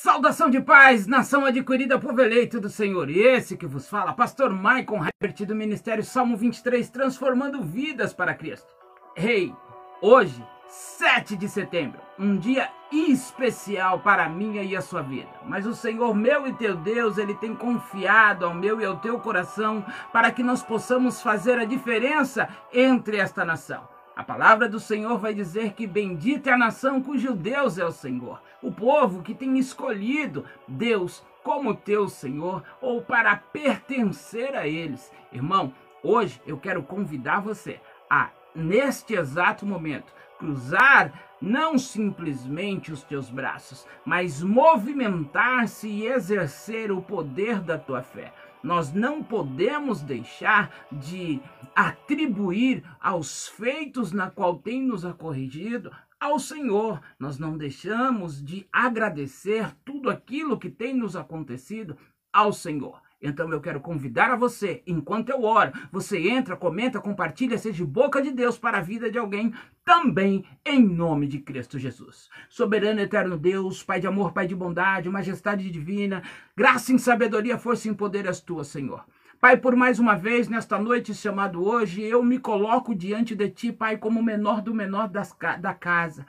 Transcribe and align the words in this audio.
Saudação 0.00 0.48
de 0.48 0.60
paz, 0.60 1.08
nação 1.08 1.44
adquirida, 1.44 1.98
povo 1.98 2.20
eleito 2.20 2.60
do 2.60 2.68
Senhor. 2.68 3.10
E 3.10 3.18
esse 3.18 3.56
que 3.56 3.66
vos 3.66 3.88
fala, 3.88 4.12
pastor 4.12 4.48
Maicon 4.54 5.04
Herbert 5.04 5.44
do 5.44 5.56
Ministério 5.56 6.04
Salmo 6.04 6.36
23, 6.36 6.88
transformando 6.88 7.60
vidas 7.60 8.12
para 8.12 8.32
Cristo. 8.32 8.68
Rei, 9.16 9.46
hey, 9.46 9.54
hoje, 10.00 10.40
7 10.68 11.36
de 11.36 11.48
setembro, 11.48 12.00
um 12.16 12.36
dia 12.36 12.70
especial 12.92 13.98
para 13.98 14.26
a 14.26 14.28
minha 14.28 14.62
e 14.62 14.76
a 14.76 14.80
sua 14.80 15.02
vida. 15.02 15.32
Mas 15.44 15.66
o 15.66 15.74
Senhor 15.74 16.14
meu 16.14 16.46
e 16.46 16.52
teu 16.52 16.76
Deus, 16.76 17.18
ele 17.18 17.34
tem 17.34 17.52
confiado 17.52 18.46
ao 18.46 18.54
meu 18.54 18.80
e 18.80 18.84
ao 18.84 18.98
teu 18.98 19.18
coração 19.18 19.84
para 20.12 20.30
que 20.30 20.44
nós 20.44 20.62
possamos 20.62 21.20
fazer 21.20 21.58
a 21.58 21.64
diferença 21.64 22.48
entre 22.72 23.16
esta 23.16 23.44
nação. 23.44 23.97
A 24.18 24.24
palavra 24.24 24.68
do 24.68 24.80
Senhor 24.80 25.16
vai 25.16 25.32
dizer 25.32 25.74
que 25.74 25.86
bendita 25.86 26.50
é 26.50 26.52
a 26.52 26.58
nação 26.58 27.00
cujo 27.00 27.36
Deus 27.36 27.78
é 27.78 27.84
o 27.84 27.92
Senhor, 27.92 28.42
o 28.60 28.72
povo 28.72 29.22
que 29.22 29.32
tem 29.32 29.56
escolhido 29.60 30.44
Deus 30.66 31.24
como 31.44 31.72
teu 31.72 32.08
Senhor 32.08 32.64
ou 32.80 33.00
para 33.00 33.36
pertencer 33.36 34.56
a 34.56 34.66
eles. 34.66 35.12
Irmão, 35.32 35.72
hoje 36.02 36.42
eu 36.44 36.58
quero 36.58 36.82
convidar 36.82 37.38
você 37.38 37.80
a, 38.10 38.30
neste 38.52 39.14
exato 39.14 39.64
momento, 39.64 40.12
cruzar 40.36 41.12
não 41.40 41.78
simplesmente 41.78 42.90
os 42.90 43.04
teus 43.04 43.30
braços, 43.30 43.86
mas 44.04 44.42
movimentar-se 44.42 45.86
e 45.86 46.08
exercer 46.08 46.90
o 46.90 47.00
poder 47.00 47.60
da 47.60 47.78
tua 47.78 48.02
fé. 48.02 48.32
Nós 48.62 48.92
não 48.92 49.22
podemos 49.22 50.02
deixar 50.02 50.72
de 50.90 51.40
atribuir 51.74 52.82
aos 53.00 53.48
feitos 53.48 54.12
na 54.12 54.30
qual 54.30 54.56
tem 54.56 54.82
nos 54.82 55.04
acorrigido 55.04 55.90
ao 56.18 56.38
Senhor. 56.38 57.00
Nós 57.18 57.38
não 57.38 57.56
deixamos 57.56 58.42
de 58.42 58.66
agradecer 58.72 59.74
tudo 59.84 60.10
aquilo 60.10 60.58
que 60.58 60.70
tem 60.70 60.94
nos 60.94 61.14
acontecido 61.16 61.96
ao 62.32 62.52
Senhor. 62.52 63.00
Então 63.20 63.50
eu 63.50 63.60
quero 63.60 63.80
convidar 63.80 64.30
a 64.30 64.36
você, 64.36 64.82
enquanto 64.86 65.30
eu 65.30 65.42
oro, 65.42 65.72
você 65.90 66.28
entra, 66.28 66.56
comenta, 66.56 67.00
compartilha, 67.00 67.58
seja 67.58 67.84
boca 67.84 68.22
de 68.22 68.30
Deus 68.30 68.56
para 68.56 68.78
a 68.78 68.82
vida 68.82 69.10
de 69.10 69.18
alguém, 69.18 69.52
também 69.84 70.44
em 70.64 70.80
nome 70.80 71.26
de 71.26 71.40
Cristo 71.40 71.78
Jesus. 71.78 72.28
Soberano 72.48 73.00
eterno 73.00 73.36
Deus, 73.36 73.82
Pai 73.82 73.98
de 73.98 74.06
amor, 74.06 74.32
Pai 74.32 74.46
de 74.46 74.54
bondade, 74.54 75.08
majestade 75.08 75.68
divina, 75.68 76.22
graça 76.56 76.92
em 76.92 76.98
sabedoria, 76.98 77.58
força 77.58 77.88
e 77.88 77.94
poder 77.94 78.24
és 78.26 78.40
tua, 78.40 78.62
Senhor. 78.62 79.04
Pai, 79.40 79.56
por 79.56 79.76
mais 79.76 80.00
uma 80.00 80.16
vez, 80.16 80.48
nesta 80.48 80.78
noite 80.80 81.14
chamado 81.14 81.64
hoje, 81.64 82.02
eu 82.02 82.22
me 82.24 82.40
coloco 82.40 82.92
diante 82.92 83.36
de 83.36 83.48
ti, 83.48 83.72
Pai, 83.72 83.96
como 83.96 84.18
o 84.18 84.22
menor 84.22 84.60
do 84.60 84.74
menor 84.74 85.08
das, 85.08 85.36
da 85.60 85.72
casa. 85.72 86.26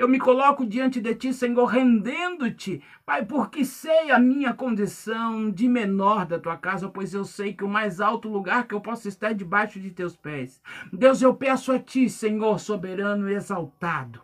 Eu 0.00 0.08
me 0.08 0.18
coloco 0.18 0.64
diante 0.64 0.98
de 0.98 1.14
ti, 1.14 1.30
Senhor, 1.30 1.66
rendendo-te, 1.66 2.82
Pai, 3.04 3.22
porque 3.22 3.66
sei 3.66 4.10
a 4.10 4.18
minha 4.18 4.54
condição 4.54 5.50
de 5.50 5.68
menor 5.68 6.24
da 6.24 6.38
tua 6.38 6.56
casa, 6.56 6.88
pois 6.88 7.12
eu 7.12 7.22
sei 7.22 7.52
que 7.52 7.62
o 7.62 7.68
mais 7.68 8.00
alto 8.00 8.26
lugar 8.26 8.66
que 8.66 8.74
eu 8.74 8.80
posso 8.80 9.06
estar 9.08 9.32
é 9.32 9.34
debaixo 9.34 9.78
de 9.78 9.90
teus 9.90 10.16
pés. 10.16 10.58
Deus, 10.90 11.20
eu 11.20 11.34
peço 11.34 11.70
a 11.70 11.78
ti, 11.78 12.08
Senhor 12.08 12.58
soberano 12.58 13.28
e 13.28 13.34
exaltado. 13.34 14.22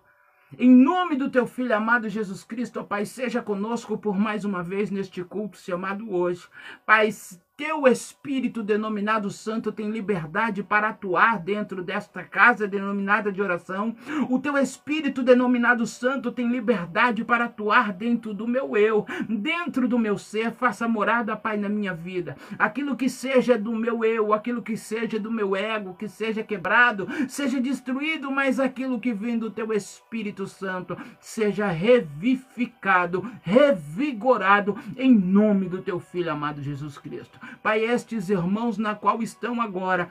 Em 0.58 0.70
nome 0.70 1.14
do 1.14 1.28
teu 1.28 1.46
filho 1.46 1.76
amado 1.76 2.08
Jesus 2.08 2.42
Cristo, 2.42 2.80
ó 2.80 2.82
Pai, 2.82 3.04
seja 3.04 3.42
conosco 3.42 3.98
por 3.98 4.18
mais 4.18 4.46
uma 4.46 4.62
vez 4.62 4.90
neste 4.90 5.22
culto 5.22 5.58
chamado 5.58 6.10
hoje. 6.10 6.48
Pai, 6.86 7.10
teu 7.56 7.88
Espírito 7.88 8.62
denominado 8.62 9.30
Santo 9.30 9.72
tem 9.72 9.90
liberdade 9.90 10.62
para 10.62 10.90
atuar 10.90 11.38
dentro 11.38 11.82
desta 11.82 12.22
casa 12.22 12.68
denominada 12.68 13.32
de 13.32 13.40
oração. 13.40 13.96
O 14.28 14.38
teu 14.38 14.58
Espírito 14.58 15.22
denominado 15.22 15.86
Santo 15.86 16.30
tem 16.30 16.48
liberdade 16.48 17.24
para 17.24 17.46
atuar 17.46 17.94
dentro 17.94 18.34
do 18.34 18.46
meu 18.46 18.76
eu, 18.76 19.06
dentro 19.26 19.88
do 19.88 19.98
meu 19.98 20.18
ser. 20.18 20.52
Faça 20.52 20.86
morada, 20.86 21.34
Pai, 21.34 21.56
na 21.56 21.68
minha 21.68 21.94
vida. 21.94 22.36
Aquilo 22.58 22.94
que 22.94 23.08
seja 23.08 23.56
do 23.56 23.74
meu 23.74 24.04
eu, 24.04 24.34
aquilo 24.34 24.60
que 24.60 24.76
seja 24.76 25.18
do 25.18 25.30
meu 25.30 25.56
ego, 25.56 25.94
que 25.94 26.08
seja 26.08 26.42
quebrado, 26.42 27.08
seja 27.26 27.58
destruído, 27.58 28.30
mas 28.30 28.60
aquilo 28.60 29.00
que 29.00 29.14
vem 29.14 29.38
do 29.38 29.50
teu 29.50 29.72
Espírito 29.72 30.46
Santo 30.46 30.94
seja 31.18 31.68
revivificado, 31.68 33.24
revigorado 33.42 34.76
em 34.98 35.14
nome 35.14 35.70
do 35.70 35.80
teu 35.80 35.98
Filho 35.98 36.30
amado 36.30 36.62
Jesus 36.62 36.98
Cristo. 36.98 37.45
Pai, 37.62 37.84
estes 37.84 38.28
irmãos 38.28 38.78
na 38.78 38.94
qual 38.94 39.22
estão 39.22 39.60
agora 39.60 40.10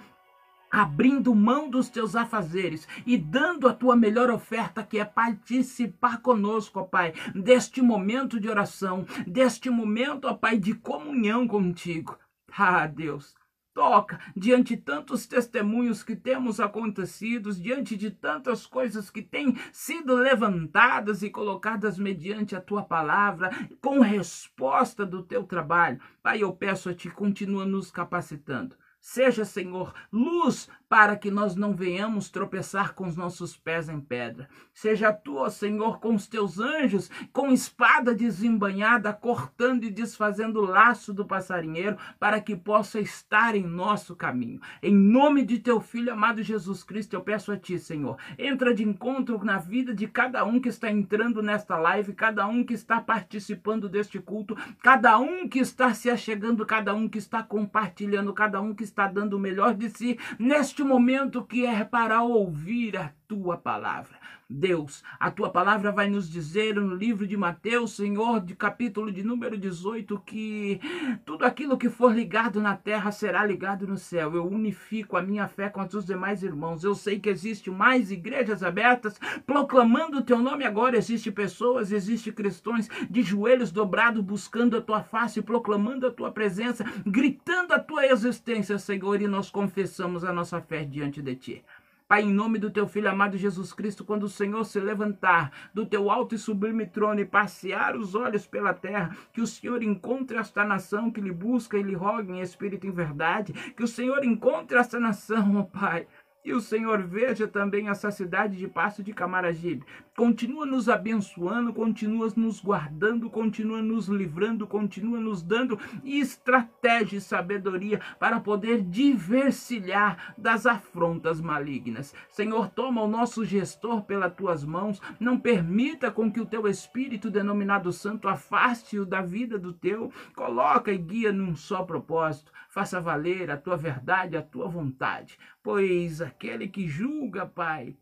abrindo 0.72 1.34
mão 1.34 1.70
dos 1.70 1.90
teus 1.90 2.16
afazeres 2.16 2.88
e 3.06 3.18
dando 3.18 3.68
a 3.68 3.74
tua 3.74 3.96
melhor 3.96 4.30
oferta, 4.30 4.84
que 4.84 5.00
é 5.00 5.06
participar 5.06 6.22
conosco, 6.22 6.80
ó 6.80 6.84
Pai, 6.84 7.14
deste 7.34 7.82
momento 7.82 8.40
de 8.40 8.50
oração, 8.50 9.06
deste 9.26 9.70
momento, 9.70 10.26
ó 10.26 10.34
Pai, 10.34 10.58
de 10.58 10.74
comunhão 10.74 11.48
contigo. 11.48 12.18
Ah, 12.58 12.88
Deus, 12.88 13.36
toca 13.76 14.20
diante 14.36 14.76
de 14.76 14.82
tantos 14.82 15.28
testemunhos 15.28 16.02
que 16.02 16.16
temos 16.16 16.62
acontecidos, 16.62 17.62
diante 17.62 17.98
de 17.98 18.10
tantas 18.10 18.66
coisas 18.66 19.10
que 19.10 19.22
têm 19.22 19.56
sido 19.72 20.16
levantadas 20.16 21.22
e 21.22 21.30
colocadas 21.30 22.00
mediante 22.00 22.56
a 22.56 22.62
tua 22.62 22.84
palavra, 22.84 23.52
com 23.82 24.00
resposta 24.00 25.06
do 25.06 25.22
teu 25.22 25.44
trabalho. 25.44 26.00
Pai, 26.24 26.42
eu 26.42 26.54
peço 26.54 26.90
a 26.90 26.94
ti, 26.94 27.10
continua 27.10 27.66
nos 27.66 27.92
capacitando. 27.92 28.76
Seja, 29.02 29.46
Senhor, 29.46 29.94
luz 30.12 30.68
para 30.88 31.16
que 31.16 31.32
nós 31.32 31.56
não 31.56 31.74
venhamos 31.74 32.30
tropeçar 32.30 32.94
com 32.94 33.08
os 33.08 33.16
nossos 33.16 33.58
pés 33.58 33.90
em 33.90 34.00
pedra. 34.00 34.48
Seja 34.74 35.12
tu, 35.12 35.38
ó 35.38 35.50
Senhor, 35.50 36.00
com 36.00 36.14
os 36.14 36.28
teus 36.28 36.60
anjos, 36.60 37.10
com 37.34 37.52
espada 37.52 38.14
desembanhada, 38.14 39.12
cortando 39.14 39.84
e 39.84 39.92
desfazendo 39.92 40.60
o 40.62 40.66
laço 40.66 41.14
do 41.14 41.26
passarinheiro, 41.26 41.98
para 42.20 42.40
que 42.40 42.56
possa 42.56 43.00
estar 43.00 43.56
em 43.56 43.64
nosso 43.64 44.16
caminho. 44.16 44.60
Em 44.82 44.96
nome 44.96 45.44
de 45.44 45.60
teu 45.60 45.80
Filho 45.80 46.14
amado 46.14 46.44
Jesus 46.44 46.84
Cristo, 46.84 47.14
eu 47.14 47.22
peço 47.22 47.52
a 47.52 47.58
ti, 47.58 47.80
Senhor, 47.80 48.18
entra 48.38 48.74
de 48.74 48.84
encontro 48.84 49.44
na 49.44 49.58
vida 49.58 49.94
de 49.94 50.08
cada 50.08 50.46
um 50.46 50.60
que 50.60 50.70
está 50.70 50.90
entrando 50.90 51.42
nesta 51.42 51.78
live, 51.78 52.14
cada 52.14 52.48
um 52.48 52.64
que 52.64 52.74
está 52.74 53.02
participando 53.02 53.90
deste 53.90 54.20
culto, 54.20 54.56
cada 54.82 55.18
um 55.18 55.48
que 55.48 55.60
está 55.60 55.94
se 55.94 56.10
achegando, 56.10 56.66
cada 56.66 56.94
um 56.94 57.08
que 57.08 57.18
está 57.18 57.44
compartilhando, 57.44 58.34
cada 58.34 58.62
um 58.62 58.74
que 58.74 58.84
está 58.84 59.08
dando 59.08 59.36
o 59.36 59.40
melhor 59.40 59.74
de 59.74 59.90
si 59.90 60.18
neste 60.40 60.84
momento 60.86 61.46
que 61.46 61.66
é 61.66 61.84
para 61.84 62.22
ouvir 62.22 62.98
a 62.98 63.12
tua 63.28 63.58
palavra. 63.58 64.25
Deus, 64.48 65.04
a 65.20 65.32
tua 65.32 65.50
palavra 65.50 65.92
vai 65.92 66.08
nos 66.08 66.30
dizer 66.30 66.76
no 66.76 66.94
livro 66.94 67.26
de 67.26 67.36
Mateus, 67.36 67.96
Senhor, 67.96 68.40
de 68.40 68.56
capítulo 68.56 69.12
de 69.12 69.24
número 69.24 69.58
18, 69.58 70.20
que 70.20 70.80
tudo 71.26 71.44
aquilo 71.44 71.80
que 71.80 71.90
for 71.90 72.14
ligado 72.14 72.62
na 72.62 72.78
terra 72.78 73.12
será 73.12 73.44
ligado 73.44 73.88
no 73.88 73.98
céu. 73.98 74.36
Eu 74.36 74.46
unifico 74.48 75.18
a 75.18 75.22
minha 75.24 75.48
fé 75.48 75.68
com 75.68 75.82
os 75.82 76.06
demais 76.06 76.44
irmãos. 76.44 76.84
Eu 76.84 76.94
sei 76.94 77.20
que 77.20 77.28
existe 77.28 77.72
mais 77.72 78.12
igrejas 78.12 78.62
abertas 78.62 79.20
proclamando 79.48 80.20
o 80.20 80.24
teu 80.24 80.38
nome 80.38 80.64
agora. 80.64 80.96
Existem 80.96 81.34
pessoas, 81.34 81.92
existem 81.92 82.32
cristãos 82.32 82.88
de 83.10 83.24
joelhos 83.24 83.72
dobrados 83.72 84.24
buscando 84.24 84.78
a 84.78 84.82
tua 84.82 85.02
face, 85.02 85.42
proclamando 85.42 86.06
a 86.06 86.12
tua 86.12 86.32
presença, 86.32 86.86
gritando 87.04 87.74
a 87.74 87.80
tua 87.80 88.06
existência, 88.06 88.78
Senhor, 88.78 89.20
e 89.24 89.28
nós 89.28 89.50
confessamos 89.50 90.24
a 90.24 90.32
nossa 90.32 90.62
fé 90.62 90.84
diante 90.84 91.20
de 91.20 91.36
ti. 91.36 91.64
Pai, 92.08 92.22
em 92.22 92.32
nome 92.32 92.60
do 92.60 92.70
teu 92.70 92.88
Filho 92.88 93.10
amado 93.10 93.36
Jesus 93.36 93.74
Cristo, 93.74 94.06
quando 94.06 94.24
o 94.24 94.30
Senhor 94.30 94.64
se 94.64 94.80
levantar 94.80 95.52
do 95.74 95.88
teu 95.88 96.12
alto 96.12 96.36
e 96.36 96.38
sublime 96.38 96.86
trono 96.86 97.20
e 97.20 97.26
passear 97.26 97.96
os 97.96 98.14
olhos 98.14 98.46
pela 98.46 98.76
terra, 98.76 99.18
que 99.34 99.42
o 99.42 99.48
Senhor 99.48 99.82
encontre 99.82 100.38
esta 100.38 100.64
nação 100.64 101.10
que 101.10 101.20
lhe 101.20 101.32
busca 101.32 101.80
e 101.80 101.82
lhe 101.82 101.96
roga 101.96 102.32
em 102.32 102.42
espírito 102.42 102.86
e 102.86 102.90
em 102.90 102.94
verdade, 102.94 103.54
que 103.74 103.84
o 103.84 103.88
Senhor 103.88 104.24
encontre 104.24 104.78
esta 104.78 105.00
nação, 105.00 105.58
ó 105.58 105.64
Pai, 105.64 106.06
e 106.46 106.54
o 106.54 106.62
Senhor 106.62 107.02
veja 107.02 107.48
também 107.48 107.90
essa 107.90 108.12
cidade 108.12 108.56
de 108.56 108.68
Passo 108.68 109.02
de 109.02 109.12
Camaragibe. 109.12 109.84
Continua 110.16 110.66
nos 110.66 110.88
abençoando, 110.88 111.74
continua 111.74 112.32
nos 112.38 112.62
guardando, 112.62 113.30
continua 113.30 113.82
nos 113.82 114.08
livrando, 114.08 114.66
continua 114.66 115.20
nos 115.20 115.44
dando 115.44 115.78
estratégia 116.06 117.18
e 117.18 117.22
sabedoria 117.22 118.00
para 118.18 118.40
poder 118.40 118.82
diversificar 118.82 120.34
das 120.38 120.66
afrontas 120.66 121.42
malignas. 121.42 122.16
Senhor, 122.30 122.70
toma 122.70 123.02
o 123.02 123.10
nosso 123.10 123.44
gestor 123.44 124.04
pelas 124.04 124.34
tuas 124.34 124.64
mãos, 124.64 125.02
não 125.20 125.38
permita 125.38 126.10
com 126.10 126.32
que 126.32 126.40
o 126.40 126.46
teu 126.46 126.66
Espírito 126.66 127.30
denominado 127.30 127.92
Santo 127.92 128.30
afaste-o 128.30 129.06
da 129.06 129.22
vida 129.22 129.60
do 129.60 129.74
teu, 129.74 130.10
coloca 130.34 130.94
e 130.94 130.98
guia 130.98 131.34
num 131.34 131.58
só 131.58 131.84
propósito, 131.84 132.54
faça 132.70 133.02
valer 133.02 133.52
a 133.52 133.58
tua 133.58 133.76
verdade, 133.76 134.38
a 134.38 134.42
tua 134.42 134.70
vontade. 134.70 135.38
Pois 135.62 136.22
aquele 136.22 136.70
que 136.70 136.88
julga, 136.88 137.46
Pai, 137.46 137.98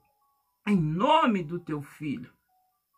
em 0.66 0.78
nome 0.78 1.44
do 1.44 1.60
teu 1.60 1.82
filho, 1.82 2.32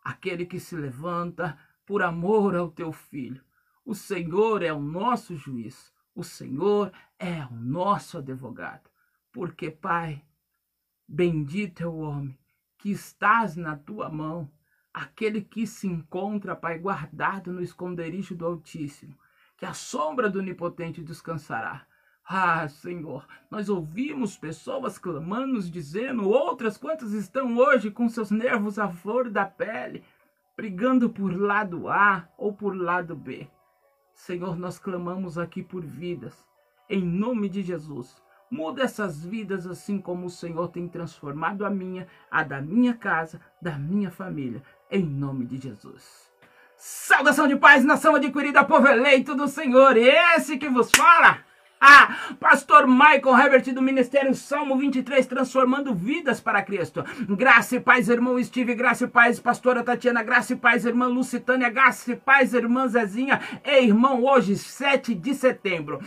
aquele 0.03 0.45
que 0.45 0.59
se 0.59 0.75
levanta 0.75 1.57
por 1.85 2.01
amor 2.01 2.55
ao 2.55 2.69
teu 2.69 2.91
filho, 2.91 3.43
o 3.83 3.93
Senhor 3.93 4.63
é 4.63 4.73
o 4.73 4.79
nosso 4.79 5.35
juiz, 5.35 5.93
o 6.13 6.23
Senhor 6.23 6.91
é 7.19 7.45
o 7.45 7.51
nosso 7.51 8.17
advogado. 8.17 8.89
Porque, 9.31 9.69
Pai, 9.69 10.23
bendito 11.07 11.83
é 11.83 11.87
o 11.87 11.97
homem 11.97 12.37
que 12.77 12.89
estás 12.91 13.55
na 13.55 13.75
tua 13.75 14.09
mão 14.09 14.51
aquele 14.95 15.41
que 15.41 15.67
se 15.67 15.87
encontra, 15.87 16.55
Pai, 16.55 16.79
guardado 16.79 17.51
no 17.51 17.61
esconderijo 17.61 18.33
do 18.33 18.45
Altíssimo, 18.45 19.17
que 19.57 19.65
a 19.65 19.73
sombra 19.73 20.29
do 20.29 20.39
Onipotente 20.39 21.03
descansará. 21.03 21.85
Ah, 22.27 22.67
Senhor, 22.67 23.23
nós 23.51 23.69
ouvimos 23.69 24.35
pessoas 24.35 24.97
clamando, 24.97 25.61
dizendo, 25.69 26.27
outras 26.27 26.75
quantas 26.75 27.11
estão 27.11 27.55
hoje 27.57 27.91
com 27.91 28.09
seus 28.09 28.31
nervos 28.31 28.79
à 28.79 28.89
flor 28.89 29.29
da 29.29 29.45
pele, 29.45 30.03
brigando 30.57 31.07
por 31.07 31.39
lado 31.39 31.87
A 31.87 32.27
ou 32.35 32.51
por 32.51 32.75
lado 32.75 33.15
B. 33.15 33.47
Senhor, 34.11 34.57
nós 34.57 34.79
clamamos 34.79 35.37
aqui 35.37 35.61
por 35.61 35.85
vidas, 35.85 36.33
em 36.89 37.03
nome 37.03 37.47
de 37.47 37.61
Jesus. 37.61 38.19
Muda 38.49 38.83
essas 38.83 39.23
vidas 39.23 39.67
assim 39.67 39.99
como 39.99 40.25
o 40.25 40.29
Senhor 40.29 40.69
tem 40.69 40.87
transformado 40.87 41.63
a 41.63 41.69
minha, 41.69 42.07
a 42.31 42.41
da 42.43 42.59
minha 42.59 42.95
casa, 42.95 43.39
da 43.61 43.77
minha 43.77 44.09
família 44.09 44.63
em 44.89 45.03
nome 45.03 45.45
de 45.45 45.57
Jesus. 45.57 46.31
Saudação 46.75 47.47
de 47.47 47.55
paz, 47.55 47.83
nação 47.83 48.15
adquirida, 48.15 48.63
povo 48.63 48.87
eleito 48.87 49.35
do 49.35 49.47
Senhor, 49.47 49.95
esse 49.95 50.57
que 50.57 50.69
vos 50.69 50.89
fala. 50.91 51.44
Ah, 51.79 52.35
pastor 52.39 52.87
Michael 52.87 53.37
Herbert 53.37 53.73
do 53.73 53.81
Ministério 53.81 54.33
Salmo 54.33 54.77
23, 54.77 55.25
transformando 55.25 55.93
vidas 55.93 56.39
para 56.39 56.61
Cristo. 56.61 57.03
Graça 57.29 57.75
e 57.75 57.79
paz, 57.79 58.09
irmão 58.09 58.41
Steve, 58.43 58.73
graça 58.73 59.03
e 59.03 59.07
paz, 59.07 59.39
pastora 59.39 59.83
Tatiana, 59.83 60.23
graça 60.23 60.53
e 60.53 60.55
paz, 60.55 60.85
irmã 60.85 61.07
Lucitânia, 61.07 61.69
graça 61.69 62.13
e 62.13 62.15
paz, 62.15 62.53
irmã 62.53 62.87
Zezinha. 62.87 63.39
E 63.63 63.83
irmão, 63.83 64.23
hoje, 64.23 64.57
7 64.57 65.13
de 65.13 65.33
setembro, 65.33 65.99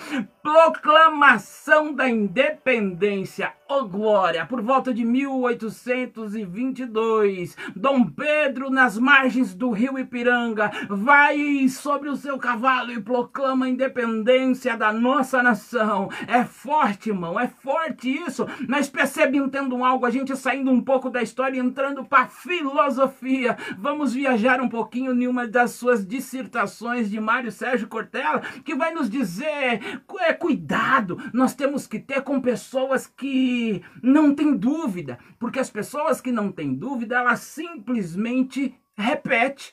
proclamação 0.48 1.92
da 1.92 2.08
independência 2.08 3.52
oh 3.70 3.84
glória, 3.84 4.46
por 4.46 4.62
volta 4.62 4.94
de 4.94 5.04
1822, 5.04 7.54
Dom 7.76 8.06
Pedro, 8.06 8.70
nas 8.70 8.98
margens 8.98 9.54
do 9.54 9.70
rio 9.70 9.98
Ipiranga, 9.98 10.72
vai 10.88 11.68
sobre 11.68 12.08
o 12.08 12.16
seu 12.16 12.38
cavalo 12.38 12.90
e 12.92 13.02
proclama 13.02 13.66
a 13.66 13.68
independência 13.68 14.74
da 14.74 14.90
nossa 14.90 15.42
nação. 15.42 16.08
É 16.26 16.44
forte, 16.44 17.10
irmão, 17.10 17.38
é 17.38 17.46
forte 17.46 18.10
isso. 18.10 18.46
Mas 18.66 18.88
percebe, 18.88 19.36
entendo 19.36 19.84
algo, 19.84 20.06
a 20.06 20.10
gente 20.10 20.34
saindo 20.34 20.70
um 20.70 20.80
pouco 20.80 21.10
da 21.10 21.20
história 21.20 21.58
e 21.58 21.60
entrando 21.60 22.06
para 22.06 22.26
filosofia. 22.26 23.54
Vamos 23.76 24.14
viajar 24.14 24.62
um 24.62 24.68
pouquinho 24.68 25.12
em 25.12 25.26
uma 25.26 25.46
das 25.46 25.72
suas 25.72 26.06
dissertações 26.06 27.10
de 27.10 27.20
Mário 27.20 27.52
Sérgio 27.52 27.86
Cortella, 27.86 28.40
que 28.64 28.74
vai 28.74 28.94
nos 28.94 29.10
dizer, 29.10 30.00
é, 30.20 30.32
cuidado, 30.38 31.18
nós 31.32 31.54
temos 31.54 31.86
que 31.86 31.98
ter 31.98 32.22
com 32.22 32.40
pessoas 32.40 33.06
que 33.06 33.82
não 34.02 34.34
tem 34.34 34.56
dúvida, 34.56 35.18
porque 35.38 35.58
as 35.58 35.70
pessoas 35.70 36.20
que 36.20 36.32
não 36.32 36.50
têm 36.50 36.74
dúvida, 36.74 37.16
elas 37.16 37.40
simplesmente 37.40 38.74
repetem. 38.96 39.66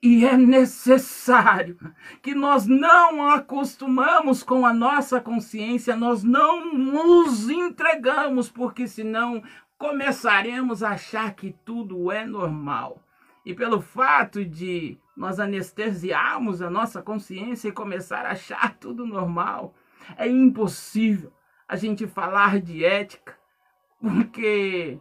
E 0.00 0.24
é 0.24 0.36
necessário 0.36 1.76
que 2.22 2.32
nós 2.32 2.66
não 2.66 3.28
acostumamos 3.30 4.44
com 4.44 4.64
a 4.64 4.72
nossa 4.72 5.20
consciência, 5.20 5.96
nós 5.96 6.22
não 6.22 6.72
nos 6.72 7.50
entregamos, 7.50 8.48
porque 8.48 8.86
senão 8.86 9.42
começaremos 9.76 10.84
a 10.84 10.90
achar 10.90 11.34
que 11.34 11.52
tudo 11.64 12.12
é 12.12 12.24
normal. 12.24 13.02
E 13.44 13.54
pelo 13.54 13.80
fato 13.80 14.44
de 14.44 14.98
nós 15.16 15.40
anestesiarmos 15.40 16.62
a 16.62 16.70
nossa 16.70 17.02
consciência 17.02 17.68
e 17.68 17.72
começar 17.72 18.24
a 18.24 18.32
achar 18.32 18.76
tudo 18.76 19.04
normal, 19.04 19.74
é 20.16 20.26
impossível 20.26 21.32
a 21.66 21.76
gente 21.76 22.06
falar 22.06 22.60
de 22.60 22.84
ética, 22.84 23.36
porque 24.00 24.98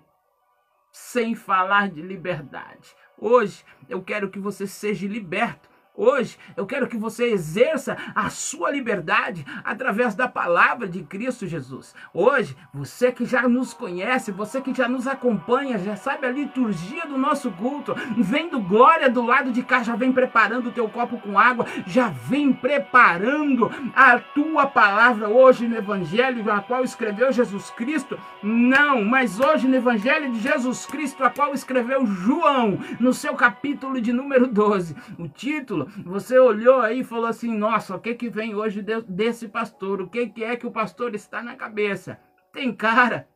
sem 0.92 1.36
falar 1.36 1.90
de 1.90 2.02
liberdade. 2.02 2.96
Hoje 3.18 3.64
eu 3.88 4.04
quero 4.04 4.30
que 4.30 4.40
você 4.40 4.68
seja 4.68 5.08
liberto 5.08 5.70
Hoje 6.00 6.38
eu 6.56 6.68
quero 6.68 6.88
que 6.88 6.96
você 6.96 7.26
exerça 7.26 7.98
a 8.14 8.30
sua 8.30 8.70
liberdade 8.70 9.44
através 9.66 10.14
da 10.14 10.28
palavra 10.28 10.88
de 10.88 11.02
Cristo 11.02 11.48
Jesus. 11.48 11.96
Hoje, 12.14 12.56
você 12.72 13.12
que 13.12 13.26
já 13.26 13.50
nos 13.50 13.74
conhece, 13.74 14.32
você 14.32 14.62
que 14.62 14.76
já 14.76 14.88
nos 14.88 15.08
acompanha, 15.08 15.80
já 15.80 15.96
sabe 15.96 16.28
a 16.28 16.32
liturgia 16.32 17.08
do 17.08 17.18
nosso 17.18 17.50
culto, 17.54 17.96
vendo 18.16 18.60
glória 18.60 19.10
do 19.10 19.26
lado 19.26 19.52
de 19.52 19.64
cá, 19.64 19.82
já 19.82 19.96
vem 19.96 20.14
preparando 20.14 20.70
o 20.70 20.72
teu 20.72 20.88
copo 20.88 21.18
com 21.18 21.40
água, 21.40 21.66
já 21.88 22.10
vem 22.10 22.54
preparando 22.54 23.72
a 23.96 24.20
tua 24.20 24.68
palavra 24.68 25.28
hoje 25.28 25.68
no 25.68 25.78
Evangelho, 25.78 26.52
a 26.52 26.62
qual 26.62 26.84
escreveu 26.84 27.32
Jesus 27.32 27.72
Cristo. 27.72 28.20
Não, 28.44 29.04
mas 29.04 29.40
hoje 29.40 29.68
no 29.68 29.76
Evangelho 29.76 30.32
de 30.32 30.42
Jesus 30.42 30.86
Cristo, 30.86 31.24
a 31.24 31.32
qual 31.32 31.56
escreveu 31.56 32.06
João, 32.06 32.78
no 33.00 33.14
seu 33.14 33.34
capítulo 33.34 34.00
de 34.00 34.14
número 34.14 34.46
12. 34.46 34.96
O 35.18 35.28
título 35.28 35.87
você 36.06 36.38
olhou 36.38 36.82
aí 36.82 37.00
e 37.00 37.04
falou 37.04 37.26
assim: 37.26 37.56
nossa, 37.56 37.96
o 37.96 38.00
que, 38.00 38.16
que 38.16 38.30
vem 38.30 38.56
hoje 38.56 38.82
de, 38.82 39.02
desse 39.02 39.48
pastor? 39.48 40.02
O 40.02 40.10
que, 40.10 40.28
que 40.28 40.44
é 40.44 40.56
que 40.56 40.68
o 40.68 40.72
pastor 40.72 41.16
está 41.16 41.42
na 41.42 41.56
cabeça? 41.56 42.20
Tem 42.52 42.74
cara, 42.76 43.28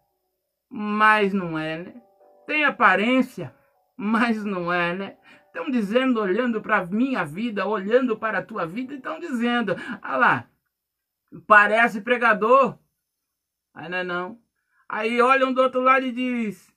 mas 0.69 1.33
não 1.33 1.57
é, 1.57 1.77
né? 1.77 2.01
Tem 2.48 2.63
aparência, 2.65 3.53
mas 3.95 4.44
não 4.44 4.71
é, 4.71 4.94
né? 4.94 5.18
Estão 5.48 5.69
dizendo, 5.69 6.21
olhando 6.21 6.62
para 6.62 6.77
a 6.77 6.86
minha 6.86 7.25
vida, 7.25 7.65
olhando 7.65 8.18
para 8.18 8.39
a 8.39 8.44
tua 8.44 8.65
vida, 8.65 8.94
estão 8.94 9.19
dizendo: 9.19 9.75
ah 10.01 10.18
lá, 10.18 10.50
parece 11.45 12.01
pregador. 12.01 12.77
Aí 13.74 13.89
não 13.89 13.97
é 13.97 14.04
não. 14.04 14.39
Aí 14.88 15.21
olham 15.21 15.54
do 15.54 15.62
outro 15.62 15.81
lado 15.81 16.06
e 16.06 16.12
diz: 16.12 16.70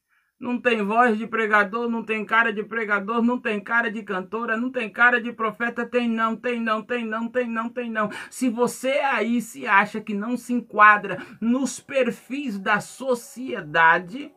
não 0.44 0.61
tem 0.61 0.85
voz 0.85 1.17
de 1.17 1.26
pregador, 1.26 1.88
não 1.88 2.02
tem 2.02 2.23
cara 2.23 2.52
de 2.52 2.62
pregador, 2.62 3.23
não 3.23 3.41
tem 3.41 3.58
cara 3.58 3.91
de 3.91 4.02
cantora, 4.02 4.58
não 4.58 4.70
tem 4.70 4.91
cara 4.91 5.19
de 5.19 5.32
profeta, 5.32 5.87
tem 5.87 6.06
não, 6.06 6.37
tem 6.37 6.61
não, 6.61 6.82
tem 6.82 7.06
não, 7.06 7.26
tem 7.26 7.49
não, 7.49 7.70
tem 7.70 7.91
não. 7.91 8.11
Se 8.29 8.50
você 8.50 8.91
aí 8.99 9.41
se 9.41 9.67
acha 9.67 10.02
que 10.02 10.12
não 10.12 10.37
se 10.37 10.52
enquadra 10.52 11.17
nos 11.41 11.81
perfis 11.81 12.58
da 12.58 12.79
sociedade, 12.79 14.35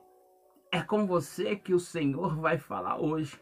é 0.72 0.82
com 0.82 1.06
você 1.06 1.58
que 1.58 1.74
o 1.74 1.80
Senhor 1.80 2.40
vai 2.40 2.58
falar 2.58 2.98
hoje. 3.02 3.38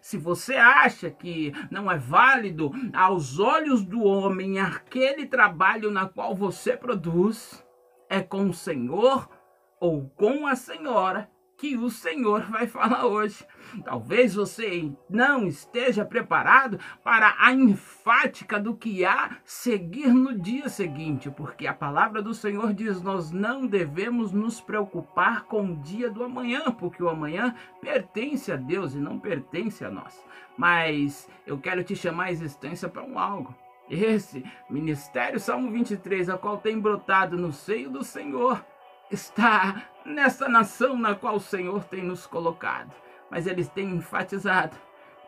Se 0.00 0.18
você 0.18 0.56
acha 0.56 1.08
que 1.12 1.52
não 1.70 1.88
é 1.88 1.96
válido 1.96 2.72
aos 2.92 3.38
olhos 3.38 3.84
do 3.84 4.02
homem 4.02 4.58
aquele 4.58 5.24
trabalho 5.24 5.88
na 5.88 6.08
qual 6.08 6.34
você 6.34 6.76
produz, 6.76 7.64
é 8.10 8.20
com 8.20 8.48
o 8.48 8.54
Senhor 8.54 9.30
ou 9.78 10.08
com 10.16 10.48
a 10.48 10.56
senhora 10.56 11.30
que 11.58 11.76
o 11.76 11.90
Senhor 11.90 12.42
vai 12.42 12.68
falar 12.68 13.04
hoje. 13.04 13.44
Talvez 13.84 14.34
você 14.34 14.90
não 15.10 15.46
esteja 15.46 16.04
preparado 16.04 16.78
para 17.02 17.34
a 17.38 17.52
enfática 17.52 18.58
do 18.58 18.74
que 18.74 19.04
há 19.04 19.36
seguir 19.44 20.14
no 20.14 20.38
dia 20.38 20.68
seguinte, 20.68 21.28
porque 21.30 21.66
a 21.66 21.74
palavra 21.74 22.22
do 22.22 22.32
Senhor 22.32 22.72
diz: 22.72 23.02
nós 23.02 23.32
não 23.32 23.66
devemos 23.66 24.32
nos 24.32 24.60
preocupar 24.60 25.44
com 25.44 25.72
o 25.72 25.76
dia 25.76 26.08
do 26.08 26.22
amanhã, 26.22 26.70
porque 26.70 27.02
o 27.02 27.08
amanhã 27.08 27.54
pertence 27.82 28.50
a 28.52 28.56
Deus 28.56 28.94
e 28.94 28.98
não 28.98 29.18
pertence 29.18 29.84
a 29.84 29.90
nós. 29.90 30.24
Mas 30.56 31.28
eu 31.44 31.58
quero 31.58 31.82
te 31.82 31.94
chamar 31.94 32.24
a 32.24 32.32
existência 32.32 32.88
para 32.88 33.02
um 33.02 33.18
algo. 33.18 33.54
Esse 33.90 34.44
ministério 34.70 35.40
Salmo 35.40 35.70
23, 35.70 36.28
a 36.28 36.38
qual 36.38 36.58
tem 36.58 36.78
brotado 36.78 37.36
no 37.36 37.52
seio 37.52 37.90
do 37.90 38.04
Senhor, 38.04 38.62
está 39.10 39.82
nessa 40.04 40.48
nação 40.48 40.98
na 40.98 41.14
qual 41.14 41.36
o 41.36 41.40
Senhor 41.40 41.84
tem 41.84 42.02
nos 42.02 42.26
colocado. 42.26 42.92
Mas 43.30 43.46
eles 43.46 43.68
têm 43.68 43.90
enfatizado 43.90 44.76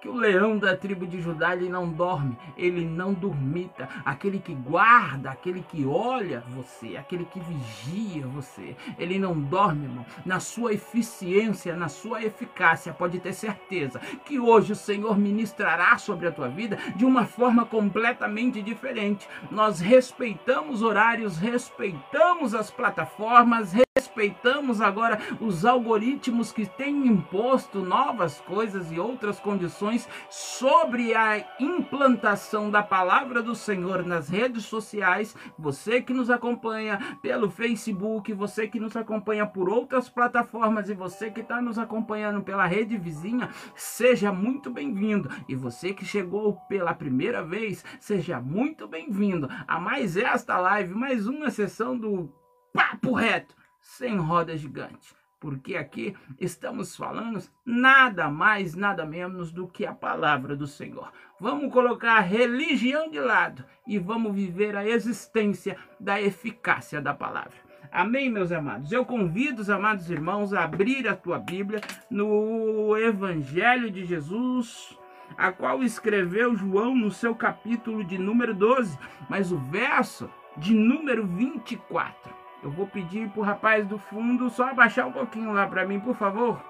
que 0.00 0.09
o 0.09 0.14
leão 0.14 0.59
da 0.59 0.76
tribo 0.76 1.07
de 1.07 1.21
Judá 1.21 1.54
ele 1.54 1.69
não 1.69 1.88
dorme, 1.88 2.37
ele 2.57 2.85
não 2.85 3.12
dormita. 3.12 3.88
Aquele 4.04 4.38
que 4.38 4.54
guarda, 4.54 5.30
aquele 5.30 5.62
que 5.62 5.85
olha 5.85 6.42
você, 6.49 6.97
aquele 6.97 7.25
que 7.26 7.40
vigia 7.40 8.26
você, 8.26 8.75
ele 8.99 9.19
não 9.19 9.38
dorme, 9.38 9.85
irmão. 9.85 10.07
Na 10.25 10.40
sua 10.40 10.73
eficiência, 10.73 11.76
na 11.76 11.88
sua 11.88 12.23
eficácia, 12.23 12.92
pode 12.92 13.21
ter 13.21 13.33
certeza 13.33 14.00
que 14.25 14.38
hoje 14.38 14.73
o 14.73 14.76
Senhor 14.76 15.19
ministrará 15.19 15.97
sobre 15.99 16.26
a 16.26 16.33
tua 16.33 16.49
vida 16.49 16.78
de 16.97 17.04
uma 17.04 17.26
forma 17.26 17.66
completamente 17.66 18.62
diferente. 18.62 19.28
Nós 19.50 19.80
respeitamos 19.80 20.83
horários, 20.83 21.37
respeitamos 21.37 22.54
as 22.54 22.71
plataformas, 22.71 23.73
respeitamos 23.97 24.80
agora 24.80 25.21
os 25.40 25.64
algoritmos 25.64 26.52
que 26.52 26.64
têm 26.64 27.07
imposto 27.07 27.80
novas 27.80 28.40
coisas 28.40 28.90
e 28.90 28.99
outras 28.99 29.38
condições 29.38 29.89
sobre 30.28 31.14
a 31.14 31.44
implantação 31.59 32.70
da 32.70 32.82
palavra 32.82 33.42
do 33.42 33.54
Senhor 33.54 34.04
nas 34.04 34.28
redes 34.28 34.64
sociais. 34.64 35.35
Você 35.59 36.00
que 36.00 36.12
nos 36.12 36.30
acompanha 36.30 37.18
pelo 37.23 37.50
Facebook, 37.50 38.32
você 38.32 38.68
que 38.68 38.80
nos 38.80 38.97
acompanha 38.97 39.47
por 39.47 39.68
outras 39.68 40.09
plataformas 40.09 40.88
e 40.88 40.94
você 40.94 41.30
que 41.30 41.40
está 41.40 41.61
nos 41.61 41.78
acompanhando 41.78 42.42
pela 42.42 42.66
rede 42.66 42.97
vizinha, 42.97 43.49
seja 43.75 44.32
muito 44.32 44.70
bem-vindo. 44.70 45.30
E 45.49 45.54
você 45.54 45.92
que 45.92 46.04
chegou 46.04 46.56
pela 46.68 46.94
primeira 46.94 47.42
vez, 47.42 47.85
seja 47.99 48.40
muito 48.40 48.87
bem-vindo 48.87 49.49
a 49.66 49.80
mais 49.80 50.16
esta 50.16 50.59
live, 50.59 50.94
mais 50.94 51.26
uma 51.26 51.50
sessão 51.50 51.99
do 51.99 52.32
Papo 52.73 53.12
Reto 53.12 53.54
sem 53.80 54.16
roda 54.16 54.56
gigante. 54.56 55.19
Porque 55.40 55.75
aqui 55.75 56.14
estamos 56.38 56.94
falando 56.94 57.42
nada 57.64 58.28
mais, 58.28 58.75
nada 58.75 59.06
menos 59.06 59.50
do 59.50 59.66
que 59.66 59.87
a 59.87 59.94
palavra 59.94 60.54
do 60.54 60.66
Senhor. 60.66 61.11
Vamos 61.40 61.73
colocar 61.73 62.18
a 62.18 62.20
religião 62.20 63.11
de 63.11 63.18
lado 63.18 63.64
e 63.87 63.99
vamos 63.99 64.35
viver 64.35 64.76
a 64.76 64.87
existência 64.87 65.78
da 65.99 66.20
eficácia 66.20 67.00
da 67.00 67.14
palavra. 67.14 67.70
Amém, 67.90 68.30
meus 68.30 68.52
amados? 68.52 68.92
Eu 68.92 69.04
convido 69.04 69.62
os 69.62 69.70
amados 69.70 70.11
irmãos 70.11 70.52
a 70.52 70.62
abrir 70.62 71.09
a 71.09 71.16
tua 71.16 71.38
Bíblia 71.38 71.80
no 72.09 72.97
Evangelho 72.97 73.90
de 73.90 74.04
Jesus, 74.04 74.97
a 75.37 75.50
qual 75.50 75.82
escreveu 75.82 76.54
João 76.54 76.94
no 76.94 77.11
seu 77.11 77.35
capítulo 77.35 78.04
de 78.04 78.18
número 78.18 78.54
12, 78.54 78.97
mas 79.28 79.50
o 79.50 79.59
verso 79.59 80.30
de 80.56 80.75
número 80.75 81.26
24. 81.26 82.39
Eu 82.62 82.71
vou 82.71 82.87
pedir 82.87 83.31
pro 83.31 83.43
rapaz 83.43 83.87
do 83.87 83.99
fundo 83.99 84.50
só 84.50 84.69
abaixar 84.69 85.07
um 85.07 85.12
pouquinho 85.12 85.52
lá 85.52 85.67
para 85.67 85.87
mim, 85.87 85.99
por 85.99 86.14
favor. 86.14 86.62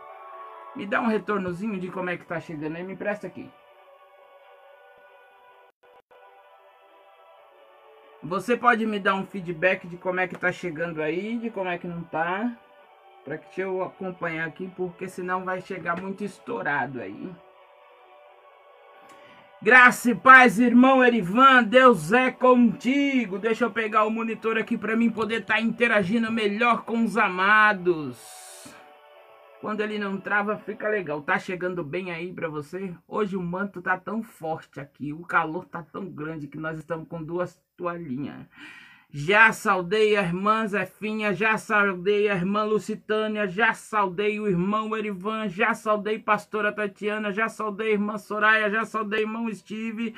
Me 0.76 0.86
dá 0.86 1.00
um 1.00 1.08
retornozinho 1.08 1.80
de 1.80 1.90
como 1.90 2.10
é 2.10 2.16
que 2.16 2.24
tá 2.24 2.38
chegando 2.38 2.76
aí, 2.76 2.84
me 2.84 2.92
empresta 2.92 3.26
aqui. 3.26 3.50
Você 8.22 8.56
pode 8.56 8.86
me 8.86 9.00
dar 9.00 9.14
um 9.14 9.26
feedback 9.26 9.88
de 9.88 9.96
como 9.96 10.20
é 10.20 10.28
que 10.28 10.38
tá 10.38 10.52
chegando 10.52 11.02
aí, 11.02 11.38
de 11.38 11.50
como 11.50 11.68
é 11.68 11.78
que 11.78 11.88
não 11.88 12.04
tá, 12.04 12.52
para 13.24 13.38
que 13.38 13.60
eu 13.60 13.82
acompanhar 13.82 14.46
aqui, 14.46 14.70
porque 14.76 15.08
senão 15.08 15.44
vai 15.44 15.60
chegar 15.60 16.00
muito 16.00 16.22
estourado 16.22 17.00
aí. 17.00 17.34
Graça 19.62 20.12
e 20.12 20.14
paz, 20.14 20.58
irmão 20.58 21.04
Erivan, 21.04 21.62
Deus 21.62 22.14
é 22.14 22.30
contigo. 22.30 23.38
Deixa 23.38 23.66
eu 23.66 23.70
pegar 23.70 24.06
o 24.06 24.10
monitor 24.10 24.56
aqui 24.56 24.78
para 24.78 24.96
mim 24.96 25.10
poder 25.10 25.42
estar 25.42 25.56
tá 25.56 25.60
interagindo 25.60 26.32
melhor 26.32 26.82
com 26.86 27.04
os 27.04 27.18
amados. 27.18 28.18
Quando 29.60 29.82
ele 29.82 29.98
não 29.98 30.18
trava, 30.18 30.56
fica 30.56 30.88
legal. 30.88 31.20
Tá 31.20 31.38
chegando 31.38 31.84
bem 31.84 32.10
aí 32.10 32.32
para 32.32 32.48
você? 32.48 32.94
Hoje 33.06 33.36
o 33.36 33.42
manto 33.42 33.82
tá 33.82 33.98
tão 33.98 34.22
forte 34.22 34.80
aqui, 34.80 35.12
o 35.12 35.26
calor 35.26 35.66
tá 35.66 35.82
tão 35.82 36.06
grande 36.06 36.48
que 36.48 36.56
nós 36.56 36.78
estamos 36.78 37.06
com 37.06 37.22
duas 37.22 37.62
toalhinhas. 37.76 38.46
Já 39.12 39.52
saudei 39.52 40.16
a 40.16 40.22
irmã 40.22 40.64
Zefinha, 40.68 41.34
já 41.34 41.58
saudei 41.58 42.28
a 42.28 42.34
irmã 42.36 42.62
Lucitânia, 42.62 43.44
já 43.48 43.74
saudei 43.74 44.38
o 44.38 44.46
irmão 44.46 44.96
Erivan, 44.96 45.48
já 45.48 45.74
saudei 45.74 46.16
pastora 46.16 46.72
Tatiana, 46.72 47.32
já 47.32 47.48
saudei 47.48 47.88
a 47.88 47.92
irmã 47.94 48.16
Soraya, 48.18 48.70
já 48.70 48.84
saudei 48.84 49.22
irmão 49.22 49.52
Steve, 49.52 50.14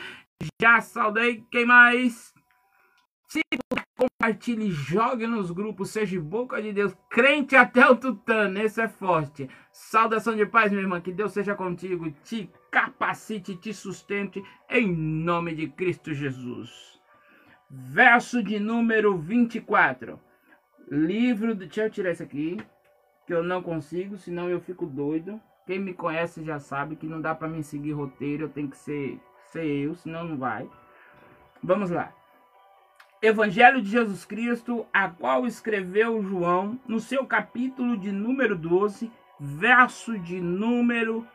já 0.61 0.79
saudei 0.83 1.43
quem 1.51 1.65
mais? 1.65 2.35
Se 3.29 3.41
compartilhe, 3.97 4.71
jogue 4.71 5.27
nos 5.27 5.51
grupos, 5.51 5.89
seja 5.89 6.21
boca 6.21 6.61
de 6.61 6.71
Deus, 6.71 6.95
crente 7.09 7.57
até 7.57 7.89
o 7.89 7.97
tutano, 7.97 8.59
esse 8.61 8.83
é 8.83 8.89
forte. 8.89 9.49
Saudação 9.73 10.37
de 10.37 10.45
paz, 10.45 10.71
minha 10.71 10.83
irmã, 10.83 11.01
que 11.01 11.13
Deus 11.13 11.33
seja 11.33 11.55
contigo, 11.55 12.11
te 12.23 12.51
capacite, 12.71 13.57
te 13.57 13.73
sustente, 13.73 14.45
em 14.69 14.87
nome 14.95 15.55
de 15.55 15.67
Cristo 15.69 16.13
Jesus 16.13 16.93
verso 17.73 18.43
de 18.43 18.61
número 18.61 19.17
24. 19.17 20.21
Livro 20.91 21.55
do. 21.55 21.65
Deixa 21.65 21.85
eu 21.85 21.91
tirar 21.91 22.13
isso 22.13 22.23
aqui, 22.23 22.59
que 23.27 23.33
eu 23.33 23.43
não 23.43 23.63
consigo, 23.63 24.19
senão 24.19 24.51
eu 24.51 24.61
fico 24.61 24.85
doido. 24.85 25.41
Quem 25.67 25.79
me 25.79 25.95
conhece 25.95 26.45
já 26.45 26.59
sabe 26.59 26.97
que 26.97 27.07
não 27.07 27.21
dá 27.21 27.35
para 27.35 27.49
mim 27.49 27.63
seguir 27.63 27.93
roteiro, 27.93 28.45
eu 28.45 28.49
tenho 28.51 28.69
que 28.69 28.77
ser, 28.77 29.19
ser 29.47 29.65
eu, 29.65 29.95
senão 29.95 30.25
não 30.25 30.37
vai. 30.37 30.69
Vamos 31.63 31.89
lá. 31.89 32.13
Evangelho 33.23 33.81
de 33.81 33.89
Jesus 33.89 34.25
Cristo, 34.25 34.85
a 34.93 35.09
qual 35.09 35.47
escreveu 35.47 36.21
João, 36.23 36.79
no 36.87 36.99
seu 36.99 37.25
capítulo 37.25 37.97
de 37.97 38.11
número 38.11 38.57
12, 38.57 39.11
verso 39.39 40.19
de 40.19 40.41
número 40.41 41.27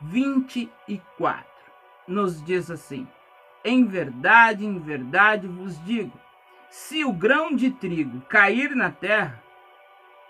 24, 0.00 1.46
nos 2.08 2.42
diz 2.42 2.70
assim: 2.70 3.06
em 3.64 3.84
verdade, 3.84 4.64
em 4.64 4.78
verdade 4.78 5.46
vos 5.46 5.82
digo: 5.84 6.18
se 6.70 7.04
o 7.04 7.12
grão 7.12 7.54
de 7.54 7.70
trigo 7.70 8.20
cair 8.22 8.74
na 8.74 8.90
terra, 8.90 9.42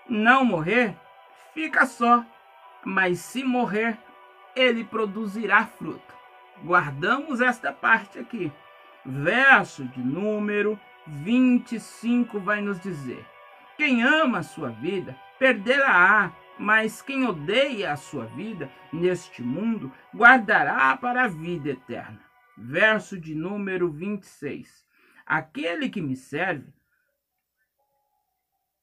não 0.08 0.44
morrer, 0.44 0.96
fica 1.52 1.84
só, 1.86 2.24
mas 2.84 3.18
se 3.18 3.44
morrer, 3.44 3.98
ele 4.56 4.84
produzirá 4.84 5.66
fruto. 5.66 6.16
Guardamos 6.64 7.40
esta 7.40 7.72
parte 7.72 8.18
aqui. 8.18 8.52
Verso 9.04 9.84
de 9.84 10.00
número 10.00 10.78
25 11.06 12.40
vai 12.40 12.60
nos 12.60 12.80
dizer: 12.80 13.24
Quem 13.76 14.02
ama 14.02 14.38
a 14.38 14.42
sua 14.42 14.70
vida, 14.70 15.16
perderá, 15.38 16.32
mas 16.58 17.00
quem 17.00 17.26
odeia 17.26 17.92
a 17.92 17.96
sua 17.96 18.26
vida 18.26 18.70
neste 18.92 19.42
mundo, 19.42 19.92
guardará 20.14 20.96
para 20.96 21.24
a 21.24 21.28
vida 21.28 21.70
eterna 21.70 22.27
verso 22.58 23.18
de 23.18 23.34
número 23.34 23.90
26. 23.90 24.86
Aquele 25.24 25.88
que 25.88 26.00
me 26.00 26.16
serve 26.16 26.72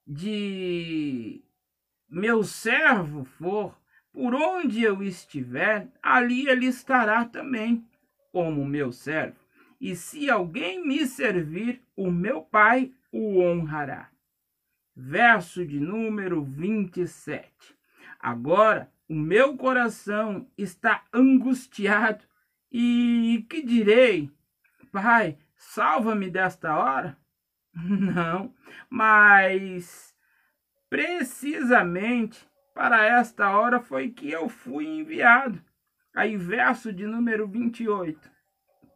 de 0.08 1.44
meu 2.08 2.44
servo 2.44 3.26
for, 3.26 3.78
por 4.14 4.34
onde 4.34 4.84
eu 4.84 5.04
estiver, 5.04 5.88
ali 6.02 6.48
ele 6.48 6.68
estará 6.68 7.26
também, 7.26 7.86
como 8.32 8.66
meu 8.66 8.92
servo. 8.92 9.40
E 9.82 9.96
se 9.96 10.30
alguém 10.30 10.86
me 10.86 11.06
servir, 11.06 11.82
o 11.96 12.10
meu 12.10 12.42
Pai 12.42 12.94
o 13.12 13.40
honrará. 13.42 14.10
Verso 14.96 15.66
de 15.66 15.80
número 15.80 16.44
27. 16.44 17.76
Agora 18.20 18.92
o 19.10 19.16
meu 19.16 19.58
coração 19.58 20.48
está 20.58 21.04
angustiado 21.14 22.24
e 22.78 23.42
que 23.50 23.62
direi? 23.62 24.30
Pai, 24.92 25.38
salva-me 25.56 26.30
desta 26.30 26.76
hora? 26.76 27.18
Não, 27.74 28.54
mas 28.90 30.14
precisamente 30.90 32.46
para 32.74 33.06
esta 33.06 33.58
hora 33.58 33.80
foi 33.80 34.10
que 34.10 34.30
eu 34.30 34.50
fui 34.50 34.86
enviado. 34.86 35.64
Aí, 36.14 36.36
verso 36.36 36.92
de 36.92 37.06
número 37.06 37.48
28. 37.48 38.30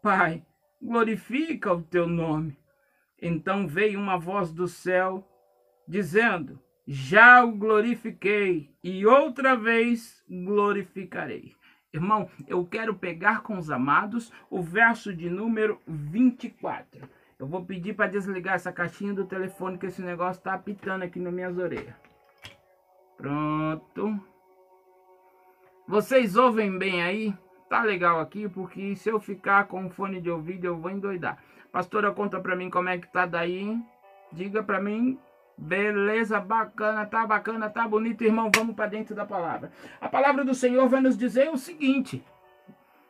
Pai, 0.02 0.46
glorifica 0.82 1.74
o 1.74 1.82
teu 1.82 2.06
nome. 2.06 2.58
Então 3.22 3.66
veio 3.66 3.98
uma 3.98 4.18
voz 4.18 4.52
do 4.52 4.68
céu 4.68 5.26
dizendo: 5.88 6.62
Já 6.86 7.46
o 7.46 7.54
glorifiquei 7.54 8.76
e 8.84 9.06
outra 9.06 9.56
vez 9.56 10.22
glorificarei. 10.30 11.56
Irmão, 11.92 12.30
eu 12.48 12.66
quero 12.66 12.94
pegar 12.94 13.42
com 13.42 13.58
os 13.58 13.72
amados 13.72 14.32
o 14.50 14.62
verso 14.62 15.14
de 15.14 15.30
número 15.30 15.82
24. 15.88 17.10
Eu 17.40 17.48
vou 17.48 17.66
pedir 17.66 17.96
para 17.96 18.10
desligar 18.10 18.56
essa 18.56 18.72
caixinha 18.72 19.14
do 19.14 19.26
telefone 19.26 19.78
que 19.78 19.88
esse 19.88 20.02
negócio 20.02 20.40
está 20.40 20.54
apitando 20.54 21.04
aqui 21.04 21.20
nas 21.20 21.34
minhas 21.34 21.58
orelhas. 21.58 21.96
Pronto. 23.18 24.20
Vocês 25.88 26.36
ouvem 26.36 26.78
bem 26.78 27.02
aí? 27.02 27.34
Tá 27.68 27.82
legal 27.82 28.20
aqui, 28.20 28.48
porque 28.48 28.96
se 28.96 29.10
eu 29.10 29.20
ficar 29.20 29.66
com 29.68 29.90
fone 29.90 30.22
de 30.22 30.30
ouvido 30.30 30.66
eu 30.66 30.78
vou 30.78 30.92
endoidar. 30.92 31.42
Pastora, 31.72 32.12
conta 32.12 32.40
para 32.40 32.56
mim 32.56 32.70
como 32.70 32.90
é 32.90 32.98
que 33.00 33.12
tá 33.12 33.26
daí. 33.26 33.80
Diga 34.32 34.62
para 34.62 34.80
mim 34.80 35.18
Beleza, 35.62 36.40
bacana, 36.40 37.06
tá 37.06 37.28
bacana, 37.28 37.70
tá 37.70 37.86
bonito, 37.86 38.24
irmão. 38.24 38.50
Vamos 38.56 38.74
para 38.74 38.88
dentro 38.88 39.14
da 39.14 39.26
palavra. 39.26 39.70
A 40.00 40.08
palavra 40.08 40.46
do 40.46 40.56
Senhor 40.56 40.88
vai 40.88 41.02
nos 41.02 41.18
dizer 41.18 41.50
o 41.50 41.58
seguinte: 41.58 42.24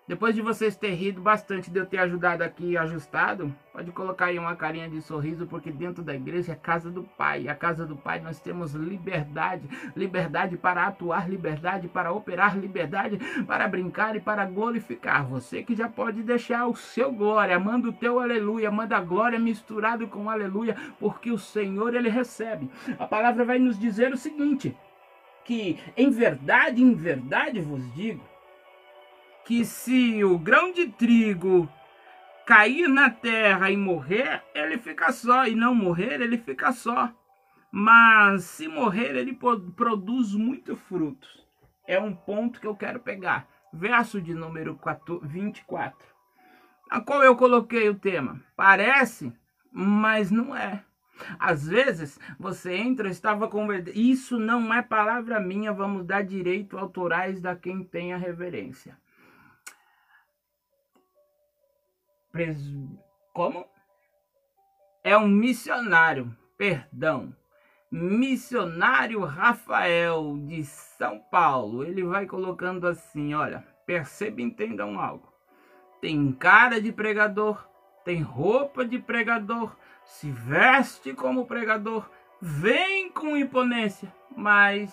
depois 0.10 0.34
de 0.34 0.42
vocês 0.42 0.75
terem 0.75 0.96
rido 0.96 1.22
bastante 1.22 1.70
de 1.70 1.78
eu 1.78 1.86
ter 1.86 2.00
ajudado 2.00 2.42
aqui 2.42 2.75
ajustado, 2.75 3.54
pode 3.72 3.92
colocar 3.92 4.25
aí 4.25 4.39
uma 4.39 4.56
carinha 4.56 4.89
de 4.89 5.00
sorriso, 5.04 5.46
porque 5.46 5.72
dentro 5.72 6.01
da 6.01 6.16
igreja 6.16 6.54
é 6.54 6.56
casa 6.56 6.89
do 6.89 7.04
Pai. 7.04 7.48
A 7.48 7.54
casa 7.54 7.86
do 7.86 7.96
Pai 7.96 8.20
nós 8.20 8.39
temos 8.39 8.74
liberdade, 8.74 9.70
liberdade 9.96 10.58
para 10.58 10.88
atuar, 10.88 11.30
liberdade 11.30 11.88
para 11.88 12.12
operar, 12.12 12.58
liberdade 12.58 13.20
para 13.46 13.68
brincar 13.68 14.16
e 14.16 14.20
para 14.20 14.46
glorificar. 14.46 15.28
Você 15.28 15.62
que 15.62 15.75
já 15.75 15.88
pode 15.88 16.24
deixar 16.24 16.66
o 16.66 16.75
seu 16.75 17.12
glória, 17.12 17.60
manda 17.60 17.89
o 17.89 17.94
teu 17.94 18.20
aleluia, 18.20 18.72
manda 18.72 18.98
a 18.98 19.01
glória 19.01 19.38
misturado 19.38 20.08
com 20.08 20.28
aleluia, 20.28 20.75
porque 21.00 21.30
o 21.30 21.38
Senhor 21.38 21.94
ele 21.94 22.10
recebe. 22.10 22.68
A 22.98 23.06
palavra 23.06 23.46
vai 23.46 23.60
nos 23.60 23.78
dizer 23.78 24.12
o 24.12 24.18
seguinte: 24.18 24.75
que 25.46 25.80
em 25.96 26.10
verdade, 26.10 26.82
em 26.82 26.96
verdade 26.96 27.62
vos 27.62 27.94
digo, 27.94 28.24
que 29.50 29.65
se 29.65 30.24
o 30.24 30.38
grão 30.38 30.72
de 30.72 30.89
trigo 30.89 31.68
cair 32.46 32.88
na 32.88 33.10
terra 33.10 33.72
e 33.72 33.75
morrer, 33.75 34.44
ele 34.53 34.77
fica 34.77 35.12
só, 35.12 35.48
e 35.48 35.56
não 35.56 35.74
morrer, 35.74 36.22
ele 36.22 36.38
fica 36.38 36.72
só. 36.72 37.12
Mas 37.72 38.44
se 38.44 38.68
morrer, 38.68 39.15
ele 39.15 39.34
produz 39.75 40.36
muito 40.36 40.75
frutos. 40.75 41.44
É 41.88 42.00
um 42.00 42.13
ponto 42.13 42.62
que 42.62 42.68
eu 42.68 42.75
quero 42.75 43.00
pegar. 43.00 43.48
Verso 43.74 44.22
de 44.22 44.36
número 44.36 44.79
24, 45.24 45.98
a 46.88 47.01
qual 47.01 47.24
eu 47.24 47.36
coloquei 47.36 47.89
o 47.89 47.96
tema. 47.96 48.39
Parece, 48.56 49.34
mas 49.72 50.29
não 50.29 50.56
é. 50.56 50.84
Às 51.39 51.68
vezes 51.68 52.20
você 52.39 52.75
entra, 52.75 53.10
estava 53.10 53.48
convertendo. 53.48 53.98
Isso 53.98 54.38
não 54.38 54.72
é 54.72 54.84
palavra 54.84 55.39
minha, 55.39 55.74
vamos 55.74 56.06
dar 56.06 56.22
direito 56.22 56.77
autorais 56.77 57.41
da 57.41 57.56
quem 57.56 57.84
tenha 57.84 58.15
reverência. 58.15 58.96
Como? 63.34 63.65
É 65.03 65.17
um 65.17 65.27
missionário, 65.27 66.36
perdão. 66.58 67.36
Missionário 67.91 69.24
Rafael 69.24 70.38
de 70.46 70.63
São 70.63 71.19
Paulo. 71.31 71.84
Ele 71.84 72.03
vai 72.03 72.25
colocando 72.25 72.88
assim: 72.88 73.34
olha, 73.34 73.65
perceba 73.86 74.41
e 74.41 74.43
entendam 74.43 75.00
algo. 75.00 75.34
Tem 76.01 76.31
cara 76.31 76.81
de 76.81 76.91
pregador, 76.91 77.67
tem 78.05 78.22
roupa 78.22 78.86
de 78.86 79.00
pregador, 79.00 79.75
se 80.05 80.31
veste 80.31 81.13
como 81.13 81.46
pregador, 81.46 82.10
vem 82.41 83.12
com 83.12 83.36
imponência, 83.36 84.13
mas 84.36 84.91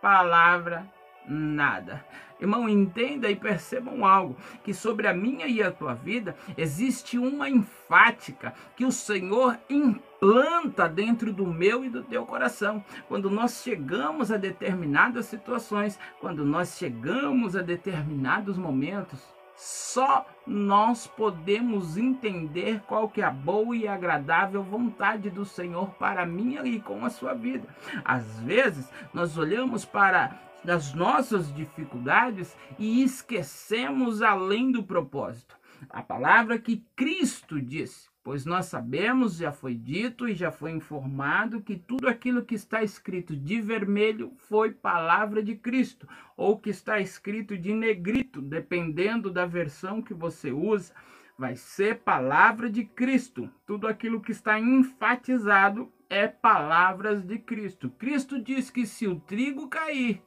palavra 0.00 0.88
nada. 1.26 2.04
Irmão, 2.44 2.68
entenda 2.68 3.30
e 3.30 3.34
percebam 3.34 4.04
algo: 4.04 4.36
que 4.62 4.74
sobre 4.74 5.08
a 5.08 5.14
minha 5.14 5.46
e 5.46 5.62
a 5.62 5.72
tua 5.72 5.94
vida 5.94 6.36
existe 6.56 7.18
uma 7.18 7.48
enfática 7.48 8.52
que 8.76 8.84
o 8.84 8.92
Senhor 8.92 9.58
implanta 9.68 10.86
dentro 10.86 11.32
do 11.32 11.46
meu 11.46 11.84
e 11.84 11.88
do 11.88 12.02
teu 12.02 12.26
coração. 12.26 12.84
Quando 13.08 13.30
nós 13.30 13.62
chegamos 13.62 14.30
a 14.30 14.36
determinadas 14.36 15.24
situações, 15.26 15.98
quando 16.20 16.44
nós 16.44 16.76
chegamos 16.76 17.56
a 17.56 17.62
determinados 17.62 18.58
momentos, 18.58 19.20
só 19.56 20.26
nós 20.46 21.06
podemos 21.06 21.96
entender 21.96 22.82
qual 22.86 23.08
que 23.08 23.22
é 23.22 23.24
a 23.24 23.30
boa 23.30 23.74
e 23.74 23.88
agradável 23.88 24.62
vontade 24.62 25.30
do 25.30 25.46
Senhor 25.46 25.90
para 25.94 26.26
mim 26.26 26.58
e 26.64 26.80
com 26.80 27.04
a 27.06 27.10
sua 27.10 27.32
vida. 27.32 27.66
Às 28.04 28.40
vezes, 28.40 28.90
nós 29.14 29.38
olhamos 29.38 29.84
para 29.84 30.36
as 30.66 30.94
nossas 30.94 31.52
dificuldades 31.54 32.56
e 32.78 33.02
esquecemos 33.02 34.22
além 34.22 34.72
do 34.72 34.82
propósito. 34.82 35.56
A 35.90 36.02
palavra 36.02 36.58
que 36.58 36.84
Cristo 36.96 37.60
disse 37.60 38.08
Pois 38.24 38.46
nós 38.46 38.64
sabemos, 38.64 39.36
já 39.36 39.52
foi 39.52 39.74
dito 39.74 40.26
e 40.26 40.34
já 40.34 40.50
foi 40.50 40.70
informado, 40.70 41.60
que 41.60 41.76
tudo 41.76 42.08
aquilo 42.08 42.42
que 42.42 42.54
está 42.54 42.82
escrito 42.82 43.36
de 43.36 43.60
vermelho 43.60 44.32
foi 44.38 44.72
palavra 44.72 45.42
de 45.42 45.54
Cristo, 45.54 46.08
ou 46.34 46.58
que 46.58 46.70
está 46.70 46.98
escrito 46.98 47.54
de 47.58 47.74
negrito, 47.74 48.40
dependendo 48.40 49.30
da 49.30 49.44
versão 49.44 50.00
que 50.00 50.14
você 50.14 50.50
usa, 50.50 50.94
vai 51.36 51.54
ser 51.54 51.98
palavra 51.98 52.70
de 52.70 52.86
Cristo. 52.86 53.50
Tudo 53.66 53.86
aquilo 53.86 54.22
que 54.22 54.32
está 54.32 54.58
enfatizado 54.58 55.92
é 56.08 56.26
palavras 56.26 57.22
de 57.22 57.38
Cristo. 57.38 57.90
Cristo 57.90 58.40
diz 58.40 58.70
que 58.70 58.86
se 58.86 59.06
o 59.06 59.20
trigo 59.20 59.68
cair 59.68 60.22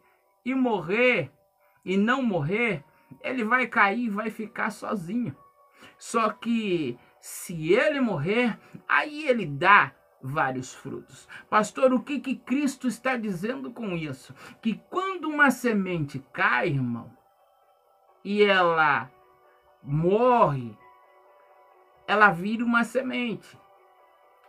e 0.49 0.55
morrer 0.55 1.29
e 1.83 1.97
não 1.97 2.23
morrer, 2.23 2.83
ele 3.21 3.43
vai 3.43 3.67
cair 3.67 4.05
e 4.05 4.09
vai 4.09 4.29
ficar 4.29 4.69
sozinho. 4.69 5.35
Só 5.97 6.29
que 6.29 6.97
se 7.19 7.73
ele 7.73 7.99
morrer, 7.99 8.57
aí 8.87 9.27
ele 9.27 9.45
dá 9.45 9.91
vários 10.21 10.73
frutos. 10.73 11.27
Pastor, 11.49 11.93
o 11.93 12.01
que, 12.01 12.19
que 12.19 12.35
Cristo 12.35 12.87
está 12.87 13.17
dizendo 13.17 13.71
com 13.71 13.95
isso? 13.95 14.33
Que 14.61 14.75
quando 14.89 15.27
uma 15.27 15.51
semente 15.51 16.19
cai, 16.31 16.69
irmão, 16.69 17.11
e 18.23 18.41
ela 18.43 19.11
morre, 19.83 20.77
ela 22.07 22.31
vira 22.31 22.63
uma 22.63 22.85
semente. 22.85 23.57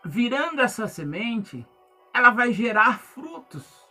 Virando 0.05 0.61
essa 0.61 0.87
semente, 0.87 1.67
ela 2.15 2.31
vai 2.31 2.53
gerar 2.53 3.01
frutos. 3.01 3.88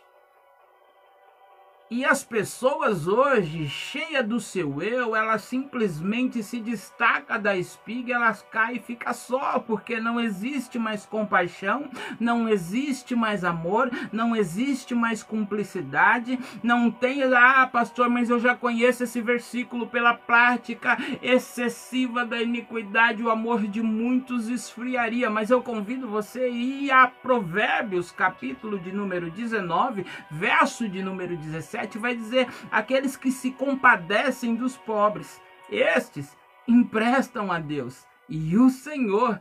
E 1.90 2.04
as 2.04 2.22
pessoas 2.22 3.08
hoje, 3.08 3.66
cheia 3.66 4.22
do 4.22 4.38
seu 4.38 4.82
eu, 4.82 5.16
ela 5.16 5.38
simplesmente 5.38 6.42
se 6.42 6.60
destaca 6.60 7.38
da 7.38 7.56
espiga, 7.56 8.12
elas 8.12 8.44
cai 8.52 8.74
e 8.74 8.78
fica 8.78 9.14
só, 9.14 9.58
porque 9.58 9.98
não 9.98 10.20
existe 10.20 10.78
mais 10.78 11.06
compaixão, 11.06 11.88
não 12.20 12.46
existe 12.46 13.16
mais 13.16 13.42
amor, 13.42 13.90
não 14.12 14.36
existe 14.36 14.94
mais 14.94 15.22
cumplicidade, 15.22 16.38
não 16.62 16.90
tem, 16.90 17.22
ah, 17.22 17.66
pastor, 17.66 18.10
mas 18.10 18.28
eu 18.28 18.38
já 18.38 18.54
conheço 18.54 19.04
esse 19.04 19.22
versículo 19.22 19.86
pela 19.86 20.12
prática 20.12 20.98
excessiva 21.22 22.22
da 22.22 22.38
iniquidade, 22.38 23.22
o 23.22 23.30
amor 23.30 23.66
de 23.66 23.80
muitos 23.80 24.50
esfriaria, 24.50 25.30
mas 25.30 25.48
eu 25.48 25.62
convido 25.62 26.06
você 26.06 26.40
a 26.40 26.48
ir 26.48 26.90
a 26.90 27.06
Provérbios, 27.06 28.12
capítulo 28.12 28.78
de 28.78 28.92
número 28.92 29.30
19, 29.30 30.04
verso 30.30 30.86
de 30.86 31.02
número 31.02 31.34
17, 31.34 31.77
7 31.78 31.98
vai 31.98 32.16
dizer: 32.16 32.48
aqueles 32.70 33.16
que 33.16 33.30
se 33.30 33.52
compadecem 33.52 34.56
dos 34.56 34.76
pobres, 34.76 35.40
estes 35.70 36.36
emprestam 36.66 37.52
a 37.52 37.58
Deus 37.60 38.06
e 38.28 38.56
o 38.56 38.68
Senhor 38.68 39.40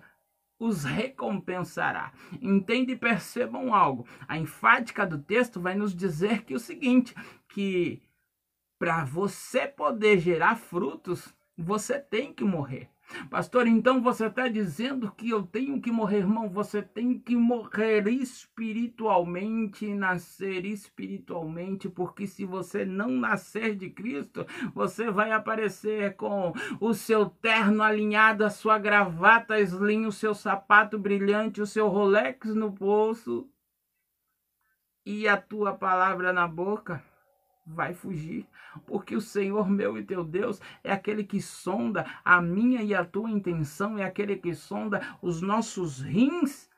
os 0.59 0.83
recompensará. 0.83 2.11
Entende 2.41 2.93
e 2.93 2.97
percebam 2.97 3.73
algo. 3.73 4.07
A 4.27 4.37
enfática 4.37 5.05
do 5.05 5.17
texto 5.17 5.59
vai 5.59 5.75
nos 5.75 5.95
dizer 5.95 6.43
que 6.43 6.53
o 6.53 6.59
seguinte, 6.59 7.15
que 7.49 8.01
para 8.79 9.03
você 9.03 9.67
poder 9.67 10.19
gerar 10.19 10.55
frutos, 10.55 11.33
você 11.57 11.99
tem 11.99 12.33
que 12.33 12.43
morrer. 12.43 12.89
Pastor, 13.29 13.67
então 13.67 14.01
você 14.01 14.25
está 14.25 14.47
dizendo 14.47 15.11
que 15.11 15.29
eu 15.29 15.41
tenho 15.43 15.81
que 15.81 15.91
morrer, 15.91 16.17
irmão? 16.17 16.49
Você 16.49 16.81
tem 16.81 17.17
que 17.17 17.35
morrer 17.35 18.07
espiritualmente, 18.07 19.93
nascer 19.93 20.65
espiritualmente, 20.65 21.87
porque 21.87 22.27
se 22.27 22.43
você 22.43 22.83
não 22.85 23.09
nascer 23.09 23.75
de 23.75 23.89
Cristo, 23.89 24.45
você 24.73 25.09
vai 25.09 25.31
aparecer 25.31 26.15
com 26.15 26.53
o 26.81 26.93
seu 26.93 27.27
terno 27.29 27.81
alinhado, 27.81 28.43
a 28.43 28.49
sua 28.49 28.77
gravata 28.77 29.59
slim, 29.59 30.05
o 30.05 30.11
seu 30.11 30.35
sapato 30.35 30.99
brilhante, 30.99 31.61
o 31.61 31.67
seu 31.67 31.87
Rolex 31.87 32.53
no 32.53 32.69
bolso 32.69 33.49
e 35.05 35.27
a 35.27 35.37
tua 35.37 35.73
palavra 35.73 36.33
na 36.33 36.47
boca 36.47 37.01
vai 37.67 37.93
fugir, 37.93 38.47
porque 38.85 39.15
o 39.15 39.21
Senhor 39.21 39.69
meu 39.69 39.97
e 39.97 40.03
teu 40.03 40.23
Deus 40.23 40.61
é 40.83 40.91
aquele 40.91 41.23
que 41.23 41.41
sonda 41.41 42.05
a 42.23 42.41
minha 42.41 42.81
e 42.81 42.95
a 42.95 43.03
tua 43.03 43.29
intenção, 43.29 43.97
é 43.97 44.03
aquele 44.03 44.37
que 44.37 44.53
sonda 44.53 45.01
os 45.21 45.41
nossos 45.41 45.99
rins 45.99 46.69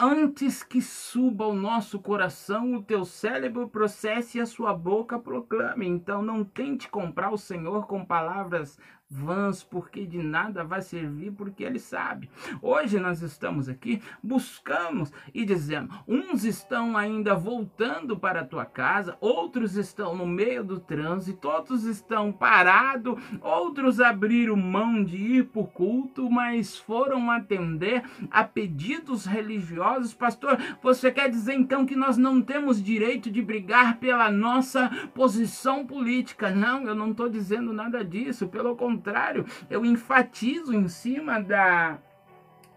antes 0.00 0.62
que 0.62 0.80
suba 0.80 1.46
o 1.46 1.54
nosso 1.54 1.98
coração, 1.98 2.74
o 2.74 2.82
teu 2.82 3.04
cérebro 3.04 3.68
processe 3.68 4.38
e 4.38 4.40
a 4.40 4.46
sua 4.46 4.72
boca 4.72 5.18
proclame. 5.18 5.86
Então 5.86 6.22
não 6.22 6.42
tente 6.42 6.88
comprar 6.88 7.30
o 7.30 7.36
Senhor 7.36 7.86
com 7.86 8.02
palavras 8.02 8.78
vãs, 9.10 9.64
porque 9.64 10.06
de 10.06 10.22
nada 10.22 10.62
vai 10.62 10.80
servir, 10.80 11.32
porque 11.32 11.64
ele 11.64 11.80
sabe. 11.80 12.30
Hoje 12.62 13.00
nós 13.00 13.20
estamos 13.22 13.68
aqui, 13.68 14.00
buscamos 14.22 15.12
e 15.34 15.44
dizemos: 15.44 15.92
uns 16.06 16.44
estão 16.44 16.96
ainda 16.96 17.34
voltando 17.34 18.16
para 18.16 18.42
a 18.42 18.44
tua 18.44 18.64
casa, 18.64 19.16
outros 19.20 19.76
estão 19.76 20.16
no 20.16 20.26
meio 20.26 20.62
do 20.62 20.78
trânsito, 20.78 21.48
outros 21.48 21.84
estão 21.84 22.30
parados, 22.30 23.20
outros 23.40 24.00
abriram 24.00 24.56
mão 24.56 25.02
de 25.02 25.16
ir 25.16 25.46
para 25.46 25.62
o 25.62 25.66
culto, 25.66 26.30
mas 26.30 26.78
foram 26.78 27.30
atender 27.30 28.04
a 28.30 28.44
pedidos 28.44 29.26
religiosos. 29.26 30.14
Pastor, 30.14 30.56
você 30.80 31.10
quer 31.10 31.28
dizer 31.28 31.54
então 31.54 31.84
que 31.84 31.96
nós 31.96 32.16
não 32.16 32.40
temos 32.40 32.80
direito 32.80 33.28
de 33.30 33.42
brigar 33.42 33.98
pela 33.98 34.30
nossa 34.30 34.88
posição 35.14 35.84
política? 35.84 36.50
Não, 36.50 36.86
eu 36.86 36.94
não 36.94 37.10
estou 37.10 37.28
dizendo 37.28 37.72
nada 37.72 38.04
disso, 38.04 38.46
pelo 38.46 38.76
contrário 38.76 38.99
contrário, 39.00 39.46
eu 39.70 39.84
enfatizo 39.84 40.74
em 40.74 40.86
cima 40.86 41.40
da 41.40 41.98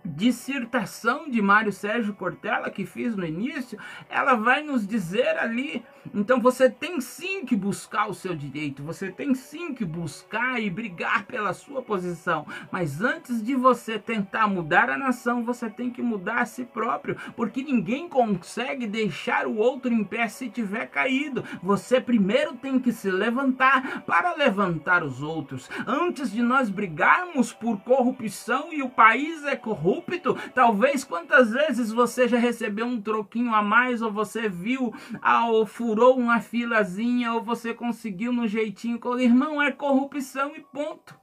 dissertação 0.06 1.30
de 1.30 1.42
Mário 1.42 1.72
Sérgio 1.72 2.14
Cortella 2.14 2.70
que 2.70 2.86
fiz 2.86 3.16
no 3.16 3.26
início, 3.26 3.78
ela 4.10 4.36
vai 4.36 4.64
nos 4.64 4.88
dizer 4.88 5.38
ali. 5.38 5.84
Então 6.14 6.42
você 6.42 6.70
tem 6.70 7.00
sim 7.00 7.46
que 7.46 7.56
buscar 7.56 8.10
o 8.10 8.14
seu 8.14 8.36
direito, 8.36 8.84
você 8.84 9.12
tem 9.12 9.34
sim 9.34 9.74
que 9.74 9.86
buscar 9.86 10.62
e 10.62 10.70
brigar 10.70 11.26
pela 11.26 11.54
sua 11.54 11.82
posição. 11.82 12.46
Mas 12.72 13.02
antes 13.02 13.44
de 13.44 13.56
você 13.56 14.00
tentar 14.00 14.48
mudar 14.48 14.90
a 14.90 14.98
nação, 14.98 15.44
você 15.44 15.70
tem 15.70 15.90
que 15.90 16.02
mudar 16.02 16.42
a 16.42 16.46
si 16.46 16.66
próprio, 16.66 17.16
porque 17.36 17.64
ninguém 17.64 18.10
consegue 18.10 18.88
deixar 18.88 19.48
o 19.48 19.58
outro 19.58 19.94
em 19.94 20.04
pé 20.04 20.28
se 20.28 20.50
tiver 20.50 20.88
caído. 20.88 21.44
Você 21.62 22.02
primeiro 22.02 22.54
tem 22.54 22.80
que 22.80 22.92
se 22.92 23.10
levantar 23.10 24.02
para 24.02 24.36
levantar 24.36 25.04
os 25.04 25.22
outros. 25.22 25.70
Antes 25.88 26.32
de 26.32 26.42
nós 26.42 26.70
brigarmos 26.70 27.54
por 27.54 27.80
corrupção 27.82 28.72
e 28.72 28.82
o 28.82 28.90
país 28.90 29.44
é 29.46 29.56
corrupto. 29.56 30.38
Talvez 30.54 31.04
quantas 31.04 31.52
vezes 31.52 31.92
você 31.92 32.28
já 32.28 32.38
recebeu 32.38 32.86
um 32.86 33.02
troquinho 33.02 33.54
a 33.54 33.62
mais, 33.62 34.02
ou 34.02 34.12
você 34.12 34.50
viu, 34.50 34.94
ah, 35.22 35.48
ou 35.48 35.66
furou 35.94 36.18
uma 36.18 36.42
filazinha, 36.42 37.34
ou 37.34 37.44
você 37.44 37.72
conseguiu 37.72 38.34
no 38.34 38.48
jeitinho. 38.48 39.00
Irmão, 39.20 39.62
é 39.62 39.72
corrupção 39.72 40.56
e 40.56 40.62
ponto. 40.62 41.16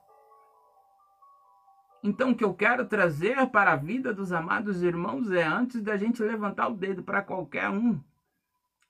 Então, 2.05 2.31
o 2.31 2.37
que 2.37 2.45
eu 2.45 2.55
quero 2.55 2.87
trazer 2.87 3.45
para 3.49 3.73
a 3.73 3.77
vida 3.77 4.15
dos 4.15 4.31
amados 4.31 4.81
irmãos 4.81 5.33
é 5.33 5.43
antes 5.43 5.83
da 5.83 5.97
gente 5.97 6.23
levantar 6.23 6.69
o 6.69 6.77
dedo 6.77 7.03
para 7.03 7.21
qualquer 7.21 7.69
um, 7.69 8.01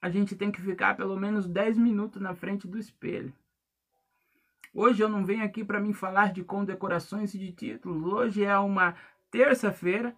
a 0.02 0.10
gente 0.10 0.36
tem 0.36 0.52
que 0.52 0.60
ficar 0.60 0.98
pelo 0.98 1.18
menos 1.18 1.48
10 1.48 1.78
minutos 1.78 2.20
na 2.20 2.34
frente 2.34 2.68
do 2.68 2.78
espelho. 2.78 3.32
Hoje 4.74 5.02
eu 5.02 5.08
não 5.08 5.24
venho 5.24 5.42
aqui 5.42 5.64
para 5.64 5.80
me 5.80 5.94
falar 5.94 6.30
de 6.30 6.44
condecorações 6.44 7.32
e 7.32 7.38
de 7.38 7.52
títulos. 7.52 8.04
Hoje 8.04 8.44
é 8.44 8.56
uma 8.58 8.94
terça-feira, 9.30 10.14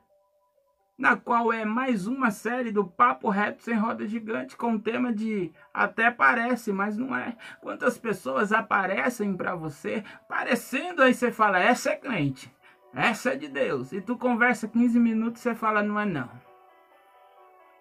na 0.96 1.16
qual 1.16 1.52
é 1.52 1.64
mais 1.64 2.06
uma 2.06 2.30
série 2.30 2.70
do 2.70 2.84
Papo 2.84 3.28
Reto 3.28 3.62
Sem 3.62 3.74
Roda 3.74 4.06
Gigante 4.06 4.56
com 4.56 4.74
o 4.74 4.80
tema 4.80 5.12
de 5.12 5.52
até 5.72 6.10
parece, 6.10 6.72
mas 6.72 6.96
não 6.96 7.16
é. 7.16 7.36
Quantas 7.60 7.98
pessoas 7.98 8.52
aparecem 8.52 9.36
para 9.36 9.54
você 9.54 10.04
parecendo 10.28 11.02
aí 11.02 11.14
você 11.14 11.32
fala, 11.32 11.58
essa 11.58 11.90
é 11.90 11.96
crente. 11.96 12.52
Essa 12.94 13.30
é 13.30 13.36
de 13.36 13.48
Deus. 13.48 13.92
E 13.92 14.00
tu 14.00 14.16
conversa 14.18 14.68
15 14.68 15.00
minutos 15.00 15.40
e 15.40 15.42
você 15.44 15.54
fala, 15.54 15.82
não 15.82 15.98
é 15.98 16.04
não. 16.04 16.51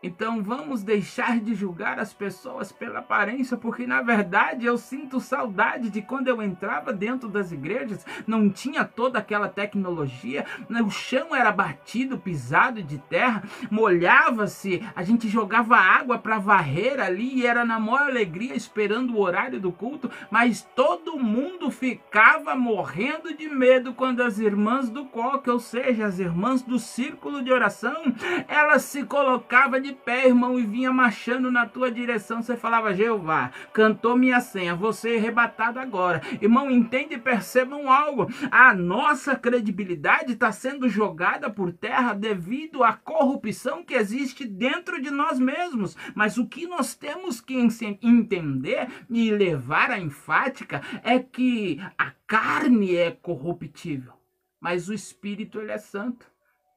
Então 0.04 0.42
vamos 0.42 0.82
deixar 0.82 1.40
de 1.40 1.54
julgar 1.54 2.00
as 2.00 2.12
pessoas 2.12 2.72
pela 2.72 3.00
aparência, 3.00 3.56
porque 3.56 3.86
na 3.86 4.02
verdade 4.02 4.66
eu 4.66 4.76
sinto 4.78 5.20
saudade 5.20 5.92
de 5.92 6.02
quando 6.02 6.28
eu 6.28 6.42
entrava 6.42 6.92
dentro 6.92 7.30
das 7.30 7.52
igrejas, 7.52 8.04
não 8.26 8.50
tinha 8.50 8.84
toda 8.84 9.20
aquela 9.20 9.48
tecnologia, 9.48 10.46
né? 10.68 10.82
o 10.82 10.90
chão 10.90 11.36
era 11.36 11.52
batido, 11.52 12.18
pisado 12.18 12.82
de 12.82 12.98
terra, 12.98 13.44
molhava-se, 13.70 14.84
a 14.96 15.04
gente 15.04 15.30
jogava 15.30 15.78
água 15.78 16.18
para 16.18 16.40
varrer 16.40 17.00
ali 17.00 17.36
e 17.36 17.46
era 17.46 17.64
na 17.64 17.80
maior 17.80 18.10
alegria 18.10 18.56
esperando 18.56 19.14
o 19.14 19.22
horário 19.22 19.60
do 19.60 19.72
culto, 19.72 20.10
mas 20.32 20.68
todo 20.76 21.20
mundo 21.20 21.70
ficava 21.70 22.56
morrendo 22.56 23.36
de 23.36 23.48
medo 23.48 23.94
quando 23.94 24.24
as 24.24 24.40
irmãs 24.40 24.90
do 24.90 25.06
coque, 25.06 25.50
ou 25.50 25.60
seja, 25.60 26.08
as 26.08 26.18
irmãs 26.18 26.64
do 26.64 26.80
círculo 26.80 27.44
de 27.44 27.52
oração, 27.52 28.02
elas 28.48 28.82
se 28.84 29.04
colocavam 29.04 29.80
de 29.80 29.91
de 29.92 29.98
pé, 29.98 30.28
irmão, 30.28 30.58
e 30.58 30.66
vinha 30.66 30.92
marchando 30.92 31.52
na 31.52 31.66
tua 31.66 31.92
direção, 31.92 32.42
você 32.42 32.56
falava, 32.56 32.94
Jeová, 32.94 33.52
cantou 33.74 34.16
minha 34.16 34.40
senha, 34.40 34.74
você 34.74 35.16
é 35.16 35.18
arrebatado 35.18 35.80
agora. 35.80 36.22
Irmão, 36.42 36.72
entende 36.72 37.16
e 37.16 37.20
percebam 37.20 37.92
algo. 37.92 38.28
A 38.50 38.74
nossa 38.74 39.36
credibilidade 39.36 40.34
está 40.34 40.52
sendo 40.52 40.88
jogada 40.88 41.50
por 41.50 41.74
terra 41.74 42.14
devido 42.14 42.84
à 42.84 42.94
corrupção 42.94 43.84
que 43.84 43.94
existe 43.94 44.46
dentro 44.46 45.02
de 45.02 45.12
nós 45.12 45.38
mesmos. 45.38 45.98
Mas 46.16 46.38
o 46.38 46.48
que 46.48 46.66
nós 46.66 46.96
temos 46.96 47.42
que 47.42 47.56
entender 48.02 48.88
e 49.10 49.30
levar 49.30 49.92
à 49.92 50.00
enfática 50.00 50.82
é 51.04 51.20
que 51.20 51.82
a 51.98 52.12
carne 52.26 52.96
é 52.96 53.12
corruptível, 53.12 54.14
mas 54.60 54.88
o 54.88 54.94
espírito 54.94 55.60
ele 55.60 55.72
é 55.72 55.78
santo. 55.78 56.32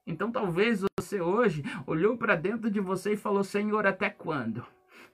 Então 0.07 0.31
talvez 0.31 0.85
você 0.99 1.21
hoje 1.21 1.65
olhou 1.87 2.17
para 2.17 2.37
dentro 2.37 2.71
de 2.71 2.81
você 2.81 3.15
e 3.15 3.17
falou: 3.17 3.43
Senhor, 3.43 3.87
até 3.87 4.11
quando? 4.11 4.65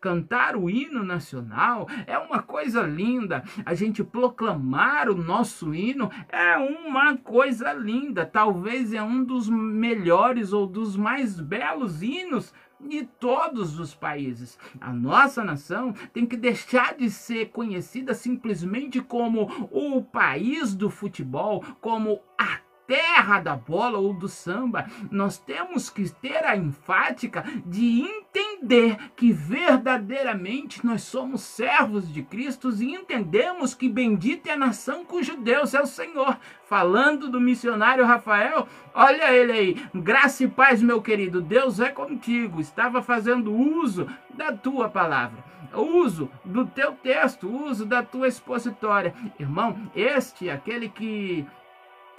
Cantar 0.01 0.57
o 0.57 0.71
hino 0.71 1.05
nacional 1.05 1.87
é 2.07 2.17
uma 2.19 2.43
coisa 2.43 2.81
linda. 2.83 3.45
A 3.67 3.75
gente 3.75 4.03
proclamar 4.03 5.11
o 5.11 5.15
nosso 5.15 5.75
hino 5.75 6.11
é 6.31 6.57
uma 6.57 7.19
coisa 7.19 7.73
linda. 7.75 8.25
Talvez 8.25 8.95
é 8.95 9.03
um 9.03 9.23
dos 9.23 9.49
melhores 9.49 10.55
ou 10.55 10.67
dos 10.67 10.97
mais 10.97 11.39
belos 11.39 12.03
hinos 12.03 12.55
de 12.81 13.05
todos 13.05 13.79
os 13.79 13.95
países. 13.95 14.59
A 14.81 14.91
nossa 14.91 15.45
nação 15.45 15.93
tem 16.15 16.25
que 16.25 16.37
deixar 16.37 16.97
de 16.97 17.11
ser 17.11 17.51
conhecida 17.51 18.15
simplesmente 18.15 19.01
como 19.03 19.69
o 19.71 20.03
país 20.03 20.75
do 20.75 20.89
futebol, 20.89 21.63
como 21.79 22.21
a 22.39 22.59
terra 22.91 23.39
da 23.39 23.55
bola 23.55 23.99
ou 23.99 24.13
do 24.13 24.27
samba, 24.27 24.91
nós 25.13 25.39
temos 25.39 25.89
que 25.89 26.11
ter 26.11 26.45
a 26.45 26.57
enfática 26.57 27.45
de 27.65 28.01
entender 28.01 28.99
que 29.15 29.33
verdadeiramente 29.33 30.85
nós 30.85 31.03
somos 31.03 31.41
servos 31.41 32.13
de 32.13 32.25
Cristo 32.25 32.69
e 32.83 32.93
entendemos 32.93 33.75
que 33.75 33.89
bendita 33.89 34.51
é 34.51 34.55
a 34.55 34.57
nação 34.57 35.05
cujo 35.05 35.37
Deus 35.37 35.73
é 35.73 35.81
o 35.81 35.87
Senhor. 35.87 36.37
Falando 36.65 37.29
do 37.29 37.41
missionário 37.41 38.05
Rafael, 38.05 38.67
olha 38.93 39.33
ele 39.33 39.53
aí, 39.53 39.87
graça 39.95 40.43
e 40.43 40.49
paz, 40.49 40.83
meu 40.83 41.01
querido, 41.01 41.41
Deus 41.41 41.79
é 41.79 41.91
contigo, 41.91 42.61
estava 42.61 43.01
fazendo 43.01 43.55
uso 43.55 44.09
da 44.31 44.53
tua 44.53 44.89
palavra 44.89 45.49
uso 45.73 46.29
do 46.45 46.67
teu 46.67 46.93
texto, 46.95 47.49
uso 47.49 47.87
da 47.87 48.03
tua 48.03 48.27
expositória. 48.27 49.15
Irmão, 49.39 49.77
este 49.95 50.49
é 50.49 50.53
aquele 50.53 50.89
que 50.89 51.47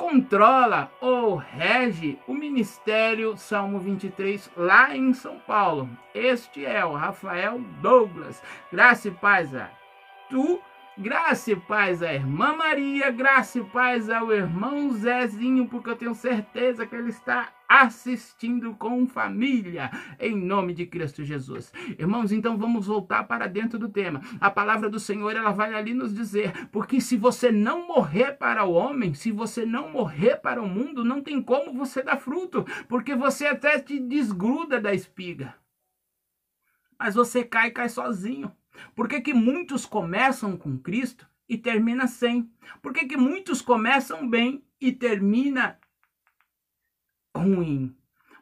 controla 0.02 0.92
ou 1.00 1.36
rege 1.36 2.18
o 2.28 2.34
ministério 2.34 3.38
Salmo 3.38 3.80
23 3.80 4.50
lá 4.58 4.98
em 4.98 5.14
São 5.14 5.38
Paulo. 5.38 5.88
Este 6.12 6.66
é 6.66 6.84
o 6.84 6.96
Rafael 6.96 7.60
Douglas. 7.84 8.42
Graça 8.72 9.10
e 9.10 9.12
paz 9.12 9.54
a 9.54 9.70
tu, 10.28 10.60
graça 10.98 11.52
e 11.52 11.56
paz 11.56 12.02
à 12.02 12.12
irmã 12.12 12.56
Maria, 12.56 13.12
graça 13.12 13.60
e 13.60 13.64
paz 13.64 14.10
ao 14.10 14.34
irmão 14.34 14.90
Zezinho, 14.90 15.68
porque 15.68 15.92
eu 15.92 15.96
tenho 15.96 16.16
certeza 16.16 16.84
que 16.88 16.96
ele 16.96 17.10
está 17.10 17.50
assistindo 17.72 18.76
com 18.76 19.08
família, 19.08 19.90
em 20.20 20.36
nome 20.36 20.74
de 20.74 20.86
Cristo 20.86 21.24
Jesus. 21.24 21.72
Irmãos, 21.98 22.34
então 22.34 22.58
vamos 22.58 22.88
voltar 22.88 23.24
para 23.24 23.48
dentro 23.48 23.80
do 23.80 23.88
tema. 23.88 24.20
A 24.42 24.52
palavra 24.52 24.90
do 24.90 25.00
Senhor, 25.00 25.34
ela 25.34 25.52
vai 25.52 25.74
ali 25.74 25.94
nos 25.94 26.14
dizer, 26.14 26.68
porque 26.68 27.00
se 27.00 27.16
você 27.16 27.50
não 27.50 27.88
morrer 27.88 28.34
para 28.34 28.66
o 28.66 28.74
homem, 28.74 29.14
se 29.14 29.32
você 29.32 29.66
não 29.66 29.90
morrer 29.90 30.36
para 30.42 30.62
o 30.62 30.68
mundo, 30.68 31.06
não 31.06 31.22
tem 31.22 31.42
como 31.42 31.74
você 31.74 32.04
dar 32.04 32.18
fruto, 32.18 32.66
porque 32.90 33.16
você 33.16 33.48
até 33.48 33.80
te 33.80 33.98
desgruda 33.98 34.78
da 34.78 34.94
espiga. 34.94 35.56
Mas 37.00 37.16
você 37.16 37.42
cai 37.42 37.70
e 37.70 37.72
cai 37.72 37.88
sozinho. 37.88 38.52
Por 38.94 39.08
que, 39.08 39.22
que 39.22 39.34
muitos 39.34 39.86
começam 39.86 40.58
com 40.58 40.78
Cristo 40.78 41.26
e 41.48 41.58
termina 41.58 42.06
sem? 42.06 42.52
Por 42.82 42.92
que, 42.92 43.06
que 43.06 43.16
muitos 43.16 43.62
começam 43.62 44.30
bem 44.30 44.62
e 44.80 44.92
termina 44.92 45.80
ruim. 47.36 47.96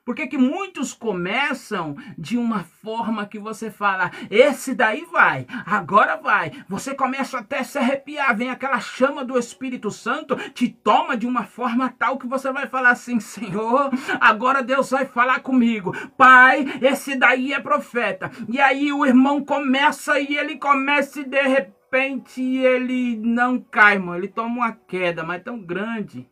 Por 0.10 0.16
que, 0.16 0.40
muitos 0.40 0.92
começam 0.92 1.96
de 2.18 2.36
uma 2.36 2.64
forma 2.64 3.28
que 3.28 3.38
você 3.38 3.70
fala, 3.70 4.10
esse 4.32 4.74
daí 4.74 5.06
vai, 5.12 5.46
agora 5.68 6.16
vai. 6.16 6.52
Você 6.68 6.96
começa 6.96 7.38
até 7.38 7.60
a 7.60 7.64
se 7.64 7.78
arrepiar, 7.78 8.36
vem 8.36 8.50
aquela 8.50 8.80
chama 8.80 9.24
do 9.24 9.38
Espírito 9.38 9.92
Santo, 9.92 10.36
te 10.52 10.68
toma 10.68 11.16
de 11.16 11.28
uma 11.28 11.44
forma 11.44 11.94
tal 12.00 12.18
que 12.18 12.26
você 12.26 12.52
vai 12.52 12.66
falar 12.66 12.90
assim, 12.90 13.20
Senhor, 13.20 13.92
agora 14.20 14.64
Deus 14.64 14.90
vai 14.90 15.06
falar 15.06 15.42
comigo. 15.42 15.94
Pai, 16.18 16.66
esse 16.82 17.16
daí 17.16 17.54
é 17.54 17.60
profeta. 17.60 18.32
E 18.48 18.60
aí 18.60 18.92
o 18.92 19.06
irmão 19.06 19.46
começa 19.46 20.20
e 20.20 20.36
ele 20.36 20.58
começa 20.58 21.20
e 21.20 21.26
de 21.26 21.42
repente 21.44 22.42
ele 22.42 23.16
não 23.18 23.60
cai, 23.60 24.00
mano. 24.00 24.18
Ele 24.18 24.28
toma 24.28 24.56
uma 24.56 24.72
queda, 24.72 25.24
mas 25.24 25.44
tão 25.44 25.60
grande 25.60 26.28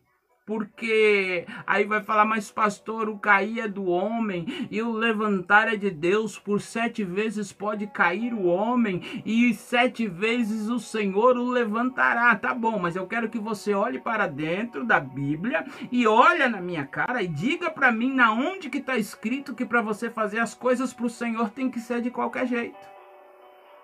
porque 0.48 1.44
aí 1.66 1.84
vai 1.84 2.02
falar, 2.02 2.24
mas 2.24 2.50
pastor, 2.50 3.06
o 3.06 3.18
cair 3.18 3.60
é 3.60 3.68
do 3.68 3.84
homem 3.84 4.46
e 4.70 4.80
o 4.80 4.90
levantar 4.90 5.68
é 5.68 5.76
de 5.76 5.90
Deus, 5.90 6.38
por 6.38 6.62
sete 6.62 7.04
vezes 7.04 7.52
pode 7.52 7.86
cair 7.88 8.32
o 8.32 8.46
homem 8.46 9.22
e 9.26 9.52
sete 9.52 10.08
vezes 10.08 10.70
o 10.70 10.78
Senhor 10.78 11.36
o 11.36 11.50
levantará. 11.50 12.34
Tá 12.34 12.54
bom, 12.54 12.78
mas 12.78 12.96
eu 12.96 13.06
quero 13.06 13.28
que 13.28 13.38
você 13.38 13.74
olhe 13.74 13.98
para 13.98 14.26
dentro 14.26 14.86
da 14.86 14.98
Bíblia 14.98 15.66
e 15.92 16.06
olhe 16.06 16.48
na 16.48 16.62
minha 16.62 16.86
cara 16.86 17.22
e 17.22 17.28
diga 17.28 17.70
para 17.70 17.92
mim 17.92 18.10
na 18.14 18.32
onde 18.32 18.70
que 18.70 18.78
está 18.78 18.96
escrito 18.96 19.54
que 19.54 19.66
para 19.66 19.82
você 19.82 20.08
fazer 20.08 20.38
as 20.38 20.54
coisas 20.54 20.94
para 20.94 21.04
o 21.04 21.10
Senhor 21.10 21.50
tem 21.50 21.70
que 21.70 21.78
ser 21.78 22.00
de 22.00 22.10
qualquer 22.10 22.46
jeito. 22.46 22.97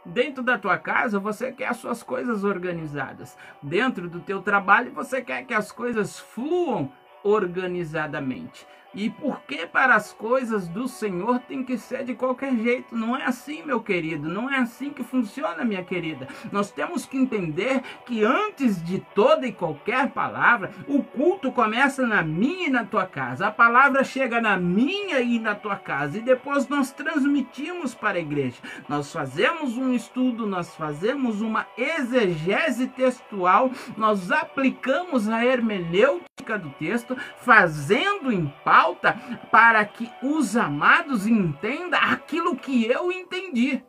Dentro 0.04 0.42
da 0.42 0.58
tua 0.58 0.76
casa, 0.76 1.18
você 1.18 1.50
quer 1.50 1.68
as 1.68 1.78
suas 1.78 2.02
coisas 2.02 2.44
organizadas. 2.44 3.38
Dentro 3.62 4.08
do 4.08 4.20
teu 4.20 4.42
trabalho, 4.42 4.92
você 4.92 5.22
quer 5.22 5.46
que 5.46 5.54
as 5.54 5.72
coisas 5.72 6.18
fluam 6.18 6.92
organizadamente. 7.22 8.66
E 8.94 9.10
por 9.10 9.40
que 9.42 9.66
para 9.66 9.94
as 9.94 10.12
coisas 10.12 10.68
do 10.68 10.86
Senhor 10.86 11.40
tem 11.40 11.64
que 11.64 11.76
ser 11.76 12.04
de 12.04 12.14
qualquer 12.14 12.54
jeito? 12.56 12.96
Não 12.96 13.16
é 13.16 13.24
assim, 13.24 13.62
meu 13.62 13.80
querido. 13.80 14.28
Não 14.28 14.50
é 14.50 14.58
assim 14.58 14.90
que 14.90 15.02
funciona, 15.02 15.64
minha 15.64 15.82
querida. 15.82 16.28
Nós 16.52 16.70
temos 16.70 17.04
que 17.04 17.16
entender 17.16 17.82
que 18.06 18.24
antes 18.24 18.82
de 18.82 19.00
toda 19.14 19.46
e 19.46 19.52
qualquer 19.52 20.10
palavra, 20.10 20.72
o 20.86 21.02
culto 21.02 21.50
começa 21.50 22.06
na 22.06 22.22
minha 22.22 22.68
e 22.68 22.70
na 22.70 22.84
tua 22.84 23.06
casa. 23.06 23.46
A 23.46 23.50
palavra 23.50 24.04
chega 24.04 24.40
na 24.40 24.56
minha 24.56 25.20
e 25.20 25.38
na 25.38 25.54
tua 25.54 25.76
casa. 25.76 26.18
E 26.18 26.22
depois 26.22 26.68
nós 26.68 26.92
transmitimos 26.92 27.94
para 27.94 28.18
a 28.18 28.20
igreja. 28.20 28.56
Nós 28.88 29.12
fazemos 29.12 29.76
um 29.76 29.92
estudo, 29.92 30.46
nós 30.46 30.74
fazemos 30.74 31.40
uma 31.40 31.66
exegese 31.76 32.86
textual, 32.88 33.70
nós 33.96 34.30
aplicamos 34.30 35.28
a 35.28 35.44
hermenêutica 35.44 36.58
do 36.58 36.70
texto, 36.70 37.16
fazendo 37.38 38.30
em 38.30 38.52
falta 38.84 39.14
para 39.50 39.82
que 39.86 40.10
os 40.22 40.56
amados 40.56 41.26
entendam 41.26 41.98
aquilo 42.00 42.54
que 42.54 42.84
eu 42.84 43.10
entendi. 43.10 43.82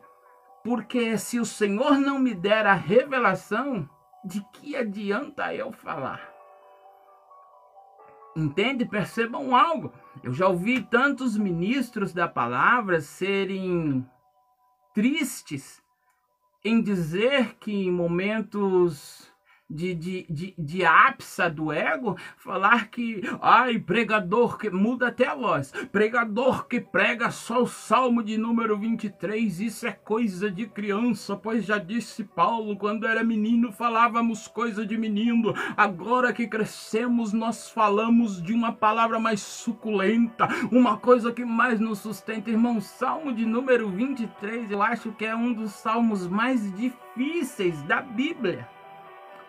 Porque 0.64 1.18
se 1.18 1.38
o 1.38 1.44
Senhor 1.44 1.98
não 1.98 2.18
me 2.18 2.34
der 2.34 2.66
a 2.66 2.72
revelação, 2.72 3.88
de 4.24 4.42
que 4.54 4.74
adianta 4.74 5.54
eu 5.54 5.70
falar? 5.70 6.32
Entende? 8.34 8.84
Percebam 8.86 9.54
algo. 9.54 9.92
Eu 10.22 10.32
já 10.32 10.48
ouvi 10.48 10.82
tantos 10.82 11.36
ministros 11.36 12.12
da 12.12 12.26
palavra 12.26 13.00
serem 13.00 14.04
tristes 14.94 15.82
em 16.64 16.82
dizer 16.82 17.54
que 17.60 17.70
em 17.70 17.90
momentos 17.90 19.30
de, 19.68 19.94
de, 19.94 20.26
de, 20.30 20.54
de 20.56 20.84
ápice 20.84 21.48
do 21.50 21.72
ego, 21.72 22.16
falar 22.36 22.88
que, 22.88 23.20
ai, 23.42 23.78
pregador 23.78 24.56
que 24.56 24.70
muda 24.70 25.08
até 25.08 25.26
a 25.26 25.34
voz, 25.34 25.72
pregador 25.90 26.66
que 26.66 26.80
prega 26.80 27.30
só 27.30 27.62
o 27.62 27.66
salmo 27.66 28.22
de 28.22 28.38
número 28.38 28.78
23, 28.78 29.60
isso 29.60 29.86
é 29.86 29.92
coisa 29.92 30.50
de 30.50 30.66
criança, 30.66 31.36
pois 31.36 31.64
já 31.64 31.78
disse 31.78 32.24
Paulo, 32.24 32.76
quando 32.76 33.06
era 33.06 33.24
menino 33.24 33.72
falávamos 33.72 34.46
coisa 34.46 34.86
de 34.86 34.96
menino, 34.96 35.52
agora 35.76 36.32
que 36.32 36.46
crescemos 36.46 37.32
nós 37.32 37.68
falamos 37.68 38.40
de 38.40 38.52
uma 38.52 38.72
palavra 38.72 39.18
mais 39.18 39.40
suculenta, 39.40 40.48
uma 40.70 40.96
coisa 40.96 41.32
que 41.32 41.44
mais 41.44 41.80
nos 41.80 41.98
sustenta, 41.98 42.50
irmão, 42.50 42.80
salmo 42.80 43.32
de 43.32 43.44
número 43.44 43.90
23, 43.90 44.70
eu 44.70 44.80
acho 44.80 45.12
que 45.12 45.24
é 45.24 45.34
um 45.34 45.52
dos 45.52 45.72
salmos 45.72 46.26
mais 46.28 46.72
difíceis 46.76 47.82
da 47.82 48.00
Bíblia 48.00 48.75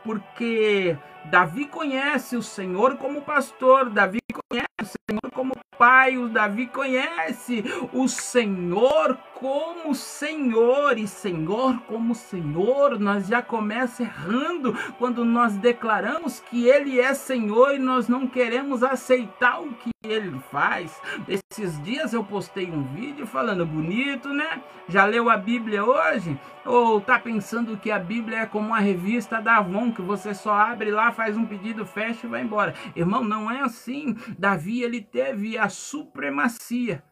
porque 0.07 1.01
Davi 1.29 1.65
conhece 1.65 2.37
o 2.37 2.41
Senhor 2.41 2.95
como 2.97 3.21
pastor, 3.21 3.89
Davi 3.89 4.19
conhece 4.49 4.67
o 4.81 5.11
Senhor 5.11 5.31
como 5.33 5.53
pai, 5.77 6.17
o 6.17 6.27
Davi 6.27 6.67
conhece 6.67 7.63
o 7.93 8.07
Senhor 8.07 9.17
como 9.35 9.93
Senhor 9.93 10.97
e 10.97 11.07
Senhor 11.07 11.79
como 11.81 12.15
Senhor, 12.15 12.99
nós 12.99 13.27
já 13.27 13.41
começa 13.41 14.01
errando 14.01 14.73
quando 14.97 15.23
nós 15.23 15.55
declaramos 15.57 16.39
que 16.39 16.67
Ele 16.67 16.99
é 16.99 17.13
Senhor 17.13 17.75
e 17.75 17.79
nós 17.79 18.07
não 18.07 18.25
queremos 18.25 18.81
aceitar 18.81 19.61
o 19.61 19.73
que 19.73 19.91
Ele 20.03 20.39
faz. 20.51 20.99
Esses 21.27 21.81
dias 21.83 22.13
eu 22.13 22.23
postei 22.23 22.71
um 22.71 22.83
vídeo 22.83 23.27
falando 23.27 23.65
bonito, 23.65 24.29
né? 24.29 24.63
Já 24.89 25.05
leu 25.05 25.29
a 25.29 25.37
Bíblia 25.37 25.85
hoje? 25.85 26.39
Ou 26.65 26.99
tá 26.99 27.19
pensando 27.19 27.77
que 27.77 27.91
a 27.91 27.99
Bíblia 27.99 28.39
é 28.39 28.45
como 28.45 28.69
uma 28.69 28.79
revista 28.79 29.39
da 29.39 29.57
Avon 29.57 29.91
que 29.91 30.01
você 30.01 30.33
só 30.33 30.53
abre 30.53 30.89
lá, 30.89 31.11
faz 31.17 31.35
um 31.35 31.47
pedido, 31.47 31.83
fecha 31.83 32.27
e 32.27 32.29
vai 32.29 32.43
embora? 32.43 32.75
Irmão, 32.95 33.23
não 33.23 33.49
é 33.49 33.61
assim. 33.61 34.15
Davi 34.37 34.83
ele 34.83 35.01
teve 35.01 35.57
a 35.57 35.67
supremacia 35.67 37.03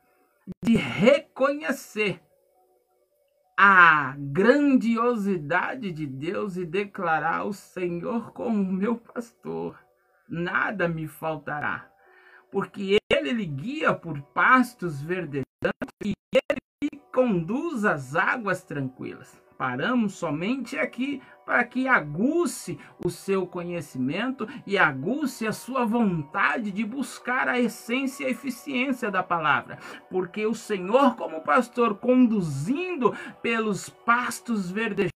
de 0.63 0.75
reconhecer 0.75 2.21
a 3.57 4.15
grandiosidade 4.15 5.91
de 5.91 6.05
Deus 6.05 6.55
e 6.55 6.65
declarar 6.65 7.45
o 7.45 7.53
Senhor 7.53 8.31
como 8.31 8.71
meu 8.71 8.95
pastor. 8.95 9.75
Nada 10.29 10.87
me 10.87 11.07
faltará, 11.07 11.89
porque 12.51 12.97
ele 13.09 13.31
lhe 13.31 13.45
guia 13.45 13.91
por 13.91 14.21
pastos 14.21 15.01
verdejantes 15.01 15.45
e 16.03 16.13
ele 16.31 17.01
conduz 17.11 17.85
às 17.85 18.15
águas 18.15 18.63
tranquilas. 18.63 19.41
Paramos 19.57 20.15
somente 20.15 20.77
aqui 20.77 21.21
para 21.45 21.63
que 21.63 21.87
aguce 21.87 22.79
o 23.03 23.09
seu 23.09 23.45
conhecimento 23.45 24.47
e 24.65 24.77
aguce 24.77 25.45
a 25.45 25.53
sua 25.53 25.85
vontade 25.85 26.71
de 26.71 26.83
buscar 26.83 27.47
a 27.47 27.59
essência 27.59 28.23
e 28.23 28.27
a 28.27 28.31
eficiência 28.31 29.11
da 29.11 29.21
palavra. 29.21 29.77
Porque 30.09 30.45
o 30.45 30.55
Senhor, 30.55 31.15
como 31.15 31.41
pastor, 31.41 31.95
conduzindo 31.95 33.15
pelos 33.41 33.89
pastos 33.89 34.71
verdejantes, 34.71 35.15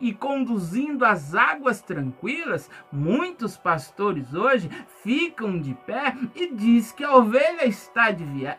e 0.00 0.14
conduzindo 0.14 1.04
as 1.04 1.34
águas 1.34 1.82
tranquilas, 1.82 2.70
muitos 2.90 3.54
pastores 3.54 4.32
hoje 4.32 4.70
ficam 5.02 5.60
de 5.60 5.74
pé 5.74 6.16
e 6.34 6.54
diz 6.54 6.90
que 6.90 7.04
a 7.04 7.14
ovelha 7.14 7.66
está 7.66 8.10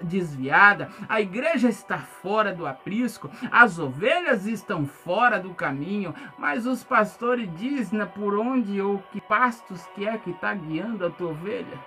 desviada, 0.03 0.89
a 1.09 1.19
igreja 1.19 1.67
está 1.67 1.97
fora 1.97 2.53
do 2.53 2.67
aprisco, 2.67 3.31
as 3.51 3.79
ovelhas 3.79 4.45
estão 4.45 4.85
fora 4.85 5.39
do 5.39 5.51
caminho, 5.55 6.13
mas 6.37 6.67
os 6.71 6.83
pastores 6.83 7.53
dizem 7.55 7.99
né, 7.99 8.05
por 8.05 8.37
onde 8.39 8.81
ou 8.81 8.99
que 9.11 9.21
pastos 9.21 9.85
que 9.93 10.07
é 10.07 10.17
que 10.17 10.31
está 10.31 10.53
guiando 10.53 11.05
a 11.05 11.09
tua 11.09 11.31
ovelha. 11.31 11.79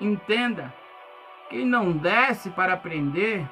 Entenda, 0.00 0.72
quem 1.50 1.66
não 1.66 1.92
desce 1.92 2.50
para 2.50 2.74
aprender 2.74 3.48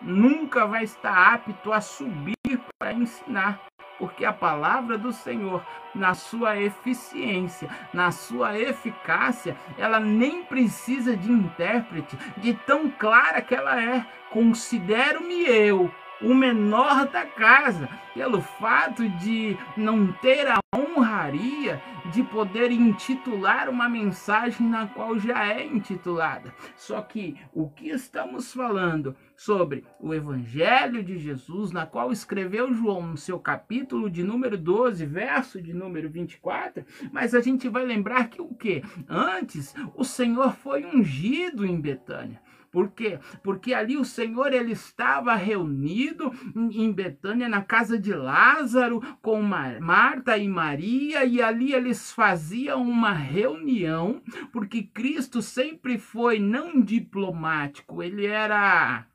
nunca 0.00 0.66
vai 0.66 0.84
estar 0.84 1.34
apto 1.34 1.72
a 1.72 1.80
subir 1.80 2.34
para 2.78 2.92
ensinar, 2.92 3.60
porque 3.98 4.24
a 4.24 4.32
palavra 4.32 4.98
do 4.98 5.12
Senhor, 5.12 5.64
na 5.94 6.14
sua 6.14 6.58
eficiência, 6.58 7.70
na 7.92 8.10
sua 8.10 8.58
eficácia, 8.58 9.56
ela 9.78 10.00
nem 10.00 10.44
precisa 10.44 11.16
de 11.16 11.30
intérprete, 11.30 12.16
de 12.36 12.54
tão 12.54 12.90
clara 12.90 13.40
que 13.40 13.54
ela 13.54 13.80
é. 13.80 14.04
Considero-me 14.30 15.44
eu 15.44 15.90
o 16.24 16.34
menor 16.34 17.06
da 17.08 17.26
casa, 17.26 17.88
pelo 18.14 18.40
fato 18.40 19.06
de 19.18 19.56
não 19.76 20.10
ter 20.12 20.46
a 20.48 20.58
honraria 20.74 21.82
de 22.10 22.22
poder 22.22 22.70
intitular 22.70 23.68
uma 23.68 23.88
mensagem 23.88 24.66
na 24.66 24.86
qual 24.86 25.18
já 25.18 25.46
é 25.46 25.64
intitulada. 25.64 26.54
Só 26.76 27.00
que 27.02 27.36
o 27.52 27.68
que 27.68 27.90
estamos 27.90 28.52
falando 28.52 29.14
sobre 29.36 29.84
o 30.00 30.14
Evangelho 30.14 31.02
de 31.02 31.18
Jesus, 31.18 31.72
na 31.72 31.86
qual 31.86 32.12
escreveu 32.12 32.72
João 32.72 33.06
no 33.08 33.16
seu 33.16 33.38
capítulo 33.38 34.08
de 34.08 34.22
número 34.22 34.56
12, 34.56 35.04
verso 35.06 35.60
de 35.60 35.74
número 35.74 36.08
24, 36.08 36.84
mas 37.12 37.34
a 37.34 37.40
gente 37.40 37.68
vai 37.68 37.84
lembrar 37.84 38.28
que 38.28 38.40
o 38.40 38.54
que? 38.54 38.82
Antes, 39.08 39.74
o 39.94 40.04
Senhor 40.04 40.54
foi 40.54 40.84
ungido 40.84 41.66
em 41.66 41.80
Betânia. 41.80 42.40
Por 42.74 42.90
quê? 42.90 43.20
Porque 43.40 43.72
ali 43.72 43.96
o 43.96 44.04
Senhor 44.04 44.52
ele 44.52 44.72
estava 44.72 45.32
reunido 45.36 46.32
em 46.56 46.90
Betânia 46.90 47.48
na 47.48 47.62
casa 47.62 47.96
de 47.96 48.12
Lázaro 48.12 49.00
com 49.22 49.40
Marta 49.40 50.36
e 50.36 50.48
Maria 50.48 51.24
e 51.24 51.40
ali 51.40 51.72
eles 51.72 52.10
faziam 52.10 52.82
uma 52.82 53.12
reunião, 53.12 54.20
porque 54.52 54.82
Cristo 54.82 55.40
sempre 55.40 55.98
foi 55.98 56.40
não 56.40 56.80
diplomático, 56.80 58.02
ele 58.02 58.26
era 58.26 59.06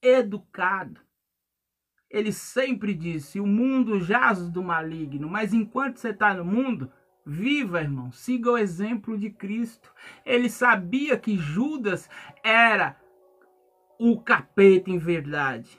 educado. 0.00 1.00
Ele 2.08 2.32
sempre 2.32 2.94
disse: 2.94 3.40
o 3.40 3.46
mundo 3.48 3.98
jaz 3.98 4.48
do 4.48 4.62
maligno, 4.62 5.28
mas 5.28 5.52
enquanto 5.52 5.96
você 5.96 6.10
está 6.10 6.32
no 6.34 6.44
mundo, 6.44 6.88
Viva, 7.30 7.82
irmão, 7.82 8.10
siga 8.10 8.50
o 8.50 8.56
exemplo 8.56 9.18
de 9.18 9.28
Cristo. 9.28 9.92
Ele 10.24 10.48
sabia 10.48 11.14
que 11.18 11.36
Judas 11.36 12.08
era 12.42 12.98
o 13.98 14.18
capeta 14.18 14.90
em 14.90 14.96
verdade. 14.96 15.78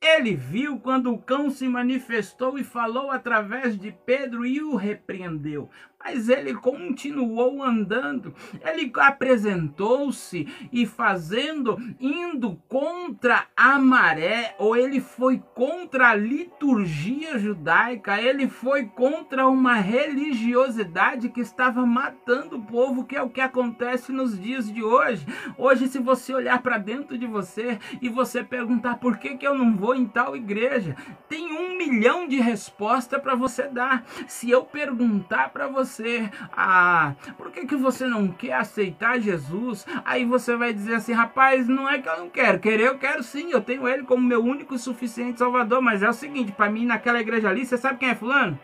Ele 0.00 0.34
viu 0.34 0.80
quando 0.80 1.12
o 1.12 1.18
cão 1.18 1.50
se 1.50 1.68
manifestou 1.68 2.58
e 2.58 2.64
falou 2.64 3.10
através 3.10 3.76
de 3.78 3.92
Pedro 3.92 4.46
e 4.46 4.62
o 4.62 4.74
repreendeu. 4.74 5.68
Mas 6.02 6.30
ele 6.30 6.54
continuou 6.54 7.62
andando, 7.62 8.34
ele 8.64 8.90
apresentou-se 8.96 10.48
e 10.72 10.86
fazendo, 10.86 11.78
indo 12.00 12.58
contra 12.68 13.44
a 13.54 13.78
maré, 13.78 14.54
ou 14.58 14.74
ele 14.74 14.98
foi 14.98 15.42
contra 15.54 16.08
a 16.08 16.14
liturgia 16.14 17.38
judaica, 17.38 18.18
ele 18.18 18.48
foi 18.48 18.86
contra 18.86 19.46
uma 19.46 19.74
religiosidade 19.74 21.28
que 21.28 21.42
estava 21.42 21.84
matando 21.84 22.56
o 22.56 22.62
povo, 22.62 23.04
que 23.04 23.14
é 23.14 23.22
o 23.22 23.28
que 23.28 23.42
acontece 23.42 24.10
nos 24.10 24.40
dias 24.40 24.72
de 24.72 24.82
hoje. 24.82 25.26
Hoje, 25.58 25.86
se 25.86 25.98
você 25.98 26.32
olhar 26.32 26.62
para 26.62 26.78
dentro 26.78 27.18
de 27.18 27.26
você 27.26 27.78
e 28.00 28.08
você 28.08 28.42
perguntar 28.42 28.96
por 28.96 29.18
que, 29.18 29.36
que 29.36 29.46
eu 29.46 29.54
não 29.54 29.76
vou 29.76 29.94
em 29.94 30.06
tal 30.06 30.34
igreja, 30.34 30.96
tem 31.28 31.52
um 31.52 31.76
milhão 31.76 32.26
de 32.26 32.40
respostas 32.40 33.20
para 33.20 33.34
você 33.34 33.68
dar. 33.68 34.02
Se 34.26 34.50
eu 34.50 34.64
perguntar 34.64 35.50
para 35.50 35.66
você, 35.66 35.89
você, 35.90 36.30
ah, 36.56 37.14
por 37.36 37.50
que, 37.50 37.66
que 37.66 37.76
você 37.76 38.06
não 38.06 38.28
quer 38.28 38.54
aceitar 38.54 39.20
Jesus? 39.20 39.86
Aí 40.04 40.24
você 40.24 40.56
vai 40.56 40.72
dizer 40.72 40.94
assim, 40.94 41.12
rapaz, 41.12 41.68
não 41.68 41.88
é 41.88 41.98
que 41.98 42.08
eu 42.08 42.18
não 42.18 42.30
quero, 42.30 42.58
querer 42.58 42.86
eu 42.86 42.98
quero 42.98 43.22
sim, 43.22 43.50
eu 43.50 43.60
tenho 43.60 43.86
ele 43.88 44.04
como 44.04 44.22
meu 44.22 44.42
único 44.42 44.74
e 44.74 44.78
suficiente 44.78 45.38
salvador, 45.38 45.82
mas 45.82 46.02
é 46.02 46.08
o 46.08 46.12
seguinte, 46.12 46.52
para 46.52 46.70
mim 46.70 46.86
naquela 46.86 47.20
igreja 47.20 47.48
ali, 47.48 47.66
você 47.66 47.76
sabe 47.76 47.98
quem 47.98 48.10
é 48.10 48.14
fulano? 48.14 48.58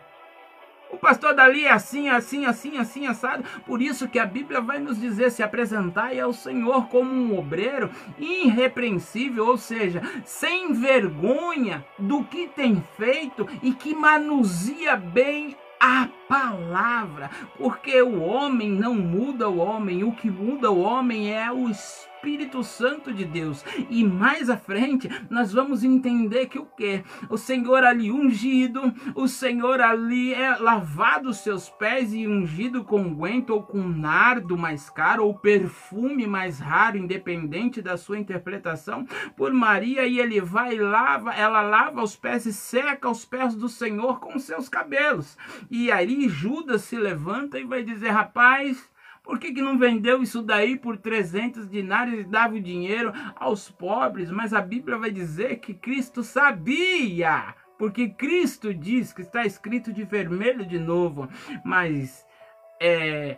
O 0.89 0.97
pastor 0.97 1.33
dali 1.33 1.65
é 1.65 1.71
assim, 1.71 2.07
assim, 2.09 2.45
assim, 2.45 2.77
assim, 2.77 3.07
assado. 3.07 3.43
Por 3.65 3.81
isso 3.81 4.07
que 4.07 4.17
a 4.17 4.25
Bíblia 4.25 4.61
vai 4.61 4.79
nos 4.79 4.99
dizer: 4.99 5.31
se 5.31 5.43
apresentar 5.43 6.17
ao 6.17 6.31
Senhor 6.31 6.87
como 6.87 7.11
um 7.11 7.37
obreiro 7.37 7.89
irrepreensível, 8.17 9.47
ou 9.47 9.57
seja, 9.57 10.01
sem 10.23 10.73
vergonha 10.73 11.85
do 11.99 12.23
que 12.23 12.47
tem 12.47 12.81
feito 12.95 13.47
e 13.61 13.73
que 13.73 13.93
manuseia 13.93 14.95
bem 14.95 15.55
a 15.79 16.09
palavra, 16.27 17.29
porque 17.57 18.01
o 18.01 18.21
homem 18.21 18.69
não 18.69 18.95
muda 18.95 19.49
o 19.49 19.57
homem, 19.57 20.03
o 20.03 20.11
que 20.11 20.29
muda 20.29 20.71
o 20.71 20.81
homem 20.81 21.33
é 21.33 21.51
o 21.51 21.69
espírito 21.69 22.06
Espírito 22.17 22.63
Santo 22.63 23.13
de 23.13 23.23
Deus. 23.23 23.63
E 23.89 24.03
mais 24.03 24.49
à 24.49 24.57
frente, 24.57 25.07
nós 25.29 25.53
vamos 25.53 25.83
entender 25.83 26.47
que 26.47 26.57
o 26.57 26.65
que? 26.65 27.03
O 27.29 27.37
Senhor 27.37 27.83
ali 27.83 28.11
ungido, 28.11 28.91
o 29.13 29.27
Senhor 29.27 29.79
ali 29.79 30.33
é 30.33 30.57
lavado 30.57 31.29
os 31.29 31.37
seus 31.37 31.69
pés 31.69 32.13
e 32.13 32.27
ungido 32.27 32.83
com 32.83 33.01
unguento 33.01 33.51
ou 33.51 33.61
com 33.61 33.87
nardo 33.87 34.57
mais 34.57 34.89
caro 34.89 35.25
ou 35.25 35.37
perfume 35.37 36.25
mais 36.25 36.59
raro, 36.59 36.97
independente 36.97 37.83
da 37.83 37.97
sua 37.97 38.17
interpretação, 38.17 39.05
por 39.35 39.53
Maria 39.53 40.07
e 40.07 40.19
ele 40.19 40.41
vai 40.41 40.75
e 40.75 40.79
lava, 40.79 41.33
ela 41.33 41.61
lava 41.61 42.01
os 42.01 42.15
pés 42.15 42.47
e 42.47 42.53
seca 42.53 43.09
os 43.09 43.25
pés 43.25 43.53
do 43.53 43.69
Senhor 43.69 44.19
com 44.19 44.39
seus 44.39 44.67
cabelos. 44.67 45.37
E 45.69 45.91
aí 45.91 46.27
Judas 46.27 46.81
se 46.81 46.97
levanta 46.97 47.59
e 47.59 47.63
vai 47.63 47.83
dizer: 47.83 48.09
"Rapaz, 48.09 48.89
por 49.27 49.39
que, 49.39 49.53
que 49.53 49.61
não 49.61 49.77
vendeu 49.77 50.23
isso 50.23 50.41
daí 50.41 50.77
por 50.77 50.97
300 50.97 51.69
dinários 51.69 52.21
e 52.21 52.23
dava 52.23 52.55
o 52.55 52.61
dinheiro 52.61 53.11
aos 53.35 53.69
pobres? 53.69 54.31
Mas 54.31 54.53
a 54.53 54.61
Bíblia 54.61 54.97
vai 54.97 55.11
dizer 55.11 55.57
que 55.57 55.73
Cristo 55.73 56.23
sabia. 56.23 57.53
Porque 57.77 58.07
Cristo 58.07 58.73
diz 58.73 59.11
que 59.11 59.21
está 59.21 59.45
escrito 59.45 59.91
de 59.91 60.05
vermelho 60.05 60.65
de 60.65 60.79
novo. 60.79 61.27
Mas 61.65 62.25
é. 62.81 63.37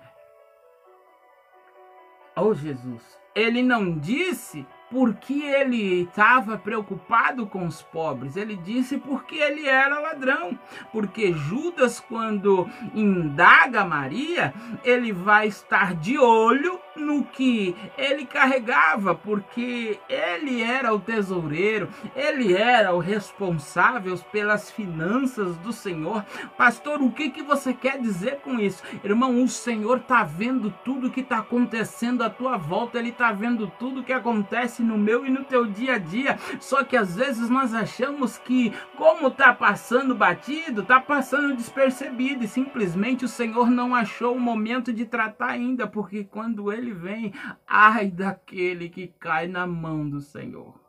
Oh 2.36 2.54
Jesus, 2.54 3.20
ele 3.34 3.64
não 3.64 3.98
disse 3.98 4.68
porque 4.90 5.42
ele 5.44 6.04
estava 6.04 6.58
preocupado 6.58 7.46
com 7.46 7.66
os 7.66 7.82
pobres. 7.82 8.36
Ele 8.36 8.56
disse 8.56 8.98
porque 8.98 9.36
ele 9.36 9.68
era 9.68 10.00
ladrão. 10.00 10.58
Porque 10.92 11.32
Judas, 11.34 12.00
quando 12.00 12.68
indaga 12.94 13.86
Maria, 13.86 14.54
ele 14.84 15.12
vai 15.12 15.48
estar 15.48 15.94
de 15.96 16.18
olho 16.18 16.80
no 17.00 17.24
que 17.24 17.76
ele 17.98 18.26
carregava, 18.26 19.16
porque 19.16 20.00
ele 20.10 20.62
era 20.62 20.94
o 20.94 21.00
tesoureiro, 21.00 21.90
ele 22.16 22.54
era 22.54 22.94
o 22.94 23.00
responsável 23.00 24.18
pelas 24.32 24.70
finanças 24.72 25.58
do 25.58 25.72
Senhor. 25.72 26.24
Pastor, 26.58 27.02
o 27.02 27.12
que, 27.12 27.30
que 27.30 27.42
você 27.42 27.74
quer 27.74 28.00
dizer 28.00 28.40
com 28.44 28.60
isso? 28.60 28.84
Irmão, 29.04 29.42
o 29.44 29.48
Senhor 29.48 29.98
está 29.98 30.24
vendo 30.24 30.74
tudo 30.84 31.10
que 31.10 31.22
está 31.22 31.40
acontecendo 31.40 32.24
à 32.24 32.30
tua 32.30 32.58
volta, 32.58 33.00
ele 33.00 33.10
está 33.10 33.32
vendo 33.32 33.72
tudo 33.80 34.04
que 34.04 34.14
acontece 34.14 34.82
no 34.84 34.98
meu 34.98 35.26
e 35.26 35.30
no 35.30 35.44
teu 35.44 35.66
dia 35.66 35.96
a 35.96 35.98
dia. 35.98 36.38
Só 36.60 36.84
que 36.84 36.98
às 36.98 37.16
vezes 37.16 37.50
nós 37.50 37.74
achamos 37.74 38.38
que, 38.38 38.74
como 38.96 39.32
tá 39.32 39.54
passando 39.54 40.16
batido, 40.16 40.84
tá 40.84 41.00
passando 41.00 41.56
despercebido 41.56 42.44
e 42.44 42.48
simplesmente 42.48 43.26
o 43.26 43.30
Senhor 43.30 43.70
não 43.70 43.96
achou 43.96 44.36
o 44.36 44.40
momento 44.40 44.92
de 44.92 45.06
tratar 45.06 45.50
ainda, 45.50 45.88
porque 45.88 46.24
quando 46.24 46.72
ele 46.72 46.89
vem, 46.92 47.34
ai 47.68 48.10
daquele 48.10 48.90
que 48.90 49.08
cai 49.20 49.48
na 49.48 49.66
mão 49.66 50.10
do 50.10 50.22
Senhor. 50.22 50.80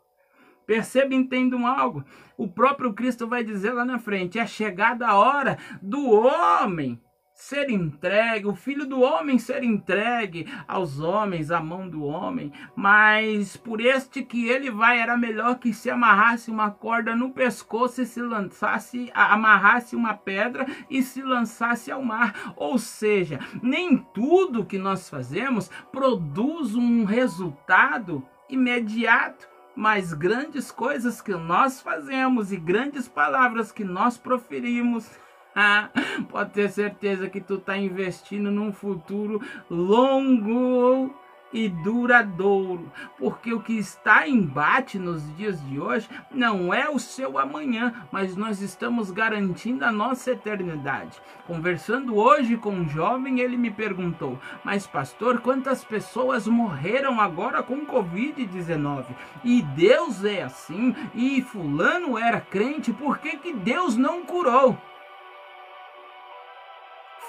Perceba 0.67 1.15
e 1.15 1.17
entendam 1.17 1.67
algo. 1.67 2.05
O 2.37 2.47
próprio 2.47 2.93
Cristo 2.93 3.27
vai 3.27 3.43
dizer 3.43 3.73
lá 3.73 3.85
na 3.85 3.99
frente: 3.99 4.39
é 4.39 4.47
chegada 4.47 5.07
a 5.07 5.17
hora 5.17 5.59
do 5.83 6.11
homem 6.11 7.01
ser 7.41 7.71
entregue, 7.71 8.47
o 8.47 8.55
filho 8.55 8.87
do 8.87 9.01
homem 9.01 9.39
ser 9.39 9.65
entregue 9.65 10.47
aos 10.69 11.01
homens, 11.01 11.51
à 11.51 11.59
mão 11.59 11.89
do 11.89 12.05
homem, 12.05 12.53
mas 12.77 13.57
por 13.57 13.81
este 13.81 14.23
que 14.23 14.47
ele 14.47 14.71
vai 14.71 15.01
era 15.01 15.17
melhor 15.17 15.59
que 15.59 15.73
se 15.73 15.89
amarrasse 15.89 16.51
uma 16.51 16.71
corda 16.71 17.17
no 17.17 17.31
pescoço 17.31 18.03
e 18.03 18.07
se 18.07 18.21
lançasse, 18.21 19.11
amarrasse 19.15 19.97
uma 19.97 20.13
pedra 20.13 20.67
e 20.91 21.03
se 21.03 21.23
lançasse 21.23 21.91
ao 21.91 22.03
mar. 22.03 22.53
Ou 22.57 22.79
seja, 22.79 23.41
nem 23.63 23.97
tudo 23.97 24.67
que 24.67 24.79
nós 24.79 25.09
fazemos 25.09 25.71
produz 25.91 26.75
um 26.75 27.05
resultado 27.05 28.23
imediato 28.51 29.49
mas 29.75 30.13
grandes 30.13 30.71
coisas 30.71 31.23
que 31.23 31.33
nós 31.33 31.81
fazemos 31.81 32.53
e 32.53 32.57
grandes 32.59 33.09
palavras 33.09 33.73
que 33.73 33.85
nós 33.85 34.19
proferimos 34.19 35.09
Pode 36.31 36.51
ter 36.51 36.71
certeza 36.71 37.29
que 37.29 37.41
tu 37.41 37.55
está 37.55 37.77
investindo 37.77 38.51
num 38.51 38.73
futuro 38.73 39.41
longo 39.69 41.15
e 41.53 41.69
duradouro, 41.69 42.91
porque 43.19 43.53
o 43.53 43.61
que 43.61 43.73
está 43.77 44.27
em 44.27 44.41
embate 44.41 44.99
nos 44.99 45.37
dias 45.37 45.61
de 45.69 45.81
hoje 45.81 46.09
não 46.31 46.73
é 46.73 46.89
o 46.89 46.99
seu 46.99 47.39
amanhã, 47.39 47.93
mas 48.11 48.37
nós 48.37 48.61
estamos 48.61 49.11
garantindo 49.11 49.85
a 49.85 49.93
nossa 49.93 50.33
eternidade. 50.33 51.21
Conversando 51.47 52.17
hoje 52.17 52.57
com 52.57 52.71
um 52.71 52.89
jovem, 52.89 53.41
ele 53.41 53.57
me 53.57 53.71
perguntou: 53.71 54.39
"Mas 54.65 54.87
pastor, 54.87 55.41
quantas 55.41 55.85
pessoas 55.85 56.47
morreram 56.47 57.21
agora 57.21 57.63
com 57.63 57.85
COVID-19? 57.85 59.07
E 59.45 59.63
Deus 59.63 60.25
é 60.25 60.43
assim, 60.43 60.95
e 61.15 61.43
fulano 61.43 62.17
era 62.17 62.41
crente, 62.41 62.93
por 62.93 63.19
que 63.19 63.37
que 63.37 63.53
Deus 63.53 63.97
não 63.97 64.25
curou?" 64.25 64.79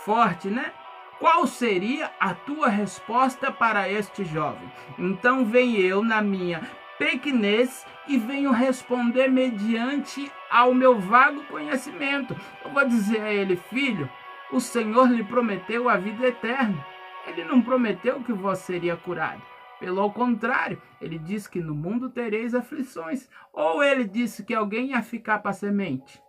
Forte, 0.06 0.49
né? 0.49 0.73
Qual 1.19 1.45
seria 1.45 2.12
a 2.19 2.34
tua 2.34 2.67
resposta 2.67 3.51
para 3.51 3.88
este 3.88 4.25
jovem? 4.25 4.71
Então 4.97 5.45
vem 5.45 5.77
eu 5.77 6.04
na 6.04 6.21
minha 6.21 6.62
pequenez 6.97 7.86
e 8.08 8.17
venho 8.17 8.51
responder 8.51 9.27
mediante 9.27 10.32
ao 10.49 10.73
meu 10.73 10.99
vago 10.99 11.43
conhecimento. 11.45 12.36
Eu 12.65 12.71
vou 12.71 12.88
dizer 12.88 13.21
a 13.21 13.32
ele, 13.32 13.56
filho, 13.56 14.10
o 14.51 14.60
Senhor 14.60 15.10
lhe 15.10 15.23
prometeu 15.23 15.88
a 15.88 15.95
vida 15.95 16.27
eterna. 16.27 16.86
Ele 17.27 17.43
não 17.43 17.62
prometeu 17.62 18.21
que 18.23 18.34
você 18.34 18.73
seria 18.73 18.97
curado. 18.97 19.41
Pelo 19.80 20.12
contrário, 20.12 20.82
ele 20.99 21.17
disse 21.17 21.49
que 21.49 21.60
no 21.60 21.73
mundo 21.73 22.10
tereis 22.10 22.54
aflições. 22.54 23.30
Ou 23.54 23.84
ele 23.84 24.04
disse 24.04 24.43
que 24.43 24.54
alguém 24.54 24.89
ia 24.89 25.01
ficar 25.01 25.39
para 25.39 25.54
semente. 25.54 26.21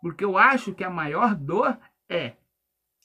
Porque 0.00 0.24
eu 0.24 0.38
acho 0.38 0.72
que 0.72 0.84
a 0.84 0.90
maior 0.90 1.34
dor 1.34 1.78
é 2.10 2.34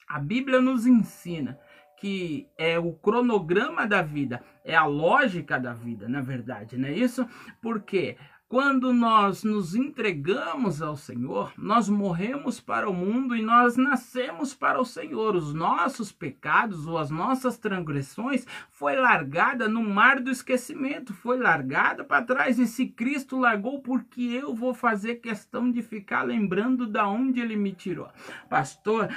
a 0.08 0.20
Bíblia 0.20 0.60
nos 0.60 0.86
ensina 0.86 1.60
que 1.98 2.50
é 2.58 2.78
o 2.78 2.92
cronograma 2.94 3.88
da 3.88 4.02
vida, 4.02 4.44
é 4.64 4.76
a 4.76 4.86
lógica 4.86 5.58
da 5.58 5.74
vida, 5.74 6.10
na 6.10 6.22
verdade, 6.22 6.78
não 6.78 6.90
é 6.90 6.92
isso? 6.92 7.26
Porque 7.62 8.18
quando 8.48 8.94
nós 8.94 9.44
nos 9.44 9.74
entregamos 9.76 10.80
ao 10.82 10.96
Senhor, 10.96 11.52
nós 11.58 11.90
morremos 11.90 12.60
para 12.60 12.88
o 12.88 12.94
mundo 12.94 13.36
e 13.36 13.42
nós 13.42 13.76
nascemos 13.76 14.54
para 14.54 14.80
o 14.80 14.86
Senhor. 14.86 15.36
Os 15.36 15.54
nossos 15.54 16.12
pecados 16.12 16.86
ou 16.86 16.98
as 16.98 17.10
nossas 17.10 17.58
transgressões 17.58 18.46
foi 18.70 18.96
largada 18.96 19.68
no 19.68 19.82
mar 19.82 20.20
do 20.20 20.30
esquecimento, 20.30 21.12
foi 21.12 21.40
largada 21.40 22.04
para 22.04 22.24
trás. 22.24 22.60
E 22.60 22.68
se 22.68 22.86
Cristo 22.86 23.40
largou, 23.40 23.82
porque 23.82 24.22
eu 24.22 24.54
vou 24.54 24.76
fazer 24.76 25.16
questão 25.16 25.72
de 25.72 25.82
ficar 25.82 26.22
lembrando 26.22 26.86
da 26.86 27.08
onde 27.08 27.42
ele 27.42 27.56
me 27.56 27.74
tirou. 27.74 28.10
Pastor, 28.48 29.10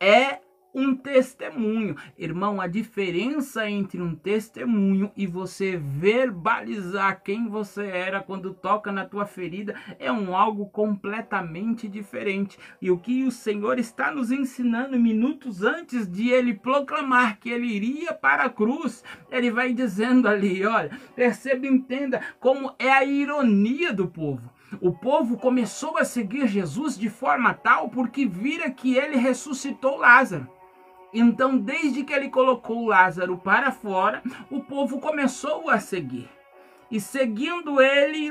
é 0.00 0.40
um 0.76 0.94
testemunho. 0.94 1.96
Irmão, 2.18 2.60
a 2.60 2.66
diferença 2.66 3.68
entre 3.68 4.02
um 4.02 4.14
testemunho 4.14 5.10
e 5.16 5.26
você 5.26 5.78
verbalizar 5.78 7.22
quem 7.22 7.48
você 7.48 7.86
era 7.86 8.20
quando 8.20 8.52
toca 8.52 8.92
na 8.92 9.06
tua 9.06 9.24
ferida 9.24 9.74
é 9.98 10.12
um 10.12 10.36
algo 10.36 10.66
completamente 10.66 11.88
diferente. 11.88 12.58
E 12.80 12.90
o 12.90 12.98
que 12.98 13.24
o 13.24 13.30
Senhor 13.30 13.78
está 13.78 14.12
nos 14.12 14.30
ensinando 14.30 14.98
minutos 14.98 15.62
antes 15.62 16.06
de 16.06 16.28
ele 16.28 16.52
proclamar 16.52 17.38
que 17.40 17.48
ele 17.48 17.68
iria 17.68 18.12
para 18.12 18.44
a 18.44 18.50
cruz, 18.50 19.02
ele 19.30 19.50
vai 19.50 19.72
dizendo 19.72 20.28
ali, 20.28 20.66
olha, 20.66 20.90
perceba 21.14 21.66
entenda 21.66 22.20
como 22.38 22.74
é 22.78 22.92
a 22.92 23.02
ironia 23.02 23.94
do 23.94 24.06
povo. 24.06 24.52
O 24.80 24.92
povo 24.92 25.38
começou 25.38 25.96
a 25.96 26.04
seguir 26.04 26.48
Jesus 26.48 26.98
de 26.98 27.08
forma 27.08 27.54
tal 27.54 27.88
porque 27.88 28.26
vira 28.26 28.70
que 28.70 28.94
ele 28.94 29.16
ressuscitou 29.16 29.96
Lázaro. 29.96 30.55
Então, 31.12 31.56
desde 31.56 32.04
que 32.04 32.12
ele 32.12 32.28
colocou 32.28 32.86
Lázaro 32.86 33.38
para 33.38 33.72
fora, 33.72 34.22
o 34.50 34.60
povo 34.60 35.00
começou 35.00 35.70
a 35.70 35.78
seguir. 35.78 36.28
E 36.88 37.00
seguindo 37.00 37.80
ele, 37.80 38.30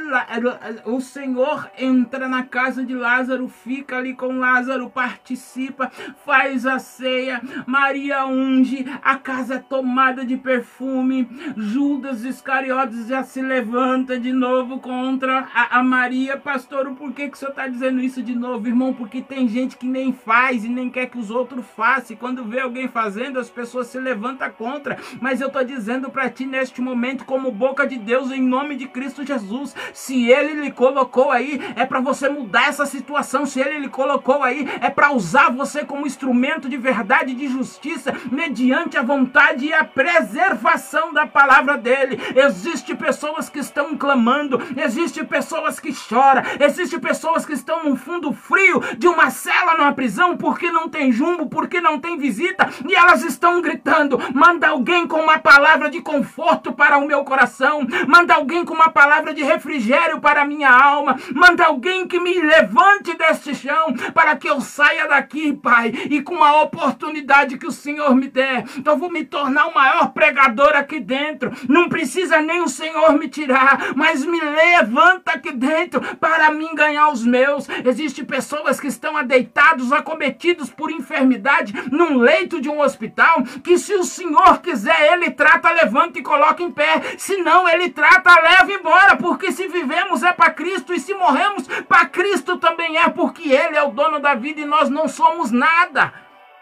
o 0.86 1.02
Senhor 1.02 1.70
entra 1.78 2.28
na 2.28 2.44
casa 2.44 2.86
de 2.86 2.96
Lázaro, 2.96 3.50
fica 3.50 3.98
ali 3.98 4.14
com 4.14 4.40
Lázaro, 4.40 4.90
participa, 4.90 5.92
faz 6.26 6.66
a 6.66 6.80
ceia. 6.80 7.42
Maria 7.68 8.26
unge, 8.26 8.86
a 9.04 9.16
casa 9.18 9.56
é 9.56 9.60
tomada 9.60 10.26
de 10.26 10.38
perfume. 10.38 11.28
Judas 11.58 12.24
Iscariotes 12.24 13.08
já 13.08 13.24
se 13.24 13.42
levanta 13.42 14.18
de 14.18 14.32
novo 14.32 14.80
contra 14.80 15.50
a, 15.54 15.80
a 15.80 15.84
Maria. 15.84 16.38
Pastor, 16.38 16.90
por 16.96 17.12
que, 17.12 17.28
que 17.28 17.36
o 17.36 17.38
senhor 17.38 17.52
está 17.52 17.68
dizendo 17.68 18.00
isso 18.00 18.24
de 18.24 18.36
novo, 18.36 18.68
irmão? 18.68 18.94
Porque 18.94 19.22
tem 19.22 19.50
gente 19.50 19.76
que 19.76 19.86
nem 19.86 20.14
faz 20.14 20.64
e 20.64 20.70
nem 20.70 20.90
quer 20.90 21.08
que 21.08 21.18
os 21.18 21.30
outros 21.30 21.66
façam. 21.76 22.16
E 22.16 22.20
quando 22.20 22.46
vê 22.46 22.62
alguém 22.62 22.88
fazendo, 22.88 23.38
as 23.38 23.50
pessoas 23.50 23.88
se 23.88 24.00
levantam 24.00 24.50
contra. 24.52 24.98
Mas 25.20 25.42
eu 25.42 25.48
estou 25.48 25.64
dizendo 25.64 26.10
para 26.10 26.30
ti 26.30 26.46
neste 26.46 26.82
momento, 26.82 27.26
como 27.26 27.52
boca 27.52 27.86
de 27.86 27.98
Deus 27.98 28.32
em 28.32 28.45
nome 28.46 28.76
de 28.76 28.88
Cristo 28.88 29.26
Jesus. 29.26 29.76
Se 29.94 30.30
ele 30.30 30.62
lhe 30.62 30.72
colocou 30.72 31.32
aí, 31.32 31.60
é 31.76 31.86
para 31.86 32.00
você 32.00 32.30
mudar 32.30 32.70
essa 32.70 32.86
situação. 32.86 33.46
Se 33.46 33.60
ele 33.60 33.80
lhe 33.80 33.90
colocou 33.90 34.44
aí, 34.44 34.68
é 34.82 34.90
para 34.90 35.12
usar 35.12 35.50
você 35.50 35.84
como 35.84 36.08
instrumento 36.08 36.70
de 36.70 36.78
verdade 36.78 37.32
e 37.32 37.36
de 37.36 37.48
justiça, 37.48 38.14
mediante 38.32 38.98
a 38.98 39.02
vontade 39.02 39.66
e 39.66 39.74
a 39.74 39.84
preservação 39.84 41.14
da 41.14 41.26
palavra 41.26 41.78
dele. 41.78 42.20
Existem 42.36 42.96
pessoas 42.96 43.50
que 43.50 43.60
estão 43.60 43.98
clamando, 43.98 44.62
existem 44.78 45.26
pessoas 45.26 45.80
que 45.80 45.94
choram, 45.94 46.44
existem 46.60 47.00
pessoas 47.00 47.46
que 47.46 47.54
estão 47.54 47.84
no 47.84 47.96
fundo 47.96 48.32
frio 48.32 48.82
de 48.98 49.08
uma 49.08 49.30
cela 49.30 49.76
numa 49.76 49.94
prisão 49.94 50.38
porque 50.38 50.72
não 50.72 50.88
tem 50.88 51.12
jumbo, 51.12 51.48
porque 51.48 51.82
não 51.82 52.00
tem 52.00 52.18
visita, 52.18 52.70
e 52.88 52.94
elas 52.94 53.24
estão 53.24 53.62
gritando: 53.62 54.20
manda 54.34 54.68
alguém 54.68 55.08
com 55.08 55.20
uma 55.20 55.40
palavra 55.40 55.90
de 55.90 56.02
conforto 56.02 56.72
para 56.74 56.98
o 56.98 57.08
meu 57.08 57.24
coração, 57.24 57.86
manda 58.08 58.35
alguém 58.36 58.64
com 58.66 58.74
uma 58.74 58.90
palavra 58.90 59.34
de 59.34 59.44
refrigério 59.44 60.20
para 60.20 60.42
a 60.42 60.46
minha 60.46 60.70
alma, 60.70 61.18
manda 61.34 61.66
alguém 61.66 62.08
que 62.08 62.20
me 62.20 62.40
levante 62.40 63.16
deste 63.16 63.56
chão 63.56 63.94
para 64.14 64.36
que 64.36 64.50
eu 64.50 64.62
saia 64.62 65.08
daqui, 65.08 65.54
Pai, 65.54 65.92
e 66.10 66.22
com 66.22 66.44
a 66.44 66.62
oportunidade 66.62 67.58
que 67.58 67.68
o 67.68 67.72
Senhor 67.72 68.14
me 68.16 68.28
der, 68.28 68.66
então 68.78 68.98
vou 68.98 69.12
me 69.12 69.24
tornar 69.24 69.68
o 69.68 69.74
maior 69.74 70.12
pregador 70.12 70.76
aqui 70.76 71.00
dentro. 71.00 71.52
Não 71.68 71.90
precisa 71.90 72.42
nem 72.42 72.62
o 72.62 72.68
Senhor 72.68 73.14
me 73.14 73.28
tirar, 73.28 73.94
mas 73.96 74.26
me 74.26 74.40
levanta 74.40 75.32
aqui 75.32 75.52
dentro 75.52 76.02
para 76.18 76.52
mim 76.52 76.76
ganhar 76.76 77.10
os 77.10 77.26
meus. 77.26 77.68
Existem 77.86 78.26
pessoas 78.26 78.80
que 78.80 78.88
estão 78.88 79.16
adeitados, 79.18 79.92
acometidos 79.92 80.70
por 80.70 80.92
enfermidade 80.92 81.74
num 81.92 82.18
leito 82.18 82.60
de 82.60 82.70
um 82.70 82.82
hospital, 82.82 83.44
que 83.64 83.78
se 83.78 83.94
o 83.94 84.04
Senhor 84.04 84.60
quiser, 84.62 85.14
Ele 85.14 85.32
trata, 85.32 85.72
levanta 85.72 86.20
e 86.20 86.24
coloca 86.24 86.62
em 86.62 86.72
pé. 86.72 87.02
Se 87.18 87.38
não, 87.38 87.68
Ele 87.68 87.90
trata, 87.90 88.25
leva 88.34 88.72
embora, 88.72 89.16
porque 89.16 89.52
se 89.52 89.68
vivemos 89.68 90.24
é 90.24 90.34
para 90.34 90.52
Cristo 90.52 90.94
e 90.94 91.00
se 91.00 91.14
morremos 91.14 91.68
para 91.88 92.06
Cristo 92.08 92.58
também 92.58 92.98
é, 92.98 93.10
porque 93.10 93.52
Ele 93.52 93.78
é 93.78 93.84
o 93.84 93.92
dono 93.92 94.20
da 94.20 94.34
vida 94.34 94.62
e 94.62 94.66
nós 94.66 94.90
não 94.90 95.08
somos 95.08 95.52
nada. 95.52 96.14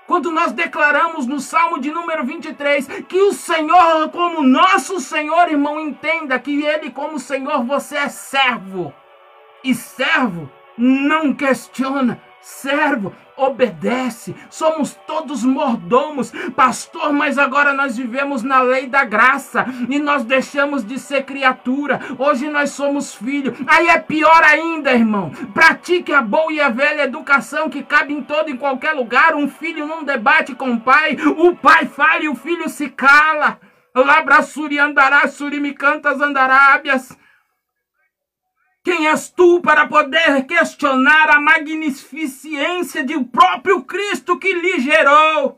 Quando 0.06 0.30
nós 0.30 0.52
declaramos 0.52 1.26
no 1.26 1.40
Salmo 1.40 1.80
de 1.80 1.90
número 1.90 2.26
23 2.26 2.88
que 3.08 3.22
o 3.22 3.32
Senhor, 3.32 4.10
como 4.10 4.44
nosso 4.44 5.00
Senhor, 5.00 5.50
irmão, 5.50 5.80
entenda 5.80 6.38
que 6.38 6.64
Ele, 6.64 6.92
como 6.92 7.18
Senhor, 7.20 7.64
você 7.64 7.96
é 7.96 8.10
servo. 8.10 8.94
E 9.64 9.74
servo 9.74 10.52
não 10.78 11.34
questiona, 11.34 12.22
servo 12.42 13.16
obedece, 13.44 14.36
somos 14.50 14.98
todos 15.08 15.44
mordomos, 15.44 16.32
pastor, 16.56 17.12
mas 17.14 17.38
agora 17.38 17.74
nós 17.74 17.98
vivemos 17.98 18.44
na 18.44 18.62
lei 18.62 18.88
da 18.88 19.04
graça 19.04 19.66
e 19.90 20.00
nós 20.00 20.24
deixamos 20.24 20.86
de 20.86 21.00
ser 21.00 21.24
criatura, 21.24 22.00
hoje 22.18 22.50
nós 22.50 22.72
somos 22.72 23.14
filho, 23.14 23.56
aí 23.68 23.88
é 23.88 24.00
pior 24.00 24.44
ainda, 24.44 24.92
irmão. 24.92 25.32
Pratique 25.54 26.12
a 26.14 26.22
boa 26.22 26.52
e 26.52 26.60
a 26.60 26.70
velha 26.70 27.04
educação 27.04 27.70
que 27.70 27.84
cabe 27.84 28.14
em 28.14 28.22
todo 28.22 28.50
e 28.50 28.58
qualquer 28.58 28.94
lugar. 28.94 29.36
Um 29.36 29.48
filho 29.48 29.86
não 29.86 30.04
debate 30.04 30.56
com 30.56 30.72
o 30.72 30.80
pai, 30.80 31.18
o 31.38 31.56
pai 31.56 31.86
fala 31.86 32.24
e 32.24 32.30
o 32.30 32.36
filho 32.36 32.70
se 32.70 32.90
cala. 32.90 33.60
Labrassuri 33.96 34.80
andará, 34.80 35.28
surimi 35.28 35.74
cantas 35.74 36.20
andarábias. 36.20 37.16
Quem 38.84 39.08
és 39.08 39.30
tu 39.30 39.62
para 39.62 39.88
poder 39.88 40.46
questionar 40.46 41.30
a 41.30 41.40
magnificência 41.40 43.02
do 43.06 43.24
próprio 43.24 43.82
Cristo 43.84 44.38
que 44.38 44.52
lhe 44.52 44.82
gerou? 44.82 45.58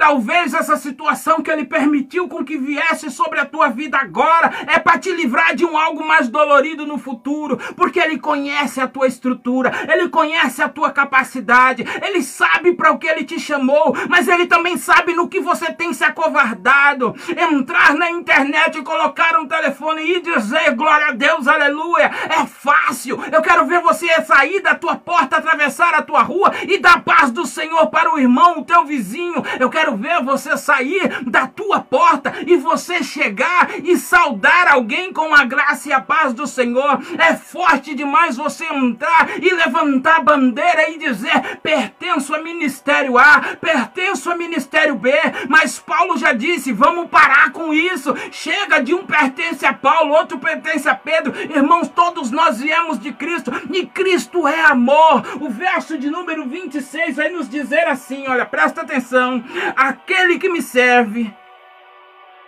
Talvez 0.00 0.54
essa 0.54 0.78
situação 0.78 1.42
que 1.42 1.50
ele 1.50 1.66
permitiu 1.66 2.26
com 2.26 2.42
que 2.42 2.56
viesse 2.56 3.10
sobre 3.10 3.38
a 3.38 3.44
tua 3.44 3.68
vida 3.68 3.98
agora 3.98 4.50
é 4.66 4.78
para 4.78 4.98
te 4.98 5.12
livrar 5.12 5.54
de 5.54 5.62
um 5.62 5.76
algo 5.76 6.02
mais 6.08 6.26
dolorido 6.26 6.86
no 6.86 6.96
futuro, 6.96 7.58
porque 7.76 8.00
ele 8.00 8.18
conhece 8.18 8.80
a 8.80 8.88
tua 8.88 9.06
estrutura, 9.06 9.70
ele 9.92 10.08
conhece 10.08 10.62
a 10.62 10.70
tua 10.70 10.90
capacidade, 10.90 11.84
ele 12.02 12.22
sabe 12.22 12.72
para 12.72 12.90
o 12.90 12.98
que 12.98 13.06
ele 13.06 13.24
te 13.24 13.38
chamou, 13.38 13.94
mas 14.08 14.26
ele 14.26 14.46
também 14.46 14.78
sabe 14.78 15.12
no 15.12 15.28
que 15.28 15.38
você 15.38 15.70
tem 15.70 15.92
se 15.92 16.02
acovardado. 16.02 17.14
Entrar 17.36 17.92
na 17.92 18.10
internet 18.10 18.80
colocar 18.80 19.38
um 19.38 19.46
telefone 19.46 20.02
e 20.02 20.22
dizer 20.22 20.74
glória 20.76 21.08
a 21.08 21.12
Deus, 21.12 21.46
aleluia, 21.46 22.10
é 22.30 22.46
fácil. 22.46 23.22
Eu 23.30 23.42
quero 23.42 23.66
ver 23.66 23.82
você 23.82 24.08
sair 24.22 24.62
da 24.62 24.74
tua 24.74 24.96
porta, 24.96 25.36
atravessar 25.36 25.92
a 25.92 26.00
tua 26.00 26.22
rua 26.22 26.52
e 26.66 26.78
dar 26.78 27.04
paz 27.04 27.30
do 27.30 27.44
Senhor 27.44 27.88
para 27.88 28.14
o 28.14 28.18
irmão, 28.18 28.60
o 28.60 28.64
teu 28.64 28.86
vizinho. 28.86 29.44
Eu 29.58 29.68
quero 29.68 29.89
quero 29.90 29.96
ver 29.96 30.22
você 30.22 30.56
sair 30.56 31.22
da 31.26 31.46
tua 31.46 31.80
porta 31.80 32.32
e 32.46 32.56
você 32.56 33.02
chegar 33.02 33.70
e 33.82 33.96
saudar 33.96 34.68
alguém 34.68 35.12
com 35.12 35.34
a 35.34 35.44
graça 35.44 35.88
e 35.88 35.92
a 35.92 36.00
paz 36.00 36.32
do 36.32 36.46
Senhor. 36.46 37.00
É 37.18 37.34
forte 37.34 37.94
demais 37.94 38.36
você 38.36 38.64
entrar 38.66 39.28
e 39.40 39.52
levantar 39.52 40.16
a 40.16 40.22
bandeira 40.22 40.90
e 40.90 40.98
dizer: 40.98 41.58
pertenço 41.62 42.34
a 42.34 42.38
ministério 42.38 43.18
A, 43.18 43.40
pertenço 43.60 44.30
a 44.30 44.36
ministério 44.36 44.94
B. 44.94 45.12
Mas 45.48 45.78
Paulo 45.78 46.16
já 46.16 46.32
disse: 46.32 46.72
vamos 46.72 47.08
parar 47.08 47.50
com 47.52 47.72
isso. 47.72 48.14
Chega 48.30 48.82
de 48.82 48.94
um 48.94 49.04
pertence 49.04 49.66
a 49.66 49.72
Paulo, 49.72 50.14
outro 50.14 50.38
pertence 50.38 50.88
a 50.88 50.94
Pedro. 50.94 51.34
Irmãos, 51.54 51.88
todos 51.88 52.30
nós 52.30 52.60
viemos 52.60 52.98
de 52.98 53.12
Cristo 53.12 53.50
e 53.72 53.86
Cristo 53.86 54.46
é 54.46 54.60
amor. 54.62 55.22
O 55.40 55.48
verso 55.48 55.98
de 55.98 56.10
número 56.10 56.46
26 56.46 57.16
vai 57.16 57.30
nos 57.30 57.48
dizer 57.48 57.86
assim: 57.86 58.26
olha, 58.28 58.46
presta 58.46 58.82
atenção 58.82 59.42
aquele 59.80 60.38
que 60.38 60.50
me 60.50 60.60
serve 60.60 61.34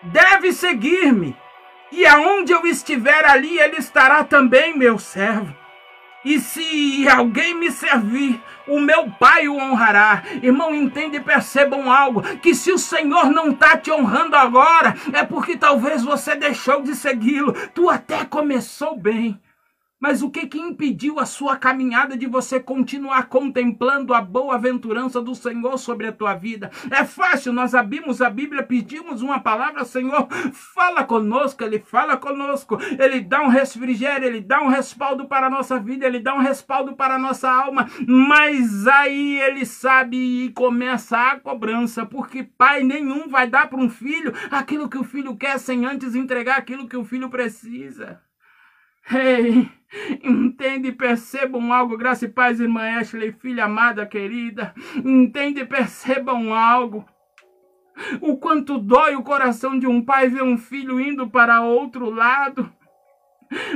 deve 0.02 0.52
seguir-me, 0.52 1.34
e 1.90 2.04
aonde 2.04 2.52
eu 2.52 2.66
estiver 2.66 3.24
ali, 3.24 3.58
ele 3.58 3.76
estará 3.76 4.22
também, 4.22 4.76
meu 4.76 4.98
servo. 4.98 5.54
E 6.24 6.38
se 6.38 7.08
alguém 7.08 7.54
me 7.54 7.70
servir, 7.70 8.40
o 8.68 8.78
meu 8.78 9.10
Pai 9.10 9.48
o 9.48 9.56
honrará. 9.56 10.22
Irmão, 10.42 10.74
entende 10.74 11.16
e 11.16 11.20
percebam 11.20 11.90
algo: 11.90 12.22
que 12.38 12.54
se 12.54 12.70
o 12.70 12.78
Senhor 12.78 13.30
não 13.30 13.50
está 13.50 13.76
te 13.76 13.90
honrando 13.90 14.36
agora, 14.36 14.94
é 15.12 15.24
porque 15.24 15.56
talvez 15.56 16.04
você 16.04 16.36
deixou 16.36 16.82
de 16.82 16.94
segui-lo. 16.94 17.52
Tu 17.74 17.88
até 17.88 18.24
começou 18.24 18.96
bem, 18.96 19.40
mas 20.02 20.20
o 20.20 20.28
que 20.28 20.48
que 20.48 20.58
impediu 20.58 21.20
a 21.20 21.24
sua 21.24 21.56
caminhada 21.56 22.16
de 22.16 22.26
você 22.26 22.58
continuar 22.58 23.28
contemplando 23.28 24.12
a 24.12 24.20
boa 24.20 24.56
aventurança 24.56 25.22
do 25.22 25.32
Senhor 25.32 25.78
sobre 25.78 26.08
a 26.08 26.12
tua 26.12 26.34
vida? 26.34 26.72
É 26.90 27.04
fácil, 27.04 27.52
nós 27.52 27.72
abrimos 27.72 28.20
a 28.20 28.28
Bíblia, 28.28 28.64
pedimos 28.64 29.22
uma 29.22 29.38
palavra, 29.38 29.84
Senhor, 29.84 30.26
fala 30.74 31.04
conosco, 31.04 31.62
Ele 31.62 31.78
fala 31.78 32.16
conosco, 32.16 32.76
Ele 32.98 33.20
dá 33.20 33.42
um 33.42 33.46
refrigério, 33.46 34.26
Ele 34.26 34.40
dá 34.40 34.60
um 34.60 34.66
respaldo 34.66 35.26
para 35.26 35.46
a 35.46 35.50
nossa 35.50 35.78
vida, 35.78 36.04
Ele 36.04 36.18
dá 36.18 36.34
um 36.34 36.40
respaldo 36.40 36.96
para 36.96 37.14
a 37.14 37.18
nossa 37.18 37.48
alma, 37.48 37.88
mas 38.04 38.88
aí 38.88 39.40
Ele 39.40 39.64
sabe 39.64 40.16
e 40.16 40.50
começa 40.50 41.16
a 41.16 41.38
cobrança, 41.38 42.04
porque 42.04 42.42
pai 42.42 42.82
nenhum 42.82 43.28
vai 43.28 43.46
dar 43.46 43.70
para 43.70 43.78
um 43.78 43.88
filho 43.88 44.32
aquilo 44.50 44.88
que 44.88 44.98
o 44.98 45.04
filho 45.04 45.36
quer 45.36 45.60
sem 45.60 45.86
antes 45.86 46.16
entregar 46.16 46.58
aquilo 46.58 46.88
que 46.88 46.96
o 46.96 47.04
filho 47.04 47.30
precisa. 47.30 48.20
Ei, 49.10 49.68
entende 50.22 50.88
e 50.88 50.92
percebam 50.92 51.72
algo, 51.72 51.96
graça 51.96 52.24
e 52.24 52.28
paz, 52.28 52.60
irmã 52.60 52.98
Ashley, 52.98 53.32
filha 53.32 53.64
amada, 53.64 54.06
querida. 54.06 54.74
Entende 54.96 55.60
e 55.60 55.66
percebam 55.66 56.54
algo. 56.54 57.04
O 58.20 58.36
quanto 58.38 58.78
dói 58.78 59.14
o 59.14 59.22
coração 59.22 59.78
de 59.78 59.86
um 59.86 60.02
pai 60.02 60.28
ver 60.28 60.42
um 60.42 60.56
filho 60.56 61.00
indo 61.00 61.28
para 61.28 61.62
outro 61.62 62.10
lado. 62.10 62.72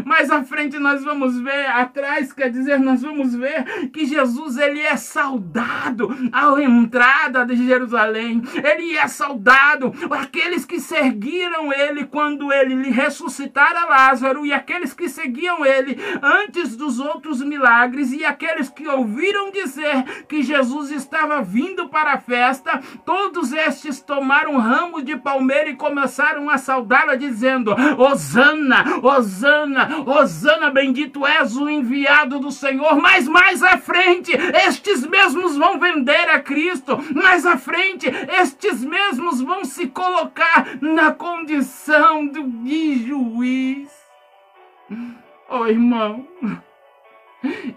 Mais 0.04 0.30
à 0.30 0.42
frente 0.42 0.78
nós 0.78 1.04
vamos 1.04 1.38
ver, 1.40 1.66
atrás 1.66 2.32
quer 2.32 2.50
dizer, 2.50 2.78
nós 2.78 3.02
vamos 3.02 3.34
ver 3.34 3.90
que 3.90 4.06
Jesus 4.06 4.56
ele 4.56 4.80
é 4.80 4.96
saudado 4.96 6.08
à 6.32 6.62
entrada 6.62 7.44
de 7.44 7.56
Jerusalém. 7.66 8.42
Ele 8.54 8.96
é 8.96 9.06
saudado 9.08 9.92
aqueles 10.10 10.64
que 10.64 10.80
seguiram 10.80 11.72
ele 11.72 12.04
quando 12.04 12.52
ele 12.52 12.90
ressuscitara 12.90 13.86
Lázaro 13.86 14.46
e 14.46 14.52
aqueles 14.52 14.92
que 14.92 15.08
seguiam 15.08 15.64
ele 15.64 15.96
antes 16.22 16.76
dos 16.76 16.98
outros 16.98 17.42
milagres 17.42 18.12
e 18.12 18.24
aqueles 18.24 18.68
que 18.68 18.86
ouviram 18.86 19.50
dizer 19.50 20.24
que 20.28 20.42
Jesus 20.42 20.90
estava 20.90 21.42
vindo 21.42 21.88
para 21.88 22.14
a 22.14 22.18
festa, 22.18 22.80
todos 23.04 23.52
estes 23.52 24.00
tomaram 24.00 24.58
ramos 24.58 25.04
de 25.04 25.16
palmeira 25.16 25.70
e 25.70 25.76
começaram 25.76 26.48
a 26.48 26.58
saudá-la 26.58 27.14
dizendo: 27.16 27.74
Hosana, 27.98 28.84
Hosana 29.02 29.65
Osana, 29.66 30.04
Osana, 30.06 30.70
bendito 30.70 31.26
és 31.26 31.56
o 31.56 31.68
enviado 31.68 32.38
do 32.38 32.52
Senhor. 32.52 32.96
Mas 32.96 33.26
mais 33.26 33.62
à 33.62 33.76
frente, 33.76 34.32
estes 34.66 35.04
mesmos 35.06 35.56
vão 35.56 35.78
vender 35.78 36.30
a 36.30 36.40
Cristo. 36.40 36.98
Mais 37.12 37.44
à 37.44 37.56
frente, 37.56 38.06
estes 38.40 38.84
mesmos 38.84 39.40
vão 39.40 39.64
se 39.64 39.88
colocar 39.88 40.78
na 40.80 41.12
condição 41.12 42.26
de 42.28 43.06
juiz. 43.06 43.90
Oh, 45.48 45.66
irmão, 45.66 46.26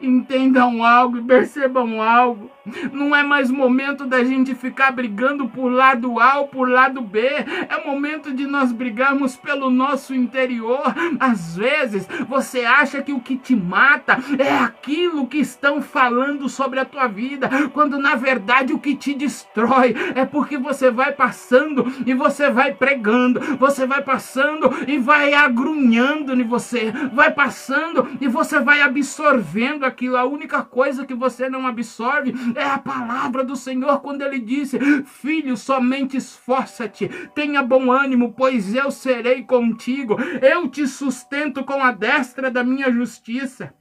Entendam 0.01 0.83
algo 0.83 1.17
e 1.17 1.23
percebam 1.23 2.01
algo. 2.01 2.49
Não 2.91 3.15
é 3.15 3.23
mais 3.23 3.49
momento 3.49 4.05
da 4.05 4.23
gente 4.23 4.53
ficar 4.53 4.91
brigando 4.91 5.47
por 5.47 5.69
lado 5.69 6.19
A 6.19 6.39
ou 6.39 6.47
por 6.47 6.69
lado 6.69 7.01
B. 7.01 7.19
É 7.21 7.85
momento 7.85 8.33
de 8.33 8.45
nós 8.45 8.71
brigarmos 8.71 9.35
pelo 9.35 9.69
nosso 9.69 10.13
interior. 10.13 10.83
Às 11.19 11.55
vezes 11.55 12.07
você 12.27 12.65
acha 12.65 13.01
que 13.01 13.13
o 13.13 13.19
que 13.19 13.37
te 13.37 13.55
mata 13.55 14.19
é 14.37 14.57
aquilo 14.57 15.27
que 15.27 15.39
estão 15.39 15.81
falando 15.81 16.47
sobre 16.47 16.79
a 16.79 16.85
tua 16.85 17.07
vida, 17.07 17.49
quando 17.73 17.97
na 17.97 18.15
verdade 18.15 18.73
o 18.73 18.79
que 18.79 18.95
te 18.95 19.13
destrói 19.13 19.95
é 20.15 20.25
porque 20.25 20.57
você 20.57 20.91
vai 20.91 21.11
passando 21.11 21.91
e 22.05 22.13
você 22.13 22.49
vai 22.49 22.73
pregando, 22.73 23.39
você 23.57 23.85
vai 23.85 24.01
passando 24.01 24.69
e 24.87 24.97
vai 24.97 25.33
agrunhando 25.33 26.33
em 26.33 26.43
você, 26.43 26.91
vai 27.13 27.31
passando 27.31 28.07
e 28.21 28.27
você 28.27 28.59
vai 28.59 28.81
absorvendo 28.81 29.58
aquilo. 29.85 30.17
A 30.17 30.25
única 30.25 30.63
coisa 30.63 31.05
que 31.05 31.13
você 31.13 31.49
não 31.49 31.65
absorve 31.65 32.33
é 32.55 32.63
a 32.63 32.77
palavra 32.77 33.43
do 33.43 33.55
Senhor 33.55 34.01
quando 34.01 34.21
ele 34.21 34.39
disse: 34.39 34.79
Filho, 35.05 35.57
somente 35.57 36.17
esforça-te, 36.17 37.07
tenha 37.33 37.63
bom 37.63 37.91
ânimo, 37.91 38.33
pois 38.33 38.73
eu 38.75 38.91
serei 38.91 39.43
contigo, 39.43 40.17
eu 40.41 40.67
te 40.67 40.87
sustento 40.87 41.63
com 41.63 41.81
a 41.81 41.91
destra 41.91 42.51
da 42.51 42.63
minha 42.63 42.91
justiça. 42.91 43.73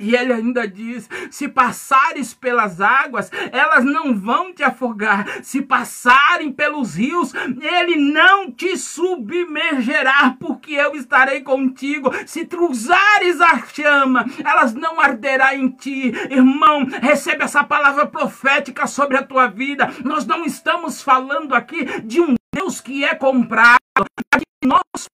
E 0.00 0.16
ele 0.16 0.32
ainda 0.32 0.66
diz: 0.66 1.08
se 1.30 1.48
passares 1.48 2.32
pelas 2.32 2.80
águas, 2.80 3.30
elas 3.52 3.84
não 3.84 4.18
vão 4.18 4.52
te 4.52 4.62
afogar. 4.62 5.26
Se 5.42 5.60
passarem 5.60 6.50
pelos 6.50 6.94
rios, 6.94 7.32
ele 7.34 7.96
não 7.96 8.50
te 8.50 8.76
submergerá, 8.76 10.34
porque 10.40 10.72
eu 10.74 10.94
estarei 10.96 11.42
contigo. 11.42 12.10
Se 12.26 12.46
cruzares 12.46 13.40
a 13.40 13.58
chama, 13.66 14.24
elas 14.44 14.72
não 14.72 15.00
arderá 15.00 15.54
em 15.54 15.68
ti. 15.68 16.12
Irmão, 16.30 16.86
recebe 17.00 17.44
essa 17.44 17.62
palavra 17.62 18.06
profética 18.06 18.86
sobre 18.86 19.18
a 19.18 19.22
tua 19.22 19.46
vida. 19.46 19.90
Nós 20.04 20.26
não 20.26 20.44
estamos 20.44 21.02
falando 21.02 21.54
aqui 21.54 21.84
de 22.02 22.20
um 22.20 22.34
Deus 22.54 22.80
que 22.80 23.04
é 23.04 23.14
comprado. 23.14 23.78
Nós 24.64 25.08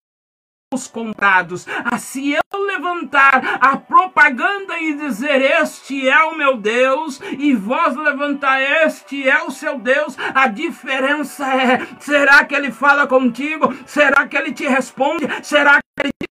os 0.73 0.87
comprados. 0.87 1.67
Se 1.99 2.33
eu 2.33 2.67
levantar 2.67 3.59
a 3.61 3.77
propaganda 3.77 4.79
e 4.79 4.95
dizer 4.95 5.41
este 5.41 6.09
é 6.09 6.25
o 6.25 6.37
meu 6.37 6.59
Deus, 6.59 7.21
e 7.39 7.55
vós 7.55 7.97
levantar 7.97 8.61
este 8.61 9.29
é 9.29 9.43
o 9.43 9.51
seu 9.51 9.79
Deus, 9.79 10.17
a 10.35 10.47
diferença 10.47 11.47
é: 11.47 11.87
será 11.99 12.45
que 12.45 12.55
ele 12.55 12.71
fala 12.71 13.07
contigo? 13.07 13.75
Será 13.87 14.27
que 14.27 14.37
ele 14.37 14.53
te 14.53 14.67
responde? 14.67 15.27
Será 15.43 15.75
que 15.75 16.03
ele 16.03 16.13
te 16.21 16.29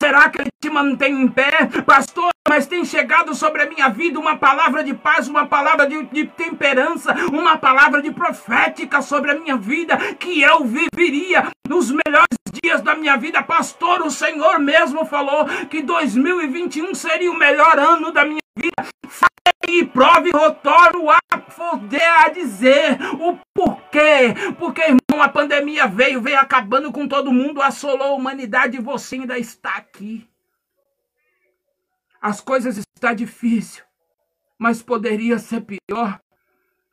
Será 0.00 0.30
que 0.30 0.40
ele 0.40 0.50
te 0.62 0.70
mantém 0.70 1.22
em 1.22 1.26
pé? 1.26 1.66
Pastor, 1.84 2.30
mas 2.48 2.68
tem 2.68 2.84
chegado 2.84 3.34
sobre 3.34 3.62
a 3.62 3.68
minha 3.68 3.88
vida 3.88 4.20
uma 4.20 4.36
palavra 4.36 4.84
de 4.84 4.94
paz, 4.94 5.26
uma 5.26 5.46
palavra 5.46 5.88
de, 5.88 6.00
de, 6.04 6.24
temperança, 6.24 7.12
uma 7.32 7.58
palavra 7.58 8.00
de 8.00 8.12
profética 8.12 9.02
sobre 9.02 9.32
a 9.32 9.34
minha 9.34 9.56
vida, 9.56 9.96
que 10.14 10.40
eu 10.40 10.64
viveria 10.64 11.48
nos 11.68 11.90
melhores 11.90 12.28
dias 12.62 12.82
da 12.82 12.94
minha 12.94 13.16
vida. 13.16 13.42
Pastor, 13.42 14.02
o 14.02 14.10
Senhor 14.10 14.58
mesmo 14.58 15.04
falou 15.04 15.46
que 15.68 15.82
2021 15.82 16.94
seria 16.94 17.30
o 17.30 17.38
melhor 17.38 17.78
ano 17.78 18.12
da 18.12 18.24
minha 18.24 18.40
vida. 18.56 18.88
E 19.68 19.84
prove 19.84 20.30
retorno 20.30 21.10
a 21.10 21.38
poder 21.38 22.02
a 22.02 22.28
dizer 22.28 22.98
o 23.20 23.38
porquê. 23.54 24.34
Porque, 24.58 24.80
irmão, 24.80 25.22
a 25.22 25.28
pandemia 25.28 25.86
veio, 25.86 26.22
veio 26.22 26.38
acabando 26.38 26.90
com 26.90 27.06
todo 27.06 27.32
mundo, 27.32 27.60
assolou 27.60 28.08
a 28.08 28.12
humanidade 28.12 28.76
e 28.76 28.82
você 28.82 29.16
ainda 29.16 29.38
está 29.38 29.76
aqui. 29.76 30.26
As 32.20 32.40
coisas 32.40 32.78
estão 32.78 33.14
difíceis, 33.14 33.84
mas 34.58 34.82
poderia 34.82 35.38
ser 35.38 35.60
pior. 35.60 36.18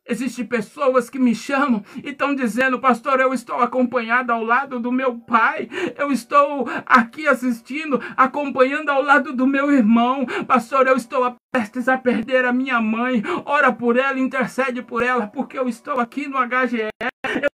Existem 0.07 0.45
pessoas 0.45 1.09
que 1.09 1.17
me 1.17 1.33
chamam 1.33 1.83
e 2.03 2.09
estão 2.09 2.35
dizendo, 2.35 2.79
pastor, 2.79 3.19
eu 3.19 3.33
estou 3.33 3.57
acompanhada 3.57 4.33
ao 4.33 4.43
lado 4.43 4.79
do 4.79 4.91
meu 4.91 5.15
pai, 5.15 5.67
eu 5.97 6.11
estou 6.11 6.67
aqui 6.85 7.27
assistindo, 7.27 7.99
acompanhando 8.15 8.89
ao 8.89 9.01
lado 9.01 9.33
do 9.33 9.47
meu 9.47 9.71
irmão, 9.71 10.23
pastor, 10.47 10.85
eu 10.85 10.95
estou 10.95 11.35
prestes 11.51 11.87
a 11.87 11.97
perder 11.97 12.45
a 12.45 12.53
minha 12.53 12.79
mãe, 12.79 13.23
ora 13.45 13.71
por 13.71 13.97
ela, 13.97 14.19
intercede 14.19 14.83
por 14.83 15.01
ela, 15.01 15.25
porque 15.25 15.57
eu 15.57 15.67
estou 15.67 15.99
aqui 15.99 16.27
no 16.27 16.37
HGE, 16.37 16.89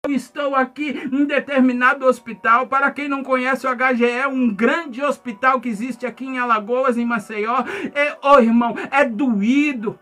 eu 0.06 0.14
estou 0.14 0.54
aqui 0.54 1.10
em 1.12 1.24
determinado 1.24 2.06
hospital. 2.06 2.68
Para 2.68 2.92
quem 2.92 3.08
não 3.08 3.24
conhece, 3.24 3.66
o 3.66 3.76
HGE 3.76 4.06
é 4.06 4.28
um 4.28 4.54
grande 4.54 5.02
hospital 5.02 5.62
que 5.62 5.70
existe 5.70 6.06
aqui 6.06 6.26
em 6.26 6.38
Alagoas, 6.38 6.98
em 6.98 7.06
Maceió. 7.06 7.64
É, 7.96 8.18
oh, 8.22 8.40
irmão, 8.40 8.76
é 8.92 9.06
doído. 9.06 9.98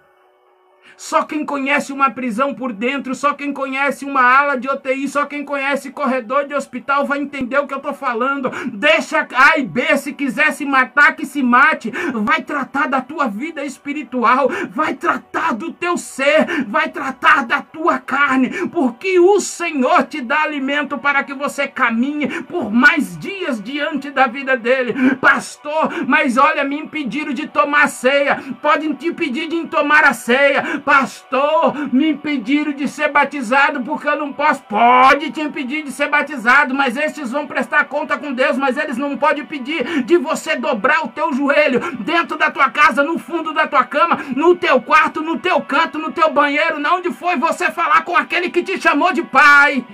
Só 0.97 1.23
quem 1.23 1.45
conhece 1.45 1.93
uma 1.93 2.09
prisão 2.09 2.53
por 2.53 2.73
dentro, 2.73 3.15
só 3.15 3.33
quem 3.33 3.53
conhece 3.53 4.05
uma 4.05 4.21
ala 4.21 4.57
de 4.57 4.67
UTI, 4.67 5.07
só 5.07 5.25
quem 5.25 5.43
conhece 5.45 5.91
corredor 5.91 6.45
de 6.45 6.53
hospital 6.53 7.05
vai 7.05 7.19
entender 7.19 7.57
o 7.57 7.67
que 7.67 7.73
eu 7.73 7.77
estou 7.77 7.93
falando. 7.93 8.49
Deixa 8.73 9.27
A 9.33 9.57
e 9.57 9.63
B, 9.63 9.97
se 9.97 10.13
quiser 10.13 10.51
se 10.51 10.65
matar, 10.65 11.15
que 11.15 11.25
se 11.25 11.41
mate. 11.41 11.91
Vai 12.13 12.41
tratar 12.41 12.87
da 12.87 13.01
tua 13.01 13.27
vida 13.27 13.63
espiritual, 13.63 14.49
vai 14.71 14.93
tratar 14.93 15.53
do 15.53 15.71
teu 15.71 15.97
ser, 15.97 16.65
vai 16.67 16.89
tratar 16.89 17.45
da 17.45 17.61
tua 17.61 17.99
carne, 17.99 18.67
porque 18.67 19.19
o 19.19 19.39
Senhor 19.39 20.03
te 20.03 20.21
dá 20.21 20.41
alimento 20.41 20.97
para 20.97 21.23
que 21.23 21.33
você 21.33 21.67
caminhe 21.67 22.43
por 22.43 22.71
mais 22.71 23.17
dias 23.17 23.61
diante 23.61 24.11
da 24.11 24.27
vida 24.27 24.57
dele. 24.57 25.15
Pastor, 25.15 26.05
mas 26.07 26.37
olha, 26.37 26.63
me 26.63 26.77
impediram 26.77 27.33
de 27.33 27.47
tomar 27.47 27.87
ceia. 27.87 28.41
Podem 28.61 28.93
te 28.93 29.11
pedir 29.13 29.47
de 29.47 29.65
tomar 29.67 30.03
a 30.03 30.13
ceia 30.13 30.78
Pastor, 30.79 31.93
me 31.93 32.09
impediram 32.09 32.71
de 32.71 32.87
ser 32.87 33.11
batizado 33.11 33.81
porque 33.81 34.07
eu 34.07 34.17
não 34.17 34.31
posso. 34.31 34.61
Pode 34.63 35.31
te 35.31 35.41
impedir 35.41 35.83
de 35.83 35.91
ser 35.91 36.09
batizado, 36.09 36.73
mas 36.75 36.95
esses 36.95 37.31
vão 37.31 37.47
prestar 37.47 37.85
conta 37.85 38.17
com 38.17 38.33
Deus, 38.33 38.57
mas 38.57 38.77
eles 38.77 38.97
não 38.97 39.17
podem 39.17 39.45
pedir 39.45 40.03
de 40.03 40.17
você 40.17 40.55
dobrar 40.55 41.03
o 41.05 41.09
teu 41.09 41.33
joelho 41.33 41.79
dentro 41.97 42.37
da 42.37 42.51
tua 42.51 42.69
casa, 42.69 43.03
no 43.03 43.17
fundo 43.17 43.53
da 43.53 43.67
tua 43.67 43.83
cama, 43.83 44.17
no 44.35 44.55
teu 44.55 44.81
quarto, 44.81 45.21
no 45.21 45.39
teu 45.39 45.61
canto, 45.61 45.97
no 45.97 46.11
teu 46.11 46.31
banheiro, 46.31 46.79
não 46.79 46.99
onde 46.99 47.11
foi 47.11 47.37
você 47.37 47.71
falar 47.71 48.03
com 48.03 48.15
aquele 48.15 48.49
que 48.49 48.61
te 48.61 48.79
chamou 48.79 49.11
de 49.13 49.23
pai. 49.23 49.85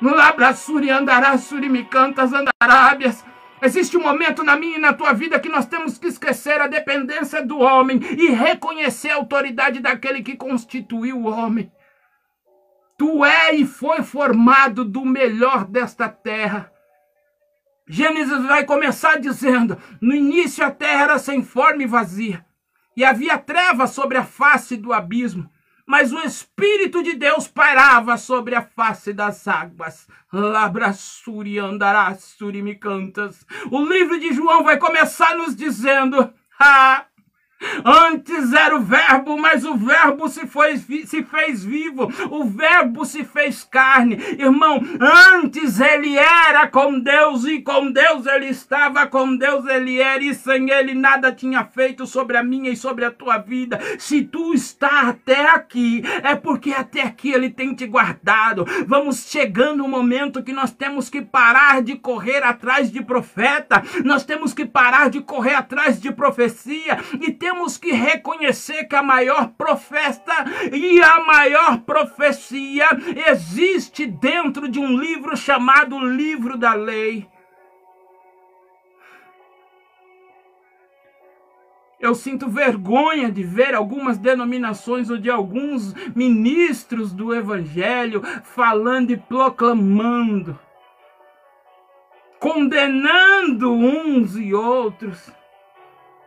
No 0.00 0.14
Labrassuri 0.14 0.90
andará, 0.90 1.34
me 1.70 1.84
cantas 1.84 2.32
andarábias. 2.32 3.24
Existe 3.62 3.96
um 3.96 4.02
momento 4.02 4.42
na 4.42 4.56
minha 4.56 4.76
e 4.76 4.80
na 4.80 4.92
tua 4.92 5.12
vida 5.12 5.38
que 5.38 5.48
nós 5.48 5.66
temos 5.66 5.96
que 5.96 6.08
esquecer 6.08 6.60
a 6.60 6.66
dependência 6.66 7.46
do 7.46 7.60
homem 7.60 8.00
e 8.18 8.30
reconhecer 8.30 9.10
a 9.10 9.14
autoridade 9.14 9.78
daquele 9.78 10.20
que 10.20 10.36
constituiu 10.36 11.16
o 11.18 11.28
homem. 11.28 11.70
Tu 12.98 13.24
é 13.24 13.54
e 13.54 13.64
foi 13.64 14.02
formado 14.02 14.84
do 14.84 15.04
melhor 15.04 15.64
desta 15.64 16.08
terra. 16.08 16.72
Gênesis 17.86 18.44
vai 18.46 18.64
começar 18.64 19.20
dizendo: 19.20 19.78
No 20.00 20.12
início 20.12 20.64
a 20.64 20.70
terra 20.72 21.04
era 21.04 21.18
sem 21.20 21.44
forma 21.44 21.84
e 21.84 21.86
vazia, 21.86 22.44
e 22.96 23.04
havia 23.04 23.38
trevas 23.38 23.90
sobre 23.90 24.18
a 24.18 24.24
face 24.24 24.76
do 24.76 24.92
abismo 24.92 25.48
mas 25.92 26.10
o 26.10 26.20
Espírito 26.20 27.02
de 27.02 27.12
Deus 27.12 27.46
pairava 27.46 28.16
sobre 28.16 28.54
a 28.54 28.62
face 28.62 29.12
das 29.12 29.46
águas. 29.46 30.08
Labrassuri 30.32 31.58
andarassuri 31.58 32.62
me 32.62 32.76
cantas. 32.76 33.44
O 33.70 33.84
livro 33.84 34.18
de 34.18 34.32
João 34.32 34.64
vai 34.64 34.78
começar 34.78 35.36
nos 35.36 35.54
dizendo: 35.54 36.32
Antes 37.84 38.52
era 38.52 38.76
o 38.76 38.80
Verbo, 38.80 39.38
mas 39.38 39.64
o 39.64 39.76
Verbo 39.76 40.28
se, 40.28 40.46
foi, 40.46 40.76
se 40.76 41.22
fez 41.22 41.64
vivo, 41.64 42.10
o 42.30 42.44
Verbo 42.44 43.04
se 43.04 43.24
fez 43.24 43.64
carne. 43.64 44.18
Irmão, 44.38 44.80
antes 45.34 45.80
ele 45.80 46.16
era 46.16 46.66
com 46.68 46.98
Deus 46.98 47.44
e 47.44 47.60
com 47.60 47.90
Deus 47.90 48.26
ele 48.26 48.46
estava, 48.46 49.06
com 49.06 49.36
Deus 49.36 49.66
ele 49.66 50.00
era 50.00 50.22
e 50.22 50.34
sem 50.34 50.70
ele 50.70 50.94
nada 50.94 51.32
tinha 51.32 51.64
feito 51.64 52.06
sobre 52.06 52.36
a 52.36 52.42
minha 52.42 52.70
e 52.70 52.76
sobre 52.76 53.04
a 53.04 53.10
tua 53.10 53.38
vida. 53.38 53.78
Se 53.98 54.22
tu 54.22 54.52
está 54.52 55.08
até 55.08 55.48
aqui, 55.50 56.02
é 56.22 56.34
porque 56.34 56.72
até 56.72 57.02
aqui 57.02 57.32
ele 57.32 57.50
tem 57.50 57.74
te 57.74 57.86
guardado. 57.86 58.64
Vamos 58.86 59.28
chegando 59.28 59.84
um 59.84 59.88
momento 59.88 60.42
que 60.42 60.52
nós 60.52 60.70
temos 60.70 61.08
que 61.08 61.22
parar 61.22 61.82
de 61.82 61.96
correr 61.96 62.42
atrás 62.42 62.90
de 62.90 63.02
profeta, 63.02 63.82
nós 64.04 64.24
temos 64.24 64.52
que 64.52 64.66
parar 64.66 65.10
de 65.10 65.20
correr 65.20 65.54
atrás 65.54 66.00
de 66.00 66.10
profecia 66.12 66.98
e 67.20 67.32
ter 67.32 67.51
temos 67.52 67.76
que 67.76 67.92
reconhecer 67.92 68.84
que 68.84 68.96
a 68.96 69.02
maior 69.02 69.48
profeta 69.58 70.32
e 70.72 71.02
a 71.02 71.20
maior 71.20 71.80
profecia 71.82 72.88
existe 73.28 74.06
dentro 74.06 74.66
de 74.68 74.80
um 74.80 74.96
livro 74.98 75.36
chamado 75.36 75.98
Livro 75.98 76.56
da 76.56 76.72
Lei. 76.72 77.28
Eu 82.00 82.14
sinto 82.14 82.48
vergonha 82.48 83.30
de 83.30 83.44
ver 83.44 83.74
algumas 83.74 84.16
denominações 84.16 85.10
ou 85.10 85.18
de 85.18 85.30
alguns 85.30 85.92
ministros 86.16 87.12
do 87.12 87.34
Evangelho 87.34 88.22
falando 88.42 89.10
e 89.10 89.16
proclamando, 89.16 90.58
condenando 92.40 93.70
uns 93.72 94.36
e 94.36 94.52
outros 94.54 95.30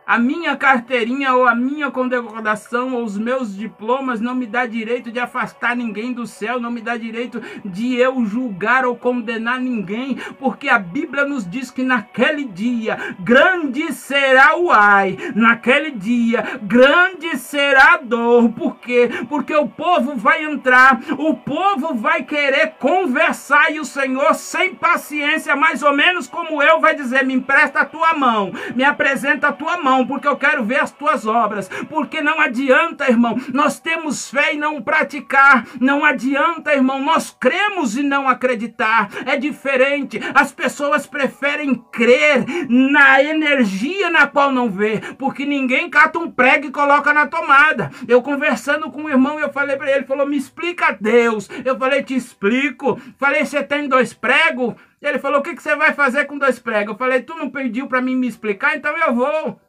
A 0.06 0.20
minha 0.20 0.56
carteirinha 0.56 1.34
ou 1.34 1.48
a 1.48 1.54
minha 1.56 1.90
condecoração 1.90 2.94
ou 2.94 3.02
os 3.02 3.18
meus 3.18 3.56
diplomas 3.56 4.20
não 4.20 4.36
me 4.36 4.46
dá 4.46 4.64
direito 4.64 5.10
de 5.10 5.18
afastar 5.18 5.74
ninguém 5.74 6.12
do 6.12 6.28
céu, 6.28 6.60
não 6.60 6.70
me 6.70 6.80
dá 6.80 6.96
direito 6.96 7.42
de 7.64 7.96
eu 7.96 8.24
julgar 8.24 8.86
ou 8.86 8.94
condenar 8.94 9.58
ninguém, 9.58 10.14
porque 10.38 10.68
a 10.68 10.78
Bíblia 10.78 11.24
nos 11.24 11.44
diz 11.44 11.72
que 11.72 11.82
naquele 11.82 12.44
dia 12.44 13.16
grande 13.18 13.92
será 13.92 14.56
o 14.56 14.70
ai, 14.70 15.18
naquele 15.34 15.90
dia 15.90 16.60
grande 16.62 17.36
será 17.36 17.94
a 17.94 17.96
dor. 17.96 18.50
Por 18.50 18.76
quê? 18.76 19.10
Porque 19.28 19.56
o 19.56 19.66
povo 19.66 20.14
vai 20.14 20.44
entrar, 20.44 21.00
o 21.18 21.34
povo 21.34 21.96
vai 21.96 22.22
querer 22.22 22.74
conversar 22.78 23.72
e 23.72 23.80
o 23.80 23.84
Senhor, 23.84 24.34
sem 24.34 24.72
paciência, 24.72 25.56
mais 25.56 25.82
ou 25.82 25.92
menos 25.92 26.28
como 26.28 26.62
eu, 26.62 26.80
vai 26.80 26.94
dizer: 26.94 27.24
me 27.24 27.34
empresta 27.34 27.80
a 27.80 27.84
tua 27.84 28.14
mão, 28.14 28.52
me 28.76 28.84
apresenta 28.84 29.48
a 29.48 29.52
tua 29.52 29.78
mão 29.78 29.95
porque 30.04 30.26
eu 30.26 30.36
quero 30.36 30.64
ver 30.64 30.80
as 30.80 30.90
tuas 30.90 31.24
obras. 31.24 31.68
Porque 31.88 32.20
não 32.20 32.40
adianta, 32.40 33.08
irmão, 33.08 33.38
nós 33.54 33.78
temos 33.78 34.28
fé 34.28 34.54
e 34.54 34.56
não 34.56 34.82
praticar. 34.82 35.64
Não 35.80 36.04
adianta, 36.04 36.74
irmão, 36.74 37.00
nós 37.00 37.30
cremos 37.38 37.96
e 37.96 38.02
não 38.02 38.28
acreditar. 38.28 39.08
É 39.24 39.36
diferente. 39.36 40.20
As 40.34 40.50
pessoas 40.50 41.06
preferem 41.06 41.76
crer 41.92 42.44
na 42.68 43.22
energia 43.22 44.10
na 44.10 44.26
qual 44.26 44.50
não 44.50 44.68
vê, 44.68 45.00
porque 45.16 45.44
ninguém 45.44 45.88
cata 45.88 46.18
um 46.18 46.30
prego 46.30 46.66
e 46.66 46.72
coloca 46.72 47.12
na 47.12 47.26
tomada. 47.26 47.90
Eu 48.08 48.20
conversando 48.20 48.90
com 48.90 49.04
o 49.04 49.08
irmão, 49.08 49.38
eu 49.38 49.52
falei 49.52 49.76
para 49.76 49.86
ele, 49.86 49.98
ele 49.98 50.06
falou: 50.06 50.26
"Me 50.26 50.36
explica 50.36 50.96
Deus". 51.00 51.48
Eu 51.64 51.78
falei: 51.78 52.02
"Te 52.02 52.16
explico". 52.16 53.00
Falei: 53.18 53.44
"Você 53.44 53.62
tem 53.62 53.88
dois 53.88 54.12
pregos?" 54.12 54.74
Ele 55.00 55.18
falou: 55.18 55.40
O 55.40 55.42
que, 55.42 55.54
que 55.54 55.62
você 55.62 55.76
vai 55.76 55.92
fazer 55.92 56.24
com 56.24 56.38
dois 56.38 56.58
pregos? 56.58 56.92
Eu 56.92 56.98
falei: 56.98 57.22
Tu 57.22 57.34
não 57.34 57.50
pediu 57.50 57.86
para 57.86 58.00
mim 58.00 58.16
me 58.16 58.26
explicar, 58.26 58.76
então 58.76 58.96
eu 58.96 59.14
vou. 59.14 59.60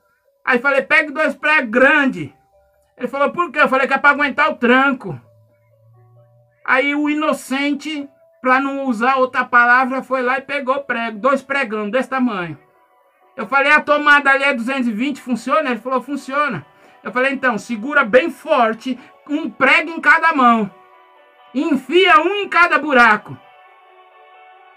Aí 0.47 0.59
falei, 0.59 0.81
pegue 0.81 1.11
dois 1.11 1.35
pregos 1.35 1.69
grandes. 1.69 2.29
Ele 2.97 3.07
falou, 3.09 3.31
por 3.31 3.51
quê? 3.51 3.59
Eu 3.59 3.67
falei 3.67 3.85
que 3.85 3.93
é 3.93 3.97
para 3.97 4.11
aguentar 4.11 4.49
o 4.49 4.55
tranco. 4.55 5.19
Aí 6.63 6.95
o 6.95 7.09
inocente, 7.09 8.07
para 8.41 8.57
não 8.57 8.85
usar 8.85 9.17
outra 9.17 9.43
palavra, 9.43 10.01
foi 10.01 10.21
lá 10.21 10.37
e 10.37 10.41
pegou 10.41 10.79
prego, 10.85 11.19
dois 11.19 11.41
pregando 11.41 11.91
desse 11.91 12.07
tamanho. 12.07 12.57
Eu 13.35 13.45
falei, 13.45 13.73
a 13.73 13.81
tomada 13.81 14.31
ali 14.31 14.45
é 14.45 14.53
220, 14.53 15.19
funciona? 15.19 15.69
Ele 15.69 15.81
falou, 15.81 16.01
funciona. 16.01 16.65
Eu 17.03 17.11
falei, 17.11 17.33
então, 17.33 17.57
segura 17.57 18.05
bem 18.05 18.31
forte, 18.31 18.97
um 19.27 19.49
prego 19.49 19.89
em 19.89 19.99
cada 19.99 20.31
mão. 20.31 20.71
Enfia 21.53 22.21
um 22.21 22.35
em 22.35 22.47
cada 22.47 22.79
buraco. 22.79 23.37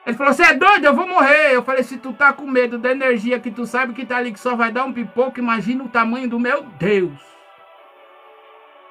Ele 0.07 0.17
falou, 0.17 0.33
você 0.33 0.43
é 0.43 0.55
doido? 0.55 0.85
Eu 0.85 0.95
vou 0.95 1.07
morrer. 1.07 1.55
Eu 1.55 1.63
falei, 1.63 1.83
se 1.83 1.99
tu 1.99 2.13
tá 2.13 2.33
com 2.33 2.47
medo 2.47 2.79
da 2.79 2.91
energia 2.91 3.39
que 3.39 3.51
tu 3.51 3.67
sabe 3.67 3.93
que 3.93 4.07
tá 4.07 4.17
ali 4.17 4.33
que 4.33 4.41
só 4.41 4.57
vai 4.57 4.73
dar 4.73 4.85
um 4.85 4.93
pipoco, 4.93 5.39
imagina 5.39 5.85
o 5.85 5.89
tamanho 5.89 6.29
do 6.29 6.39
meu 6.39 6.63
Deus. 6.79 7.30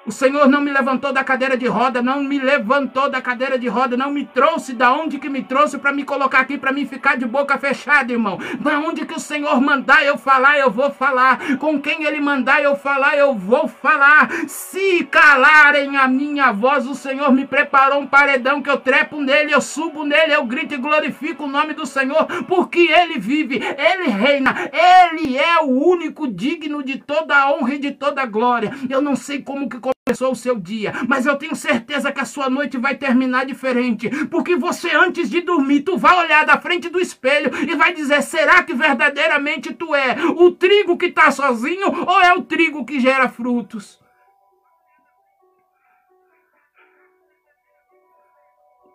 O 0.10 0.12
Senhor 0.12 0.48
não 0.48 0.60
me 0.60 0.72
levantou 0.72 1.14
da 1.14 1.24
cadeira 1.24 1.56
de 1.56 1.68
roda, 1.68 2.02
não 2.02 2.24
me 2.24 2.40
levantou 2.40 3.12
da 3.12 3.22
cadeira 3.22 3.60
de 3.60 3.68
roda, 3.68 3.96
não 3.96 4.10
me 4.10 4.26
trouxe 4.26 4.74
da 4.74 4.92
onde 4.92 5.20
que 5.20 5.30
me 5.30 5.44
trouxe 5.44 5.78
para 5.78 5.94
me 5.94 6.04
colocar 6.04 6.40
aqui 6.40 6.58
para 6.58 6.72
mim 6.72 6.88
ficar 6.88 7.16
de 7.16 7.28
boca 7.28 7.60
fechada, 7.60 8.12
irmão. 8.12 8.40
Da 8.60 8.80
onde 8.80 9.06
que 9.06 9.14
o 9.14 9.20
Senhor 9.20 9.62
mandar 9.62 10.04
eu 10.04 10.18
falar, 10.18 10.58
eu 10.58 10.72
vou 10.72 10.90
falar. 10.90 11.58
Com 11.60 11.80
quem 11.80 12.06
ele 12.06 12.20
mandar 12.20 12.60
eu 12.60 12.76
falar, 12.76 13.18
eu 13.18 13.36
vou 13.36 13.68
falar. 13.68 14.32
Se 14.48 15.04
calarem 15.12 15.96
a 15.96 16.08
minha 16.08 16.52
voz, 16.52 16.88
o 16.88 16.96
Senhor 16.96 17.32
me 17.32 17.46
preparou 17.46 18.00
um 18.00 18.08
paredão 18.08 18.64
que 18.64 18.70
eu 18.72 18.78
trepo 18.78 19.22
nele, 19.22 19.54
eu 19.54 19.62
subo 19.62 20.04
nele, 20.04 20.34
eu 20.34 20.44
grito 20.44 20.74
e 20.74 20.78
glorifico 20.78 21.44
o 21.44 21.48
nome 21.48 21.76
do 21.76 21.86
Senhor, 21.86 22.26
porque 22.48 22.80
ele 22.80 23.20
vive, 23.20 23.58
ele 23.58 24.10
reina, 24.10 24.56
ele 24.74 25.38
é 25.38 25.62
o 25.62 25.70
único 25.70 26.28
digno 26.28 26.82
de 26.82 26.98
toda 26.98 27.38
a 27.38 27.52
honra 27.54 27.76
e 27.76 27.78
de 27.78 27.92
toda 27.92 28.24
a 28.24 28.26
glória. 28.26 28.74
Eu 28.90 29.04
não 29.04 29.16
sei 29.16 29.44
como 29.44 29.70
que 29.70 29.80
começou 30.10 30.32
o 30.32 30.36
seu 30.36 30.60
dia, 30.60 30.92
mas 31.08 31.28
eu 31.28 31.36
tenho 31.36 31.56
certeza 31.56 32.12
que 32.12 32.20
a 32.20 32.26
sua 32.26 32.50
noite 32.50 32.78
vai 32.78 32.96
terminar 32.96 33.46
diferente, 33.46 34.10
porque 34.26 34.56
você 34.56 34.90
antes 34.96 35.30
de 35.30 35.42
dormir, 35.42 35.82
tu 35.82 35.98
vai 35.98 36.18
olhar 36.26 36.46
da 36.46 36.60
frente 36.60 36.90
do 36.90 37.00
espelho 37.00 37.52
e 37.56 37.76
vai 37.76 37.94
dizer: 37.94 38.24
será 38.24 38.64
que 38.64 38.74
verdadeiramente 38.74 39.72
tu 39.74 39.94
é 39.94 40.16
o 40.36 40.52
trigo 40.52 40.98
que 40.98 41.08
está 41.08 41.30
sozinho 41.30 42.06
ou 42.08 42.22
é 42.22 42.34
o 42.34 42.42
trigo 42.42 42.86
que 42.86 43.00
gera 43.00 43.30
frutos? 43.30 44.00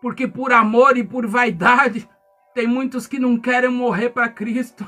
Porque 0.03 0.27
por 0.27 0.53
amor 0.53 0.99
e 0.99 1.05
por 1.05 1.27
vaidade, 1.27 2.09
tem 2.55 2.67
muitos 2.67 3.07
que 3.07 3.19
não 3.19 3.39
querem 3.39 3.71
morrer 3.71 4.11
para 4.11 4.29
Cristo 4.29 4.87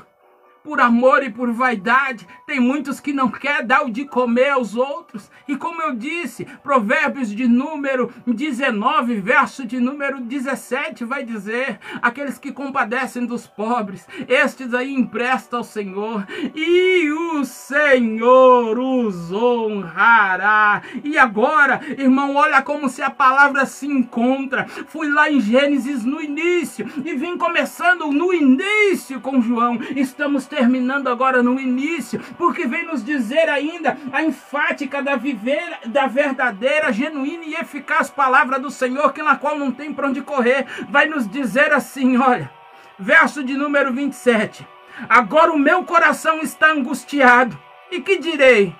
por 0.67 0.81
amor 0.81 1.23
e 1.23 1.29
por 1.29 1.49
vaidade. 1.53 2.27
Tem 2.45 2.59
muitos 2.59 2.99
que 2.99 3.13
não 3.13 3.31
quer 3.31 3.63
dar 3.63 3.85
o 3.85 3.89
de 3.89 4.03
comer 4.03 4.49
aos 4.49 4.75
outros. 4.75 5.31
E 5.47 5.55
como 5.55 5.81
eu 5.81 5.95
disse, 5.95 6.45
Provérbios 6.61 7.33
de 7.33 7.47
número 7.47 8.11
19, 8.25 9.15
verso 9.21 9.65
de 9.65 9.79
número 9.79 10.19
17 10.19 11.05
vai 11.05 11.23
dizer: 11.23 11.79
aqueles 12.01 12.37
que 12.37 12.51
compadecem 12.51 13.25
dos 13.25 13.47
pobres, 13.47 14.05
estes 14.27 14.73
aí 14.73 14.93
empresta 14.93 15.55
ao 15.55 15.63
Senhor, 15.63 16.27
e 16.53 17.09
o 17.11 17.45
Senhor 17.45 18.77
os 18.77 19.31
honrará. 19.31 20.81
E 21.01 21.17
agora, 21.17 21.79
irmão, 21.97 22.35
olha 22.35 22.61
como 22.61 22.89
se 22.89 23.01
a 23.01 23.09
palavra 23.09 23.65
se 23.65 23.87
encontra. 23.87 24.67
Fui 24.67 25.07
lá 25.09 25.31
em 25.31 25.39
Gênesis 25.39 26.03
no 26.03 26.21
início 26.21 26.85
e 27.05 27.15
vim 27.15 27.37
começando 27.37 28.11
no 28.11 28.33
início 28.33 29.21
com 29.21 29.41
João. 29.41 29.79
Estamos 29.95 30.45
terminando 30.57 31.07
agora 31.07 31.43
no 31.43 31.59
início, 31.59 32.19
porque 32.35 32.65
vem 32.65 32.83
nos 32.83 33.05
dizer 33.05 33.47
ainda 33.47 33.95
a 34.11 34.23
enfática 34.23 35.03
da 35.03 35.15
viver, 35.15 35.77
da 35.85 36.07
verdadeira, 36.07 36.91
genuína 36.91 37.45
e 37.45 37.53
eficaz 37.53 38.09
palavra 38.09 38.59
do 38.59 38.71
Senhor, 38.71 39.13
que 39.13 39.21
na 39.21 39.35
qual 39.35 39.59
não 39.59 39.71
tem 39.71 39.93
para 39.93 40.07
onde 40.07 40.19
correr, 40.19 40.65
vai 40.89 41.05
nos 41.05 41.29
dizer 41.29 41.71
assim, 41.71 42.17
olha, 42.17 42.49
verso 42.97 43.43
de 43.43 43.53
número 43.53 43.93
27. 43.93 44.67
Agora 45.07 45.51
o 45.51 45.59
meu 45.59 45.83
coração 45.83 46.39
está 46.39 46.71
angustiado. 46.71 47.55
E 47.91 48.01
que 48.01 48.17
direi? 48.17 48.75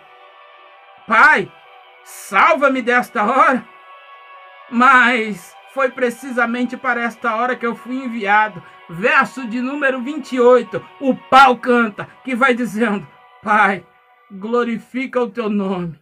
Pai, 1.07 1.49
salva-me 2.03 2.81
desta 2.81 3.23
hora. 3.23 3.63
Mas 4.69 5.55
foi 5.77 5.91
precisamente 5.91 6.75
para 6.75 7.03
esta 7.03 7.35
hora 7.35 7.55
que 7.55 7.63
eu 7.63 7.75
fui 7.75 7.97
enviado 7.97 8.63
verso 8.89 9.47
de 9.47 9.61
número 9.61 10.01
28, 10.01 10.83
o 10.99 11.13
pau 11.13 11.55
canta, 11.59 12.09
que 12.23 12.35
vai 12.35 12.55
dizendo: 12.55 13.07
Pai, 13.43 13.85
glorifica 14.31 15.21
o 15.21 15.29
teu 15.29 15.51
nome. 15.51 15.93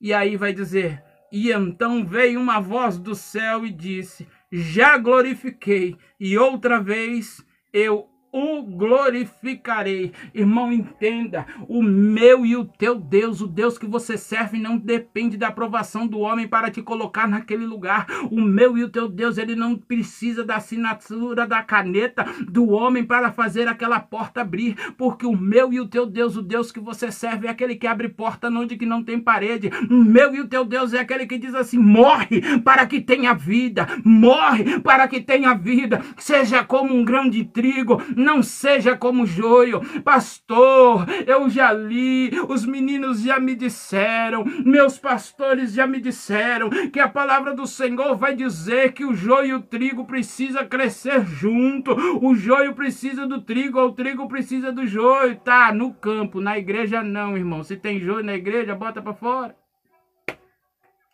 E 0.00 0.12
aí 0.12 0.36
vai 0.36 0.52
dizer: 0.52 1.00
E 1.30 1.52
então 1.52 2.04
veio 2.04 2.40
uma 2.40 2.58
voz 2.58 2.98
do 2.98 3.14
céu 3.14 3.64
e 3.64 3.70
disse: 3.70 4.26
Já 4.50 4.98
glorifiquei, 4.98 5.96
e 6.18 6.36
outra 6.36 6.80
vez 6.80 7.40
eu 7.72 8.08
o 8.34 8.64
glorificarei. 8.64 10.12
Irmão, 10.34 10.72
entenda: 10.72 11.46
o 11.68 11.80
meu 11.80 12.44
e 12.44 12.56
o 12.56 12.64
teu 12.64 12.96
Deus, 12.96 13.40
o 13.40 13.46
Deus 13.46 13.78
que 13.78 13.86
você 13.86 14.18
serve, 14.18 14.58
não 14.58 14.76
depende 14.76 15.36
da 15.36 15.48
aprovação 15.48 16.04
do 16.04 16.18
homem 16.18 16.48
para 16.48 16.68
te 16.68 16.82
colocar 16.82 17.28
naquele 17.28 17.64
lugar. 17.64 18.06
O 18.32 18.40
meu 18.40 18.76
e 18.76 18.82
o 18.82 18.88
teu 18.88 19.08
Deus, 19.08 19.38
ele 19.38 19.54
não 19.54 19.76
precisa 19.76 20.42
da 20.42 20.56
assinatura 20.56 21.46
da 21.46 21.62
caneta 21.62 22.26
do 22.48 22.70
homem 22.70 23.04
para 23.04 23.30
fazer 23.30 23.68
aquela 23.68 24.00
porta 24.00 24.40
abrir, 24.40 24.74
porque 24.98 25.24
o 25.24 25.36
meu 25.36 25.72
e 25.72 25.80
o 25.80 25.86
teu 25.86 26.04
Deus, 26.04 26.36
o 26.36 26.42
Deus 26.42 26.72
que 26.72 26.80
você 26.80 27.12
serve, 27.12 27.46
é 27.46 27.50
aquele 27.50 27.76
que 27.76 27.86
abre 27.86 28.08
porta 28.08 28.48
onde 28.48 28.76
que 28.76 28.84
não 28.84 29.04
tem 29.04 29.20
parede. 29.20 29.70
O 29.88 30.02
meu 30.02 30.34
e 30.34 30.40
o 30.40 30.48
teu 30.48 30.64
Deus 30.64 30.92
é 30.92 30.98
aquele 30.98 31.26
que 31.26 31.38
diz 31.38 31.54
assim: 31.54 31.78
morre 31.78 32.58
para 32.64 32.84
que 32.84 33.00
tenha 33.00 33.32
vida, 33.32 33.86
morre 34.04 34.80
para 34.80 35.06
que 35.06 35.20
tenha 35.20 35.54
vida, 35.54 36.02
seja 36.16 36.64
como 36.64 36.92
um 36.92 37.04
grão 37.04 37.30
de 37.30 37.44
trigo 37.44 38.02
não 38.24 38.42
seja 38.42 38.96
como 38.96 39.26
joio. 39.26 39.80
Pastor, 40.02 41.06
eu 41.26 41.48
já 41.48 41.72
li, 41.72 42.30
os 42.48 42.64
meninos 42.64 43.22
já 43.22 43.38
me 43.38 43.54
disseram, 43.54 44.44
meus 44.64 44.98
pastores 44.98 45.72
já 45.72 45.86
me 45.86 46.00
disseram 46.00 46.70
que 46.90 46.98
a 46.98 47.08
palavra 47.08 47.54
do 47.54 47.66
Senhor 47.66 48.16
vai 48.16 48.34
dizer 48.34 48.92
que 48.92 49.04
o 49.04 49.14
joio 49.14 49.44
e 49.44 49.54
o 49.54 49.60
trigo 49.60 50.06
precisa 50.06 50.64
crescer 50.64 51.24
junto. 51.26 51.92
O 52.24 52.34
joio 52.34 52.74
precisa 52.74 53.26
do 53.26 53.42
trigo, 53.42 53.78
ou 53.78 53.88
o 53.88 53.92
trigo 53.92 54.26
precisa 54.26 54.72
do 54.72 54.86
joio. 54.86 55.36
Tá, 55.36 55.72
no 55.72 55.92
campo, 55.92 56.40
na 56.40 56.58
igreja 56.58 57.02
não, 57.02 57.36
irmão. 57.36 57.62
Se 57.62 57.76
tem 57.76 58.00
joio 58.00 58.24
na 58.24 58.34
igreja, 58.34 58.74
bota 58.74 59.02
para 59.02 59.12
fora. 59.12 59.54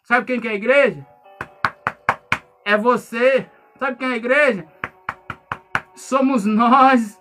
Sabe 0.04 0.26
quem 0.26 0.40
que 0.40 0.48
é 0.48 0.52
a 0.52 0.54
igreja? 0.54 1.06
É 2.64 2.76
você. 2.76 3.46
Sabe 3.78 3.96
quem 3.96 4.08
é 4.08 4.12
a 4.12 4.16
igreja? 4.16 4.66
Somos 6.01 6.44
nós. 6.44 7.18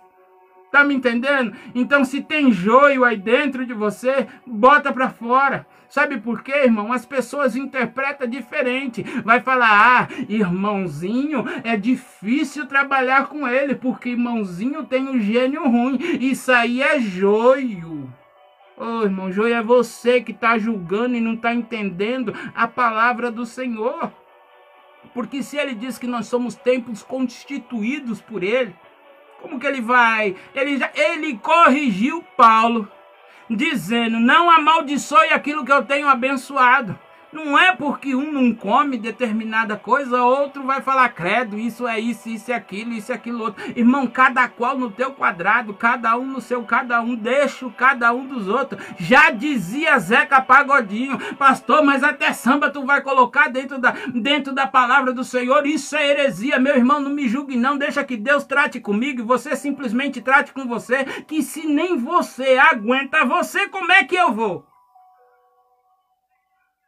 Tá 0.70 0.84
me 0.84 0.94
entendendo? 0.94 1.52
Então, 1.74 2.04
se 2.04 2.22
tem 2.22 2.52
joio 2.52 3.04
aí 3.04 3.16
dentro 3.16 3.66
de 3.66 3.74
você, 3.74 4.28
bota 4.46 4.92
para 4.92 5.10
fora. 5.10 5.66
Sabe 5.88 6.18
por 6.18 6.44
quê, 6.44 6.52
irmão? 6.52 6.92
As 6.92 7.04
pessoas 7.04 7.56
interpretam 7.56 8.28
diferente. 8.28 9.02
Vai 9.24 9.40
falar, 9.40 9.68
ah, 10.02 10.08
irmãozinho, 10.28 11.44
é 11.64 11.76
difícil 11.76 12.66
trabalhar 12.66 13.26
com 13.26 13.48
ele, 13.48 13.74
porque 13.74 14.10
irmãozinho 14.10 14.84
tem 14.84 15.08
um 15.08 15.18
gênio 15.18 15.64
ruim. 15.68 15.98
Isso 16.20 16.52
aí 16.52 16.80
é 16.80 17.00
joio. 17.00 18.08
Ô 18.80 18.84
oh, 18.84 19.02
irmão, 19.02 19.30
Joia, 19.30 19.56
é 19.56 19.62
você 19.62 20.22
que 20.22 20.32
está 20.32 20.56
julgando 20.56 21.14
e 21.14 21.20
não 21.20 21.34
está 21.34 21.52
entendendo 21.52 22.32
a 22.54 22.66
palavra 22.66 23.30
do 23.30 23.44
Senhor. 23.44 24.10
Porque 25.12 25.42
se 25.42 25.56
ele 25.56 25.74
diz 25.74 25.98
que 25.98 26.06
nós 26.06 26.26
somos 26.26 26.54
templos 26.54 27.02
constituídos 27.02 28.20
por 28.20 28.42
ele, 28.42 28.74
como 29.40 29.58
que 29.58 29.66
ele 29.66 29.80
vai? 29.80 30.36
Ele, 30.54 30.76
já, 30.76 30.90
ele 30.94 31.38
corrigiu 31.38 32.22
Paulo, 32.36 32.90
dizendo: 33.48 34.20
Não 34.20 34.50
amaldiçoe 34.50 35.32
aquilo 35.32 35.64
que 35.64 35.72
eu 35.72 35.84
tenho 35.84 36.08
abençoado. 36.08 36.98
Não 37.32 37.56
é 37.56 37.74
porque 37.76 38.14
um 38.14 38.32
não 38.32 38.52
come 38.52 38.98
determinada 38.98 39.76
coisa, 39.76 40.22
outro 40.22 40.64
vai 40.64 40.82
falar 40.82 41.08
credo, 41.10 41.56
isso 41.56 41.86
é 41.86 42.00
isso, 42.00 42.28
isso 42.28 42.50
é 42.50 42.54
aquilo, 42.54 42.92
isso 42.92 43.12
é 43.12 43.14
aquilo 43.14 43.44
outro. 43.44 43.62
Irmão, 43.76 44.06
cada 44.08 44.48
qual 44.48 44.76
no 44.76 44.90
teu 44.90 45.12
quadrado, 45.12 45.72
cada 45.72 46.16
um 46.16 46.26
no 46.26 46.40
seu, 46.40 46.64
cada 46.64 47.00
um, 47.00 47.14
deixa 47.14 47.70
cada 47.70 48.12
um 48.12 48.26
dos 48.26 48.48
outros. 48.48 48.82
Já 48.98 49.30
dizia 49.30 49.98
Zeca 49.98 50.42
Pagodinho, 50.42 51.18
pastor, 51.36 51.84
mas 51.84 52.02
até 52.02 52.32
samba 52.32 52.68
tu 52.68 52.84
vai 52.84 53.00
colocar 53.00 53.48
dentro 53.48 53.78
da, 53.78 53.92
dentro 54.12 54.52
da 54.52 54.66
palavra 54.66 55.12
do 55.12 55.22
Senhor, 55.22 55.64
isso 55.66 55.94
é 55.96 56.08
heresia, 56.08 56.58
meu 56.58 56.76
irmão, 56.76 57.00
não 57.00 57.10
me 57.10 57.28
julgue 57.28 57.56
não, 57.56 57.78
deixa 57.78 58.02
que 58.02 58.16
Deus 58.16 58.44
trate 58.44 58.80
comigo 58.80 59.20
e 59.20 59.24
você 59.24 59.54
simplesmente 59.54 60.20
trate 60.20 60.52
com 60.52 60.66
você, 60.66 61.04
que 61.04 61.42
se 61.42 61.66
nem 61.66 61.96
você 61.96 62.58
aguenta 62.58 63.24
você, 63.24 63.68
como 63.68 63.92
é 63.92 64.02
que 64.02 64.16
eu 64.16 64.32
vou? 64.32 64.69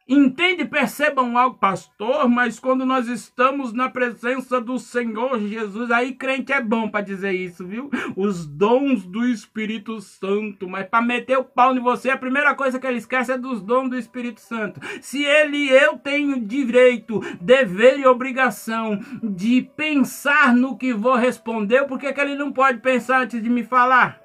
Entende, 0.05 0.65
percebam 0.65 1.37
algo, 1.37 1.57
pastor, 1.57 2.27
mas 2.27 2.59
quando 2.59 2.85
nós 2.85 3.07
estamos 3.07 3.71
na 3.71 3.89
presença 3.89 4.59
do 4.59 4.77
Senhor 4.77 5.39
Jesus, 5.39 5.89
aí 5.91 6.13
crente 6.13 6.51
é 6.51 6.61
bom 6.61 6.89
para 6.89 7.05
dizer 7.05 7.31
isso, 7.31 7.65
viu? 7.65 7.89
Os 8.13 8.45
dons 8.45 9.05
do 9.05 9.25
Espírito 9.25 10.01
Santo, 10.01 10.67
mas 10.67 10.87
para 10.87 11.01
meter 11.01 11.37
o 11.37 11.45
pau 11.45 11.73
em 11.73 11.79
você, 11.79 12.09
a 12.09 12.17
primeira 12.17 12.53
coisa 12.53 12.81
que 12.81 12.85
ele 12.85 12.97
esquece 12.97 13.31
é 13.31 13.37
dos 13.37 13.61
dons 13.61 13.89
do 13.89 13.97
Espírito 13.97 14.41
Santo. 14.41 14.81
Se 15.01 15.23
ele, 15.23 15.69
eu 15.69 15.97
tenho 15.97 16.37
direito, 16.41 17.21
dever 17.39 17.97
e 17.97 18.05
obrigação 18.05 18.99
de 19.23 19.61
pensar 19.61 20.53
no 20.53 20.77
que 20.77 20.93
vou 20.93 21.15
responder, 21.15 21.85
por 21.87 21.97
que, 21.97 22.11
que 22.11 22.19
ele 22.19 22.35
não 22.35 22.51
pode 22.51 22.79
pensar 22.79 23.21
antes 23.21 23.41
de 23.41 23.49
me 23.49 23.63
falar? 23.63 24.19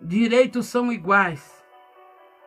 Direitos 0.00 0.66
são 0.66 0.92
iguais. 0.92 1.57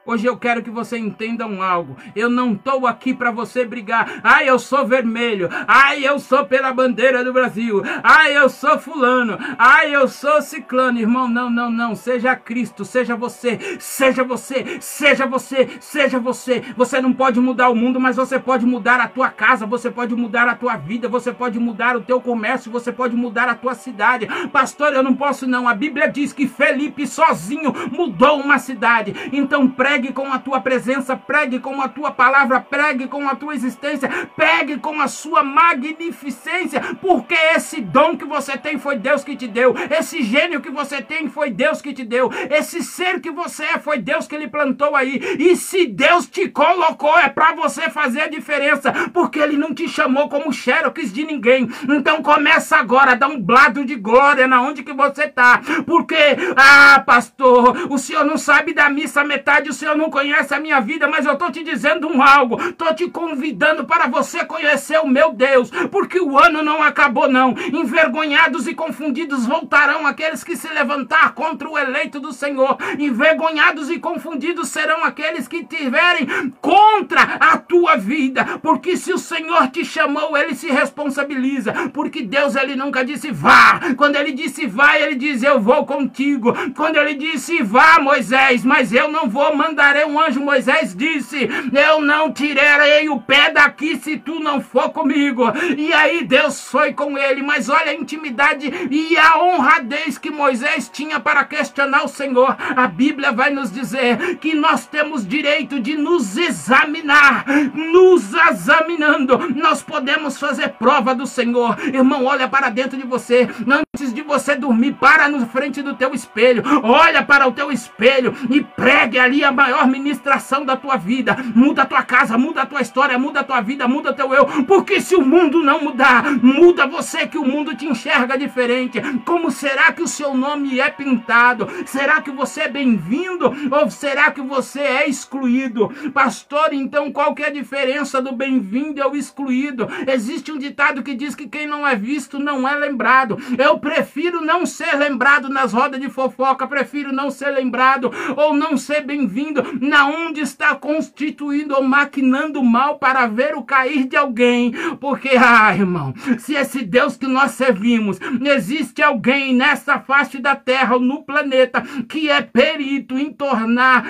Hoje 0.04 0.26
eu 0.26 0.36
quero 0.36 0.64
que 0.64 0.70
você 0.72 0.98
entendam 0.98 1.62
algo. 1.62 1.96
Eu 2.16 2.28
não 2.28 2.54
estou 2.54 2.88
aqui 2.88 3.14
para 3.14 3.30
você 3.30 3.64
brigar. 3.64 4.20
Ai, 4.24 4.50
eu 4.50 4.58
sou 4.58 4.86
vermelho. 4.86 5.48
Ai, 5.68 6.04
eu 6.04 6.18
sou 6.18 6.44
pela 6.44 6.74
bandeira 6.74 7.24
do 7.24 7.32
Brasil. 7.32 7.84
Ai, 8.02 8.36
eu 8.36 8.50
sou 8.50 8.80
fulano. 8.80 9.38
Ai, 9.60 9.96
eu 9.96 10.08
sou 10.08 10.42
ciclano. 10.42 10.98
Irmão, 10.98 11.28
não, 11.28 11.52
não, 11.52 11.70
não. 11.70 11.96
Seja 11.96 12.36
Cristo, 12.36 12.84
seja 12.84 13.16
você. 13.16 13.78
Seja 13.80 14.24
você, 14.24 14.78
seja 14.80 15.28
você, 15.28 15.70
seja 15.80 16.20
você. 16.20 16.64
Você 16.76 17.00
não 17.00 17.14
pode 17.14 17.40
mudar 17.40 17.70
o 17.70 17.76
mundo, 17.76 18.00
mas 18.00 18.16
você 18.16 18.40
pode 18.40 18.66
mudar 18.66 19.00
a 19.00 19.08
tua 19.08 19.30
casa, 19.30 19.68
você 19.68 19.92
pode 19.92 20.16
mudar 20.16 20.48
a 20.48 20.56
tua 20.56 20.78
vida, 20.78 21.08
você 21.08 21.32
pode 21.32 21.60
mudar 21.60 21.96
o 21.96 22.02
teu 22.02 22.20
comércio, 22.20 22.72
você 22.72 22.92
pode 22.92 23.16
mudar 23.16 23.48
a 23.48 23.56
tua 23.56 23.76
cidade. 23.76 24.28
Pastor, 24.52 24.94
eu 24.94 25.04
não 25.04 25.16
posso 25.16 25.46
não. 25.46 25.68
A 25.68 25.76
Bíblia 25.76 26.10
diz 26.10 26.34
que 26.34 26.48
Felipe 26.48 27.06
sozinho 27.06 27.72
mudou 27.92 28.40
uma 28.40 28.58
cidade. 28.58 29.14
Então, 29.32 29.70
pré 29.70 29.91
pregue 29.92 30.14
com 30.14 30.32
a 30.32 30.40
tua 30.40 30.62
presença, 30.62 31.18
pregue 31.18 31.60
com 31.60 31.82
a 31.82 31.90
tua 31.90 32.12
palavra, 32.12 32.62
pregue 32.62 33.10
com 33.10 33.28
a 33.28 33.36
tua 33.36 33.54
existência, 33.54 34.08
pregue 34.38 34.78
com 34.78 35.02
a 35.02 35.08
sua 35.10 35.44
magnificência, 35.44 36.80
porque 37.02 37.36
esse 37.54 37.82
dom 37.82 38.16
que 38.16 38.24
você 38.24 38.58
tem 38.58 38.80
foi 38.80 38.96
Deus 38.96 39.22
que 39.22 39.36
te 39.36 39.50
deu, 39.50 39.76
esse 39.90 40.24
gênio 40.24 40.62
que 40.62 40.72
você 40.72 41.02
tem 41.02 41.28
foi 41.28 41.50
Deus 41.50 41.82
que 41.82 41.92
te 41.92 42.06
deu, 42.06 42.30
esse 42.50 42.82
ser 42.82 43.20
que 43.20 43.30
você 43.30 43.66
é 43.66 43.80
foi 43.80 43.98
Deus 43.98 44.28
que 44.28 44.34
ele 44.34 44.48
plantou 44.48 44.96
aí, 44.96 45.20
e 45.38 45.58
se 45.58 45.88
Deus 45.88 46.26
te 46.26 46.48
colocou 46.48 47.20
é 47.20 47.28
para 47.28 47.52
você 47.54 47.90
fazer 47.90 48.22
a 48.22 48.30
diferença, 48.30 48.94
porque 49.14 49.40
ele 49.40 49.58
não 49.58 49.76
te 49.76 49.90
chamou 49.90 50.30
como 50.30 50.54
xerox 50.54 51.12
de 51.12 51.26
ninguém, 51.26 51.70
então 51.84 52.24
começa 52.24 52.78
agora 52.78 53.12
a 53.12 53.16
dar 53.16 53.28
um 53.28 53.42
blado 53.42 53.84
de 53.84 53.98
glória 53.98 54.48
na 54.48 54.62
onde 54.62 54.84
que 54.84 54.94
você 54.94 55.28
tá, 55.28 55.60
porque, 55.86 56.16
ah 56.56 57.04
pastor, 57.06 57.92
o 57.92 57.98
senhor 57.98 58.24
não 58.24 58.38
sabe 58.38 58.74
da 58.74 58.90
missa 58.90 59.22
metade, 59.26 59.70
o 59.70 59.81
Senhor 59.82 59.98
não 59.98 60.12
conhece 60.12 60.54
a 60.54 60.60
minha 60.60 60.80
vida, 60.80 61.08
mas 61.08 61.26
eu 61.26 61.34
estou 61.34 61.52
te 61.52 61.64
dizendo 61.64 62.08
um 62.08 62.22
algo. 62.22 62.62
Estou 62.62 62.94
te 62.94 63.10
convidando 63.10 63.84
para 63.84 64.08
você 64.08 64.46
conhecer 64.46 65.00
o 65.00 65.08
meu 65.08 65.34
Deus, 65.34 65.72
porque 65.90 66.20
o 66.20 66.38
ano 66.38 66.62
não 66.62 66.84
acabou, 66.84 67.28
não. 67.28 67.56
Envergonhados 67.74 68.68
e 68.68 68.76
confundidos 68.76 69.48
voltarão 69.48 70.06
aqueles 70.06 70.44
que 70.44 70.56
se 70.56 70.68
levantar 70.68 71.34
contra 71.34 71.68
o 71.68 71.76
eleito 71.76 72.20
do 72.20 72.32
Senhor. 72.32 72.78
Envergonhados 73.00 73.90
e 73.90 73.98
confundidos 73.98 74.70
serão 74.70 75.04
aqueles 75.04 75.48
que 75.48 75.64
tiverem 75.64 76.28
contra 76.62 77.24
a 77.40 77.58
tua 77.58 77.96
vida, 77.96 78.60
porque 78.62 78.96
se 78.96 79.12
o 79.12 79.18
Senhor 79.18 79.68
te 79.70 79.84
chamou, 79.84 80.38
ele 80.38 80.54
se 80.54 80.68
responsabiliza, 80.68 81.74
porque 81.92 82.22
Deus 82.22 82.56
ele 82.56 82.76
nunca 82.76 83.04
disse 83.04 83.32
vá. 83.32 83.80
Quando 83.98 84.16
ele 84.16 84.32
disse 84.32 84.68
vá, 84.68 85.00
ele 85.00 85.16
diz 85.16 85.42
eu 85.42 85.60
vou 85.60 85.88
contigo. 85.88 86.54
Quando 86.76 86.98
ele 86.98 87.16
disse 87.16 87.64
vá, 87.64 88.00
Moisés, 88.00 88.64
mas 88.64 88.94
eu 88.94 89.12
não 89.12 89.28
vou 89.28 89.56
mandar 89.56 89.71
mandarei 89.72 90.06
um 90.06 90.20
anjo. 90.20 90.42
Moisés 90.42 90.94
disse: 90.96 91.50
Eu 91.74 92.02
não 92.02 92.32
tirarei 92.32 93.10
o 93.10 93.20
pé 93.20 93.52
daqui 93.52 93.98
se 93.98 94.18
tu 94.18 94.40
não 94.40 94.62
for 94.62 94.90
comigo. 94.90 95.44
E 95.78 95.94
aí 95.94 96.24
Deus 96.24 96.68
foi 96.68 96.94
com 96.94 97.18
ele. 97.18 97.42
Mas 97.42 97.70
olha 97.70 97.92
a 97.92 97.96
intimidade 97.96 98.72
e 98.92 99.18
a 99.18 99.42
honradez 99.42 100.18
que 100.18 100.30
Moisés 100.30 100.90
tinha 100.90 101.20
para 101.20 101.46
questionar 101.46 102.04
o 102.04 102.10
Senhor. 102.10 102.56
A 102.76 102.88
Bíblia 102.88 103.32
vai 103.32 103.50
nos 103.50 103.72
dizer 103.72 104.38
que 104.38 104.54
nós 104.54 104.86
temos 104.86 105.26
direito 105.26 105.80
de 105.80 105.96
nos 105.96 106.38
examinar. 106.38 107.46
Nos 107.74 108.34
examinando, 108.34 109.38
nós 109.56 109.82
podemos 109.82 110.38
fazer 110.38 110.70
prova 110.70 111.16
do 111.16 111.26
Senhor. 111.26 111.78
Irmão, 111.94 112.26
olha 112.26 112.48
para 112.48 112.70
dentro 112.70 112.98
de 112.98 113.06
você. 113.06 113.50
Antes 113.68 114.14
de 114.14 114.22
você 114.22 114.56
dormir, 114.56 114.94
para 115.00 115.30
na 115.30 115.46
frente 115.46 115.82
do 115.82 115.96
teu 115.96 116.14
espelho. 116.14 116.64
Olha 116.84 117.24
para 117.24 117.48
o 117.48 117.52
teu 117.52 117.72
espelho 117.72 118.36
e 118.50 118.62
pregue 118.62 119.18
ali 119.18 119.44
a 119.44 119.52
maior 119.62 119.88
ministração 119.88 120.66
da 120.66 120.76
tua 120.76 120.98
vida. 120.98 121.38
Muda 121.54 121.84
a 121.84 121.86
tua 121.86 122.02
casa, 122.02 122.36
muda 122.38 122.64
a 122.64 122.66
tua 122.66 122.82
história, 122.82 123.18
muda 123.20 123.42
a 123.42 123.44
tua 123.44 123.62
vida, 123.62 123.88
muda 123.88 124.12
teu 124.14 124.34
eu. 124.34 124.46
Porque 124.64 125.00
se 125.00 125.16
o 125.16 125.24
mundo 125.24 125.62
não 125.62 125.84
mudar, 125.84 126.32
muda 126.42 126.88
você 126.88 127.28
que 127.28 127.38
o 127.38 127.46
mundo 127.46 127.76
te 127.76 127.86
enxerga 127.86 128.38
diferente. 128.38 129.00
Como 129.24 129.52
será 129.52 129.92
que 129.92 130.02
o 130.02 130.08
seu 130.08 130.34
nome 130.34 130.80
é 130.80 130.90
pintado? 130.90 131.68
Será 131.86 132.22
que 132.22 132.32
você 132.32 132.62
é 132.62 132.68
bem-vindo 132.68 133.54
ou 133.70 133.90
será 133.92 134.32
que 134.32 134.42
você 134.42 134.80
é 134.80 135.08
excluído? 135.08 135.90
Pastor, 136.12 136.74
então 136.74 137.12
qual 137.12 137.36
que 137.36 137.44
é 137.44 137.48
a 137.48 137.54
diferença 137.54 138.20
do 138.20 138.32
bem-vindo 138.32 139.00
e 139.00 139.04
o 139.04 139.16
excluído? 139.16 139.88
Existe 140.08 140.52
um 140.52 140.58
ditado 140.58 141.04
que 141.04 141.14
diz 141.14 141.36
que 141.36 141.48
quem 141.48 141.68
não 141.68 141.86
é 141.86 141.96
visto 141.96 142.40
não 142.40 142.68
é 142.68 142.76
lembrado. 142.76 143.38
Eu 143.58 143.78
prefiro 143.78 144.42
não 144.42 144.66
ser 144.66 144.96
lembrado 144.96 145.50
nas 145.50 145.72
rodas 145.72 146.02
de 146.02 146.10
fofoca, 146.10 146.66
prefiro 146.68 147.12
não 147.12 147.30
ser 147.30 147.52
lembrado 147.52 148.12
ou 148.36 148.56
não 148.56 148.76
ser 148.76 149.02
bem-vindo 149.02 149.51
na 149.80 150.08
onde 150.08 150.42
está 150.42 150.76
constituindo 150.76 151.76
ou 151.76 151.84
maquinando 151.84 152.64
mal 152.64 152.98
para 152.98 153.28
ver 153.28 153.56
o 153.56 153.64
cair 153.64 154.08
de 154.08 154.16
alguém. 154.16 154.72
Porque, 155.00 155.30
ah, 155.38 155.74
irmão, 155.74 156.14
se 156.38 156.54
esse 156.54 156.84
Deus 156.84 157.18
que 157.18 157.28
nós 157.28 157.52
servimos, 157.52 158.20
existe 158.44 159.02
alguém 159.02 159.54
nessa 159.54 160.00
face 160.00 160.40
da 160.40 160.56
terra 160.56 160.96
ou 160.96 161.02
no 161.02 161.24
planeta 161.24 161.82
que 162.08 162.30
é 162.30 162.42
perito 162.42 163.18
em 163.18 163.32
tornar 163.32 164.06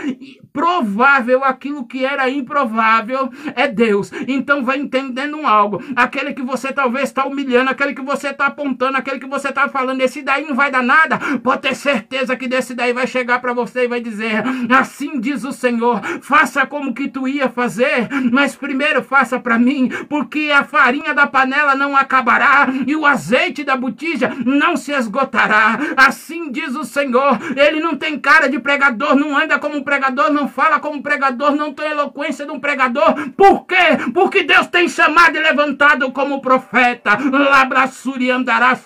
provável 0.54 1.44
aquilo 1.44 1.86
que 1.86 2.04
era 2.06 2.30
improvável, 2.30 3.30
é 3.56 3.68
Deus. 3.68 4.12
Então 4.28 4.64
vai 4.64 4.80
entendendo 4.80 5.46
algo. 5.46 5.82
Aquele 5.96 6.34
que 6.34 6.42
você 6.42 6.72
talvez 6.74 7.10
está 7.10 7.26
humilhando, 7.26 7.70
aquele 7.70 7.94
que 7.94 8.02
você 8.02 8.30
está 8.30 8.48
apontando, 8.48 8.98
aquele 8.98 9.20
que 9.20 9.28
você 9.28 9.50
está 9.50 9.70
falando, 9.70 10.02
esse 10.02 10.22
daí 10.22 10.46
não 10.46 10.56
vai 10.56 10.70
dar 10.70 10.84
nada, 10.84 11.18
pode 11.40 11.62
ter 11.62 11.76
certeza 11.76 12.36
que 12.36 12.48
desse 12.48 12.74
daí 12.74 12.94
vai 12.94 13.08
chegar 13.08 13.40
para 13.40 13.54
você 13.54 13.86
e 13.86 13.88
vai 13.88 14.02
dizer: 14.02 14.44
assim 14.70 15.20
diz 15.32 15.44
o 15.44 15.52
Senhor: 15.52 16.02
faça 16.22 16.66
como 16.66 16.94
que 16.94 17.08
tu 17.08 17.28
ia 17.28 17.50
fazer, 17.50 18.10
mas 18.32 18.56
primeiro 18.56 19.02
faça 19.02 19.40
para 19.40 19.58
mim, 19.58 19.90
porque 20.10 20.52
a 20.54 20.64
farinha 20.64 21.14
da 21.14 21.26
panela 21.26 21.76
não 21.76 21.96
acabará 21.96 22.68
e 22.86 22.96
o 22.96 23.06
azeite 23.06 23.64
da 23.64 23.76
botija 23.76 24.34
não 24.46 24.76
se 24.76 24.92
esgotará. 24.92 25.80
Assim 25.96 26.52
diz 26.52 26.76
o 26.76 26.84
Senhor. 26.84 27.40
Ele 27.56 27.80
não 27.80 27.96
tem 27.96 28.20
cara 28.20 28.50
de 28.50 28.60
pregador, 28.60 29.16
não 29.16 29.38
anda 29.38 29.58
como 29.58 29.78
um 29.78 29.84
pregador, 29.84 30.32
não 30.32 30.48
fala 30.48 30.80
como 30.80 30.98
um 30.98 31.02
pregador, 31.02 31.56
não 31.56 31.74
tem 31.74 31.92
eloquência 31.92 32.46
de 32.46 32.52
um 32.52 32.60
pregador. 32.60 33.14
Por 33.32 33.66
quê? 33.66 34.12
Porque 34.14 34.44
Deus 34.44 34.68
tem 34.68 34.88
chamado 34.88 35.36
e 35.36 35.40
levantado 35.40 36.12
como 36.12 36.42
profeta. 36.42 37.18
Labrassuri 37.32 38.30
andará 38.30 38.78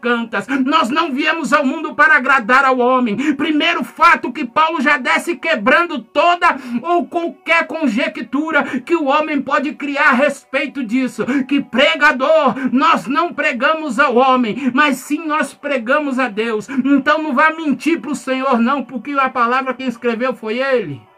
cantas. 0.00 0.46
Nós 0.64 0.90
não 0.90 1.12
viemos 1.12 1.52
ao 1.52 1.64
mundo 1.64 1.94
para 1.94 2.16
agradar 2.16 2.64
ao 2.64 2.78
homem. 2.78 3.34
Primeiro 3.34 3.82
fato 3.82 4.32
que 4.32 4.44
Paulo 4.44 4.80
já 4.80 4.98
desce 4.98 5.36
quebrando 5.36 5.93
toda 6.00 6.56
ou 6.82 7.06
qualquer 7.06 7.66
conjectura 7.66 8.80
que 8.80 8.94
o 8.94 9.06
homem 9.06 9.40
pode 9.40 9.72
criar 9.74 10.10
a 10.10 10.14
respeito 10.14 10.84
disso. 10.84 11.24
Que 11.46 11.60
pregador, 11.60 12.54
nós 12.72 13.06
não 13.06 13.32
pregamos 13.32 13.98
ao 13.98 14.16
homem, 14.16 14.70
mas 14.74 14.98
sim 14.98 15.26
nós 15.26 15.54
pregamos 15.54 16.18
a 16.18 16.28
Deus. 16.28 16.68
Então 16.68 17.22
não 17.22 17.34
vá 17.34 17.50
mentir 17.50 18.00
para 18.00 18.10
o 18.10 18.16
Senhor, 18.16 18.58
não, 18.58 18.84
porque 18.84 19.12
a 19.12 19.28
palavra 19.28 19.74
que 19.74 19.84
escreveu 19.84 20.34
foi 20.34 20.58
ele. 20.58 21.13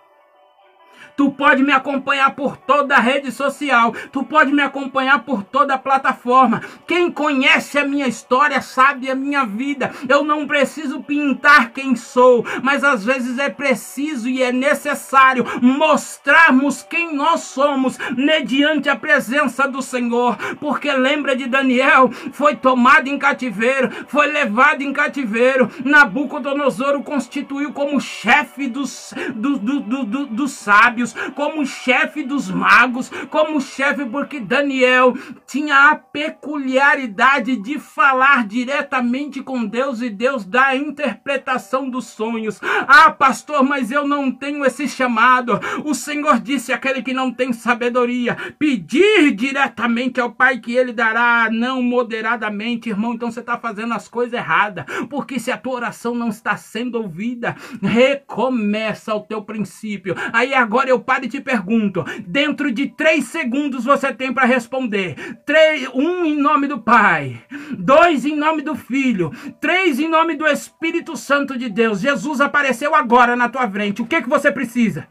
Tu 1.16 1.30
pode 1.30 1.62
me 1.62 1.72
acompanhar 1.72 2.34
por 2.34 2.58
toda 2.58 2.94
a 2.94 3.00
rede 3.00 3.32
social. 3.32 3.94
Tu 4.12 4.22
pode 4.22 4.52
me 4.52 4.60
acompanhar 4.60 5.20
por 5.20 5.42
toda 5.42 5.74
a 5.74 5.78
plataforma. 5.78 6.60
Quem 6.86 7.10
conhece 7.10 7.78
a 7.78 7.84
minha 7.86 8.06
história 8.06 8.60
sabe 8.60 9.10
a 9.10 9.14
minha 9.14 9.46
vida. 9.46 9.92
Eu 10.06 10.22
não 10.22 10.46
preciso 10.46 11.02
pintar 11.02 11.70
quem 11.70 11.96
sou, 11.96 12.44
mas 12.62 12.84
às 12.84 13.02
vezes 13.02 13.38
é 13.38 13.48
preciso 13.48 14.28
e 14.28 14.42
é 14.42 14.52
necessário 14.52 15.46
mostrarmos 15.62 16.82
quem 16.82 17.16
nós 17.16 17.40
somos 17.40 17.96
mediante 18.14 18.90
a 18.90 18.96
presença 18.96 19.66
do 19.66 19.80
Senhor. 19.80 20.36
Porque 20.60 20.92
lembra 20.92 21.34
de 21.34 21.46
Daniel, 21.46 22.10
foi 22.32 22.56
tomado 22.56 23.08
em 23.08 23.18
cativeiro, 23.18 23.90
foi 24.06 24.26
levado 24.26 24.82
em 24.82 24.92
cativeiro. 24.92 25.70
Nabucodonosor 25.82 26.94
o 26.96 27.02
constituiu 27.02 27.72
como 27.72 27.98
chefe 28.00 28.68
dos, 28.68 29.14
do, 29.34 29.58
do, 29.58 29.80
do, 29.80 30.26
dos 30.26 30.52
sábios 30.52 31.05
como 31.34 31.66
chefe 31.66 32.22
dos 32.22 32.50
magos, 32.50 33.10
como 33.30 33.60
chefe, 33.60 34.04
porque 34.04 34.40
Daniel 34.40 35.14
tinha 35.46 35.90
a 35.90 35.94
peculiaridade 35.94 37.56
de 37.56 37.78
falar 37.78 38.46
diretamente 38.46 39.42
com 39.42 39.64
Deus 39.64 40.00
e 40.00 40.10
Deus 40.10 40.44
dá 40.44 40.66
a 40.66 40.76
interpretação 40.76 41.88
dos 41.88 42.06
sonhos. 42.06 42.60
Ah, 42.86 43.10
pastor, 43.10 43.62
mas 43.62 43.90
eu 43.90 44.06
não 44.06 44.30
tenho 44.30 44.64
esse 44.64 44.88
chamado. 44.88 45.60
O 45.84 45.94
Senhor 45.94 46.40
disse: 46.40 46.72
aquele 46.72 47.02
que 47.02 47.12
não 47.12 47.32
tem 47.32 47.52
sabedoria, 47.52 48.36
pedir 48.58 49.32
diretamente 49.32 50.20
ao 50.20 50.30
Pai 50.30 50.58
que 50.58 50.74
ele 50.74 50.92
dará, 50.92 51.48
não 51.50 51.82
moderadamente, 51.82 52.88
irmão. 52.88 53.14
Então 53.14 53.30
você 53.30 53.40
está 53.40 53.58
fazendo 53.58 53.94
as 53.94 54.08
coisas 54.08 54.34
erradas, 54.34 54.84
porque 55.08 55.38
se 55.38 55.50
a 55.50 55.56
tua 55.56 55.74
oração 55.74 56.14
não 56.14 56.28
está 56.28 56.56
sendo 56.56 56.96
ouvida, 56.96 57.56
recomeça 57.82 59.14
o 59.14 59.20
teu 59.20 59.42
princípio. 59.42 60.14
Aí 60.32 60.54
agora 60.54 60.90
eu 60.90 60.95
eu 60.96 61.00
paro 61.00 61.24
e 61.24 61.28
te 61.28 61.40
pergunto: 61.40 62.04
dentro 62.26 62.72
de 62.72 62.88
três 62.88 63.26
segundos 63.26 63.84
você 63.84 64.12
tem 64.12 64.32
para 64.32 64.46
responder. 64.46 65.14
Três, 65.44 65.88
um 65.94 66.24
em 66.24 66.36
nome 66.36 66.66
do 66.66 66.80
Pai, 66.80 67.40
dois 67.78 68.24
em 68.24 68.34
nome 68.34 68.62
do 68.62 68.74
Filho, 68.74 69.30
três 69.60 70.00
em 70.00 70.08
nome 70.08 70.34
do 70.34 70.46
Espírito 70.46 71.16
Santo 71.16 71.56
de 71.56 71.68
Deus. 71.68 72.00
Jesus 72.00 72.40
apareceu 72.40 72.94
agora 72.94 73.36
na 73.36 73.48
tua 73.48 73.70
frente. 73.70 74.02
O 74.02 74.06
que, 74.06 74.22
que 74.22 74.28
você 74.28 74.50
precisa? 74.50 75.06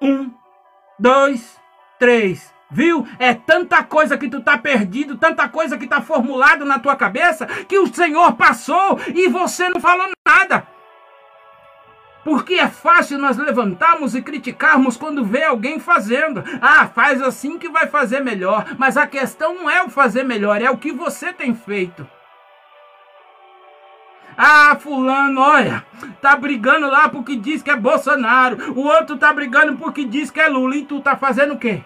Um, 0.00 0.30
dois, 0.98 1.58
três. 1.98 2.52
Viu? 2.70 3.06
É 3.18 3.34
tanta 3.34 3.84
coisa 3.84 4.16
que 4.16 4.30
tu 4.30 4.40
tá 4.40 4.56
perdido, 4.56 5.18
tanta 5.18 5.46
coisa 5.46 5.76
que 5.76 5.86
tá 5.86 6.00
formulado 6.00 6.64
na 6.64 6.78
tua 6.78 6.96
cabeça, 6.96 7.44
que 7.68 7.78
o 7.78 7.92
Senhor 7.92 8.32
passou 8.32 8.98
e 9.14 9.28
você 9.28 9.68
não 9.68 9.78
falou 9.78 10.08
nada. 10.26 10.66
Porque 12.24 12.54
é 12.54 12.68
fácil 12.68 13.18
nós 13.18 13.36
levantarmos 13.36 14.14
e 14.14 14.22
criticarmos 14.22 14.96
quando 14.96 15.24
vê 15.24 15.44
alguém 15.44 15.80
fazendo. 15.80 16.42
Ah, 16.60 16.86
faz 16.86 17.20
assim 17.20 17.58
que 17.58 17.68
vai 17.68 17.88
fazer 17.88 18.20
melhor. 18.20 18.64
Mas 18.78 18.96
a 18.96 19.06
questão 19.06 19.54
não 19.54 19.68
é 19.68 19.82
o 19.82 19.90
fazer 19.90 20.22
melhor, 20.22 20.62
é 20.62 20.70
o 20.70 20.78
que 20.78 20.92
você 20.92 21.32
tem 21.32 21.54
feito. 21.54 22.06
Ah, 24.36 24.76
fulano, 24.80 25.40
olha, 25.40 25.84
tá 26.20 26.34
brigando 26.34 26.88
lá 26.88 27.08
porque 27.08 27.36
diz 27.36 27.62
que 27.62 27.70
é 27.70 27.76
Bolsonaro. 27.76 28.72
O 28.74 28.80
outro 28.80 29.18
tá 29.18 29.32
brigando 29.32 29.76
porque 29.76 30.04
diz 30.04 30.30
que 30.30 30.40
é 30.40 30.48
Lula. 30.48 30.76
E 30.76 30.84
tu 30.84 31.00
tá 31.00 31.16
fazendo 31.16 31.54
o 31.54 31.58
quê? 31.58 31.82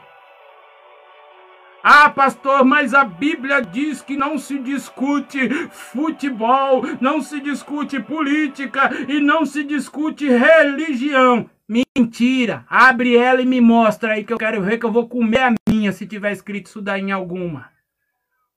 Ah, 1.89 2.11
pastor, 2.11 2.65
mas 2.65 2.93
a 2.93 3.05
Bíblia 3.05 3.63
diz 3.63 4.03
que 4.03 4.17
não 4.17 4.39
se 4.39 4.59
discute 4.59 5.49
futebol, 5.71 6.83
não 7.01 7.23
se 7.23 7.39
discute 7.41 8.03
política 8.03 8.91
e 9.07 9.21
não 9.21 9.47
se 9.47 9.63
discute 9.63 10.29
religião. 10.29 11.49
Mentira! 11.69 12.65
Abre 12.69 13.17
ela 13.17 13.41
e 13.41 13.47
me 13.47 13.61
mostra 13.61 14.15
aí 14.15 14.25
que 14.25 14.33
eu 14.33 14.37
quero 14.37 14.61
ver 14.63 14.79
que 14.79 14.85
eu 14.85 14.91
vou 14.91 15.09
comer 15.09 15.43
a 15.43 15.55
minha 15.69 15.93
se 15.93 16.09
tiver 16.09 16.33
escrito 16.33 16.67
isso 16.67 16.83
daí 16.83 17.03
em 17.03 17.13
alguma. 17.13 17.71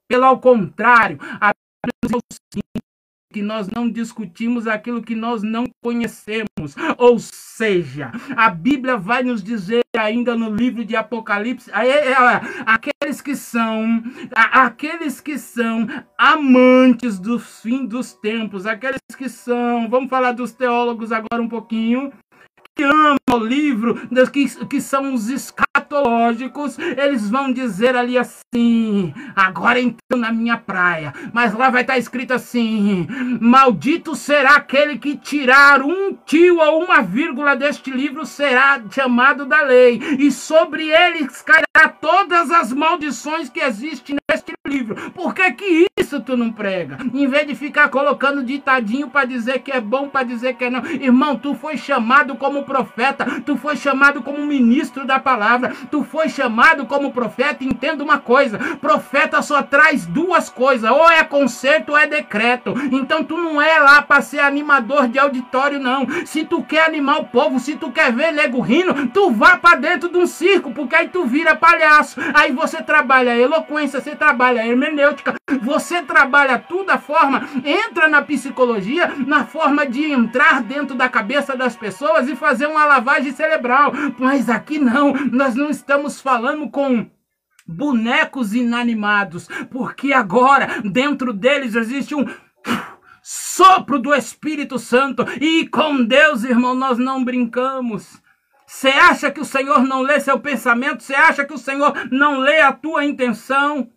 Pelo 0.08 0.40
contrário, 0.40 1.20
a 1.40 1.52
Bíblia 1.54 1.94
diz 2.04 2.12
o 2.12 2.20
seguinte, 2.34 2.89
que 3.32 3.44
nós 3.44 3.68
não 3.68 3.88
discutimos 3.88 4.66
aquilo 4.66 5.04
que 5.04 5.14
nós 5.14 5.44
não 5.44 5.66
conhecemos. 5.84 6.76
Ou 6.98 7.20
seja, 7.20 8.12
a 8.36 8.50
Bíblia 8.50 8.98
vai 8.98 9.22
nos 9.22 9.44
dizer 9.44 9.82
ainda 9.96 10.36
no 10.36 10.54
livro 10.54 10.84
de 10.84 10.96
Apocalipse, 10.96 11.70
aqueles 12.66 13.22
que 13.22 13.36
são, 13.36 14.04
aqueles 14.36 15.22
que 15.22 15.38
são 15.38 15.88
amantes 16.18 17.20
do 17.20 17.38
fim 17.38 17.86
dos 17.86 18.14
tempos, 18.14 18.66
aqueles 18.66 19.00
que 19.16 19.30
são, 19.30 19.88
vamos 19.90 20.10
falar 20.10 20.32
dos 20.32 20.52
teólogos 20.52 21.12
agora 21.12 21.42
um 21.42 21.50
pouquinho, 21.50 22.12
amam 22.84 23.18
o 23.32 23.38
livro, 23.38 24.08
que, 24.32 24.66
que 24.66 24.82
são 24.82 25.14
os 25.14 25.30
escatológicos, 25.30 26.78
eles 26.80 27.30
vão 27.30 27.52
dizer 27.52 27.96
ali 27.96 28.18
assim, 28.18 29.14
agora 29.36 29.80
então 29.80 30.18
na 30.18 30.32
minha 30.32 30.58
praia, 30.58 31.14
mas 31.34 31.54
lá 31.54 31.70
vai 31.70 31.82
estar 31.82 31.98
escrito 31.98 32.34
assim, 32.34 33.08
maldito 33.40 34.16
será 34.16 34.56
aquele 34.56 34.98
que 34.98 35.16
tirar 35.16 35.82
um 35.82 36.14
tio 36.14 36.60
ou 36.60 36.84
uma 36.84 37.02
vírgula 37.02 37.56
deste 37.56 37.92
livro 37.92 38.26
será 38.26 38.82
chamado 38.92 39.46
da 39.46 39.62
lei, 39.62 40.00
e 40.20 40.32
sobre 40.32 40.90
eles 40.90 41.42
cairá 41.42 41.90
todas 42.02 42.52
as 42.52 42.74
maldições 42.74 43.50
que 43.50 43.60
existem 43.60 44.19
livro. 44.70 45.12
Por 45.12 45.34
que 45.34 45.52
que 45.54 45.88
isso 46.00 46.20
tu 46.22 46.38
não 46.38 46.52
prega? 46.52 46.98
Em 47.14 47.28
vez 47.28 47.48
de 47.48 47.56
ficar 47.56 47.90
colocando 47.90 48.44
ditadinho 48.44 49.10
para 49.10 49.26
dizer 49.26 49.60
que 49.60 49.72
é 49.72 49.82
bom, 49.82 50.08
para 50.08 50.24
dizer 50.26 50.54
que 50.54 50.66
é 50.66 50.70
não. 50.70 50.86
Irmão, 50.86 51.36
tu 51.36 51.54
foi 51.56 51.78
chamado 51.78 52.36
como 52.36 52.64
profeta, 52.64 53.26
tu 53.46 53.58
foi 53.58 53.76
chamado 53.76 54.22
como 54.22 54.46
ministro 54.46 55.06
da 55.06 55.20
palavra, 55.20 55.74
tu 55.92 56.04
foi 56.04 56.30
chamado 56.30 56.86
como 56.86 57.12
profeta. 57.12 57.64
Entenda 57.64 58.04
uma 58.04 58.20
coisa: 58.20 58.58
profeta 58.78 59.42
só 59.42 59.62
traz 59.62 60.06
duas 60.06 60.50
coisas, 60.50 60.90
ou 60.90 61.10
é 61.10 61.24
conserto 61.24 61.90
ou 61.90 61.98
é 61.98 62.08
decreto. 62.08 62.74
Então 62.92 63.24
tu 63.24 63.38
não 63.38 63.62
é 63.62 63.80
lá 63.80 64.02
para 64.02 64.22
ser 64.22 64.40
animador 64.40 65.08
de 65.08 65.20
auditório, 65.20 65.80
não. 65.80 66.08
Se 66.26 66.46
tu 66.46 66.64
quer 66.64 66.86
animar 66.86 67.20
o 67.20 67.26
povo, 67.26 67.60
se 67.60 67.76
tu 67.76 67.92
quer 67.92 68.12
ver 68.12 68.32
nego 68.32 68.60
rindo, 68.60 69.08
tu 69.08 69.32
vá 69.32 69.58
para 69.58 69.78
dentro 69.78 70.10
de 70.10 70.18
um 70.18 70.28
circo, 70.28 70.72
porque 70.72 70.96
aí 70.96 71.08
tu 71.08 71.26
vira 71.26 71.56
palhaço. 71.56 72.20
Aí 72.34 72.52
você 72.52 72.82
trabalha 72.82 73.38
eloquência, 73.38 74.00
você 74.00 74.16
trabalha 74.16 74.59
hermenêutica, 74.66 75.36
você 75.62 76.02
trabalha 76.02 76.58
tudo 76.58 76.90
a 76.90 76.98
forma, 76.98 77.48
entra 77.64 78.08
na 78.08 78.22
psicologia, 78.22 79.08
na 79.26 79.46
forma 79.46 79.86
de 79.86 80.12
entrar 80.12 80.62
dentro 80.62 80.96
da 80.96 81.10
cabeça 81.10 81.56
das 81.56 81.76
pessoas 81.76 82.28
e 82.28 82.36
fazer 82.36 82.68
uma 82.68 82.86
lavagem 82.86 83.32
cerebral. 83.32 83.92
Mas 84.18 84.50
aqui 84.50 84.80
não, 84.80 85.14
nós 85.32 85.56
não 85.56 85.70
estamos 85.70 86.22
falando 86.22 86.70
com 86.70 87.10
bonecos 87.68 88.54
inanimados, 88.54 89.48
porque 89.70 90.12
agora 90.12 90.82
dentro 90.84 91.32
deles 91.32 91.76
existe 91.76 92.16
um 92.16 92.26
sopro 93.22 94.00
do 94.00 94.14
Espírito 94.14 94.80
Santo 94.80 95.24
e 95.40 95.68
com 95.68 96.04
Deus, 96.04 96.44
irmão, 96.44 96.74
nós 96.74 96.98
não 96.98 97.24
brincamos. 97.24 98.22
Você 98.66 98.90
acha 98.90 99.32
que 99.32 99.40
o 99.40 99.46
Senhor 99.46 99.84
não 99.84 100.02
lê 100.02 100.20
seu 100.20 100.40
pensamento? 100.40 101.04
Você 101.04 101.16
acha 101.16 101.44
que 101.44 101.54
o 101.54 101.58
Senhor 101.58 101.92
não 102.12 102.38
lê 102.38 102.60
a 102.60 102.72
tua 102.72 103.04
intenção? 103.04 103.90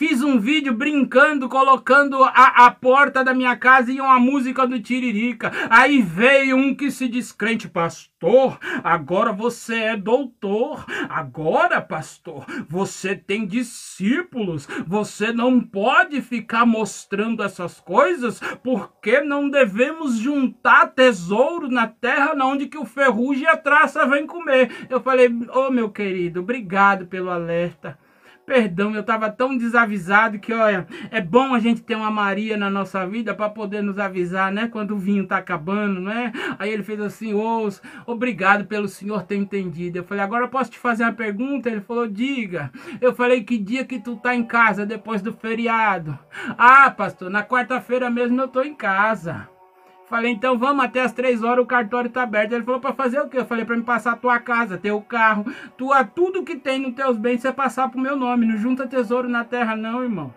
Fiz 0.00 0.22
um 0.22 0.40
vídeo 0.40 0.72
brincando, 0.72 1.46
colocando 1.46 2.24
a, 2.24 2.64
a 2.64 2.70
porta 2.70 3.22
da 3.22 3.34
minha 3.34 3.54
casa 3.54 3.92
e 3.92 4.00
uma 4.00 4.18
música 4.18 4.66
do 4.66 4.80
Tiririca. 4.80 5.52
Aí 5.68 6.00
veio 6.00 6.56
um 6.56 6.74
que 6.74 6.90
se 6.90 7.06
diz 7.06 7.32
crente, 7.32 7.68
pastor. 7.68 8.58
Agora 8.82 9.30
você 9.30 9.74
é 9.74 9.96
doutor. 9.98 10.86
Agora, 11.06 11.82
pastor, 11.82 12.46
você 12.66 13.14
tem 13.14 13.46
discípulos. 13.46 14.66
Você 14.86 15.34
não 15.34 15.60
pode 15.60 16.22
ficar 16.22 16.64
mostrando 16.64 17.42
essas 17.42 17.78
coisas 17.78 18.40
porque 18.64 19.20
não 19.20 19.50
devemos 19.50 20.16
juntar 20.16 20.94
tesouro 20.94 21.68
na 21.68 21.86
terra 21.86 22.32
onde 22.42 22.68
que 22.68 22.78
o 22.78 22.86
ferrugem 22.86 23.42
e 23.42 23.48
a 23.48 23.56
traça 23.58 24.06
vem 24.06 24.26
comer. 24.26 24.86
Eu 24.88 25.02
falei, 25.02 25.28
ô 25.28 25.66
oh, 25.66 25.70
meu 25.70 25.90
querido, 25.90 26.40
obrigado 26.40 27.04
pelo 27.04 27.28
alerta. 27.28 27.98
Perdão, 28.50 28.92
eu 28.96 29.02
estava 29.02 29.30
tão 29.30 29.56
desavisado 29.56 30.40
que, 30.40 30.52
olha, 30.52 30.84
é 31.12 31.20
bom 31.20 31.54
a 31.54 31.60
gente 31.60 31.82
ter 31.82 31.94
uma 31.94 32.10
Maria 32.10 32.56
na 32.56 32.68
nossa 32.68 33.06
vida 33.06 33.32
para 33.32 33.48
poder 33.48 33.80
nos 33.80 33.96
avisar, 33.96 34.50
né? 34.50 34.66
Quando 34.66 34.96
o 34.96 34.98
vinho 34.98 35.24
tá 35.24 35.36
acabando, 35.36 36.00
né? 36.00 36.32
Aí 36.58 36.72
ele 36.72 36.82
fez 36.82 37.00
assim, 37.00 37.32
ô, 37.32 37.68
obrigado 38.04 38.64
pelo 38.64 38.88
senhor 38.88 39.22
ter 39.22 39.36
entendido. 39.36 39.98
Eu 39.98 40.04
falei, 40.04 40.24
agora 40.24 40.48
posso 40.48 40.72
te 40.72 40.80
fazer 40.80 41.04
uma 41.04 41.12
pergunta? 41.12 41.70
Ele 41.70 41.80
falou, 41.80 42.08
diga. 42.08 42.72
Eu 43.00 43.14
falei, 43.14 43.44
que 43.44 43.56
dia 43.56 43.84
que 43.84 44.00
tu 44.00 44.16
tá 44.16 44.34
em 44.34 44.42
casa 44.42 44.84
depois 44.84 45.22
do 45.22 45.32
feriado? 45.32 46.18
Ah, 46.58 46.90
pastor, 46.90 47.30
na 47.30 47.44
quarta-feira 47.44 48.10
mesmo 48.10 48.40
eu 48.40 48.48
tô 48.48 48.64
em 48.64 48.74
casa. 48.74 49.48
Falei, 50.10 50.32
então 50.32 50.58
vamos 50.58 50.84
até 50.84 51.02
as 51.02 51.12
três 51.12 51.44
horas, 51.44 51.62
o 51.62 51.66
cartório 51.66 52.10
tá 52.10 52.24
aberto. 52.24 52.52
Ele 52.52 52.64
falou, 52.64 52.80
para 52.80 52.92
fazer 52.92 53.20
o 53.20 53.28
quê? 53.28 53.38
Eu 53.38 53.46
falei, 53.46 53.64
para 53.64 53.76
me 53.76 53.84
passar 53.84 54.14
a 54.14 54.16
tua 54.16 54.40
casa, 54.40 54.76
teu 54.76 55.00
carro, 55.00 55.44
tua, 55.78 56.02
tudo 56.04 56.42
que 56.42 56.56
tem 56.56 56.80
nos 56.80 56.94
teus 56.94 57.16
bens, 57.16 57.40
você 57.40 57.52
passar 57.52 57.88
pro 57.88 58.00
meu 58.00 58.16
nome. 58.16 58.44
Não 58.44 58.56
junta 58.56 58.88
tesouro 58.88 59.28
na 59.28 59.44
terra, 59.44 59.76
não, 59.76 60.02
irmão. 60.02 60.34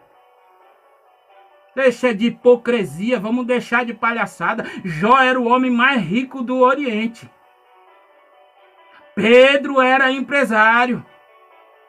Deixa 1.76 2.14
de 2.14 2.28
hipocrisia, 2.28 3.20
vamos 3.20 3.48
deixar 3.48 3.84
de 3.84 3.96
palhaçada. 3.96 4.64
Jó 4.86 5.20
era 5.20 5.40
o 5.40 5.48
homem 5.48 5.72
mais 5.72 6.00
rico 6.00 6.44
do 6.44 6.60
Oriente. 6.60 7.28
Pedro 9.16 9.82
era 9.82 10.12
empresário 10.12 11.04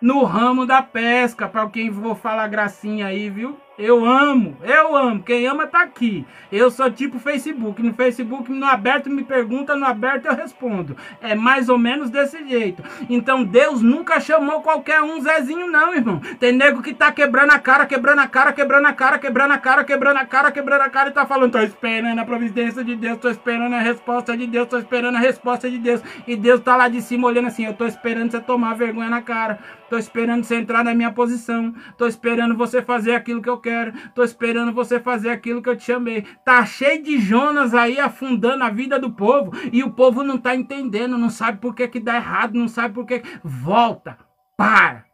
no 0.01 0.25
ramo 0.25 0.65
da 0.65 0.81
pesca, 0.81 1.47
para 1.47 1.69
quem 1.69 1.91
vou 1.91 2.15
falar 2.15 2.49
gracinha 2.49 3.09
aí, 3.09 3.29
viu? 3.29 3.61
Eu 3.77 4.05
amo, 4.05 4.57
eu 4.63 4.97
amo. 4.97 5.23
Quem 5.23 5.47
ama 5.49 5.67
tá 5.67 5.83
aqui. 5.83 6.25
Eu 6.51 6.71
sou 6.71 6.89
tipo 6.91 7.19
Facebook. 7.19 7.83
No 7.83 7.93
Facebook, 7.93 8.51
no 8.53 8.67
aberto 8.67 9.11
me 9.11 9.25
pergunta, 9.25 9.75
no 9.75 9.85
aberto 9.85 10.27
eu 10.27 10.35
respondo. 10.35 10.97
É 11.21 11.35
mais 11.35 11.69
ou 11.69 11.77
menos 11.77 12.09
desse 12.09 12.47
jeito. 12.47 12.85
Então 13.11 13.43
Deus 13.43 13.83
nunca 13.83 14.21
chamou 14.21 14.61
qualquer 14.63 15.03
um 15.03 15.21
Zezinho, 15.21 15.67
não, 15.67 15.93
irmão. 15.93 16.21
Tem 16.39 16.53
nego 16.53 16.83
que 16.83 16.95
tá 16.95 17.11
quebrando 17.11 17.51
a 17.51 17.59
cara, 17.59 17.85
quebrando 17.85 18.21
a 18.21 18.29
cara, 18.29 18.53
quebrando 18.53 18.87
a 18.87 18.93
cara, 18.93 19.19
quebrando 19.19 19.53
a 19.53 19.59
cara, 19.59 19.85
quebrando 19.85 20.19
a 20.19 20.27
cara, 20.27 20.53
quebrando 20.53 20.83
a 20.83 20.91
cara 20.91 21.09
e 21.09 21.13
tá 21.13 21.27
falando: 21.27 21.53
tô 21.53 21.61
esperando 21.61 22.19
a 22.21 22.25
providência 22.25 22.85
de 22.85 22.95
Deus, 22.95 23.19
tô 23.19 23.29
esperando 23.29 23.75
a 23.75 23.81
resposta 23.81 24.37
de 24.37 24.47
Deus, 24.47 24.69
tô 24.69 24.79
esperando 24.79 25.17
a 25.17 25.21
resposta 25.21 25.69
de 25.69 25.79
Deus. 25.79 26.01
E 26.29 26.37
Deus 26.37 26.61
tá 26.61 26.77
lá 26.77 26.87
de 26.89 27.03
cima 27.03 27.27
olhando 27.27 27.49
assim: 27.49 27.65
eu 27.65 27.75
tô 27.75 27.87
esperando 27.87 28.31
você 28.31 28.41
tomar 28.41 28.75
vergonha 28.75 29.11
na 29.11 29.21
cara, 29.21 29.59
tô 29.89 29.99
esperando 29.99 30.45
você 30.45 30.57
entrar 30.57 30.85
na 30.85 30.95
minha 30.95 31.13
posição, 31.13 31.75
tô 31.97 32.07
esperando 32.07 32.57
você 32.57 32.83
fazer 32.83 33.15
aquilo 33.15 33.43
que 33.43 33.49
eu 33.49 33.59
quero. 33.59 33.93
Tô 34.15 34.23
esperando 34.23 34.73
você 34.73 34.99
fazer 34.99 35.31
aquilo 35.31 35.63
que 35.63 35.69
eu 35.69 35.77
te 35.77 35.85
chamei. 35.85 36.23
Tá 36.45 36.65
cheio 36.65 37.03
de 37.03 37.19
Jonas 37.19 37.75
aí 37.75 37.99
afundando 37.99 38.65
a 38.65 38.71
vida 38.71 38.99
do 38.99 39.13
povo 39.13 39.53
e 39.73 39.83
o 39.83 39.93
povo 39.93 40.23
não 40.23 40.39
tá 40.39 40.55
entendendo, 40.55 41.19
não 41.19 41.31
sabe 41.31 41.59
por 41.59 41.75
que 41.75 41.89
que 41.89 42.01
dá 42.01 42.17
errado, 42.17 42.55
não 42.55 42.69
sabe 42.69 42.95
por 42.95 43.07
que. 43.07 43.23
Volta, 43.43 44.19
para. 44.57 45.05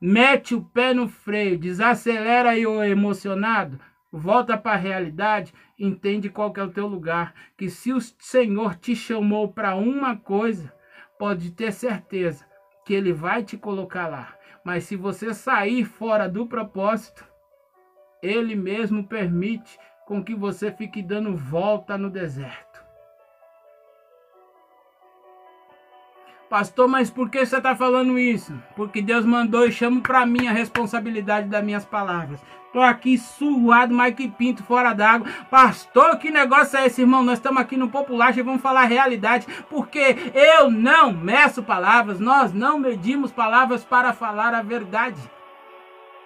Mete 0.00 0.54
o 0.54 0.62
pé 0.62 0.92
no 0.92 1.08
freio, 1.08 1.58
desacelera 1.58 2.50
aí 2.50 2.66
o 2.66 2.82
emocionado, 2.82 3.80
volta 4.12 4.56
para 4.56 4.72
a 4.72 4.80
realidade, 4.80 5.54
entende 5.78 6.28
qual 6.28 6.52
que 6.52 6.60
é 6.60 6.62
o 6.62 6.70
teu 6.70 6.86
lugar, 6.86 7.32
que 7.56 7.70
se 7.70 7.92
o 7.92 8.00
Senhor 8.00 8.74
te 8.76 8.94
chamou 8.94 9.48
para 9.48 9.74
uma 9.74 10.14
coisa, 10.14 10.70
pode 11.18 11.52
ter 11.52 11.72
certeza 11.72 12.44
que 12.84 12.94
ele 12.94 13.12
vai 13.12 13.42
te 13.42 13.56
colocar 13.56 14.08
lá. 14.08 14.36
Mas 14.64 14.84
se 14.84 14.96
você 14.96 15.34
sair 15.34 15.84
fora 15.84 16.28
do 16.28 16.46
propósito, 16.46 17.26
ele 18.22 18.56
mesmo 18.56 19.06
permite 19.06 19.78
com 20.06 20.22
que 20.22 20.34
você 20.34 20.72
fique 20.72 21.02
dando 21.02 21.36
volta 21.36 21.98
no 21.98 22.10
deserto. 22.10 22.73
Pastor, 26.54 26.86
mas 26.86 27.10
por 27.10 27.28
que 27.30 27.44
você 27.44 27.56
está 27.56 27.74
falando 27.74 28.16
isso? 28.16 28.56
Porque 28.76 29.02
Deus 29.02 29.26
mandou 29.26 29.66
e 29.66 29.72
chamo 29.72 30.00
para 30.00 30.24
mim 30.24 30.46
a 30.46 30.52
responsabilidade 30.52 31.48
das 31.48 31.64
minhas 31.64 31.84
palavras. 31.84 32.40
Tô 32.72 32.80
aqui 32.80 33.18
suado, 33.18 33.92
mais 33.92 34.14
que 34.14 34.28
pinto 34.28 34.62
fora 34.62 34.92
d'água. 34.92 35.26
Pastor, 35.50 36.16
que 36.16 36.30
negócio 36.30 36.78
é 36.78 36.86
esse, 36.86 37.00
irmão? 37.00 37.24
Nós 37.24 37.38
estamos 37.38 37.60
aqui 37.60 37.76
no 37.76 37.88
Popular 37.90 38.38
e 38.38 38.42
vamos 38.42 38.62
falar 38.62 38.82
a 38.82 38.86
realidade. 38.86 39.48
Porque 39.68 40.16
eu 40.32 40.70
não 40.70 41.12
meço 41.12 41.60
palavras, 41.60 42.20
nós 42.20 42.52
não 42.52 42.78
medimos 42.78 43.32
palavras 43.32 43.82
para 43.82 44.12
falar 44.12 44.54
a 44.54 44.62
verdade. 44.62 45.18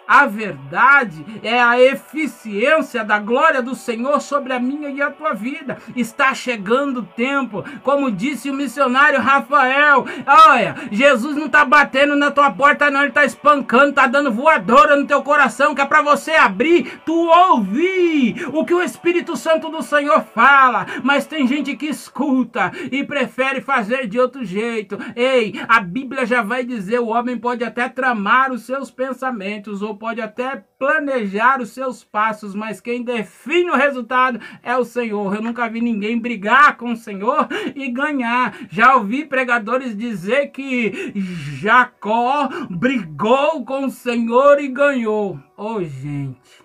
A 0.08 0.24
verdade 0.24 1.22
é 1.42 1.60
a 1.60 1.78
eficiência 1.78 3.04
da 3.04 3.18
glória 3.18 3.60
do 3.60 3.74
Senhor 3.74 4.22
sobre 4.22 4.54
a 4.54 4.58
minha 4.58 4.88
e 4.88 5.02
a 5.02 5.10
tua 5.10 5.34
vida. 5.34 5.76
Está 5.94 6.32
chegando 6.32 7.00
o 7.00 7.04
tempo, 7.04 7.62
como 7.82 8.10
disse 8.10 8.48
o 8.48 8.54
missionário 8.54 9.20
Rafael. 9.20 10.06
Olha, 10.26 10.76
Jesus 10.90 11.36
não 11.36 11.44
está 11.44 11.62
batendo 11.62 12.16
na 12.16 12.30
tua 12.30 12.50
porta, 12.50 12.90
não, 12.90 13.00
ele 13.00 13.10
está 13.10 13.26
espancando, 13.26 13.90
está 13.90 14.06
dando 14.06 14.32
voadora 14.32 14.96
no 14.96 15.06
teu 15.06 15.22
coração, 15.22 15.74
que 15.74 15.82
é 15.82 15.84
para 15.84 16.00
você 16.00 16.32
abrir, 16.32 17.02
tu 17.04 17.12
ouvir 17.12 18.48
o 18.54 18.64
que 18.64 18.72
o 18.72 18.82
Espírito 18.82 19.36
Santo 19.36 19.68
do 19.68 19.82
Senhor 19.82 20.22
fala. 20.34 20.86
Mas 21.02 21.26
tem 21.26 21.46
gente 21.46 21.76
que 21.76 21.84
escuta 21.86 22.72
e 22.90 23.04
prefere 23.04 23.60
fazer 23.60 24.06
de 24.06 24.18
outro 24.18 24.42
jeito. 24.42 24.98
Ei, 25.14 25.52
a 25.68 25.80
Bíblia 25.80 26.24
já 26.24 26.40
vai 26.40 26.64
dizer: 26.64 26.98
o 26.98 27.08
homem 27.08 27.36
pode 27.36 27.62
até 27.62 27.90
tramar 27.90 28.50
os 28.50 28.62
seus 28.62 28.90
pensamentos 28.90 29.82
ou 29.82 29.97
pode 29.98 30.20
até 30.20 30.64
planejar 30.78 31.60
os 31.60 31.70
seus 31.70 32.04
passos, 32.04 32.54
mas 32.54 32.80
quem 32.80 33.02
define 33.02 33.70
o 33.70 33.76
resultado 33.76 34.40
é 34.62 34.76
o 34.76 34.84
Senhor. 34.84 35.34
Eu 35.34 35.42
nunca 35.42 35.68
vi 35.68 35.80
ninguém 35.80 36.18
brigar 36.18 36.76
com 36.76 36.92
o 36.92 36.96
Senhor 36.96 37.48
e 37.74 37.90
ganhar. 37.90 38.56
Já 38.70 38.94
ouvi 38.94 39.26
pregadores 39.26 39.96
dizer 39.96 40.48
que 40.48 41.12
Jacó 41.14 42.48
brigou 42.70 43.64
com 43.64 43.86
o 43.86 43.90
Senhor 43.90 44.60
e 44.60 44.68
ganhou. 44.68 45.38
Oh, 45.56 45.82
gente. 45.82 46.62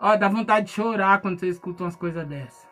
Ó, 0.00 0.16
dá 0.16 0.28
vontade 0.28 0.66
de 0.66 0.72
chorar 0.72 1.20
quando 1.20 1.40
você 1.40 1.48
escuta 1.48 1.82
umas 1.82 1.96
coisas 1.96 2.26
dessas. 2.26 2.63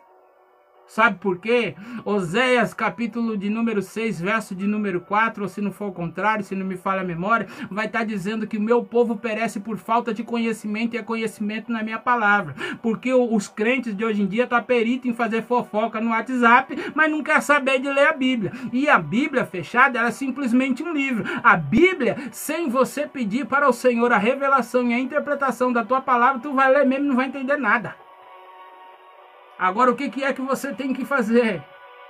Sabe 0.85 1.17
por 1.19 1.39
quê? 1.39 1.75
Oséias, 2.05 2.73
capítulo 2.73 3.37
de 3.37 3.49
número 3.49 3.81
6, 3.81 4.21
verso 4.21 4.53
de 4.53 4.67
número 4.67 5.01
4, 5.01 5.43
ou 5.43 5.49
se 5.49 5.61
não 5.61 5.71
for 5.71 5.87
o 5.87 5.91
contrário, 5.91 6.43
se 6.43 6.55
não 6.55 6.65
me 6.65 6.77
falha 6.77 7.01
a 7.01 7.05
memória, 7.05 7.47
vai 7.71 7.85
estar 7.85 8.03
dizendo 8.03 8.45
que 8.45 8.57
o 8.57 8.61
meu 8.61 8.83
povo 8.83 9.15
perece 9.15 9.59
por 9.59 9.77
falta 9.77 10.13
de 10.13 10.23
conhecimento 10.23 10.93
e 10.93 10.97
é 10.97 11.03
conhecimento 11.03 11.71
na 11.71 11.81
minha 11.81 11.97
palavra. 11.97 12.53
Porque 12.81 13.13
os 13.13 13.47
crentes 13.47 13.95
de 13.95 14.05
hoje 14.05 14.21
em 14.21 14.27
dia 14.27 14.43
estão 14.43 14.61
tá 14.61 14.73
em 14.73 15.13
fazer 15.13 15.43
fofoca 15.43 15.99
no 15.99 16.11
WhatsApp, 16.11 16.75
mas 16.93 17.09
não 17.09 17.23
quer 17.23 17.41
saber 17.41 17.79
de 17.79 17.89
ler 17.89 18.07
a 18.07 18.13
Bíblia. 18.13 18.51
E 18.71 18.87
a 18.87 18.99
Bíblia 18.99 19.45
fechada, 19.45 19.97
ela 19.97 20.09
é 20.09 20.11
simplesmente 20.11 20.83
um 20.83 20.93
livro. 20.93 21.23
A 21.43 21.55
Bíblia, 21.55 22.17
sem 22.31 22.69
você 22.69 23.07
pedir 23.07 23.45
para 23.45 23.67
o 23.67 23.73
Senhor 23.73 24.11
a 24.11 24.17
revelação 24.17 24.87
e 24.89 24.93
a 24.93 24.99
interpretação 24.99 25.71
da 25.71 25.83
tua 25.83 26.01
palavra, 26.01 26.41
tu 26.41 26.53
vai 26.53 26.71
ler 26.71 26.85
mesmo 26.85 27.05
e 27.05 27.07
não 27.07 27.15
vai 27.15 27.27
entender 27.27 27.57
nada. 27.57 28.02
Agora, 29.63 29.91
o 29.91 29.95
que, 29.95 30.21
é 30.25 30.33
que 30.33 30.41
você 30.41 30.73
tem 30.73 30.91
que 30.91 31.05
fazer? 31.05 31.63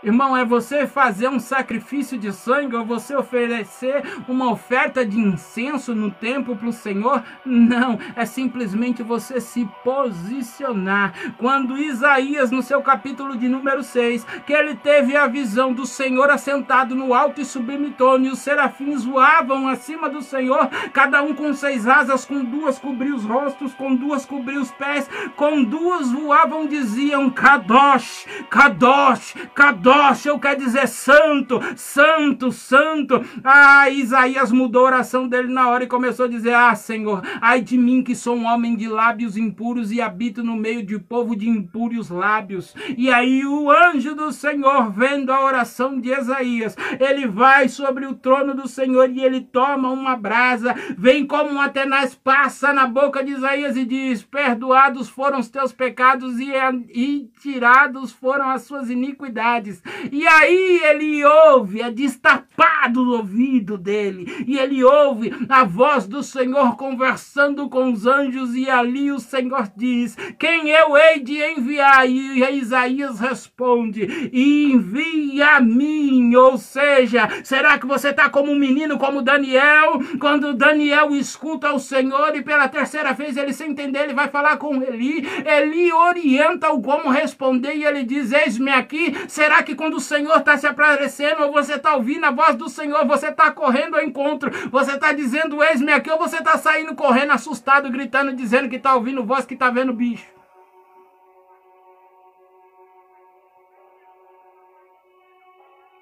Irmão, 0.04 0.36
é 0.36 0.44
você 0.44 0.86
fazer 0.86 1.30
um 1.30 1.40
sacrifício 1.40 2.18
de 2.18 2.34
sangue 2.34 2.76
ou 2.76 2.84
você 2.84 3.16
oferecer 3.16 4.04
uma 4.28 4.52
oferta 4.52 5.06
de 5.06 5.18
incenso 5.18 5.96
no 5.96 6.12
templo 6.12 6.58
para 6.58 6.68
o 6.68 6.74
Senhor? 6.74 7.24
Não, 7.46 7.98
é 8.14 8.26
simplesmente 8.26 9.02
você 9.02 9.40
se 9.40 9.66
posicionar. 9.82 11.14
Quando 11.38 11.78
Isaías, 11.78 12.52
no 12.52 12.62
seu 12.62 12.82
capítulo 12.82 13.38
de 13.38 13.48
número 13.48 13.82
6, 13.82 14.26
que 14.46 14.52
ele 14.52 14.76
teve 14.76 15.16
a 15.16 15.26
visão 15.26 15.72
do 15.72 15.86
Senhor 15.86 16.30
assentado 16.30 16.94
no 16.94 17.14
alto 17.14 17.40
e 17.40 17.46
sublime 17.46 17.92
trono, 17.92 18.26
e 18.26 18.30
os 18.30 18.40
serafins 18.40 19.06
voavam 19.06 19.70
acima 19.70 20.10
do 20.10 20.22
Senhor, 20.22 20.68
cada 20.92 21.24
um 21.24 21.34
com 21.34 21.54
seis 21.54 21.88
asas, 21.88 22.26
com 22.26 22.44
duas 22.44 22.78
cobriu 22.78 23.16
os 23.16 23.24
rostos, 23.24 23.74
com 23.74 23.96
duas 23.96 24.26
cobriu 24.26 24.60
os 24.60 24.72
pés, 24.72 25.10
com 25.38 25.64
duas 25.64 26.12
voavam, 26.12 26.68
diziam: 26.68 27.30
Kadosh, 27.30 28.28
Kadosh, 28.50 29.36
Kadosh 29.56 29.93
eu 30.26 30.40
quer 30.40 30.56
dizer 30.56 30.88
santo, 30.88 31.60
santo, 31.76 32.52
santo. 32.52 33.24
Ah, 33.44 33.90
Isaías 33.90 34.52
mudou 34.52 34.84
a 34.84 34.88
oração 34.88 35.28
dele 35.28 35.54
na 35.54 35.70
hora 35.70 35.84
e 35.84 35.88
começou 35.88 36.26
a 36.26 36.30
dizer: 36.30 36.54
Ah, 36.54 36.74
Senhor, 36.76 37.22
ai 37.40 37.62
de 37.62 37.78
mim 37.78 38.02
que 38.02 38.16
sou 38.16 38.36
um 38.36 38.46
homem 38.46 38.76
de 38.76 38.88
lábios 38.88 39.38
impuros 39.38 39.92
e 39.92 40.02
habito 40.02 40.44
no 40.44 40.56
meio 40.56 40.84
de 40.84 40.98
povo 40.98 41.36
de 41.36 41.48
impuros 41.48 42.10
lábios. 42.10 42.74
E 42.98 43.12
aí 43.12 43.46
o 43.46 43.70
anjo 43.70 44.16
do 44.16 44.32
Senhor, 44.32 44.92
vendo 44.92 45.32
a 45.32 45.44
oração 45.44 46.00
de 46.00 46.10
Isaías, 46.10 46.76
ele 47.00 47.28
vai 47.28 47.70
sobre 47.70 48.06
o 48.06 48.16
trono 48.16 48.56
do 48.56 48.68
Senhor 48.68 49.10
e 49.10 49.24
ele 49.24 49.42
toma 49.42 49.90
uma 49.90 50.16
brasa, 50.16 50.74
vem 50.98 51.26
como 51.26 51.52
um 51.52 51.62
atenaz, 51.62 52.16
passa 52.16 52.74
na 52.74 52.88
boca 52.88 53.24
de 53.24 53.34
Isaías 53.34 53.78
e 53.78 53.86
diz: 53.86 54.24
Perdoados 54.24 55.10
foram 55.10 55.40
os 55.40 55.50
teus 55.50 55.72
pecados 55.72 56.40
e, 56.40 56.52
e 56.90 57.32
tirados 57.40 58.12
foram 58.12 58.50
as 58.50 58.64
suas 58.64 58.90
iniquidades. 58.90 59.83
E 60.12 60.26
aí 60.28 60.82
ele 60.84 61.24
ouve, 61.26 61.82
é 61.82 61.92
destapado 61.92 63.02
o 63.02 63.18
ouvido 63.18 63.78
dele, 63.78 64.46
e 64.48 64.58
ele 64.58 64.84
ouve 64.84 65.34
a 65.50 65.64
voz 65.64 66.08
do 66.08 66.24
Senhor 66.24 66.76
conversando 66.76 67.70
com 67.70 67.92
os 67.92 68.06
anjos, 68.06 68.56
e 68.56 68.70
ali 68.70 69.12
o 69.12 69.20
Senhor 69.20 69.70
diz: 69.76 70.16
Quem 70.38 70.70
eu 70.70 70.96
hei 70.98 71.20
de 71.20 71.42
enviar? 71.42 72.10
E 72.10 72.44
Isaías 72.58 73.20
responde: 73.20 74.30
Envia 74.32 75.58
a 75.58 75.60
mim. 75.60 76.36
Ou 76.36 76.58
seja, 76.58 77.30
será 77.44 77.78
que 77.78 77.86
você 77.86 78.10
está 78.10 78.30
como 78.30 78.52
um 78.52 78.58
menino, 78.58 78.98
como 78.98 79.22
Daniel? 79.22 80.02
Quando 80.20 80.54
Daniel 80.54 81.16
escuta 81.16 81.74
o 81.74 81.80
Senhor 81.80 82.36
e 82.36 82.42
pela 82.42 82.68
terceira 82.68 83.14
vez 83.14 83.38
ele 83.38 83.54
sem 83.54 83.72
entender, 83.72 84.04
ele 84.04 84.14
vai 84.14 84.30
falar 84.30 84.58
com 84.58 84.82
Eli. 84.82 85.26
Eli 85.46 85.92
orienta 85.92 86.72
o 86.72 86.82
como 86.82 87.10
responder 87.10 87.76
e 87.76 87.84
ele 87.84 88.04
diz: 88.04 88.32
Eis-me 88.32 88.72
aqui. 88.72 89.14
Será 89.28 89.64
que 89.64 89.73
que 89.74 89.76
quando 89.76 89.96
o 89.96 90.00
Senhor 90.00 90.38
está 90.38 90.56
se 90.58 90.68
aparecendo, 90.68 91.44
ou 91.44 91.52
você 91.52 91.74
está 91.74 91.96
ouvindo 91.96 92.26
a 92.26 92.32
voz 92.32 92.56
do 92.56 92.70
Senhor, 92.70 93.06
você 93.06 93.30
está 93.30 93.52
correndo 93.52 93.96
ao 93.96 94.04
encontro, 94.04 94.52
você 94.70 94.94
está 94.94 95.12
dizendo, 95.12 95.62
eis-me 95.64 95.92
aqui, 95.92 96.10
ou 96.10 96.18
você 96.18 96.38
está 96.38 96.58
saindo 96.58 96.96
correndo, 96.96 97.32
assustado, 97.32 97.90
gritando, 97.90 98.34
dizendo 98.34 98.70
que 98.70 98.76
está 98.76 98.94
ouvindo 98.94 99.26
voz, 99.26 99.46
que 99.46 99.56
está 99.56 99.70
vendo 99.70 99.92
bicho. 99.92 100.32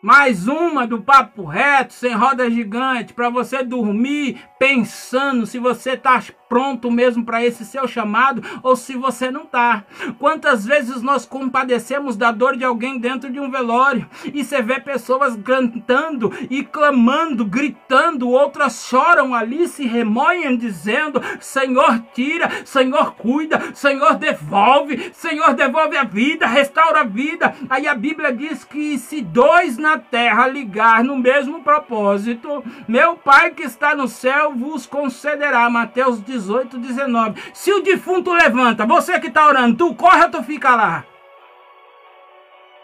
Mais 0.01 0.47
uma 0.47 0.87
do 0.87 1.01
papo 1.01 1.45
reto, 1.45 1.93
sem 1.93 2.13
roda 2.13 2.49
gigante, 2.49 3.13
para 3.13 3.29
você 3.29 3.63
dormir 3.63 4.41
pensando 4.57 5.45
se 5.45 5.59
você 5.59 5.91
está 5.91 6.19
pronto 6.51 6.91
mesmo 6.91 7.23
para 7.23 7.41
esse 7.41 7.63
seu 7.63 7.87
chamado 7.87 8.43
ou 8.61 8.75
se 8.75 8.93
você 8.93 9.31
não 9.31 9.43
está. 9.43 9.85
Quantas 10.19 10.65
vezes 10.65 11.01
nós 11.01 11.25
compadecemos 11.25 12.17
da 12.17 12.29
dor 12.29 12.57
de 12.57 12.65
alguém 12.65 12.99
dentro 12.99 13.31
de 13.31 13.39
um 13.39 13.49
velório 13.49 14.05
e 14.33 14.43
você 14.43 14.61
vê 14.61 14.77
pessoas 14.77 15.37
cantando 15.45 16.29
e 16.49 16.61
clamando, 16.61 17.45
gritando, 17.45 18.27
outras 18.27 18.85
choram 18.85 19.33
ali, 19.33 19.65
se 19.65 19.87
remoem 19.87 20.57
dizendo: 20.57 21.21
Senhor, 21.39 22.03
tira, 22.13 22.49
Senhor, 22.65 23.15
cuida, 23.15 23.73
Senhor, 23.73 24.15
devolve, 24.15 25.11
Senhor, 25.13 25.53
devolve 25.53 25.95
a 25.95 26.03
vida, 26.03 26.47
restaura 26.47 26.99
a 26.99 27.05
vida. 27.05 27.55
Aí 27.69 27.87
a 27.87 27.95
Bíblia 27.95 28.33
diz 28.33 28.65
que 28.65 28.97
se 28.97 29.21
dois 29.21 29.77
na 29.77 29.97
terra 29.97 30.47
ligar 30.47 31.01
no 31.01 31.17
mesmo 31.17 31.63
propósito, 31.63 32.61
meu 32.89 33.15
Pai 33.15 33.51
que 33.51 33.63
está 33.63 33.95
no 33.95 34.09
céu 34.09 34.51
vos 34.53 34.85
concederá. 34.85 35.69
Mateus 35.69 36.21
18, 36.21 36.40
19. 36.77 37.41
Se 37.53 37.71
o 37.71 37.81
defunto 37.81 38.33
levanta, 38.33 38.85
você 38.85 39.19
que 39.19 39.27
está 39.27 39.47
orando, 39.47 39.77
tu 39.77 39.95
corre 39.95 40.23
ou 40.23 40.31
tu 40.31 40.43
fica 40.43 40.75
lá? 40.75 41.05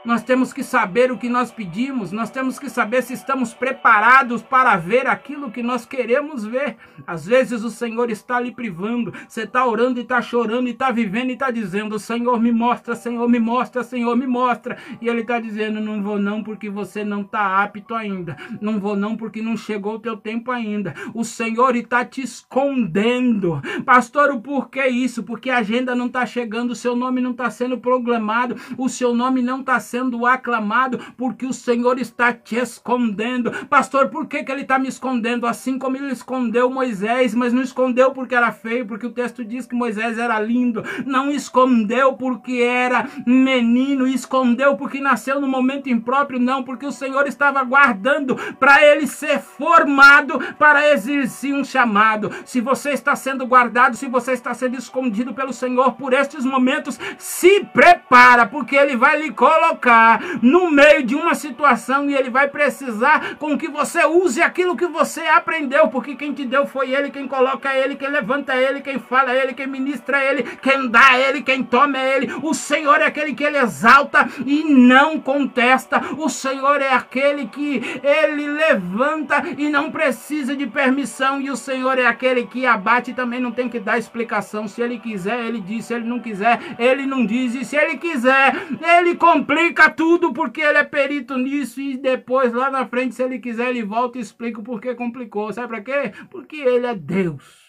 Nós 0.07 0.23
temos 0.23 0.53
que 0.53 0.63
saber 0.63 1.11
o 1.11 1.17
que 1.17 1.27
nós 1.27 1.51
pedimos, 1.51 2.13
nós 2.13 2.29
temos 2.29 2.57
que 2.57 2.69
saber 2.69 3.03
se 3.03 3.11
estamos 3.11 3.53
preparados 3.53 4.41
para 4.41 4.77
ver 4.77 5.05
aquilo 5.05 5.51
que 5.51 5.61
nós 5.61 5.85
queremos 5.85 6.45
ver. 6.45 6.77
Às 7.05 7.25
vezes 7.25 7.61
o 7.61 7.69
Senhor 7.69 8.09
está 8.09 8.39
lhe 8.39 8.53
privando, 8.53 9.13
você 9.27 9.41
está 9.41 9.65
orando 9.65 9.99
e 9.99 10.03
está 10.03 10.21
chorando 10.21 10.69
e 10.69 10.71
está 10.71 10.91
vivendo 10.91 11.31
e 11.31 11.33
está 11.33 11.51
dizendo: 11.51 11.99
Senhor, 11.99 12.39
me 12.39 12.53
mostra, 12.53 12.95
Senhor, 12.95 13.27
me 13.27 13.37
mostra, 13.37 13.83
Senhor, 13.83 14.15
me 14.15 14.25
mostra. 14.25 14.77
E 15.01 15.09
Ele 15.09 15.23
está 15.23 15.41
dizendo: 15.41 15.81
Não 15.81 16.01
vou 16.01 16.17
não, 16.17 16.41
porque 16.41 16.69
você 16.69 17.03
não 17.03 17.23
está 17.23 17.61
apto 17.61 17.93
ainda. 17.93 18.37
Não 18.61 18.79
vou 18.79 18.95
não, 18.95 19.17
porque 19.17 19.41
não 19.41 19.57
chegou 19.57 19.95
o 19.95 19.99
teu 19.99 20.15
tempo 20.15 20.51
ainda. 20.51 20.93
O 21.13 21.25
Senhor 21.25 21.75
está 21.75 22.05
te 22.05 22.21
escondendo. 22.21 23.61
Pastor, 23.83 24.31
o 24.31 24.39
porquê 24.39 24.87
isso? 24.87 25.21
Porque 25.21 25.49
a 25.49 25.57
agenda 25.57 25.93
não 25.93 26.05
está 26.05 26.25
chegando, 26.25 26.71
o 26.71 26.75
seu 26.75 26.95
nome 26.95 27.19
não 27.19 27.31
está 27.31 27.49
sendo 27.49 27.77
proclamado, 27.77 28.55
o 28.77 28.87
seu 28.87 29.13
nome 29.13 29.41
não 29.41 29.59
está 29.59 29.77
sendo 29.81 29.96
sendo 29.97 30.27
aclamado, 30.27 30.99
porque 31.17 31.47
o 31.47 31.53
Senhor 31.53 31.99
está 31.99 32.31
te 32.31 32.55
escondendo. 32.55 33.51
Pastor, 33.65 34.09
por 34.09 34.27
que, 34.27 34.43
que 34.43 34.51
ele 34.51 34.61
está 34.61 34.77
me 34.77 34.87
escondendo? 34.87 35.47
Assim 35.47 35.79
como 35.79 35.97
ele 35.97 36.11
escondeu 36.11 36.69
Moisés, 36.69 37.33
mas 37.33 37.51
não 37.51 37.63
escondeu 37.63 38.11
porque 38.11 38.35
era 38.35 38.51
feio, 38.51 38.85
porque 38.85 39.07
o 39.07 39.11
texto 39.11 39.43
diz 39.43 39.65
que 39.65 39.75
Moisés 39.75 40.19
era 40.19 40.39
lindo. 40.39 40.83
Não 41.03 41.31
escondeu 41.31 42.13
porque 42.13 42.61
era 42.61 43.09
menino, 43.25 44.07
escondeu 44.07 44.77
porque 44.77 45.01
nasceu 45.01 45.41
no 45.41 45.47
momento 45.47 45.89
impróprio, 45.89 46.39
não, 46.39 46.63
porque 46.63 46.85
o 46.85 46.91
Senhor 46.91 47.25
estava 47.25 47.63
guardando 47.63 48.35
para 48.59 48.85
ele 48.85 49.07
ser 49.07 49.39
formado 49.39 50.39
para 50.59 50.93
exercer 50.93 51.55
um 51.55 51.63
chamado. 51.63 52.29
Se 52.45 52.61
você 52.61 52.91
está 52.91 53.15
sendo 53.15 53.47
guardado, 53.47 53.95
se 53.95 54.07
você 54.07 54.33
está 54.33 54.53
sendo 54.53 54.77
escondido 54.77 55.33
pelo 55.33 55.53
Senhor 55.53 55.93
por 55.93 56.13
estes 56.13 56.45
momentos, 56.45 56.99
se 57.17 57.63
prepara, 57.73 58.45
porque 58.45 58.75
ele 58.75 58.95
vai 58.95 59.19
lhe 59.19 59.31
colocar 59.31 59.86
colocar 59.87 60.21
no 60.41 60.69
meio 60.69 61.03
de 61.03 61.15
uma 61.15 61.33
situação 61.33 62.09
e 62.09 62.15
ele 62.15 62.29
vai 62.29 62.49
precisar 62.49 63.35
com 63.35 63.57
que 63.57 63.69
você 63.69 64.05
use 64.05 64.41
aquilo 64.41 64.75
que 64.75 64.85
você 64.85 65.21
aprendeu, 65.21 65.87
porque 65.87 66.15
quem 66.15 66.33
te 66.33 66.45
deu 66.45 66.67
foi 66.67 66.93
ele, 66.93 67.09
quem 67.09 67.27
coloca 67.27 67.73
ele, 67.73 67.95
quem 67.95 68.09
levanta 68.09 68.55
ele, 68.55 68.81
quem 68.81 68.99
fala 68.99 69.33
ele, 69.33 69.53
quem 69.53 69.67
ministra 69.67 70.23
ele, 70.23 70.43
quem 70.61 70.89
dá 70.89 71.17
ele, 71.17 71.41
quem 71.41 71.63
toma 71.63 71.97
ele. 71.97 72.29
O 72.43 72.53
Senhor 72.53 72.99
é 72.99 73.05
aquele 73.05 73.33
que 73.33 73.43
ele 73.43 73.57
exalta 73.57 74.27
e 74.45 74.63
não 74.63 75.19
contesta. 75.19 76.01
O 76.17 76.27
Senhor 76.27 76.81
é 76.81 76.91
aquele 76.91 77.47
que 77.47 77.81
ele 78.03 78.47
levanta 78.47 79.43
e 79.57 79.69
não 79.69 79.89
precisa 79.89 80.55
de 80.55 80.67
permissão. 80.67 81.39
E 81.39 81.49
o 81.49 81.55
Senhor 81.55 81.97
é 81.97 82.05
aquele 82.05 82.45
que 82.45 82.65
abate 82.65 83.11
e 83.11 83.13
também 83.13 83.39
não 83.39 83.51
tem 83.51 83.69
que 83.69 83.79
dar 83.79 83.97
explicação. 83.97 84.67
Se 84.67 84.81
ele 84.81 84.99
quiser, 84.99 85.45
ele 85.45 85.61
diz. 85.61 85.85
Se 85.85 85.93
ele 85.93 86.05
não 86.05 86.19
quiser, 86.19 86.59
ele 86.77 87.05
não 87.05 87.25
diz. 87.25 87.55
E 87.55 87.63
se 87.63 87.75
ele 87.75 87.97
quiser, 87.97 88.55
ele 88.97 89.15
complica 89.15 89.76
explica 89.77 89.89
tudo 89.91 90.33
porque 90.33 90.59
ele 90.59 90.79
é 90.79 90.83
perito 90.83 91.37
nisso 91.37 91.79
e 91.79 91.97
depois 91.97 92.51
lá 92.51 92.71
na 92.71 92.87
frente, 92.87 93.13
se 93.13 93.21
ele 93.21 93.37
quiser, 93.37 93.69
ele 93.69 93.83
volta 93.83 94.17
e 94.17 94.21
explica 94.21 94.59
o 94.59 94.63
porquê 94.63 94.95
complicou. 94.95 95.53
Sabe 95.53 95.67
para 95.67 95.81
quê? 95.81 96.13
Porque 96.31 96.55
ele 96.55 96.87
é 96.87 96.95
Deus. 96.95 97.67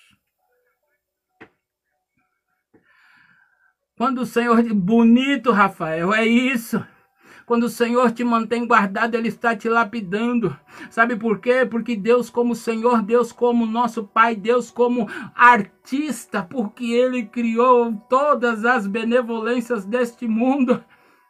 Quando 3.96 4.22
o 4.22 4.26
Senhor 4.26 4.62
bonito, 4.72 5.50
Rafael, 5.50 6.14
é 6.14 6.24
isso. 6.24 6.82
Quando 7.44 7.64
o 7.64 7.68
Senhor 7.68 8.12
te 8.12 8.22
mantém 8.22 8.66
guardado, 8.66 9.14
Ele 9.14 9.28
está 9.28 9.56
te 9.56 9.68
lapidando. 9.68 10.56
Sabe 10.90 11.16
por 11.16 11.40
quê? 11.40 11.66
Porque 11.68 11.96
Deus, 11.96 12.28
como 12.28 12.54
Senhor, 12.54 13.02
Deus, 13.02 13.32
como 13.32 13.66
nosso 13.66 14.04
Pai, 14.04 14.36
Deus, 14.36 14.70
como 14.70 15.08
artista, 15.34 16.42
porque 16.42 16.92
Ele 16.92 17.24
criou 17.24 17.94
todas 18.08 18.66
as 18.66 18.86
benevolências 18.86 19.86
deste 19.86 20.28
mundo. 20.28 20.84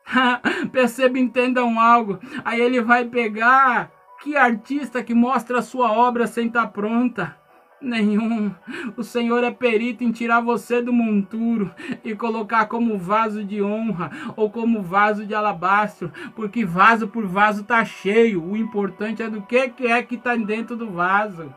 Perceba, 0.72 1.18
entendam 1.18 1.78
algo. 1.78 2.18
Aí 2.44 2.60
ele 2.60 2.80
vai 2.80 3.04
pegar 3.04 3.90
que 4.22 4.36
artista 4.36 5.02
que 5.02 5.14
mostra 5.14 5.58
a 5.58 5.62
sua 5.62 5.92
obra 5.92 6.26
sem 6.26 6.48
estar 6.48 6.62
tá 6.62 6.68
pronta. 6.68 7.36
Nenhum. 7.80 8.52
O 8.96 9.04
Senhor 9.04 9.44
é 9.44 9.52
perito 9.52 10.02
em 10.02 10.10
tirar 10.10 10.40
você 10.40 10.82
do 10.82 10.92
monturo 10.92 11.72
e 12.02 12.12
colocar 12.14 12.66
como 12.66 12.98
vaso 12.98 13.44
de 13.44 13.62
honra 13.62 14.10
ou 14.36 14.50
como 14.50 14.82
vaso 14.82 15.24
de 15.24 15.32
alabastro, 15.32 16.12
porque 16.34 16.64
vaso 16.64 17.06
por 17.06 17.24
vaso 17.24 17.62
tá 17.62 17.84
cheio. 17.84 18.42
O 18.42 18.56
importante 18.56 19.22
é 19.22 19.30
do 19.30 19.42
que 19.42 19.68
que 19.68 19.86
é 19.86 20.02
que 20.02 20.16
tá 20.16 20.34
dentro 20.34 20.74
do 20.74 20.90
vaso. 20.90 21.54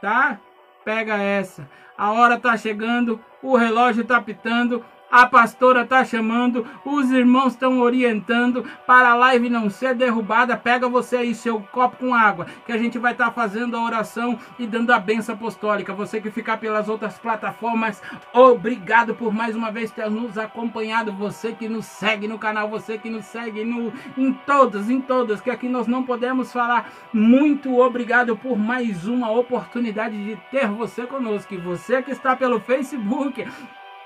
Tá? 0.00 0.40
Pega 0.84 1.16
essa. 1.18 1.70
A 1.96 2.10
hora 2.10 2.36
tá 2.36 2.56
chegando, 2.56 3.20
o 3.40 3.56
relógio 3.56 4.04
tá 4.04 4.20
pitando, 4.20 4.84
a 5.10 5.26
pastora 5.26 5.82
está 5.82 6.04
chamando, 6.04 6.66
os 6.84 7.10
irmãos 7.10 7.52
estão 7.52 7.78
orientando 7.78 8.64
para 8.86 9.10
a 9.10 9.14
live 9.14 9.48
não 9.48 9.70
ser 9.70 9.94
derrubada. 9.94 10.56
Pega 10.56 10.88
você 10.88 11.18
aí 11.18 11.34
seu 11.34 11.60
copo 11.60 11.98
com 11.98 12.14
água, 12.14 12.46
que 12.66 12.72
a 12.72 12.78
gente 12.78 12.98
vai 12.98 13.12
estar 13.12 13.26
tá 13.26 13.30
fazendo 13.30 13.76
a 13.76 13.84
oração 13.84 14.38
e 14.58 14.66
dando 14.66 14.92
a 14.92 14.98
benção 14.98 15.36
apostólica. 15.36 15.94
Você 15.94 16.20
que 16.20 16.30
ficar 16.30 16.56
pelas 16.56 16.88
outras 16.88 17.16
plataformas, 17.18 18.02
obrigado 18.32 19.14
por 19.14 19.32
mais 19.32 19.54
uma 19.54 19.70
vez 19.70 19.90
ter 19.92 20.10
nos 20.10 20.36
acompanhado. 20.36 21.12
Você 21.12 21.52
que 21.52 21.68
nos 21.68 21.86
segue 21.86 22.26
no 22.26 22.38
canal, 22.38 22.68
você 22.68 22.98
que 22.98 23.08
nos 23.08 23.24
segue 23.26 23.64
no, 23.64 23.92
em 24.18 24.32
todas, 24.32 24.90
em 24.90 25.00
todas, 25.00 25.40
que 25.40 25.50
aqui 25.50 25.68
nós 25.68 25.86
não 25.86 26.02
podemos 26.02 26.52
falar. 26.52 26.90
Muito 27.12 27.78
obrigado 27.78 28.36
por 28.36 28.58
mais 28.58 29.06
uma 29.06 29.30
oportunidade 29.30 30.24
de 30.24 30.36
ter 30.50 30.66
você 30.66 31.06
conosco. 31.06 31.56
Você 31.60 32.02
que 32.02 32.10
está 32.10 32.34
pelo 32.34 32.58
Facebook, 32.58 33.46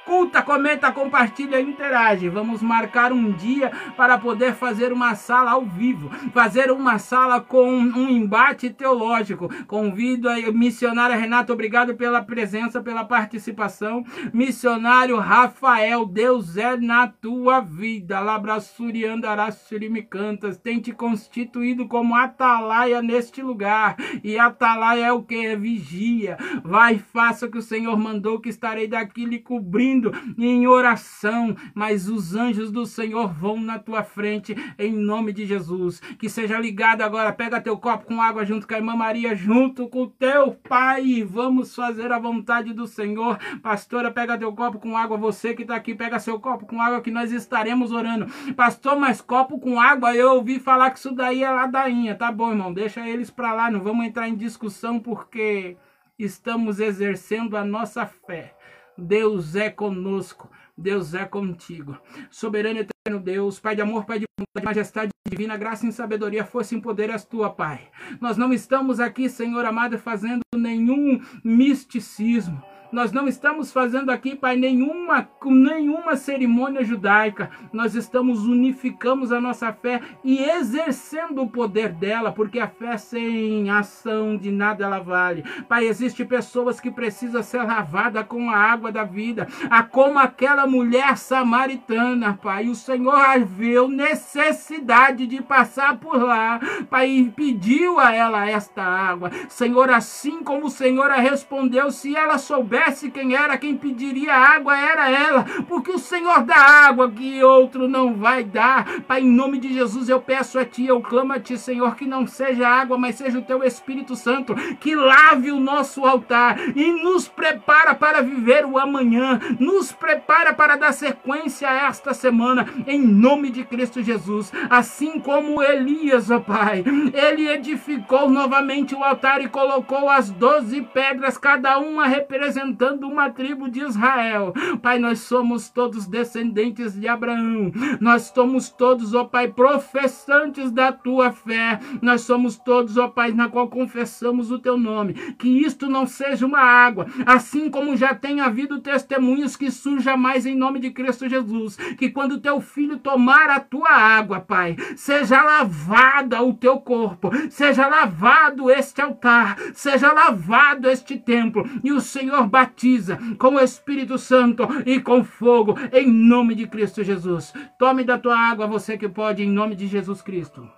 Escuta, 0.08 0.40
comenta, 0.42 0.90
compartilha, 0.90 1.60
interage. 1.60 2.30
Vamos 2.30 2.62
marcar 2.62 3.12
um 3.12 3.30
dia 3.30 3.70
para 3.94 4.16
poder 4.16 4.54
fazer 4.54 4.90
uma 4.90 5.14
sala 5.14 5.50
ao 5.50 5.66
vivo, 5.66 6.08
fazer 6.32 6.70
uma 6.70 6.98
sala 6.98 7.42
com 7.42 7.68
um 7.68 8.08
embate 8.08 8.70
teológico. 8.70 9.50
Convido 9.66 10.26
a 10.26 10.50
missionária 10.50 11.14
Renata, 11.14 11.52
obrigado 11.52 11.94
pela 11.94 12.22
presença, 12.22 12.80
pela 12.80 13.04
participação. 13.04 14.02
Missionário 14.32 15.18
Rafael, 15.18 16.06
Deus 16.06 16.56
é 16.56 16.74
na 16.78 17.06
tua 17.06 17.60
vida. 17.60 18.18
Labrassuri 18.18 19.04
andarásuri 19.04 19.90
me 19.90 20.00
cantas. 20.00 20.56
Tem 20.56 20.80
te 20.80 20.90
constituído 20.90 21.86
como 21.86 22.14
atalaia 22.14 23.02
neste 23.02 23.42
lugar. 23.42 23.94
E 24.24 24.38
atalaia 24.38 25.04
é 25.04 25.12
o 25.12 25.22
que? 25.22 25.48
É 25.48 25.54
vigia. 25.54 26.38
Vai, 26.64 26.96
faça 26.96 27.44
o 27.44 27.50
que 27.50 27.58
o 27.58 27.62
Senhor 27.62 27.98
mandou, 27.98 28.40
que 28.40 28.48
estarei 28.48 28.88
daqui 28.88 29.26
lhe 29.26 29.38
cobrindo 29.38 29.97
em 30.38 30.66
oração, 30.66 31.56
mas 31.74 32.08
os 32.08 32.34
anjos 32.34 32.70
do 32.70 32.86
Senhor 32.86 33.32
vão 33.32 33.60
na 33.60 33.78
tua 33.78 34.02
frente 34.02 34.54
em 34.78 34.92
nome 34.92 35.32
de 35.32 35.44
Jesus. 35.44 36.00
Que 36.18 36.28
seja 36.28 36.58
ligado 36.58 37.02
agora, 37.02 37.32
pega 37.32 37.60
teu 37.60 37.76
copo 37.76 38.06
com 38.06 38.22
água 38.22 38.44
junto 38.44 38.66
com 38.66 38.74
a 38.74 38.78
irmã 38.78 38.94
Maria, 38.94 39.34
junto 39.34 39.88
com 39.88 40.02
o 40.02 40.10
teu 40.10 40.52
pai. 40.52 41.22
Vamos 41.22 41.74
fazer 41.74 42.12
a 42.12 42.18
vontade 42.18 42.72
do 42.72 42.86
Senhor. 42.86 43.38
Pastora, 43.62 44.10
pega 44.10 44.38
teu 44.38 44.52
copo 44.52 44.78
com 44.78 44.96
água, 44.96 45.16
você 45.16 45.54
que 45.54 45.62
está 45.62 45.76
aqui, 45.76 45.94
pega 45.94 46.18
seu 46.18 46.38
copo 46.38 46.66
com 46.66 46.80
água 46.80 47.00
que 47.00 47.10
nós 47.10 47.32
estaremos 47.32 47.92
orando. 47.92 48.26
Pastor, 48.54 48.98
mas 48.98 49.20
copo 49.20 49.58
com 49.58 49.80
água, 49.80 50.14
eu 50.14 50.34
ouvi 50.34 50.58
falar 50.58 50.90
que 50.90 50.98
isso 50.98 51.14
daí 51.14 51.42
é 51.42 51.50
ladainha. 51.50 52.14
Tá 52.14 52.30
bom, 52.30 52.50
irmão, 52.50 52.72
deixa 52.72 53.08
eles 53.08 53.30
para 53.30 53.52
lá, 53.52 53.70
não 53.70 53.80
vamos 53.80 54.06
entrar 54.06 54.28
em 54.28 54.36
discussão 54.36 55.00
porque 55.00 55.76
estamos 56.18 56.80
exercendo 56.80 57.56
a 57.56 57.64
nossa 57.64 58.04
fé. 58.04 58.54
Deus 58.98 59.54
é 59.54 59.70
conosco, 59.70 60.50
Deus 60.76 61.14
é 61.14 61.24
contigo. 61.24 61.96
Soberano 62.28 62.80
eterno 62.80 63.20
Deus, 63.20 63.60
Pai 63.60 63.76
de 63.76 63.80
amor, 63.80 64.04
Pai 64.04 64.18
de 64.18 64.26
bondade, 64.36 64.64
majestade 64.64 65.10
divina, 65.30 65.56
graça 65.56 65.86
e 65.86 65.92
sabedoria, 65.92 66.44
força 66.44 66.74
e 66.74 66.80
poder 66.80 67.08
és 67.10 67.24
tua, 67.24 67.48
Pai. 67.48 67.88
Nós 68.20 68.36
não 68.36 68.52
estamos 68.52 68.98
aqui, 68.98 69.28
Senhor 69.28 69.64
amado, 69.64 69.96
fazendo 69.98 70.40
nenhum 70.52 71.22
misticismo. 71.44 72.60
Nós 72.90 73.12
não 73.12 73.28
estamos 73.28 73.70
fazendo 73.70 74.10
aqui, 74.10 74.34
Pai, 74.34 74.56
nenhuma, 74.56 75.28
nenhuma 75.44 76.16
cerimônia 76.16 76.82
judaica. 76.82 77.50
Nós 77.72 77.94
estamos 77.94 78.46
unificamos 78.46 79.30
a 79.30 79.40
nossa 79.40 79.72
fé 79.72 80.00
e 80.24 80.42
exercendo 80.42 81.42
o 81.42 81.50
poder 81.50 81.90
dela, 81.90 82.32
porque 82.32 82.58
a 82.58 82.68
fé 82.68 82.96
sem 82.96 83.70
ação 83.70 84.36
de 84.36 84.50
nada 84.50 84.84
ela 84.84 85.00
vale. 85.00 85.44
Pai, 85.68 85.86
existe 85.86 86.24
pessoas 86.24 86.80
que 86.80 86.90
precisam 86.90 87.42
ser 87.42 87.62
lavadas 87.62 88.26
com 88.26 88.48
a 88.50 88.56
água 88.56 88.90
da 88.90 89.04
vida, 89.04 89.46
a 89.68 89.82
como 89.82 90.18
aquela 90.18 90.66
mulher 90.66 91.16
samaritana, 91.18 92.38
Pai. 92.42 92.68
O 92.68 92.74
Senhor 92.74 93.44
viu 93.44 93.88
necessidade 93.88 95.26
de 95.26 95.42
passar 95.42 95.98
por 95.98 96.22
lá, 96.22 96.58
Pai, 96.88 97.10
e 97.10 97.30
pediu 97.30 97.98
a 97.98 98.14
ela 98.14 98.48
esta 98.48 98.82
água. 98.82 99.30
Senhor, 99.48 99.90
assim 99.90 100.42
como 100.42 100.66
o 100.66 100.70
Senhor 100.70 101.10
a 101.10 101.16
respondeu, 101.16 101.90
se 101.90 102.16
ela 102.16 102.38
soubesse 102.78 103.10
quem 103.10 103.34
era, 103.34 103.58
quem 103.58 103.76
pediria 103.76 104.34
água 104.34 104.78
era 104.78 105.10
ela, 105.10 105.44
porque 105.66 105.90
o 105.90 105.98
Senhor 105.98 106.42
dá 106.44 106.56
água 106.56 107.10
que 107.10 107.42
outro 107.42 107.88
não 107.88 108.14
vai 108.14 108.44
dar. 108.44 109.00
Pai, 109.02 109.20
em 109.20 109.30
nome 109.30 109.58
de 109.58 109.72
Jesus, 109.72 110.08
eu 110.08 110.20
peço 110.20 110.58
a 110.58 110.64
Ti, 110.64 110.86
eu 110.86 111.00
clamo 111.00 111.32
a 111.32 111.40
Ti, 111.40 111.58
Senhor, 111.58 111.96
que 111.96 112.06
não 112.06 112.26
seja 112.26 112.68
água, 112.68 112.96
mas 112.96 113.16
seja 113.16 113.38
o 113.38 113.42
Teu 113.42 113.64
Espírito 113.64 114.14
Santo, 114.14 114.54
que 114.78 114.94
lave 114.94 115.50
o 115.50 115.60
nosso 115.60 116.04
altar 116.04 116.58
e 116.76 116.92
nos 117.02 117.28
prepara 117.28 117.94
para 117.94 118.22
viver 118.22 118.64
o 118.64 118.78
amanhã, 118.78 119.40
nos 119.58 119.92
prepara 119.92 120.54
para 120.54 120.76
dar 120.76 120.92
sequência 120.92 121.68
a 121.68 121.88
esta 121.88 122.14
semana, 122.14 122.66
em 122.86 123.00
nome 123.00 123.50
de 123.50 123.64
Cristo 123.64 124.02
Jesus. 124.02 124.52
Assim 124.70 125.18
como 125.18 125.62
Elias, 125.62 126.30
ó 126.30 126.38
Pai, 126.38 126.84
ele 127.12 127.48
edificou 127.48 128.30
novamente 128.30 128.94
o 128.94 129.02
altar 129.02 129.42
e 129.42 129.48
colocou 129.48 130.08
as 130.08 130.30
doze 130.30 130.82
pedras, 130.82 131.36
cada 131.36 131.78
uma 131.78 132.06
representando 132.06 132.67
uma 133.06 133.30
tribo 133.30 133.68
de 133.68 133.80
Israel. 133.80 134.52
Pai, 134.82 134.98
nós 134.98 135.20
somos 135.20 135.68
todos 135.68 136.06
descendentes 136.06 136.98
de 136.98 137.08
Abraão, 137.08 137.72
nós 138.00 138.32
somos 138.34 138.68
todos, 138.68 139.14
ó 139.14 139.24
Pai, 139.24 139.48
professantes 139.48 140.70
da 140.70 140.92
tua 140.92 141.32
fé, 141.32 141.80
nós 142.02 142.22
somos 142.22 142.56
todos, 142.56 142.96
ó 142.96 143.08
Pai, 143.08 143.32
na 143.32 143.48
qual 143.48 143.68
confessamos 143.68 144.50
o 144.50 144.58
teu 144.58 144.76
nome. 144.76 145.14
Que 145.38 145.48
isto 145.48 145.88
não 145.88 146.06
seja 146.06 146.46
uma 146.46 146.60
água, 146.60 147.06
assim 147.26 147.70
como 147.70 147.96
já 147.96 148.14
tem 148.14 148.40
havido 148.40 148.80
testemunhos 148.80 149.56
que 149.56 149.70
surja 149.70 150.16
mais 150.16 150.46
em 150.46 150.56
nome 150.56 150.80
de 150.80 150.90
Cristo 150.90 151.28
Jesus. 151.28 151.76
Que 151.76 152.10
quando 152.10 152.40
teu 152.40 152.60
filho 152.60 152.98
tomar 152.98 153.50
a 153.50 153.60
tua 153.60 153.90
água, 153.90 154.40
Pai, 154.40 154.76
seja 154.96 155.42
lavada 155.42 156.42
o 156.42 156.54
teu 156.54 156.78
corpo, 156.78 157.30
seja 157.50 157.86
lavado 157.86 158.70
este 158.70 159.00
altar, 159.00 159.56
seja 159.74 160.12
lavado 160.12 160.88
este 160.88 161.16
templo, 161.16 161.68
e 161.82 161.92
o 161.92 162.00
Senhor 162.00 162.46
batiza 162.58 163.18
com 163.38 163.54
o 163.54 163.60
Espírito 163.60 164.18
Santo 164.18 164.66
e 164.84 165.00
com 165.00 165.22
fogo, 165.22 165.78
em 165.92 166.10
nome 166.10 166.56
de 166.56 166.66
Cristo 166.66 167.04
Jesus. 167.04 167.52
Tome 167.78 168.02
da 168.02 168.18
tua 168.18 168.36
água, 168.36 168.66
você 168.66 168.98
que 168.98 169.08
pode, 169.08 169.44
em 169.44 169.50
nome 169.50 169.76
de 169.76 169.86
Jesus 169.86 170.20
Cristo. 170.20 170.68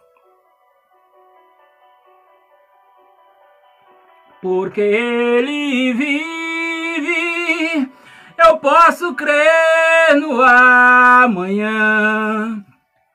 Porque 4.42 4.80
Ele 4.82 5.94
vive, 5.94 7.90
eu 8.36 8.58
posso 8.58 9.14
crer 9.14 10.16
no 10.16 10.42
amanhã. 10.42 11.72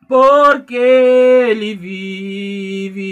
Porque 0.08 0.76
Ele 0.76 1.76
vive, 1.76 3.06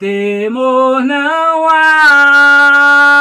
temor 0.00 1.04
não 1.04 1.68
há, 1.68 3.12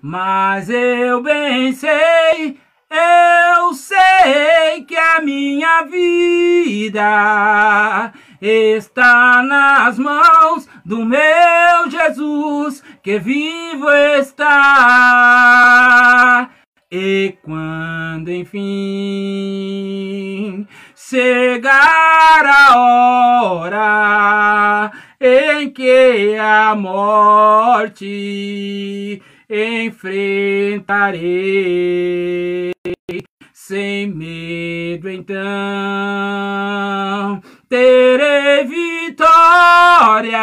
mas 0.00 0.70
eu 0.70 1.22
bem 1.22 1.74
sei 1.74 2.58
eu 2.90 3.74
sei 3.74 4.82
que 4.86 4.96
a 4.96 5.20
minha 5.20 5.82
vida 5.82 8.10
está 8.40 9.42
nas 9.42 9.98
mãos 9.98 10.66
do 10.84 11.04
meu 11.04 11.90
Jesus, 11.90 12.82
que 13.02 13.18
vivo 13.18 13.90
está. 14.18 14.48
E 16.90 17.36
quando 17.42 18.30
enfim 18.30 18.64
chegar 20.94 22.46
a 22.46 22.78
hora 22.78 24.92
em 25.26 25.70
que 25.70 26.36
a 26.36 26.74
morte 26.74 28.02
enfrentarei 29.48 30.84
sem 33.54 34.06
medo, 34.08 35.08
então 35.08 35.40
terei 37.70 38.64
vitória 38.66 40.36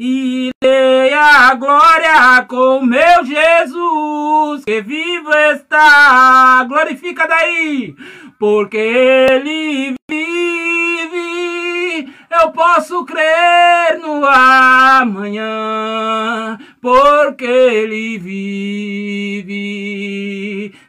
e 0.00 0.50
dei 0.60 1.14
a 1.14 1.54
glória 1.54 2.44
com 2.48 2.84
meu 2.84 3.24
Jesus 3.24 4.64
que 4.64 4.82
vivo 4.82 5.32
está. 5.52 6.64
Glorifica 6.64 7.28
daí, 7.28 7.94
porque 8.40 8.76
ele 8.76 9.94
vive. 10.10 10.61
Eu 12.40 12.50
posso 12.50 13.04
crer 13.04 13.98
no 14.00 14.24
amanhã, 14.24 15.46
porque 16.80 17.44
ele 17.44 18.16
vive 18.18 19.52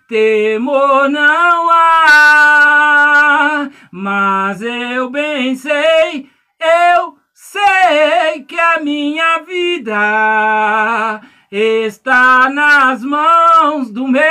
temor 0.08 1.10
não 1.10 1.70
há, 1.70 3.70
mas 3.92 4.62
eu 4.62 5.10
bem 5.10 5.54
sei, 5.56 6.30
eu 6.60 7.18
sei 7.34 8.44
que 8.48 8.58
a 8.58 8.80
minha 8.80 9.40
vida 9.40 11.20
está 11.52 12.50
nas 12.50 13.04
mãos 13.04 13.92
do 13.92 14.08
meu 14.08 14.24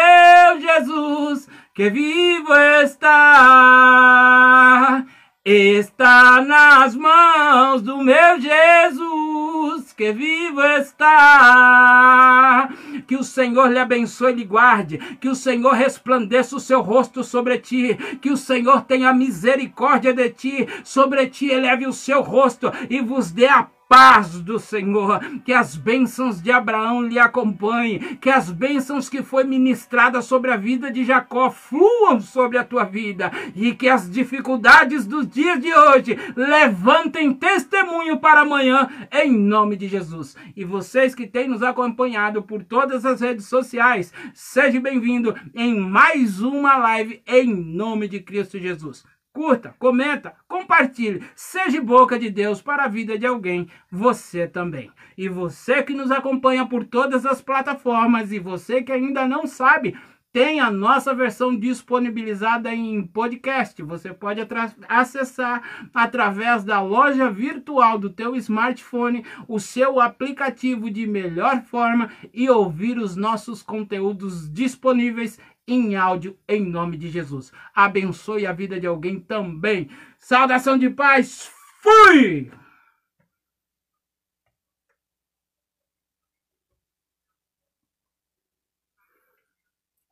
Jesus, 0.61 1.47
que 1.75 1.91
vivo 1.91 2.55
está. 2.83 5.05
Está 5.45 6.41
nas 6.41 6.95
mãos 6.95 7.83
do 7.83 7.99
meu 7.99 8.41
Jesus, 8.41 9.93
que 9.93 10.13
vivo 10.13 10.63
está. 10.63 12.69
Que 13.09 13.17
o 13.17 13.25
Senhor 13.25 13.69
lhe 13.69 13.81
abençoe 13.81 14.31
e 14.31 14.37
lhe 14.37 14.45
guarde, 14.45 14.99
que 15.21 15.29
o 15.29 15.35
Senhor 15.35 15.73
resplandeça 15.73 16.55
o 16.55 16.61
seu 16.61 16.81
rosto 16.81 17.25
sobre 17.25 17.59
ti, 17.59 17.99
que 18.21 18.31
o 18.31 18.37
Senhor 18.37 18.83
tenha 18.83 19.13
misericórdia 19.13 20.15
de 20.15 20.31
ti, 20.31 20.69
sobre 20.85 21.27
ti 21.27 21.51
eleve 21.51 21.89
o 21.89 21.93
seu 21.93 22.23
rosto 22.23 22.73
e 22.89 23.01
vos 23.01 23.33
dê 23.33 23.49
a 23.49 23.67
paz 23.93 24.41
do 24.41 24.59
Senhor, 24.59 25.21
que 25.45 25.53
as 25.53 25.77
bênçãos 25.77 26.41
de 26.41 26.51
Abraão 26.51 27.03
lhe 27.03 27.19
acompanhem, 27.19 27.99
que 28.17 28.31
as 28.31 28.51
bênçãos 28.51 29.07
que 29.07 29.23
foi 29.23 29.45
ministrada 29.45 30.23
sobre 30.23 30.51
a 30.51 30.57
vida 30.57 30.91
de 30.91 31.05
Jacó 31.05 31.51
fluam 31.51 32.19
sobre 32.19 32.57
a 32.57 32.65
tua 32.65 32.85
vida 32.85 33.31
e 33.55 33.75
que 33.75 33.91
as 33.91 34.11
dificuldades 34.11 35.07
dos 35.07 35.29
dias 35.29 35.61
de 35.61 35.71
hoje 35.75 36.19
levantem 36.35 37.35
testemunho 37.35 38.17
para 38.17 38.41
amanhã 38.41 38.89
em 39.13 39.31
nome 39.31 39.77
de 39.77 39.87
Jesus. 39.89 40.39
E 40.57 40.65
vocês 40.65 41.15
que 41.15 41.27
têm 41.27 41.47
nos 41.47 41.63
acompanhado 41.63 42.43
por 42.43 42.65
todas 42.65 43.05
as 43.05 43.21
redes 43.21 43.45
sociais, 43.45 44.11
seja 44.33 44.81
bem-vindo 44.81 45.37
em 45.55 45.79
mais 45.79 46.41
uma 46.41 46.79
live 46.79 47.23
em 47.27 47.55
nome 47.55 48.09
de 48.09 48.21
Cristo 48.21 48.59
Jesus 48.59 49.12
curta, 49.33 49.75
comenta, 49.79 50.35
compartilhe, 50.47 51.25
seja 51.35 51.81
boca 51.81 52.19
de 52.19 52.31
Deus 52.31 52.61
para 52.61 52.85
a 52.85 52.89
vida 52.89 53.19
de 53.19 53.27
alguém, 53.27 53.69
você 53.91 54.47
também. 54.47 54.91
E 55.17 55.29
você 55.29 55.83
que 55.83 55.95
nos 55.95 56.11
acompanha 56.11 56.67
por 56.67 56.85
todas 56.85 57.25
as 57.25 57.41
plataformas 57.41 58.31
e 58.33 58.39
você 58.39 58.83
que 58.83 58.93
ainda 58.93 59.27
não 59.27 59.47
sabe, 59.47 59.97
tem 60.33 60.61
a 60.61 60.71
nossa 60.71 61.15
versão 61.15 61.55
disponibilizada 61.55 62.75
em 62.75 63.07
podcast. 63.07 63.83
Você 63.83 64.15
pode 64.15 64.41
acessar 64.89 65.63
através 65.93 66.65
da 66.65 66.81
loja 66.81 67.31
virtual 67.31 67.99
do 67.99 68.09
teu 68.09 68.35
smartphone 68.37 69.27
o 69.47 69.61
seu 69.61 70.01
aplicativo 70.01 70.91
de 70.91 71.07
melhor 71.07 71.61
forma 71.63 72.11
e 72.33 72.49
ouvir 72.49 72.97
os 72.97 73.15
nossos 73.15 73.63
conteúdos 73.63 74.51
disponíveis 74.51 75.39
em 75.67 75.97
áudio 75.97 76.39
em 76.49 76.65
nome 76.65 76.97
de 76.97 77.09
Jesus. 77.09 77.53
Abençoe 77.75 78.47
a 78.47 78.53
vida 78.53 78.79
de 78.81 78.87
alguém 78.87 79.21
também. 79.21 79.91
Saudação 80.19 80.77
de 80.79 80.91
paz. 80.91 81.51
Fui! 81.81 82.51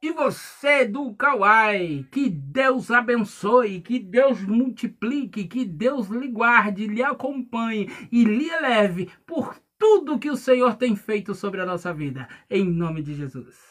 E 0.02 0.12
você 0.12 0.86
do 0.86 1.14
Kauai, 1.14 2.06
que 2.10 2.30
Deus 2.30 2.90
abençoe, 2.90 3.82
que 3.82 3.98
Deus 3.98 4.40
multiplique, 4.40 5.44
que 5.46 5.62
Deus 5.66 6.08
lhe 6.08 6.26
guarde, 6.28 6.86
lhe 6.86 7.02
acompanhe 7.02 7.86
e 8.10 8.24
lhe 8.24 8.48
eleve 8.48 9.10
por 9.26 9.60
tudo 9.78 10.18
que 10.18 10.30
o 10.30 10.36
Senhor 10.36 10.76
tem 10.76 10.96
feito 10.96 11.34
sobre 11.34 11.60
a 11.60 11.66
nossa 11.66 11.92
vida, 11.92 12.26
em 12.48 12.64
nome 12.64 13.02
de 13.02 13.12
Jesus. 13.12 13.69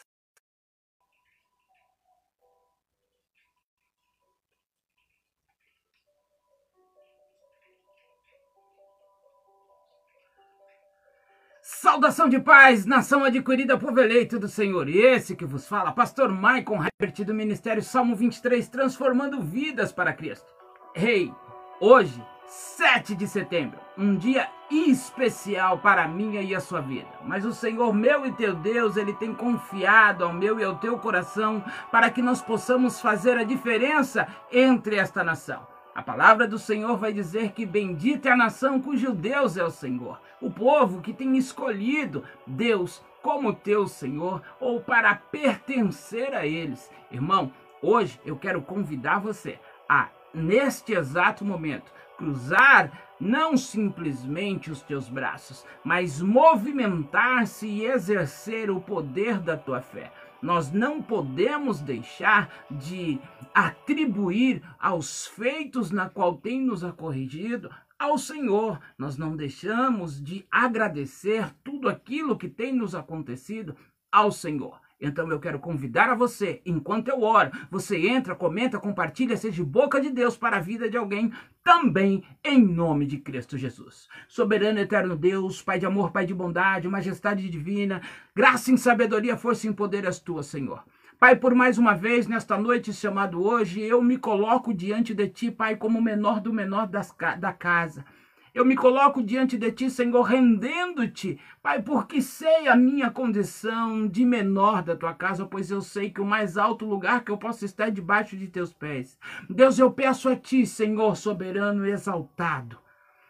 Saudação 11.81 12.27
de 12.27 12.37
paz, 12.41 12.85
nação 12.85 13.23
adquirida 13.23 13.77
povo 13.77 14.01
eleito 14.01 14.37
do 14.37 14.49
Senhor. 14.49 14.89
E 14.89 14.97
esse 14.97 15.33
que 15.33 15.45
vos 15.45 15.65
fala, 15.65 15.93
pastor 15.93 16.29
Michael 16.29 16.83
Herbert 16.99 17.25
do 17.25 17.33
Ministério 17.33 17.81
Salmo 17.81 18.17
23, 18.17 18.67
transformando 18.67 19.39
vidas 19.39 19.89
para 19.89 20.11
Cristo. 20.11 20.53
Rei, 20.93 21.27
hey, 21.27 21.33
hoje, 21.79 22.21
7 22.45 23.15
de 23.15 23.25
setembro, 23.25 23.79
um 23.97 24.17
dia 24.17 24.49
especial 24.69 25.77
para 25.77 26.03
a 26.03 26.07
minha 26.09 26.41
e 26.41 26.53
a 26.53 26.59
sua 26.59 26.81
vida. 26.81 27.07
Mas 27.23 27.45
o 27.45 27.53
Senhor 27.53 27.93
meu 27.93 28.25
e 28.25 28.33
teu 28.33 28.53
Deus, 28.55 28.97
ele 28.97 29.13
tem 29.13 29.33
confiado 29.33 30.25
ao 30.25 30.33
meu 30.33 30.59
e 30.59 30.65
ao 30.65 30.79
teu 30.79 30.99
coração 30.99 31.63
para 31.89 32.09
que 32.09 32.21
nós 32.21 32.41
possamos 32.41 32.99
fazer 32.99 33.37
a 33.37 33.45
diferença 33.45 34.27
entre 34.51 34.97
esta 34.97 35.23
nação. 35.23 35.65
A 35.99 36.01
palavra 36.01 36.47
do 36.47 36.57
Senhor 36.57 36.95
vai 36.95 37.11
dizer 37.11 37.51
que 37.51 37.65
bendita 37.65 38.29
é 38.29 38.31
a 38.31 38.37
nação 38.37 38.81
cujo 38.81 39.11
Deus 39.11 39.57
é 39.57 39.63
o 39.65 39.69
Senhor, 39.69 40.17
o 40.39 40.49
povo 40.49 41.01
que 41.01 41.11
tem 41.11 41.35
escolhido 41.35 42.23
Deus 42.47 43.03
como 43.21 43.53
teu 43.53 43.85
Senhor 43.85 44.41
ou 44.61 44.79
para 44.79 45.13
pertencer 45.13 46.33
a 46.33 46.45
eles. 46.45 46.89
Irmão, 47.11 47.51
hoje 47.81 48.17
eu 48.25 48.37
quero 48.37 48.61
convidar 48.61 49.19
você 49.19 49.59
a, 49.89 50.07
neste 50.33 50.93
exato 50.93 51.43
momento, 51.43 51.91
cruzar 52.17 52.91
não 53.19 53.57
simplesmente 53.57 54.71
os 54.71 54.81
teus 54.81 55.09
braços, 55.09 55.65
mas 55.83 56.21
movimentar-se 56.21 57.67
e 57.67 57.85
exercer 57.85 58.71
o 58.71 58.79
poder 58.79 59.37
da 59.37 59.57
tua 59.57 59.81
fé. 59.81 60.13
Nós 60.41 60.71
não 60.71 61.01
podemos 61.01 61.81
deixar 61.81 62.49
de 62.71 63.19
atribuir 63.53 64.61
aos 64.79 65.27
feitos 65.27 65.91
na 65.91 66.09
qual 66.09 66.37
tem 66.37 66.61
nos 66.61 66.83
acorrigido 66.83 67.69
ao 67.97 68.17
Senhor. 68.17 68.79
Nós 68.97 69.17
não 69.17 69.35
deixamos 69.35 70.21
de 70.21 70.45
agradecer 70.49 71.53
tudo 71.63 71.89
aquilo 71.89 72.37
que 72.37 72.47
tem 72.47 72.73
nos 72.73 72.95
acontecido 72.95 73.75
ao 74.11 74.31
Senhor. 74.31 74.79
Então 74.99 75.29
eu 75.29 75.39
quero 75.39 75.59
convidar 75.59 76.09
a 76.09 76.15
você, 76.15 76.61
enquanto 76.65 77.07
eu 77.07 77.21
oro, 77.21 77.51
você 77.71 77.97
entra, 78.07 78.35
comenta, 78.35 78.77
compartilha, 78.77 79.37
seja 79.37 79.63
boca 79.63 80.01
de 80.01 80.09
Deus 80.09 80.35
para 80.35 80.57
a 80.57 80.61
vida 80.61 80.89
de 80.89 80.97
alguém, 80.97 81.31
também 81.63 82.23
em 82.43 82.61
nome 82.61 83.05
de 83.05 83.17
Cristo 83.17 83.57
Jesus. 83.57 84.07
Soberano 84.27 84.79
eterno 84.79 85.15
Deus, 85.15 85.61
Pai 85.61 85.79
de 85.79 85.85
amor, 85.85 86.11
Pai 86.11 86.25
de 86.25 86.33
bondade, 86.33 86.87
majestade 86.87 87.49
divina, 87.49 88.01
graça 88.35 88.71
em 88.71 88.77
sabedoria, 88.77 89.37
força 89.37 89.67
e 89.67 89.73
poder 89.73 90.05
as 90.05 90.19
tuas, 90.19 90.47
Senhor. 90.47 90.83
Pai, 91.19 91.35
por 91.35 91.53
mais 91.53 91.77
uma 91.77 91.93
vez, 91.93 92.27
nesta 92.27 92.57
noite 92.57 92.93
chamado 92.93 93.45
hoje, 93.45 93.81
eu 93.81 94.01
me 94.01 94.17
coloco 94.17 94.73
diante 94.73 95.13
de 95.13 95.27
Ti, 95.27 95.51
Pai, 95.51 95.75
como 95.75 95.99
o 95.99 96.01
menor 96.01 96.39
do 96.39 96.53
menor 96.53 96.87
das, 96.87 97.13
da 97.37 97.51
casa. 97.51 98.05
Eu 98.53 98.65
me 98.65 98.75
coloco 98.75 99.21
diante 99.21 99.57
de 99.57 99.71
ti, 99.71 99.89
Senhor, 99.89 100.21
rendendo-te, 100.23 101.39
Pai, 101.61 101.81
porque 101.81 102.21
sei 102.21 102.67
a 102.67 102.75
minha 102.75 103.11
condição 103.11 104.07
de 104.07 104.25
menor 104.25 104.81
da 104.81 104.95
tua 104.95 105.13
casa, 105.13 105.45
pois 105.45 105.69
eu 105.69 105.81
sei 105.81 106.09
que 106.09 106.21
o 106.21 106.25
mais 106.25 106.57
alto 106.57 106.85
lugar 106.85 107.23
que 107.23 107.31
eu 107.31 107.37
posso 107.37 107.63
estar 107.65 107.87
é 107.87 107.91
debaixo 107.91 108.35
de 108.35 108.47
teus 108.47 108.73
pés. 108.73 109.19
Deus, 109.49 109.77
eu 109.77 109.91
peço 109.91 110.29
a 110.29 110.35
ti, 110.35 110.65
Senhor 110.65 111.15
soberano 111.15 111.85
e 111.85 111.91
exaltado. 111.91 112.77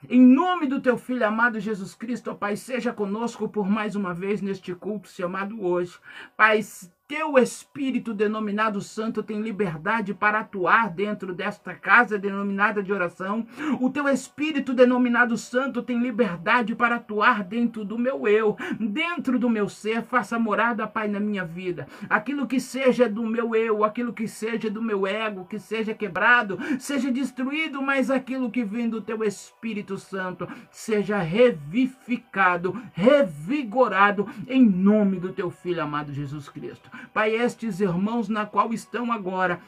Em 0.07 0.21
nome 0.21 0.65
do 0.65 0.79
teu 0.79 0.97
filho 0.97 1.27
amado 1.27 1.59
Jesus 1.59 1.93
Cristo, 1.93 2.31
ó 2.31 2.33
Pai, 2.33 2.55
seja 2.55 2.93
conosco 2.93 3.49
por 3.49 3.69
mais 3.69 3.95
uma 3.95 4.13
vez 4.13 4.41
neste 4.41 4.73
culto 4.73 5.09
chamado 5.09 5.61
hoje. 5.61 5.99
Pai, 6.37 6.61
teu 7.09 7.39
Espírito 7.39 8.13
denominado 8.13 8.79
Santo 8.81 9.23
tem 9.23 9.41
liberdade 9.41 10.13
para 10.13 10.41
atuar 10.41 10.91
dentro 10.91 11.33
desta 11.33 11.73
casa 11.73 12.19
denominada 12.19 12.83
de 12.83 12.93
oração. 12.93 13.47
O 13.81 13.89
teu 13.89 14.07
Espírito 14.07 14.75
denominado 14.75 15.35
Santo 15.35 15.81
tem 15.81 15.99
liberdade 15.99 16.75
para 16.75 16.97
atuar 16.97 17.43
dentro 17.43 17.83
do 17.83 17.97
meu 17.97 18.27
eu, 18.27 18.55
dentro 18.79 19.39
do 19.39 19.49
meu 19.49 19.67
ser. 19.67 20.03
Faça 20.03 20.37
morada, 20.37 20.85
Pai, 20.85 21.07
na 21.07 21.19
minha 21.19 21.43
vida. 21.43 21.87
Aquilo 22.07 22.45
que 22.45 22.59
seja 22.59 23.09
do 23.09 23.25
meu 23.25 23.55
eu, 23.55 23.83
aquilo 23.83 24.13
que 24.13 24.27
seja 24.27 24.69
do 24.69 24.79
meu 24.79 25.07
ego, 25.07 25.45
que 25.45 25.57
seja 25.57 25.95
quebrado, 25.95 26.59
seja 26.77 27.11
destruído, 27.11 27.81
mas 27.81 28.11
aquilo 28.11 28.51
que 28.51 28.63
vem 28.63 28.87
do 28.87 29.01
teu 29.01 29.23
Espírito 29.23 29.97
Santo 29.97 30.47
seja 30.69 31.17
revivificado, 31.17 32.79
revigorado 32.93 34.29
em 34.47 34.63
nome 34.63 35.19
do 35.19 35.33
teu 35.33 35.49
filho 35.49 35.81
amado 35.81 36.13
Jesus 36.13 36.47
Cristo. 36.47 36.98
Pai, 37.13 37.35
estes 37.35 37.79
irmãos 37.79 38.29
na 38.29 38.45
qual 38.45 38.73
estão 38.73 39.11
agora 39.11 39.61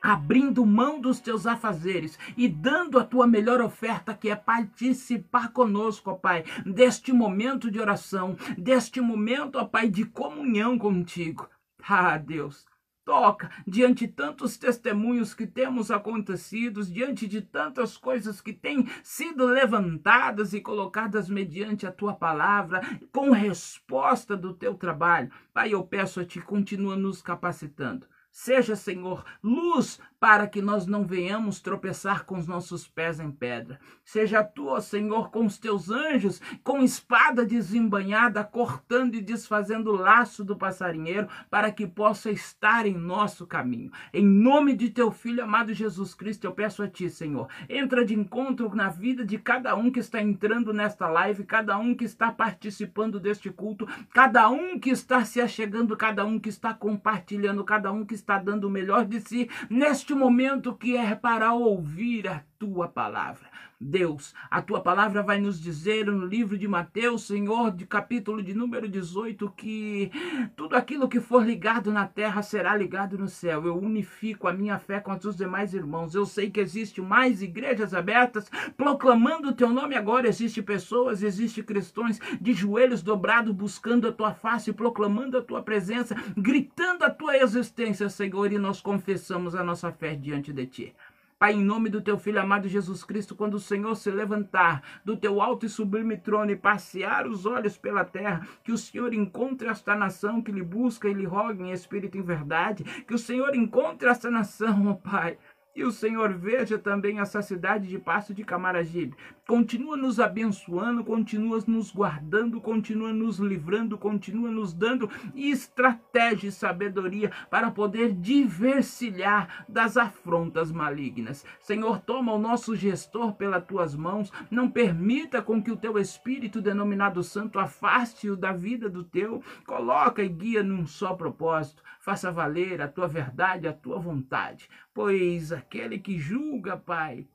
abrindo 0.00 0.64
mão 0.64 1.00
dos 1.00 1.20
teus 1.20 1.46
afazeres 1.46 2.18
e 2.36 2.48
dando 2.48 2.98
a 2.98 3.04
tua 3.04 3.26
melhor 3.26 3.60
oferta, 3.60 4.14
que 4.14 4.30
é 4.30 4.36
participar 4.36 5.52
conosco, 5.52 6.10
ó 6.10 6.14
Pai, 6.14 6.44
deste 6.64 7.12
momento 7.12 7.70
de 7.70 7.80
oração, 7.80 8.36
deste 8.56 9.00
momento, 9.00 9.58
ó 9.58 9.64
Pai, 9.64 9.88
de 9.88 10.04
comunhão 10.04 10.78
contigo. 10.78 11.48
Ah, 11.88 12.16
Deus, 12.16 12.66
toca 13.08 13.50
diante 13.66 14.06
de 14.06 14.12
tantos 14.12 14.58
testemunhos 14.58 15.32
que 15.32 15.46
temos 15.46 15.90
acontecidos, 15.90 16.92
diante 16.92 17.26
de 17.26 17.40
tantas 17.40 17.96
coisas 17.96 18.38
que 18.42 18.52
têm 18.52 18.86
sido 19.02 19.46
levantadas 19.46 20.52
e 20.52 20.60
colocadas 20.60 21.26
mediante 21.26 21.86
a 21.86 21.90
tua 21.90 22.12
palavra, 22.12 22.82
com 23.10 23.30
resposta 23.30 24.36
do 24.36 24.52
teu 24.52 24.74
trabalho. 24.74 25.30
Pai, 25.54 25.72
eu 25.72 25.82
peço 25.82 26.20
a 26.20 26.24
ti, 26.26 26.38
continua 26.38 26.96
nos 26.96 27.22
capacitando. 27.22 28.06
Seja, 28.30 28.76
Senhor, 28.76 29.24
luz 29.42 29.98
para 30.20 30.46
que 30.46 30.60
nós 30.60 30.86
não 30.86 31.04
venhamos 31.04 31.60
tropeçar 31.60 32.24
com 32.24 32.36
os 32.36 32.46
nossos 32.46 32.86
pés 32.86 33.20
em 33.20 33.30
pedra. 33.30 33.78
Seja 34.04 34.42
tu, 34.42 34.68
ó 34.68 34.80
Senhor, 34.80 35.30
com 35.30 35.46
os 35.46 35.58
teus 35.58 35.90
anjos, 35.90 36.40
com 36.64 36.82
espada 36.82 37.44
desembanhada, 37.44 38.42
cortando 38.42 39.14
e 39.14 39.20
desfazendo 39.20 39.90
o 39.90 39.96
laço 39.96 40.44
do 40.44 40.56
passarinheiro, 40.56 41.28
para 41.50 41.70
que 41.70 41.86
possa 41.86 42.30
estar 42.30 42.86
em 42.86 42.94
nosso 42.94 43.46
caminho. 43.46 43.92
Em 44.12 44.24
nome 44.24 44.74
de 44.74 44.90
teu 44.90 45.10
Filho 45.10 45.44
amado 45.44 45.72
Jesus 45.72 46.14
Cristo, 46.14 46.44
eu 46.44 46.52
peço 46.52 46.82
a 46.82 46.88
ti, 46.88 47.08
Senhor, 47.08 47.48
entra 47.68 48.04
de 48.04 48.14
encontro 48.14 48.74
na 48.74 48.88
vida 48.88 49.24
de 49.24 49.38
cada 49.38 49.74
um 49.76 49.90
que 49.90 50.00
está 50.00 50.20
entrando 50.20 50.72
nesta 50.72 51.08
live, 51.08 51.44
cada 51.44 51.78
um 51.78 51.94
que 51.94 52.04
está 52.04 52.32
participando 52.32 53.20
deste 53.20 53.50
culto, 53.50 53.86
cada 54.12 54.48
um 54.48 54.78
que 54.78 54.90
está 54.90 55.24
se 55.24 55.40
achegando, 55.40 55.96
cada 55.96 56.24
um 56.24 56.38
que 56.38 56.48
está 56.48 56.74
compartilhando, 56.74 57.64
cada 57.64 57.92
um 57.92 58.04
que 58.04 58.14
está 58.14 58.38
dando 58.38 58.64
o 58.64 58.70
melhor 58.70 59.04
de 59.04 59.20
si 59.20 59.48
neste 59.68 60.07
neste 60.08 60.14
momento 60.14 60.74
que 60.74 60.96
é 60.96 61.14
para 61.14 61.52
ouvir 61.52 62.26
a 62.28 62.42
tua 62.58 62.88
palavra. 62.88 63.46
Deus, 63.80 64.34
a 64.50 64.60
tua 64.60 64.80
palavra 64.80 65.22
vai 65.22 65.38
nos 65.40 65.60
dizer 65.60 66.06
no 66.06 66.26
livro 66.26 66.58
de 66.58 66.66
Mateus, 66.66 67.28
Senhor, 67.28 67.70
de 67.70 67.86
capítulo 67.86 68.42
de 68.42 68.52
número 68.52 68.88
18, 68.88 69.48
que 69.56 70.10
tudo 70.56 70.74
aquilo 70.74 71.08
que 71.08 71.20
for 71.20 71.46
ligado 71.46 71.92
na 71.92 72.04
terra 72.04 72.42
será 72.42 72.74
ligado 72.74 73.16
no 73.16 73.28
céu. 73.28 73.64
Eu 73.64 73.78
unifico 73.78 74.48
a 74.48 74.52
minha 74.52 74.80
fé 74.80 74.98
com 74.98 75.12
os 75.12 75.36
demais 75.36 75.72
irmãos. 75.72 76.16
Eu 76.16 76.26
sei 76.26 76.50
que 76.50 76.58
existe 76.58 77.00
mais 77.00 77.40
igrejas 77.40 77.94
abertas 77.94 78.50
proclamando 78.76 79.50
o 79.50 79.54
teu 79.54 79.68
nome 79.68 79.94
agora. 79.94 80.26
Existem 80.26 80.64
pessoas, 80.64 81.22
existem 81.22 81.62
cristãos 81.62 82.18
de 82.40 82.52
joelhos 82.52 83.00
dobrados 83.00 83.54
buscando 83.54 84.08
a 84.08 84.12
tua 84.12 84.34
face, 84.34 84.72
proclamando 84.72 85.38
a 85.38 85.42
tua 85.42 85.62
presença, 85.62 86.16
gritando 86.36 87.04
a 87.04 87.10
tua 87.10 87.36
existência, 87.36 88.08
Senhor, 88.08 88.52
e 88.52 88.58
nós 88.58 88.80
confessamos 88.80 89.54
a 89.54 89.62
nossa 89.62 89.92
fé 89.92 90.16
diante 90.16 90.52
de 90.52 90.66
ti. 90.66 90.94
Pai, 91.38 91.52
em 91.52 91.62
nome 91.62 91.88
do 91.88 92.02
teu 92.02 92.18
Filho 92.18 92.40
amado 92.40 92.66
Jesus 92.66 93.04
Cristo, 93.04 93.36
quando 93.36 93.54
o 93.54 93.60
Senhor 93.60 93.94
se 93.94 94.10
levantar 94.10 94.82
do 95.04 95.16
teu 95.16 95.40
alto 95.40 95.64
e 95.64 95.68
sublime 95.68 96.16
trono 96.16 96.50
e 96.50 96.56
passear 96.56 97.28
os 97.28 97.46
olhos 97.46 97.78
pela 97.78 98.04
terra, 98.04 98.44
que 98.64 98.72
o 98.72 98.76
Senhor 98.76 99.14
encontre 99.14 99.68
esta 99.68 99.94
nação 99.94 100.42
que 100.42 100.50
lhe 100.50 100.64
busca 100.64 101.08
e 101.08 101.14
lhe 101.14 101.24
roga 101.24 101.62
em 101.62 101.70
espírito 101.70 102.16
e 102.16 102.20
em 102.20 102.24
verdade, 102.24 102.82
que 103.04 103.14
o 103.14 103.18
Senhor 103.18 103.54
encontre 103.54 104.08
esta 104.08 104.28
nação, 104.28 104.88
ó 104.88 104.94
Pai, 104.94 105.38
e 105.76 105.84
o 105.84 105.92
Senhor 105.92 106.32
veja 106.32 106.76
também 106.76 107.20
essa 107.20 107.40
cidade 107.40 107.86
de 107.86 108.00
Passo 108.00 108.34
de 108.34 108.42
Camaragibe. 108.42 109.14
Continua 109.48 109.96
nos 109.96 110.20
abençoando, 110.20 111.02
continua 111.02 111.58
nos 111.66 111.90
guardando, 111.90 112.60
continua 112.60 113.14
nos 113.14 113.38
livrando, 113.38 113.96
continua 113.96 114.50
nos 114.50 114.74
dando 114.74 115.08
estratégia 115.34 116.48
e 116.48 116.52
sabedoria 116.52 117.32
para 117.48 117.70
poder 117.70 118.12
diversificar 118.12 119.64
das 119.66 119.96
afrontas 119.96 120.70
malignas. 120.70 121.46
Senhor, 121.60 121.98
toma 122.00 122.34
o 122.34 122.38
nosso 122.38 122.76
gestor 122.76 123.36
pelas 123.36 123.64
tuas 123.64 123.94
mãos, 123.94 124.30
não 124.50 124.70
permita 124.70 125.40
com 125.40 125.62
que 125.62 125.70
o 125.70 125.78
teu 125.78 125.98
Espírito 125.98 126.60
denominado 126.60 127.22
Santo 127.22 127.58
afaste-o 127.58 128.36
da 128.36 128.52
vida 128.52 128.86
do 128.90 129.02
teu, 129.02 129.42
coloca 129.64 130.22
e 130.22 130.28
guia 130.28 130.62
num 130.62 130.86
só 130.86 131.14
propósito, 131.14 131.82
faça 132.00 132.30
valer 132.30 132.82
a 132.82 132.86
tua 132.86 133.08
verdade, 133.08 133.66
a 133.66 133.72
tua 133.72 133.98
vontade, 133.98 134.68
pois 134.92 135.52
aquele 135.52 135.98
que 135.98 136.18
julga, 136.18 136.76
Pai, 136.76 137.26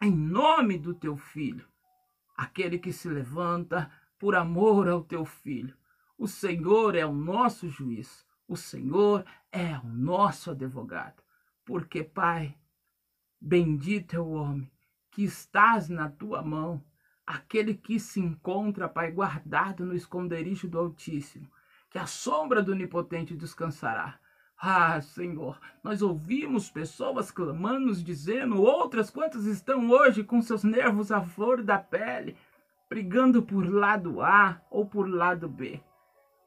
em 0.00 0.10
nome 0.10 0.78
do 0.78 0.94
teu 0.94 1.16
filho, 1.16 1.66
aquele 2.36 2.78
que 2.78 2.92
se 2.92 3.08
levanta 3.08 3.90
por 4.18 4.34
amor 4.34 4.88
ao 4.88 5.04
teu 5.04 5.24
filho. 5.24 5.76
O 6.16 6.26
Senhor 6.26 6.94
é 6.94 7.04
o 7.04 7.12
nosso 7.12 7.68
juiz. 7.68 8.26
O 8.48 8.56
Senhor 8.56 9.24
é 9.52 9.78
o 9.78 9.86
nosso 9.86 10.50
advogado. 10.50 11.22
Porque, 11.64 12.02
Pai, 12.02 12.56
bendito 13.40 14.16
é 14.16 14.18
o 14.18 14.30
homem 14.30 14.70
que 15.10 15.22
estás 15.22 15.88
na 15.88 16.08
tua 16.08 16.42
mão, 16.42 16.84
aquele 17.26 17.74
que 17.74 17.98
se 17.98 18.20
encontra, 18.20 18.88
Pai, 18.88 19.10
guardado 19.12 19.84
no 19.84 19.94
esconderijo 19.94 20.68
do 20.68 20.78
Altíssimo, 20.78 21.50
que 21.88 21.98
a 21.98 22.06
sombra 22.06 22.62
do 22.62 22.72
Onipotente 22.72 23.36
descansará. 23.36 24.18
Ah, 24.62 25.00
Senhor, 25.00 25.58
nós 25.82 26.02
ouvimos 26.02 26.68
pessoas 26.68 27.30
clamando, 27.30 27.94
dizendo, 27.94 28.60
outras 28.60 29.08
quantas 29.08 29.46
estão 29.46 29.88
hoje 29.88 30.22
com 30.22 30.42
seus 30.42 30.62
nervos 30.62 31.10
à 31.10 31.22
flor 31.22 31.62
da 31.62 31.78
pele, 31.78 32.36
brigando 32.86 33.42
por 33.42 33.66
lado 33.66 34.20
A 34.20 34.60
ou 34.70 34.84
por 34.84 35.08
lado 35.08 35.48
B. 35.48 35.80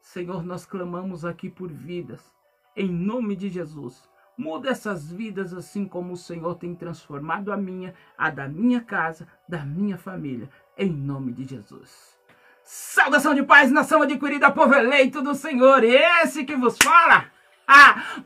Senhor, 0.00 0.44
nós 0.44 0.64
clamamos 0.64 1.24
aqui 1.24 1.50
por 1.50 1.72
vidas, 1.72 2.32
em 2.76 2.88
nome 2.88 3.34
de 3.34 3.48
Jesus. 3.48 4.08
Muda 4.38 4.70
essas 4.70 5.10
vidas 5.10 5.52
assim 5.52 5.84
como 5.84 6.12
o 6.12 6.16
Senhor 6.16 6.54
tem 6.54 6.72
transformado 6.72 7.52
a 7.52 7.56
minha, 7.56 7.94
a 8.16 8.30
da 8.30 8.46
minha 8.46 8.80
casa, 8.80 9.26
da 9.48 9.64
minha 9.64 9.98
família, 9.98 10.48
em 10.78 10.92
nome 10.92 11.32
de 11.32 11.42
Jesus. 11.42 12.16
Saudação 12.62 13.34
de 13.34 13.42
paz, 13.42 13.72
nação 13.72 14.02
adquirida, 14.02 14.52
povo 14.52 14.72
eleito 14.72 15.20
do 15.20 15.34
Senhor, 15.34 15.82
esse 15.82 16.44
que 16.44 16.54
vos 16.54 16.78
fala 16.78 17.33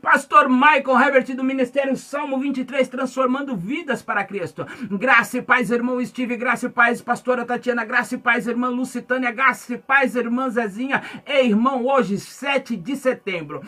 Pastor 0.01 0.49
Michael 0.49 0.99
Herbert 0.99 1.35
do 1.35 1.43
Ministério 1.43 1.95
Salmo 1.95 2.39
23, 2.39 2.87
transformando 2.87 3.55
vidas 3.55 4.01
para 4.01 4.23
Cristo. 4.23 4.65
Graça 4.91 5.37
e 5.37 5.41
paz, 5.41 5.71
irmão 5.71 6.03
Steve, 6.05 6.35
graça 6.35 6.65
e 6.65 6.69
paz, 6.69 7.01
pastora 7.01 7.45
Tatiana, 7.45 7.85
graça 7.85 8.15
e 8.15 8.17
paz, 8.17 8.47
irmã 8.47 8.69
Lucitânia, 8.69 9.31
graça 9.31 9.73
e 9.73 9.77
paz, 9.77 10.15
irmã 10.15 10.49
Zezinha 10.49 11.01
e 11.27 11.47
irmão, 11.47 11.85
hoje, 11.85 12.17
7 12.19 12.75
de 12.75 12.95
setembro. 12.95 13.61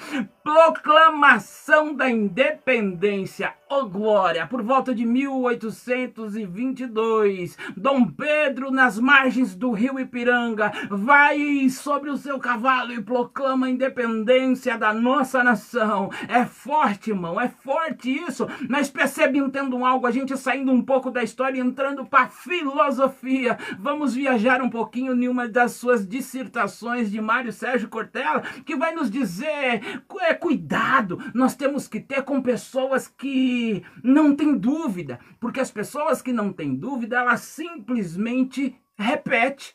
Proclamação 0.43 1.93
da 1.93 2.09
independência, 2.09 3.53
oh 3.69 3.85
glória, 3.85 4.47
por 4.47 4.63
volta 4.63 4.95
de 4.95 5.05
1822. 5.05 7.55
Dom 7.77 8.07
Pedro, 8.07 8.71
nas 8.71 8.97
margens 8.97 9.53
do 9.53 9.69
rio 9.71 9.99
Ipiranga, 9.99 10.71
vai 10.89 11.69
sobre 11.69 12.09
o 12.09 12.17
seu 12.17 12.39
cavalo 12.39 12.91
e 12.91 13.03
proclama 13.03 13.67
a 13.67 13.69
independência 13.69 14.79
da 14.79 14.91
nossa 14.91 15.43
nação 15.43 16.09
é 16.27 16.43
forte, 16.45 17.11
irmão, 17.11 17.39
é 17.39 17.47
forte 17.47 18.11
isso. 18.11 18.47
Mas 18.67 18.89
percebe 18.89 19.37
entendo 19.37 19.85
algo, 19.85 20.07
a 20.07 20.11
gente 20.11 20.35
saindo 20.37 20.71
um 20.71 20.81
pouco 20.81 21.11
da 21.11 21.21
história 21.21 21.57
e 21.57 21.61
entrando 21.61 22.03
para 22.05 22.29
filosofia. 22.29 23.59
Vamos 23.77 24.15
viajar 24.15 24.59
um 24.61 24.69
pouquinho 24.69 25.13
em 25.13 25.27
uma 25.27 25.47
das 25.47 25.73
suas 25.73 26.07
dissertações 26.07 27.11
de 27.11 27.21
Mário 27.21 27.51
Sérgio 27.51 27.89
Cortella, 27.89 28.41
que 28.65 28.75
vai 28.75 28.95
nos 28.95 29.11
dizer, 29.11 30.01
é 30.31 30.33
cuidado, 30.33 31.19
nós 31.33 31.55
temos 31.55 31.87
que 31.87 31.99
ter 31.99 32.23
com 32.23 32.41
pessoas 32.41 33.07
que 33.07 33.83
não 34.03 34.35
têm 34.35 34.57
dúvida, 34.57 35.19
porque 35.39 35.59
as 35.59 35.69
pessoas 35.69 36.21
que 36.21 36.33
não 36.33 36.51
têm 36.51 36.75
dúvida, 36.75 37.17
elas 37.17 37.41
simplesmente 37.41 38.75
repetem 38.97 39.73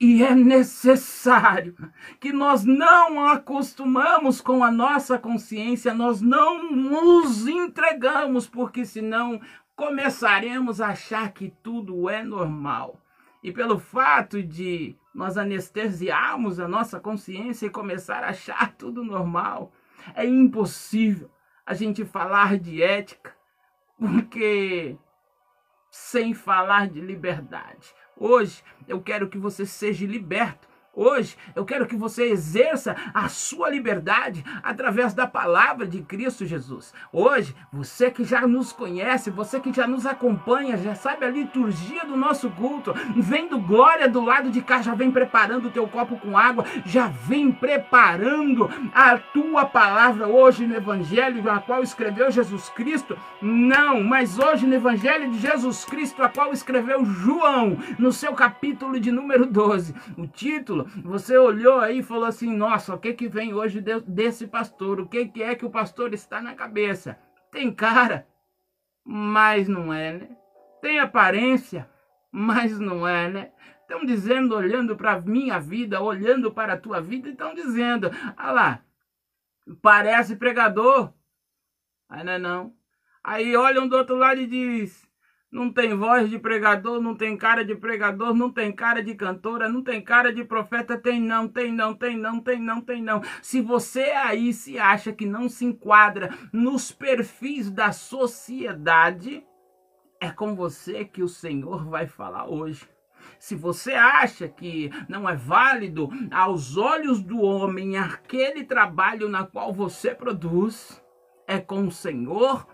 e 0.00 0.22
é 0.22 0.32
necessário 0.32 1.74
que 2.20 2.32
nós 2.32 2.64
não 2.64 3.26
acostumamos 3.26 4.40
com 4.40 4.62
a 4.62 4.70
nossa 4.70 5.18
consciência, 5.18 5.92
nós 5.92 6.20
não 6.20 6.70
nos 6.70 7.48
entregamos, 7.48 8.46
porque 8.46 8.84
senão 8.84 9.40
começaremos 9.74 10.80
a 10.80 10.88
achar 10.88 11.32
que 11.32 11.52
tudo 11.62 12.08
é 12.08 12.22
normal. 12.22 13.00
E 13.42 13.50
pelo 13.50 13.78
fato 13.78 14.40
de 14.40 14.96
nós 15.12 15.36
anestesiarmos 15.36 16.60
a 16.60 16.68
nossa 16.68 17.00
consciência 17.00 17.66
e 17.66 17.70
começar 17.70 18.22
a 18.22 18.28
achar 18.28 18.72
tudo 18.76 19.02
normal, 19.04 19.72
é 20.14 20.24
impossível 20.24 21.30
a 21.64 21.74
gente 21.74 22.04
falar 22.04 22.58
de 22.58 22.82
ética, 22.82 23.36
porque 23.98 24.96
sem 25.90 26.34
falar 26.34 26.88
de 26.88 27.00
liberdade. 27.00 27.94
Hoje 28.16 28.62
eu 28.86 29.00
quero 29.00 29.28
que 29.28 29.38
você 29.38 29.66
seja 29.66 30.06
liberto 30.06 30.68
Hoje 31.00 31.36
eu 31.54 31.64
quero 31.64 31.86
que 31.86 31.94
você 31.94 32.24
exerça 32.24 32.96
a 33.14 33.28
sua 33.28 33.70
liberdade 33.70 34.44
através 34.64 35.14
da 35.14 35.28
palavra 35.28 35.86
de 35.86 36.02
Cristo 36.02 36.44
Jesus. 36.44 36.92
Hoje, 37.12 37.54
você 37.72 38.10
que 38.10 38.24
já 38.24 38.44
nos 38.48 38.72
conhece, 38.72 39.30
você 39.30 39.60
que 39.60 39.72
já 39.72 39.86
nos 39.86 40.04
acompanha, 40.04 40.76
já 40.76 40.96
sabe 40.96 41.24
a 41.24 41.30
liturgia 41.30 42.04
do 42.04 42.16
nosso 42.16 42.50
culto, 42.50 42.92
vendo 43.16 43.60
glória 43.60 44.08
do 44.08 44.24
lado 44.24 44.50
de 44.50 44.60
cá, 44.60 44.82
já 44.82 44.92
vem 44.92 45.12
preparando 45.12 45.68
o 45.68 45.70
teu 45.70 45.86
copo 45.86 46.16
com 46.16 46.36
água, 46.36 46.64
já 46.84 47.06
vem 47.06 47.52
preparando 47.52 48.68
a 48.92 49.16
tua 49.18 49.66
palavra 49.66 50.26
hoje 50.26 50.66
no 50.66 50.74
Evangelho, 50.74 51.44
na 51.44 51.60
qual 51.60 51.80
escreveu 51.80 52.28
Jesus 52.28 52.70
Cristo. 52.70 53.16
Não, 53.40 54.02
mas 54.02 54.36
hoje 54.36 54.66
no 54.66 54.74
Evangelho 54.74 55.30
de 55.30 55.38
Jesus 55.38 55.84
Cristo, 55.84 56.24
a 56.24 56.28
qual 56.28 56.52
escreveu 56.52 57.04
João, 57.04 57.78
no 58.00 58.10
seu 58.10 58.32
capítulo 58.32 58.98
de 58.98 59.12
número 59.12 59.46
12. 59.46 59.94
O 60.16 60.26
título 60.26 60.87
você 61.02 61.36
olhou 61.36 61.80
aí 61.80 61.98
e 61.98 62.02
falou 62.02 62.24
assim: 62.24 62.54
nossa, 62.54 62.94
o 62.94 62.98
que, 62.98 63.14
que 63.14 63.28
vem 63.28 63.54
hoje 63.54 63.80
de, 63.80 64.00
desse 64.00 64.46
pastor? 64.46 65.00
O 65.00 65.08
que, 65.08 65.26
que 65.26 65.42
é 65.42 65.54
que 65.54 65.64
o 65.64 65.70
pastor 65.70 66.12
está 66.12 66.40
na 66.40 66.54
cabeça? 66.54 67.18
Tem 67.50 67.72
cara, 67.72 68.26
mas 69.04 69.68
não 69.68 69.92
é, 69.92 70.12
né? 70.12 70.28
Tem 70.80 71.00
aparência, 71.00 71.88
mas 72.30 72.78
não 72.78 73.06
é, 73.06 73.28
né? 73.28 73.52
Estão 73.80 74.04
dizendo, 74.04 74.54
olhando 74.54 74.96
para 74.96 75.12
a 75.12 75.20
minha 75.20 75.58
vida, 75.58 76.00
olhando 76.00 76.52
para 76.52 76.74
a 76.74 76.78
tua 76.78 77.00
vida, 77.00 77.30
estão 77.30 77.54
dizendo: 77.54 78.10
ah 78.36 78.52
lá, 78.52 78.82
parece 79.80 80.36
pregador. 80.36 81.12
Aí 82.08 82.22
não 82.22 82.32
é 82.32 82.38
não. 82.38 82.74
Aí 83.24 83.56
olham 83.56 83.88
do 83.88 83.96
outro 83.96 84.16
lado 84.16 84.40
e 84.40 84.46
diz: 84.46 85.07
não 85.50 85.72
tem 85.72 85.94
voz 85.94 86.28
de 86.28 86.38
pregador, 86.38 87.00
não 87.00 87.14
tem 87.14 87.36
cara 87.36 87.64
de 87.64 87.74
pregador, 87.74 88.34
não 88.34 88.52
tem 88.52 88.70
cara 88.70 89.02
de 89.02 89.14
cantora, 89.14 89.68
não 89.68 89.82
tem 89.82 90.00
cara 90.00 90.32
de 90.32 90.44
profeta, 90.44 90.98
tem 90.98 91.20
não, 91.20 91.48
tem 91.48 91.72
não, 91.72 91.94
tem 91.94 92.18
não, 92.18 92.38
tem 92.38 92.60
não, 92.60 92.80
tem 92.82 93.02
não. 93.02 93.22
Se 93.40 93.60
você 93.60 94.10
aí 94.10 94.52
se 94.52 94.78
acha 94.78 95.10
que 95.10 95.24
não 95.24 95.48
se 95.48 95.64
enquadra 95.64 96.36
nos 96.52 96.92
perfis 96.92 97.70
da 97.70 97.92
sociedade, 97.92 99.42
é 100.20 100.30
com 100.30 100.54
você 100.54 101.04
que 101.04 101.22
o 101.22 101.28
Senhor 101.28 101.88
vai 101.88 102.06
falar 102.06 102.46
hoje. 102.46 102.86
Se 103.38 103.54
você 103.54 103.94
acha 103.94 104.48
que 104.48 104.90
não 105.08 105.28
é 105.28 105.34
válido 105.34 106.10
aos 106.30 106.76
olhos 106.76 107.22
do 107.22 107.40
homem 107.40 107.96
aquele 107.96 108.64
trabalho 108.64 109.28
na 109.28 109.44
qual 109.44 109.72
você 109.72 110.14
produz, 110.14 111.02
é 111.46 111.58
com 111.58 111.86
o 111.86 111.90
Senhor 111.90 112.66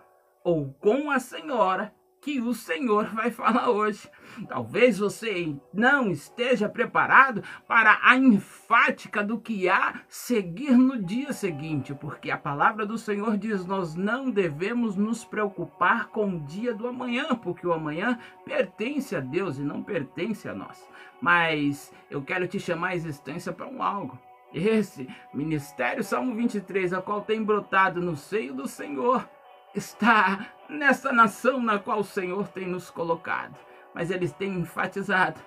ou 0.43 0.75
com 0.81 1.11
a 1.11 1.21
senhora 1.21 1.95
que 2.25 2.41
o 2.41 2.55
Senhor 2.55 3.05
vai 3.15 3.31
falar 3.31 3.69
hoje. 3.69 4.09
Talvez 4.49 4.99
você 4.99 5.55
não 5.73 6.11
esteja 6.11 6.71
preparado 6.71 7.43
para 7.69 8.01
a 8.03 8.17
enfática 8.17 9.23
do 9.23 9.39
que 9.39 9.69
há 9.69 10.01
seguir 10.09 10.73
no 10.73 11.01
dia 11.01 11.35
seguinte, 11.35 11.95
porque 11.95 12.31
a 12.31 12.39
palavra 12.39 12.87
do 12.87 12.97
Senhor 12.97 13.37
diz: 13.37 13.67
nós 13.67 13.95
não 13.95 14.31
devemos 14.31 14.97
nos 14.97 15.23
preocupar 15.23 16.09
com 16.09 16.31
o 16.31 16.41
dia 16.41 16.73
do 16.73 16.89
amanhã, 16.89 17.35
porque 17.37 17.67
o 17.67 17.75
amanhã 17.75 18.19
pertence 18.45 19.15
a 19.15 19.21
Deus 19.21 19.59
e 19.59 19.63
não 19.63 19.83
pertence 19.83 20.49
a 20.49 20.55
nós. 20.55 20.83
Mas 21.21 21.93
eu 22.11 22.23
quero 22.23 22.49
te 22.49 22.59
chamar 22.59 22.89
à 22.89 22.97
existência 22.97 23.53
para 23.53 23.69
um 23.69 23.83
algo. 23.83 24.19
Esse 24.53 25.07
ministério 25.35 26.03
Salmo 26.03 26.35
23, 26.35 26.95
a 26.95 27.03
qual 27.03 27.21
tem 27.21 27.43
brotado 27.43 28.01
no 28.01 28.17
seio 28.17 28.55
do 28.55 28.69
Senhor, 28.69 29.29
está 29.75 30.47
nessa 30.69 31.13
nação 31.13 31.61
na 31.61 31.79
qual 31.79 32.01
o 32.01 32.05
Senhor 32.05 32.49
tem 32.49 32.67
nos 32.67 32.91
colocado. 32.91 33.57
Mas 33.95 34.11
eles 34.11 34.33
têm 34.33 34.59
enfatizado 34.59 35.41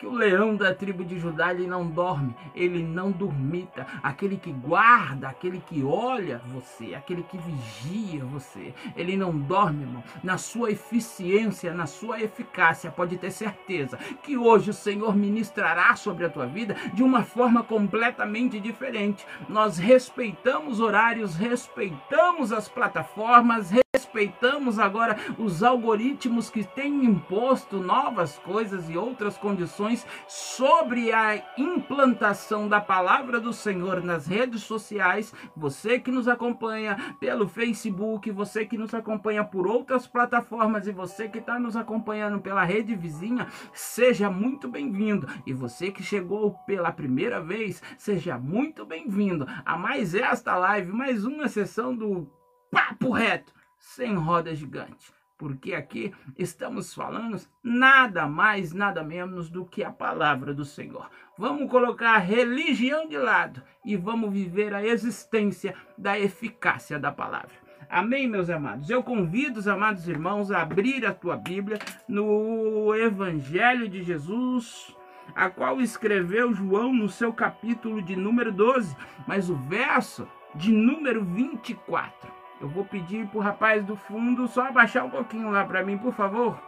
que 0.00 0.06
o 0.06 0.14
leão 0.14 0.56
da 0.56 0.74
tribo 0.74 1.04
de 1.04 1.18
Judá 1.18 1.52
ele 1.52 1.66
não 1.66 1.86
dorme, 1.86 2.34
ele 2.54 2.82
não 2.82 3.10
dormita. 3.10 3.86
Aquele 4.02 4.38
que 4.38 4.50
guarda, 4.50 5.28
aquele 5.28 5.60
que 5.60 5.84
olha 5.84 6.40
você, 6.46 6.94
aquele 6.94 7.22
que 7.22 7.36
vigia 7.36 8.24
você, 8.24 8.72
ele 8.96 9.14
não 9.14 9.38
dorme, 9.38 9.82
irmão. 9.82 10.02
Na 10.24 10.38
sua 10.38 10.70
eficiência, 10.70 11.74
na 11.74 11.84
sua 11.84 12.18
eficácia, 12.18 12.90
pode 12.90 13.18
ter 13.18 13.30
certeza 13.30 13.98
que 14.22 14.38
hoje 14.38 14.70
o 14.70 14.74
Senhor 14.74 15.14
ministrará 15.14 15.94
sobre 15.94 16.24
a 16.24 16.30
tua 16.30 16.46
vida 16.46 16.74
de 16.94 17.02
uma 17.02 17.22
forma 17.22 17.62
completamente 17.62 18.58
diferente. 18.58 19.26
Nós 19.50 19.76
respeitamos 19.76 20.80
horários, 20.80 21.36
respeitamos 21.36 22.52
as 22.52 22.68
plataformas, 22.68 23.70
respeitamos 23.94 24.78
agora 24.78 25.16
os 25.38 25.62
algoritmos 25.62 26.48
que 26.48 26.64
têm 26.64 27.04
imposto 27.04 27.78
novas 27.78 28.38
coisas 28.38 28.88
e 28.88 28.96
outras 28.96 29.36
condições 29.36 29.89
informações 29.90 30.06
sobre 30.28 31.12
a 31.12 31.42
implantação 31.58 32.68
da 32.68 32.80
palavra 32.80 33.40
do 33.40 33.52
Senhor 33.52 34.02
nas 34.02 34.26
redes 34.26 34.62
sociais. 34.62 35.34
Você 35.56 35.98
que 35.98 36.10
nos 36.10 36.28
acompanha 36.28 37.16
pelo 37.18 37.48
Facebook, 37.48 38.30
você 38.30 38.64
que 38.64 38.78
nos 38.78 38.94
acompanha 38.94 39.44
por 39.44 39.66
outras 39.66 40.06
plataformas 40.06 40.86
e 40.86 40.92
você 40.92 41.28
que 41.28 41.38
está 41.38 41.58
nos 41.58 41.76
acompanhando 41.76 42.40
pela 42.40 42.64
rede 42.64 42.94
vizinha, 42.94 43.46
seja 43.72 44.30
muito 44.30 44.68
bem-vindo. 44.68 45.26
E 45.46 45.52
você 45.52 45.90
que 45.90 46.02
chegou 46.02 46.54
pela 46.66 46.92
primeira 46.92 47.40
vez, 47.40 47.82
seja 47.98 48.38
muito 48.38 48.84
bem-vindo 48.84 49.46
a 49.64 49.76
mais 49.76 50.14
esta 50.14 50.56
live, 50.56 50.92
mais 50.92 51.24
uma 51.24 51.48
sessão 51.48 51.94
do 51.94 52.30
Papo 52.70 53.10
Reto, 53.10 53.52
sem 53.78 54.14
roda 54.14 54.54
gigante 54.54 55.19
porque 55.40 55.72
aqui 55.72 56.12
estamos 56.36 56.92
falando 56.92 57.40
nada 57.64 58.28
mais, 58.28 58.74
nada 58.74 59.02
menos 59.02 59.48
do 59.48 59.64
que 59.64 59.82
a 59.82 59.90
palavra 59.90 60.52
do 60.52 60.66
Senhor. 60.66 61.08
Vamos 61.38 61.70
colocar 61.70 62.16
a 62.16 62.18
religião 62.18 63.08
de 63.08 63.16
lado 63.16 63.62
e 63.82 63.96
vamos 63.96 64.30
viver 64.30 64.74
a 64.74 64.84
existência 64.84 65.74
da 65.96 66.18
eficácia 66.18 66.98
da 66.98 67.10
palavra. 67.10 67.52
Amém, 67.88 68.28
meus 68.28 68.50
amados? 68.50 68.90
Eu 68.90 69.02
convido 69.02 69.58
os 69.58 69.66
amados 69.66 70.06
irmãos 70.06 70.50
a 70.50 70.60
abrir 70.60 71.06
a 71.06 71.14
tua 71.14 71.38
Bíblia 71.38 71.78
no 72.06 72.94
Evangelho 72.94 73.88
de 73.88 74.02
Jesus, 74.02 74.94
a 75.34 75.48
qual 75.48 75.80
escreveu 75.80 76.52
João 76.52 76.92
no 76.92 77.08
seu 77.08 77.32
capítulo 77.32 78.02
de 78.02 78.14
número 78.14 78.52
12, 78.52 78.94
mas 79.26 79.48
o 79.48 79.56
verso 79.56 80.28
de 80.54 80.70
número 80.70 81.24
24 81.24 82.39
eu 82.60 82.68
vou 82.68 82.84
pedir 82.84 83.26
pro 83.28 83.40
rapaz 83.40 83.84
do 83.84 83.96
fundo 83.96 84.46
só 84.46 84.66
abaixar 84.66 85.04
um 85.04 85.10
pouquinho 85.10 85.50
lá 85.50 85.64
para 85.64 85.82
mim, 85.82 85.96
por 85.96 86.12
favor. 86.12 86.60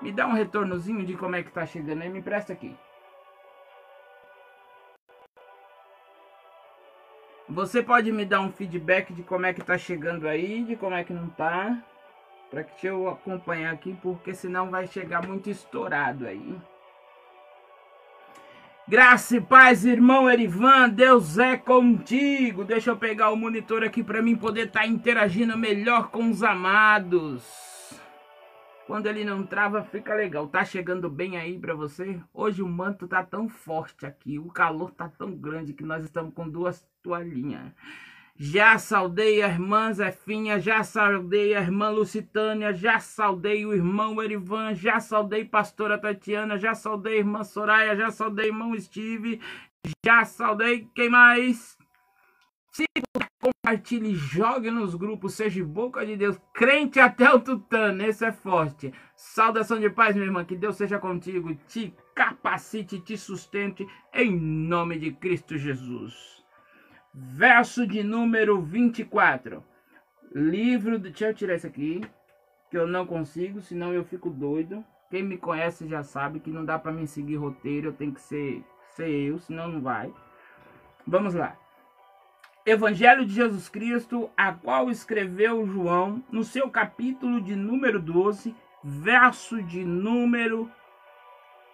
Me 0.00 0.12
dá 0.12 0.26
um 0.26 0.32
retornozinho 0.32 1.04
de 1.04 1.16
como 1.16 1.34
é 1.34 1.42
que 1.42 1.50
tá 1.50 1.66
chegando 1.66 2.02
aí, 2.02 2.08
me 2.08 2.20
empresta 2.20 2.52
aqui. 2.52 2.76
Você 7.48 7.82
pode 7.82 8.12
me 8.12 8.24
dar 8.24 8.40
um 8.40 8.52
feedback 8.52 9.12
de 9.12 9.22
como 9.22 9.46
é 9.46 9.54
que 9.54 9.64
tá 9.64 9.76
chegando 9.76 10.28
aí, 10.28 10.62
de 10.62 10.76
como 10.76 10.94
é 10.94 11.02
que 11.02 11.12
não 11.12 11.28
tá? 11.30 11.82
Para 12.50 12.62
que 12.62 12.86
eu 12.86 13.08
acompanhar 13.08 13.72
aqui, 13.72 13.98
porque 14.02 14.34
senão 14.34 14.70
vai 14.70 14.86
chegar 14.86 15.26
muito 15.26 15.50
estourado 15.50 16.26
aí. 16.26 16.56
Graça 18.88 19.36
e 19.36 19.40
paz, 19.42 19.84
irmão 19.84 20.30
Erivan, 20.30 20.88
Deus 20.88 21.36
é 21.36 21.58
contigo. 21.58 22.64
Deixa 22.64 22.88
eu 22.88 22.96
pegar 22.96 23.30
o 23.30 23.36
monitor 23.36 23.84
aqui 23.84 24.02
para 24.02 24.22
mim 24.22 24.34
poder 24.34 24.68
estar 24.68 24.80
tá 24.80 24.86
interagindo 24.86 25.58
melhor 25.58 26.08
com 26.08 26.30
os 26.30 26.42
amados. 26.42 27.44
Quando 28.86 29.06
ele 29.06 29.26
não 29.26 29.44
trava, 29.44 29.82
fica 29.82 30.14
legal. 30.14 30.48
Tá 30.48 30.64
chegando 30.64 31.10
bem 31.10 31.36
aí 31.36 31.58
para 31.58 31.74
você? 31.74 32.18
Hoje 32.32 32.62
o 32.62 32.66
manto 32.66 33.06
tá 33.06 33.22
tão 33.22 33.46
forte 33.46 34.06
aqui, 34.06 34.38
o 34.38 34.48
calor 34.48 34.90
tá 34.92 35.06
tão 35.06 35.32
grande 35.32 35.74
que 35.74 35.84
nós 35.84 36.02
estamos 36.02 36.32
com 36.32 36.48
duas 36.48 36.88
toalhinhas. 37.02 37.70
Já 38.40 38.78
saudei 38.78 39.42
a 39.42 39.48
irmã 39.48 39.92
Zefinha, 39.92 40.60
já 40.60 40.84
saudei 40.84 41.56
a 41.56 41.60
irmã 41.60 41.88
Lucitânia, 41.88 42.72
já 42.72 43.00
saudei 43.00 43.66
o 43.66 43.74
irmão 43.74 44.22
Erivan, 44.22 44.76
já 44.76 45.00
saudei 45.00 45.44
pastora 45.44 45.98
Tatiana, 45.98 46.56
já 46.56 46.72
saudei 46.72 47.14
a 47.14 47.18
irmã 47.18 47.42
Soraya, 47.42 47.96
já 47.96 48.12
saudei 48.12 48.46
irmão 48.46 48.78
Steve, 48.78 49.40
já 50.06 50.24
saudei 50.24 50.88
quem 50.94 51.08
mais? 51.08 51.76
Se 52.70 52.84
compartilhe, 53.42 54.14
jogue 54.14 54.70
nos 54.70 54.94
grupos, 54.94 55.34
seja 55.34 55.64
boca 55.64 56.06
de 56.06 56.16
Deus, 56.16 56.40
crente 56.54 57.00
até 57.00 57.28
o 57.34 57.40
tutano, 57.40 58.04
esse 58.04 58.24
é 58.24 58.30
forte. 58.30 58.94
Saudação 59.16 59.80
de 59.80 59.90
paz, 59.90 60.14
minha 60.14 60.28
irmã, 60.28 60.44
que 60.44 60.54
Deus 60.54 60.76
seja 60.76 61.00
contigo, 61.00 61.56
te 61.66 61.92
capacite, 62.14 63.00
te 63.00 63.18
sustente, 63.18 63.84
em 64.14 64.30
nome 64.30 64.96
de 64.96 65.10
Cristo 65.10 65.58
Jesus 65.58 66.37
verso 67.12 67.86
de 67.86 68.02
número 68.02 68.60
24. 68.60 69.62
Livro 70.34 70.98
do. 70.98 71.10
Deixa 71.10 71.28
eu 71.28 71.34
tirar 71.34 71.54
isso 71.56 71.66
aqui, 71.66 72.00
que 72.70 72.76
eu 72.76 72.86
não 72.86 73.06
consigo, 73.06 73.60
senão 73.60 73.92
eu 73.92 74.04
fico 74.04 74.30
doido. 74.30 74.84
Quem 75.10 75.22
me 75.22 75.38
conhece 75.38 75.88
já 75.88 76.02
sabe 76.02 76.40
que 76.40 76.50
não 76.50 76.64
dá 76.64 76.78
para 76.78 76.92
mim 76.92 77.06
seguir 77.06 77.36
roteiro, 77.36 77.88
eu 77.88 77.92
tenho 77.92 78.12
que 78.12 78.20
ser, 78.20 78.62
ser 78.90 79.08
eu, 79.08 79.38
senão 79.38 79.68
não 79.68 79.80
vai. 79.80 80.12
Vamos 81.06 81.32
lá. 81.32 81.56
Evangelho 82.66 83.24
de 83.24 83.32
Jesus 83.32 83.70
Cristo, 83.70 84.28
a 84.36 84.52
qual 84.52 84.90
escreveu 84.90 85.66
João, 85.66 86.22
no 86.30 86.44
seu 86.44 86.68
capítulo 86.68 87.40
de 87.40 87.56
número 87.56 87.98
12, 87.98 88.54
verso 88.84 89.62
de 89.62 89.82
número 89.82 90.70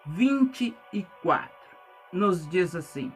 24, 0.05 1.49
nos 2.13 2.47
diz 2.47 2.73
assim: 2.73 3.11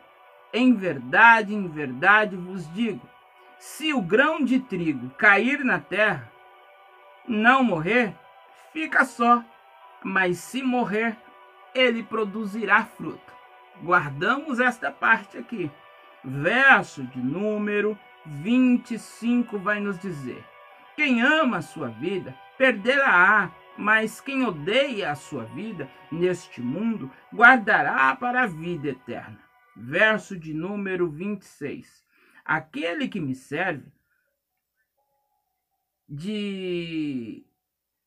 em 0.54 0.74
verdade, 0.74 1.54
em 1.54 1.68
verdade 1.68 2.36
vos 2.36 2.72
digo: 2.74 3.08
se 3.58 3.94
o 3.94 4.02
grão 4.02 4.44
de 4.44 4.60
trigo 4.60 5.10
cair 5.12 5.64
na 5.64 5.80
terra, 5.80 6.32
não 7.28 7.64
morrer, 7.64 8.16
fica 8.74 9.06
só, 9.06 9.44
mas 10.04 10.38
se 10.40 10.64
morrer, 10.64 11.16
ele 11.74 12.02
produzirá 12.02 12.84
fruto. 12.84 13.34
Guardamos 13.84 14.60
esta 14.60 14.92
parte 14.92 15.38
aqui. 15.38 15.72
Verso 16.24 17.04
de 17.04 17.20
número 17.20 17.98
25 18.26 19.58
vai 19.60 19.80
nos 19.80 20.00
dizer: 20.00 20.44
Quem 20.96 21.22
ama 21.22 21.58
a 21.58 21.62
sua 21.62 21.90
vida, 21.90 22.36
perdê-la-á, 22.58 23.52
mas 23.78 24.20
quem 24.20 24.44
odeia 24.46 25.12
a 25.12 25.16
sua 25.16 25.46
vida 25.46 25.90
neste 26.12 26.60
mundo, 26.60 27.10
guardará 27.34 28.14
para 28.16 28.44
a 28.44 28.48
vida 28.48 28.90
eterna 28.90 29.49
verso 29.80 30.38
de 30.38 30.54
número 30.54 31.10
26. 31.10 32.06
Aquele 32.44 33.08
que 33.08 33.20
me 33.20 33.34
serve 33.34 33.92
de 36.08 37.46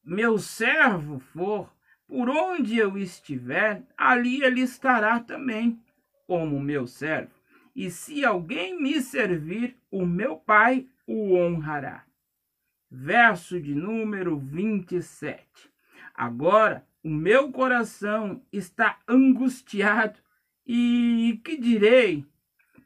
meu 0.04 0.38
servo 0.38 1.18
for, 1.18 1.72
por 2.06 2.28
onde 2.28 2.76
eu 2.76 2.98
estiver, 2.98 3.82
ali 3.96 4.42
ele 4.42 4.60
estará 4.60 5.20
também, 5.20 5.80
como 6.26 6.60
meu 6.60 6.86
servo. 6.86 7.32
E 7.74 7.90
se 7.90 8.24
alguém 8.24 8.80
me 8.80 9.00
servir, 9.00 9.76
o 9.90 10.04
meu 10.04 10.36
Pai 10.36 10.86
o 11.06 11.34
honrará. 11.34 12.04
Verso 12.90 13.58
de 13.58 13.74
número 13.74 14.38
27. 14.38 15.70
Agora 16.14 16.86
o 17.02 17.08
meu 17.08 17.50
coração 17.50 18.44
está 18.52 18.98
angustiado 19.08 20.21
e 20.66 21.40
que 21.44 21.56
direi? 21.56 22.26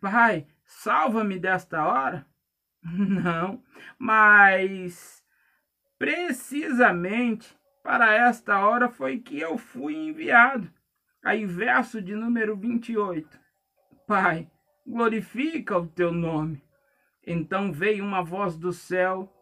Pai, 0.01 0.47
salva-me 0.65 1.39
desta 1.39 1.85
hora? 1.85 2.27
Não, 2.83 3.63
mas 3.99 5.25
precisamente 5.99 7.57
para 7.83 8.15
esta 8.15 8.67
hora 8.67 8.89
foi 8.89 9.19
que 9.19 9.39
eu 9.39 9.57
fui 9.57 9.95
enviado. 9.95 10.71
Aí, 11.23 11.45
verso 11.45 12.01
de 12.01 12.15
número 12.15 12.57
28. 12.57 13.39
Pai, 14.07 14.51
glorifica 14.87 15.77
o 15.77 15.87
teu 15.87 16.13
nome. 16.13 16.63
Então 17.27 17.73
veio 17.73 18.05
uma 18.05 18.23
voz 18.23 18.57
do 18.57 18.73
céu 18.73 19.33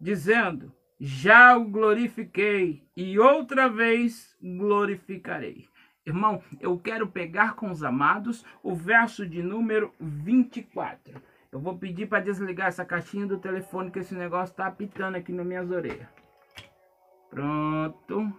dizendo: 0.00 0.72
Já 1.00 1.56
o 1.56 1.64
glorifiquei 1.64 2.86
e 2.96 3.18
outra 3.18 3.68
vez 3.68 4.36
glorificarei. 4.40 5.68
Irmão, 6.06 6.42
eu 6.60 6.78
quero 6.78 7.06
pegar 7.08 7.54
com 7.54 7.70
os 7.70 7.82
amados 7.82 8.44
o 8.62 8.74
verso 8.74 9.26
de 9.26 9.42
número 9.42 9.92
24. 9.98 11.20
Eu 11.50 11.58
vou 11.58 11.78
pedir 11.78 12.06
para 12.06 12.22
desligar 12.22 12.66
essa 12.66 12.84
caixinha 12.84 13.26
do 13.26 13.38
telefone, 13.38 13.90
que 13.90 14.00
esse 14.00 14.14
negócio 14.14 14.52
está 14.52 14.66
apitando 14.66 15.14
aqui 15.14 15.32
nas 15.32 15.46
minhas 15.46 15.70
orelhas. 15.70 16.08
Pronto. 17.30 18.32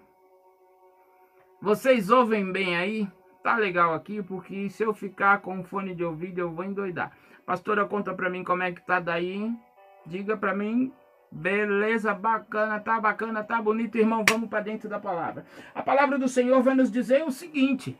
Vocês 1.61 2.11
ouvem 2.11 2.51
bem 2.51 2.77
aí? 2.77 3.07
Tá 3.41 3.55
legal 3.57 3.93
aqui, 3.93 4.21
porque 4.21 4.69
se 4.69 4.83
eu 4.83 4.93
ficar 4.93 5.39
com 5.39 5.63
fone 5.63 5.95
de 5.95 6.03
ouvido, 6.03 6.39
eu 6.39 6.51
vou 6.51 6.65
endoidar. 6.65 7.17
Pastora, 7.45 7.85
conta 7.85 8.13
para 8.13 8.29
mim 8.29 8.43
como 8.43 8.63
é 8.63 8.71
que 8.71 8.85
tá 8.85 8.99
daí. 8.99 9.51
Diga 10.05 10.37
para 10.37 10.53
mim 10.53 10.93
Beleza, 11.31 12.13
bacana, 12.13 12.79
tá 12.79 12.99
bacana, 12.99 13.43
tá 13.43 13.61
bonito, 13.61 13.97
irmão. 13.97 14.23
Vamos 14.29 14.49
para 14.49 14.61
dentro 14.61 14.87
da 14.87 14.99
palavra. 14.99 15.45
A 15.73 15.81
palavra 15.81 16.17
do 16.17 16.27
Senhor 16.27 16.61
vai 16.61 16.75
nos 16.75 16.91
dizer 16.91 17.23
o 17.23 17.31
seguinte: 17.31 17.97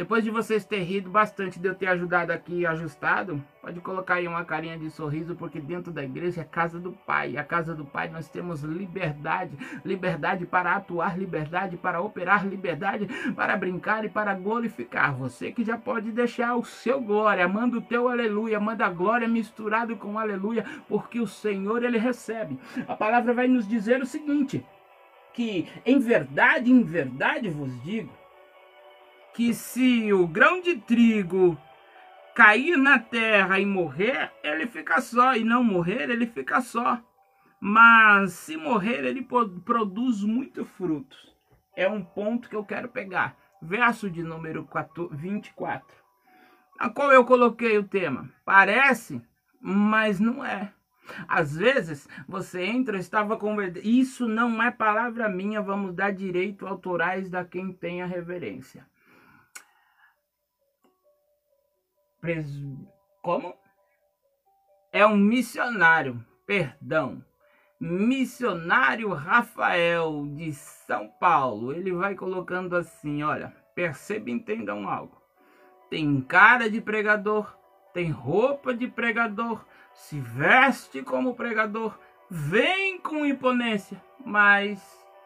depois 0.00 0.24
de 0.24 0.30
vocês 0.30 0.64
terem 0.64 0.86
rido 0.86 1.10
bastante 1.10 1.60
de 1.60 1.68
eu 1.68 1.74
ter 1.74 1.86
ajudado 1.88 2.32
aqui 2.32 2.64
ajustado, 2.64 3.38
pode 3.60 3.78
colocar 3.80 4.14
aí 4.14 4.26
uma 4.26 4.42
carinha 4.46 4.78
de 4.78 4.88
sorriso, 4.88 5.36
porque 5.36 5.60
dentro 5.60 5.92
da 5.92 6.02
igreja 6.02 6.40
é 6.40 6.42
a 6.42 6.46
casa 6.46 6.80
do 6.80 6.92
Pai. 6.92 7.36
A 7.36 7.44
casa 7.44 7.74
do 7.74 7.84
Pai 7.84 8.08
nós 8.08 8.26
temos 8.26 8.62
liberdade, 8.62 9.58
liberdade 9.84 10.46
para 10.46 10.74
atuar, 10.74 11.18
liberdade 11.18 11.76
para 11.76 12.00
operar, 12.00 12.48
liberdade 12.48 13.06
para 13.36 13.54
brincar 13.58 14.02
e 14.02 14.08
para 14.08 14.32
glorificar. 14.32 15.14
Você 15.16 15.52
que 15.52 15.62
já 15.62 15.76
pode 15.76 16.10
deixar 16.10 16.56
o 16.56 16.64
seu 16.64 16.98
glória, 16.98 17.46
manda 17.46 17.76
o 17.76 17.82
teu 17.82 18.08
aleluia, 18.08 18.58
manda 18.58 18.86
a 18.86 18.90
glória 18.90 19.28
misturado 19.28 19.94
com 19.98 20.18
aleluia, 20.18 20.64
porque 20.88 21.20
o 21.20 21.26
Senhor 21.26 21.84
ele 21.84 21.98
recebe. 21.98 22.58
A 22.88 22.96
palavra 22.96 23.34
vai 23.34 23.48
nos 23.48 23.68
dizer 23.68 24.00
o 24.00 24.06
seguinte: 24.06 24.64
que 25.34 25.68
em 25.84 25.98
verdade, 25.98 26.72
em 26.72 26.82
verdade 26.82 27.50
vos 27.50 27.70
digo, 27.82 28.18
que 29.34 29.54
se 29.54 30.12
o 30.12 30.26
grão 30.26 30.60
de 30.60 30.76
trigo 30.76 31.58
cair 32.34 32.76
na 32.76 32.98
terra 32.98 33.58
e 33.60 33.66
morrer, 33.66 34.32
ele 34.42 34.66
fica 34.66 35.00
só, 35.00 35.34
e 35.34 35.44
não 35.44 35.62
morrer, 35.62 36.10
ele 36.10 36.26
fica 36.26 36.60
só. 36.60 37.00
Mas 37.60 38.32
se 38.32 38.56
morrer, 38.56 39.04
ele 39.04 39.26
produz 39.64 40.22
muito 40.22 40.64
frutos. 40.64 41.36
É 41.76 41.88
um 41.88 42.02
ponto 42.02 42.48
que 42.48 42.56
eu 42.56 42.64
quero 42.64 42.88
pegar. 42.88 43.36
Verso 43.62 44.08
de 44.08 44.22
número 44.22 44.66
24, 45.12 45.86
a 46.78 46.88
qual 46.88 47.12
eu 47.12 47.26
coloquei 47.26 47.76
o 47.76 47.84
tema. 47.84 48.30
Parece, 48.42 49.20
mas 49.60 50.18
não 50.18 50.42
é. 50.42 50.72
Às 51.28 51.56
vezes 51.56 52.08
você 52.26 52.62
entra, 52.62 52.96
estava 52.96 53.36
convertendo. 53.36 53.86
Isso 53.86 54.26
não 54.26 54.62
é 54.62 54.70
palavra 54.70 55.28
minha, 55.28 55.60
vamos 55.60 55.94
dar 55.94 56.10
direito 56.10 56.66
autorais 56.66 57.28
da 57.28 57.44
quem 57.44 57.70
tem 57.70 58.00
a 58.00 58.06
reverência. 58.06 58.86
Pres... 62.20 62.46
Como? 63.22 63.54
É 64.92 65.06
um 65.06 65.16
missionário, 65.16 66.24
perdão. 66.46 67.24
Missionário 67.78 69.12
Rafael 69.14 70.26
de 70.34 70.52
São 70.52 71.08
Paulo. 71.08 71.72
Ele 71.72 71.92
vai 71.92 72.14
colocando 72.14 72.76
assim: 72.76 73.22
olha, 73.22 73.54
perceba 73.74 74.28
e 74.28 74.32
entendam 74.32 74.88
algo. 74.88 75.20
Tem 75.88 76.20
cara 76.20 76.70
de 76.70 76.80
pregador, 76.80 77.56
tem 77.92 78.10
roupa 78.10 78.74
de 78.74 78.86
pregador, 78.86 79.64
se 79.92 80.20
veste 80.20 81.02
como 81.02 81.34
pregador, 81.34 81.98
vem 82.28 82.98
com 83.00 83.24
imponência, 83.24 84.00
mas 84.24 84.80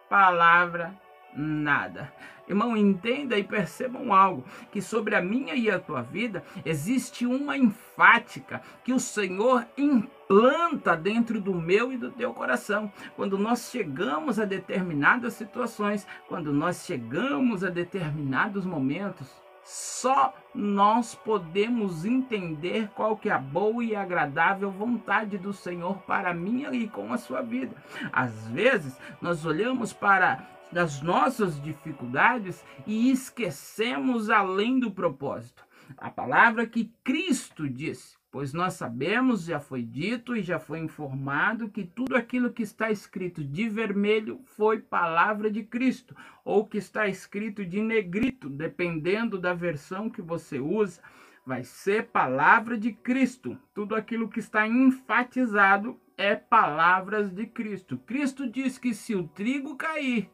palavra 0.09 0.99
nada. 1.35 2.13
Irmão, 2.47 2.77
entenda 2.77 3.39
e 3.39 3.45
percebam 3.45 4.13
algo: 4.13 4.45
que 4.71 4.83
sobre 4.83 5.15
a 5.15 5.23
minha 5.23 5.55
e 5.55 5.71
a 5.71 5.79
tua 5.79 6.03
vida 6.03 6.45
existe 6.65 7.27
uma 7.27 7.57
enfática 7.57 8.61
que 8.83 8.93
o 8.93 9.01
Senhor 9.01 9.67
implanta 9.77 10.97
dentro 10.97 11.41
do 11.41 11.55
meu 11.55 11.93
e 11.93 11.97
do 11.97 12.11
teu 12.11 12.35
coração. 12.35 12.93
Quando 13.17 13.39
nós 13.39 13.71
chegamos 13.71 14.39
a 14.39 14.45
determinadas 14.45 15.35
situações, 15.35 16.07
quando 16.29 16.53
nós 16.53 16.85
chegamos 16.85 17.65
a 17.65 17.71
determinados 17.71 18.67
momentos, 18.67 19.45
só 19.65 20.35
nós 20.55 21.15
podemos 21.15 22.05
entender 22.05 22.91
qual 22.95 23.17
que 23.17 23.31
é 23.31 23.33
a 23.33 23.39
boa 23.39 23.83
e 23.83 23.97
agradável 23.97 24.71
vontade 24.71 25.39
do 25.39 25.55
Senhor 25.55 25.97
para 26.03 26.31
a 26.31 26.35
minha 26.35 26.71
e 26.75 26.87
com 26.87 27.11
a 27.13 27.17
sua 27.17 27.41
vida. 27.41 27.75
Às 28.13 28.47
vezes, 28.49 28.99
nós 29.23 29.47
olhamos 29.47 29.91
para 29.91 30.47
as 30.77 31.01
nossas 31.03 31.61
dificuldades 31.63 32.65
e 32.87 33.11
esquecemos 33.11 34.31
além 34.31 34.79
do 34.79 34.91
propósito. 34.91 35.65
A 35.97 36.11
palavra 36.11 36.67
que 36.67 36.93
Cristo 37.03 37.69
disse 37.69 38.17
Pois 38.35 38.53
nós 38.53 38.75
sabemos, 38.75 39.45
já 39.45 39.61
foi 39.61 39.81
dito 39.81 40.35
e 40.35 40.43
já 40.43 40.59
foi 40.59 40.81
informado 40.81 41.69
que 41.69 41.85
tudo 41.85 42.17
aquilo 42.17 42.53
que 42.53 42.65
está 42.65 42.91
escrito 42.91 43.45
de 43.45 43.69
vermelho 43.69 44.41
foi 44.45 44.81
palavra 44.81 45.49
de 45.49 45.63
Cristo, 45.63 46.17
ou 46.45 46.67
que 46.67 46.77
está 46.77 47.07
escrito 47.07 47.65
de 47.65 47.81
negrito, 47.81 48.51
dependendo 48.51 49.39
da 49.39 49.55
versão 49.55 50.11
que 50.11 50.21
você 50.21 50.59
usa, 50.59 51.01
vai 51.47 51.63
ser 51.63 52.09
palavra 52.09 52.77
de 52.77 52.93
Cristo. 52.93 53.57
Tudo 53.73 53.95
aquilo 53.95 54.29
que 54.29 54.41
está 54.41 54.67
enfatizado 54.67 55.97
é 56.19 56.35
palavras 56.35 57.31
de 57.31 57.47
Cristo. 57.47 57.97
Cristo 57.99 58.51
diz 58.51 58.79
que 58.79 58.93
se 58.93 59.15
o 59.15 59.29
trigo 59.29 59.77
cair 59.77 60.29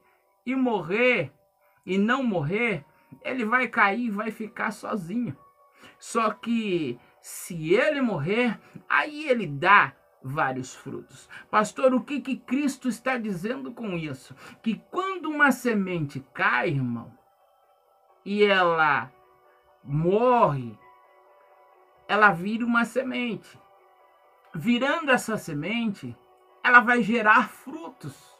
e 0.45 0.55
morrer 0.55 1.33
e 1.85 1.99
não 1.99 2.23
morrer, 2.23 2.85
ele 3.23 3.45
vai 3.45 3.69
cair 3.69 4.07
e 4.07 4.11
vai 4.11 4.31
ficar 4.31 4.71
sozinho. 4.71 5.37
Só 5.99 6.31
que 6.31 6.99
se 7.21 7.75
ele 7.75 8.01
morrer, 8.01 8.59
aí 8.89 9.29
ele 9.29 9.47
dá 9.47 9.93
vários 10.23 10.75
frutos. 10.75 11.29
Pastor, 11.51 11.95
o 11.95 12.03
que 12.03 12.21
que 12.21 12.37
Cristo 12.37 12.89
está 12.89 13.17
dizendo 13.17 13.73
com 13.73 13.97
isso? 13.97 14.35
Que 14.63 14.77
quando 14.91 15.31
uma 15.31 15.53
semente 15.53 16.25
cai, 16.33 16.69
irmão, 16.71 17.13
e 18.25 18.45
ela 18.45 19.11
morre, 19.83 20.79
ela 22.07 22.33
vira 22.33 22.65
uma 22.65 22.85
semente. 22.85 23.59
Virando 24.55 25.11
essa 25.11 25.39
semente, 25.39 26.17
ela 26.63 26.81
vai 26.81 27.03
gerar 27.03 27.49
frutos. 27.49 28.37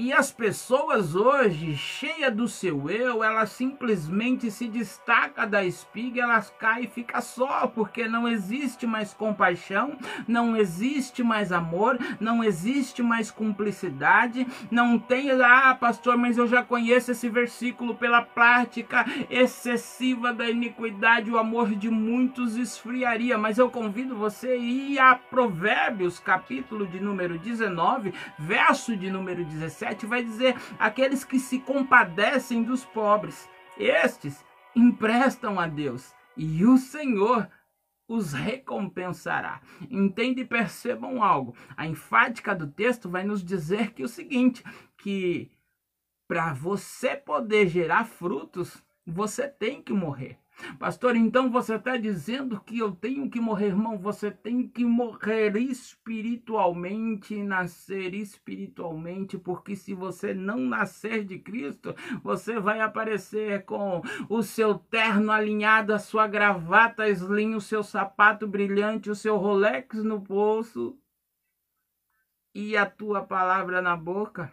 E 0.00 0.12
as 0.12 0.30
pessoas 0.30 1.16
hoje, 1.16 1.76
cheia 1.76 2.30
do 2.30 2.46
seu 2.46 2.88
eu, 2.88 3.20
elas 3.20 3.50
simplesmente 3.50 4.48
se 4.48 4.68
destaca 4.68 5.44
da 5.44 5.64
espiga, 5.64 6.22
elas 6.22 6.54
caem 6.56 6.84
e 6.84 6.86
fica 6.86 7.20
só, 7.20 7.66
porque 7.66 8.06
não 8.06 8.28
existe 8.28 8.86
mais 8.86 9.12
compaixão, 9.12 9.98
não 10.28 10.56
existe 10.56 11.24
mais 11.24 11.50
amor, 11.50 11.98
não 12.20 12.44
existe 12.44 13.02
mais 13.02 13.32
cumplicidade, 13.32 14.46
não 14.70 15.00
tem, 15.00 15.32
ah, 15.32 15.74
pastor, 15.74 16.16
mas 16.16 16.38
eu 16.38 16.46
já 16.46 16.62
conheço 16.62 17.10
esse 17.10 17.28
versículo 17.28 17.96
pela 17.96 18.22
prática 18.22 19.04
excessiva 19.28 20.32
da 20.32 20.48
iniquidade, 20.48 21.28
o 21.28 21.38
amor 21.38 21.74
de 21.74 21.90
muitos 21.90 22.56
esfriaria, 22.56 23.36
mas 23.36 23.58
eu 23.58 23.68
convido 23.68 24.14
você 24.14 24.50
a 24.50 24.56
ir 24.56 25.00
a 25.00 25.16
Provérbios, 25.16 26.20
capítulo 26.20 26.86
de 26.86 27.00
número 27.00 27.36
19, 27.36 28.14
verso 28.38 28.96
de 28.96 29.10
número 29.10 29.44
17, 29.44 29.87
7 29.88 30.06
vai 30.06 30.22
dizer: 30.22 30.56
aqueles 30.78 31.24
que 31.24 31.38
se 31.38 31.58
compadecem 31.58 32.62
dos 32.62 32.84
pobres, 32.84 33.48
estes 33.76 34.44
emprestam 34.74 35.58
a 35.58 35.66
Deus 35.66 36.14
e 36.36 36.64
o 36.64 36.76
Senhor 36.76 37.48
os 38.06 38.32
recompensará. 38.32 39.60
Entende 39.90 40.42
e 40.42 40.46
percebam 40.46 41.22
algo. 41.22 41.54
A 41.76 41.86
enfática 41.86 42.54
do 42.54 42.66
texto 42.66 43.08
vai 43.08 43.22
nos 43.22 43.44
dizer 43.44 43.92
que 43.92 44.02
o 44.02 44.08
seguinte, 44.08 44.64
que 44.96 45.50
para 46.26 46.52
você 46.52 47.16
poder 47.16 47.68
gerar 47.68 48.04
frutos, 48.04 48.82
você 49.06 49.48
tem 49.48 49.82
que 49.82 49.92
morrer. 49.92 50.38
Pastor, 50.78 51.16
então 51.16 51.50
você 51.50 51.76
está 51.76 51.96
dizendo 51.96 52.60
que 52.60 52.78
eu 52.78 52.92
tenho 52.92 53.30
que 53.30 53.40
morrer, 53.40 53.66
irmão? 53.66 53.96
Você 53.98 54.30
tem 54.30 54.66
que 54.66 54.84
morrer 54.84 55.56
espiritualmente, 55.56 57.42
nascer 57.42 58.14
espiritualmente, 58.14 59.38
porque 59.38 59.76
se 59.76 59.94
você 59.94 60.34
não 60.34 60.58
nascer 60.58 61.24
de 61.24 61.38
Cristo, 61.38 61.94
você 62.22 62.58
vai 62.58 62.80
aparecer 62.80 63.64
com 63.64 64.02
o 64.28 64.42
seu 64.42 64.74
terno 64.74 65.30
alinhado, 65.30 65.94
a 65.94 65.98
sua 65.98 66.26
gravata 66.26 67.08
slim, 67.08 67.54
o 67.54 67.60
seu 67.60 67.82
sapato 67.82 68.46
brilhante, 68.46 69.10
o 69.10 69.14
seu 69.14 69.36
Rolex 69.36 70.02
no 70.02 70.18
bolso 70.18 70.98
e 72.54 72.76
a 72.76 72.84
tua 72.84 73.22
palavra 73.22 73.80
na 73.80 73.96
boca 73.96 74.52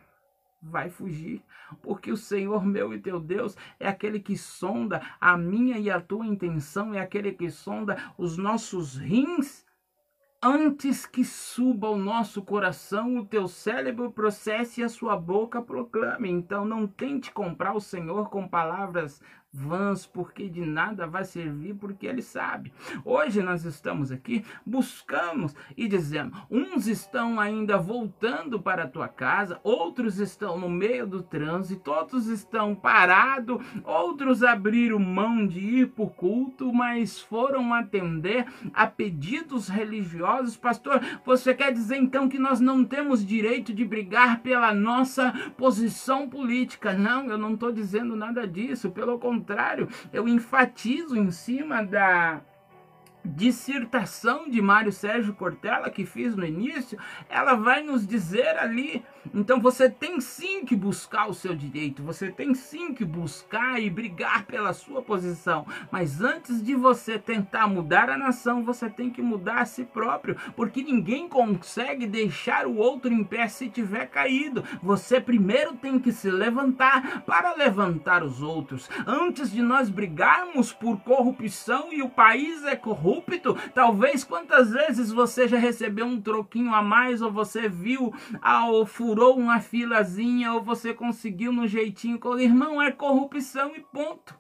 vai 0.66 0.90
fugir, 0.90 1.44
porque 1.82 2.12
o 2.12 2.18
Senhor 2.18 2.66
meu 2.66 2.94
e 2.94 3.00
teu 3.00 3.20
Deus 3.20 3.56
é 3.80 3.88
aquele 3.88 4.20
que 4.20 4.38
sonda 4.38 5.02
a 5.20 5.38
minha 5.38 5.78
e 5.78 5.90
a 5.90 6.02
tua 6.02 6.26
intenção, 6.26 6.94
é 6.94 7.00
aquele 7.00 7.32
que 7.32 7.50
sonda 7.50 7.98
os 8.18 8.38
nossos 8.38 8.98
rins 8.98 9.66
antes 10.42 11.08
que 11.08 11.26
suba 11.26 11.90
o 11.90 11.98
nosso 11.98 12.40
coração, 12.44 13.18
o 13.18 13.26
teu 13.26 13.48
cérebro 13.48 14.12
processe 14.12 14.80
e 14.80 14.84
a 14.84 14.90
sua 14.90 15.18
boca 15.18 15.60
proclame. 15.60 16.30
Então 16.30 16.64
não 16.64 16.86
tente 16.86 17.32
comprar 17.32 17.74
o 17.76 17.82
Senhor 17.82 18.30
com 18.30 18.48
palavras 18.48 19.20
vãs, 19.56 20.06
porque 20.06 20.50
de 20.50 20.66
nada 20.66 21.08
vai 21.08 21.24
servir, 21.24 21.74
porque 21.76 22.06
ele 22.06 22.22
sabe. 22.22 22.74
Hoje 23.06 23.42
nós 23.42 23.64
estamos 23.64 24.12
aqui, 24.12 24.44
buscamos 24.66 25.56
e 25.78 25.88
dizemos: 25.88 26.38
uns 26.52 26.88
estão 26.88 27.40
ainda 27.40 27.78
voltando 27.78 28.60
para 28.60 28.84
a 28.84 28.88
tua 28.88 29.08
casa, 29.08 29.60
outros 29.64 30.20
estão 30.20 30.60
no 30.60 30.70
meio 30.70 31.08
do 31.08 31.24
trânsito, 31.24 31.90
outros 31.90 32.28
estão 32.28 32.76
parados, 32.76 33.64
outros 33.86 34.44
abriram 34.44 35.00
mão 35.00 35.48
de 35.48 35.60
ir 35.60 35.88
para 35.88 36.04
o 36.04 36.10
culto, 36.10 36.74
mas 36.74 37.20
foram 37.22 37.74
atender 37.74 38.46
a 38.74 38.86
pedidos 38.86 39.70
religiosos. 39.70 40.58
Pastor, 40.58 41.02
você 41.26 41.54
quer 41.54 41.72
dizer 41.72 41.98
então 41.98 42.28
que 42.28 42.38
nós 42.38 42.60
não 42.60 42.84
temos 42.84 43.26
direito 43.26 43.74
de 43.74 43.86
brigar 43.86 44.42
pela 44.42 44.74
nossa 44.74 45.32
posição 45.58 46.28
política? 46.28 46.94
Não, 46.94 47.28
eu 47.28 47.38
não 47.38 47.54
estou 47.54 47.72
dizendo 47.72 48.16
nada 48.16 48.46
disso, 48.46 48.92
pelo 48.92 49.18
contrário 49.18 49.45
contrário, 49.46 49.88
eu 50.12 50.28
enfatizo 50.28 51.16
em 51.16 51.30
cima 51.30 51.84
da 51.84 52.42
dissertação 53.24 54.50
de 54.50 54.62
Mário 54.62 54.92
Sérgio 54.92 55.34
Cortella 55.34 55.90
que 55.90 56.06
fiz 56.06 56.36
no 56.36 56.46
início, 56.46 56.98
ela 57.30 57.54
vai 57.54 57.84
nos 57.84 58.06
dizer 58.08 58.58
ali. 58.58 59.04
Então 59.34 59.60
você 59.60 59.90
tem 59.90 60.20
sim 60.20 60.66
que 60.66 60.76
buscar 60.76 61.28
o 61.28 61.34
seu 61.34 61.56
direito, 61.56 62.04
você 62.04 62.32
tem 62.32 62.54
sim 62.54 62.94
que 62.94 63.06
buscar 63.06 63.82
e 63.82 63.90
brigar 63.90 64.46
pela 64.46 64.74
sua 64.74 65.02
posição. 65.02 65.66
Mas 65.92 66.22
antes 66.22 66.62
de 66.62 66.76
você 66.76 67.18
tentar 67.18 67.68
mudar 67.68 68.10
a 68.10 68.18
nação, 68.18 68.64
você 68.64 68.90
tem 68.90 69.10
que 69.10 69.22
mudar 69.22 69.60
a 69.60 69.66
si 69.66 69.84
próprio, 69.84 70.36
porque 70.56 70.84
ninguém 70.84 71.28
consegue 71.28 72.06
deixar 72.08 72.68
o 72.68 72.78
outro 72.78 73.12
em 73.12 73.24
pé 73.24 73.48
se 73.48 73.70
tiver 73.70 74.08
caído. 74.08 74.64
Você 74.82 75.20
primeiro 75.20 75.74
tem 75.74 76.00
que 76.00 76.12
se 76.12 76.30
levantar 76.30 77.24
para 77.26 77.56
levantar 77.56 78.24
os 78.24 78.42
outros. 78.42 78.90
Antes 79.06 79.52
de 79.52 79.62
nós 79.62 79.90
brigarmos 79.90 80.72
por 80.74 81.00
corrupção 81.02 81.92
e 81.92 82.02
o 82.02 82.10
país 82.10 82.64
é 82.66 82.76
corrupto. 82.76 83.58
Talvez 83.74 84.24
quantas 84.24 84.72
vezes 84.72 85.12
você 85.12 85.48
já 85.48 85.58
recebeu 85.58 86.06
um 86.06 86.22
troquinho 86.22 86.74
a 86.74 86.82
mais, 86.82 87.22
ou 87.22 87.32
você 87.32 87.68
viu, 87.68 88.14
ah, 88.42 88.68
ou 88.68 88.86
furou 89.16 89.38
uma 89.38 89.62
filazinha, 89.62 90.52
ou 90.52 90.62
você 90.62 90.94
conseguiu 90.94 91.54
no 91.54 91.66
jeitinho. 91.66 92.20
Irmão, 92.38 92.82
é 92.82 92.92
corrupção 92.92 93.74
e 93.74 93.80
ponto. 93.80 94.38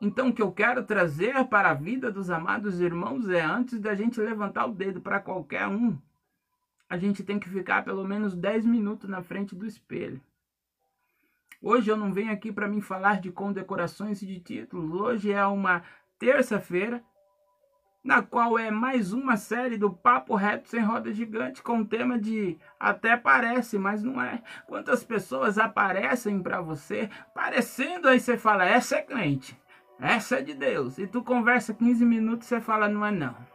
Então, 0.00 0.28
o 0.28 0.32
que 0.32 0.40
eu 0.40 0.52
quero 0.52 0.84
trazer 0.84 1.44
para 1.46 1.70
a 1.70 1.74
vida 1.74 2.12
dos 2.12 2.30
amados 2.30 2.80
irmãos 2.80 3.28
é 3.28 3.40
antes 3.40 3.80
da 3.80 3.92
gente 3.96 4.20
levantar 4.20 4.66
o 4.66 4.72
dedo 4.72 5.00
para 5.00 5.18
qualquer 5.18 5.66
um, 5.66 5.98
a 6.88 6.96
gente 6.96 7.24
tem 7.24 7.40
que 7.40 7.48
ficar 7.48 7.84
pelo 7.84 8.04
menos 8.04 8.36
10 8.36 8.64
minutos 8.64 9.10
na 9.10 9.20
frente 9.20 9.52
do 9.54 9.66
espelho. 9.66 10.20
Hoje 11.60 11.90
eu 11.90 11.96
não 11.96 12.12
venho 12.12 12.32
aqui 12.32 12.52
para 12.52 12.68
me 12.68 12.80
falar 12.80 13.20
de 13.20 13.32
condecorações 13.32 14.22
e 14.22 14.26
de 14.26 14.38
títulos. 14.38 14.92
Hoje 14.92 15.32
é 15.32 15.44
uma 15.44 15.82
terça-feira, 16.20 17.02
na 18.02 18.22
qual 18.22 18.58
é 18.58 18.70
mais 18.70 19.12
uma 19.12 19.36
série 19.36 19.76
do 19.76 19.90
Papo 19.90 20.34
Reto 20.34 20.68
Sem 20.68 20.80
Roda 20.80 21.12
Gigante 21.12 21.62
com 21.62 21.80
o 21.80 21.84
tema 21.84 22.18
de 22.18 22.58
até 22.78 23.16
parece, 23.16 23.78
mas 23.78 24.02
não 24.02 24.20
é. 24.20 24.42
Quantas 24.66 25.04
pessoas 25.04 25.58
aparecem 25.58 26.42
para 26.42 26.60
você 26.60 27.10
parecendo 27.34 28.08
aí 28.08 28.18
você 28.18 28.38
fala, 28.38 28.64
essa 28.64 28.96
é 28.96 29.02
crente, 29.02 29.58
essa 30.00 30.38
é 30.38 30.42
de 30.42 30.54
Deus. 30.54 30.98
E 30.98 31.06
tu 31.06 31.22
conversa 31.22 31.74
15 31.74 32.04
minutos 32.04 32.46
e 32.46 32.48
você 32.48 32.60
fala, 32.60 32.88
não 32.88 33.04
é 33.04 33.10
não. 33.10 33.49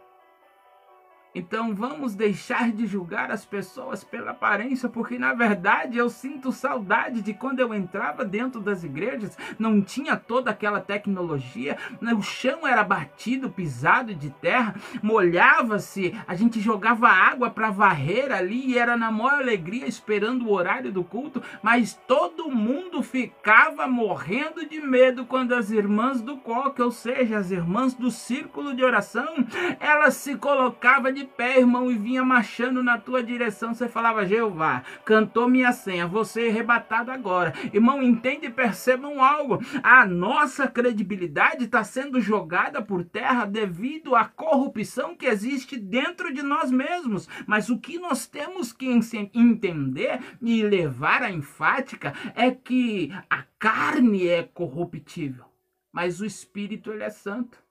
Então 1.35 1.75
vamos 1.75 2.15
deixar 2.15 2.71
de 2.71 2.87
julgar 2.87 3.29
as 3.29 3.43
pessoas 3.43 4.05
pela 4.05 4.31
aparência, 4.31 4.87
porque 4.87 5.19
na 5.19 5.33
verdade 5.33 5.97
eu 5.97 6.09
sinto 6.09 6.49
saudade 6.53 7.21
de 7.21 7.33
quando 7.33 7.59
eu 7.59 7.73
entrava 7.73 8.23
dentro 8.23 8.61
das 8.61 8.85
igrejas, 8.85 9.37
não 9.59 9.81
tinha 9.81 10.15
toda 10.15 10.51
aquela 10.51 10.79
tecnologia, 10.79 11.77
né? 11.99 12.13
o 12.13 12.21
chão 12.21 12.65
era 12.65 12.85
batido, 12.85 13.49
pisado 13.49 14.15
de 14.15 14.29
terra, 14.29 14.75
molhava-se, 15.03 16.17
a 16.25 16.33
gente 16.35 16.61
jogava 16.61 17.09
água 17.09 17.49
para 17.49 17.69
varrer 17.69 18.31
ali 18.31 18.71
e 18.71 18.77
era 18.77 18.95
na 18.95 19.11
maior 19.11 19.33
alegria 19.33 19.85
esperando 19.85 20.45
o 20.45 20.53
horário 20.53 20.89
do 20.89 21.03
culto, 21.03 21.43
mas 21.61 21.99
todo 22.07 22.49
mundo 22.49 23.03
ficava 23.03 23.87
morrendo 23.87 24.65
de 24.65 24.79
medo 24.79 25.25
quando 25.25 25.53
as 25.53 25.69
irmãs 25.69 26.21
do 26.21 26.37
coque, 26.37 26.81
ou 26.81 26.91
seja, 26.91 27.37
as 27.37 27.51
irmãs 27.51 27.93
do 27.93 28.09
círculo 28.09 28.73
de 28.73 28.85
oração, 28.85 29.35
elas 29.81 30.13
se 30.13 30.37
colocavam 30.37 31.11
de 31.11 31.24
pé, 31.25 31.59
irmão, 31.59 31.91
e 31.91 31.97
vinha 31.97 32.23
marchando 32.23 32.83
na 32.83 32.97
tua 32.97 33.23
direção. 33.23 33.73
Você 33.73 33.87
falava, 33.87 34.25
Jeová, 34.25 34.83
cantou 35.03 35.49
minha 35.49 35.71
senha, 35.73 36.07
você 36.07 36.47
é 36.47 36.49
arrebatado 36.49 37.11
agora. 37.11 37.53
Irmão, 37.73 38.01
entende 38.01 38.47
e 38.47 38.51
percebam 38.51 39.23
algo. 39.23 39.59
A 39.83 40.05
nossa 40.05 40.67
credibilidade 40.67 41.65
está 41.65 41.83
sendo 41.83 42.21
jogada 42.21 42.81
por 42.81 43.03
terra 43.03 43.45
devido 43.45 44.15
à 44.15 44.25
corrupção 44.25 45.15
que 45.15 45.25
existe 45.25 45.77
dentro 45.77 46.33
de 46.33 46.41
nós 46.41 46.71
mesmos. 46.71 47.27
Mas 47.45 47.69
o 47.69 47.79
que 47.79 47.97
nós 47.97 48.27
temos 48.27 48.71
que 48.71 48.87
entender 49.33 50.19
e 50.41 50.63
levar 50.63 51.23
à 51.23 51.31
enfática 51.31 52.13
é 52.35 52.51
que 52.51 53.11
a 53.29 53.43
carne 53.57 54.27
é 54.27 54.43
corruptível, 54.43 55.45
mas 55.91 56.21
o 56.21 56.25
espírito 56.25 56.91
ele 56.91 57.03
é 57.03 57.09
santo. 57.09 57.64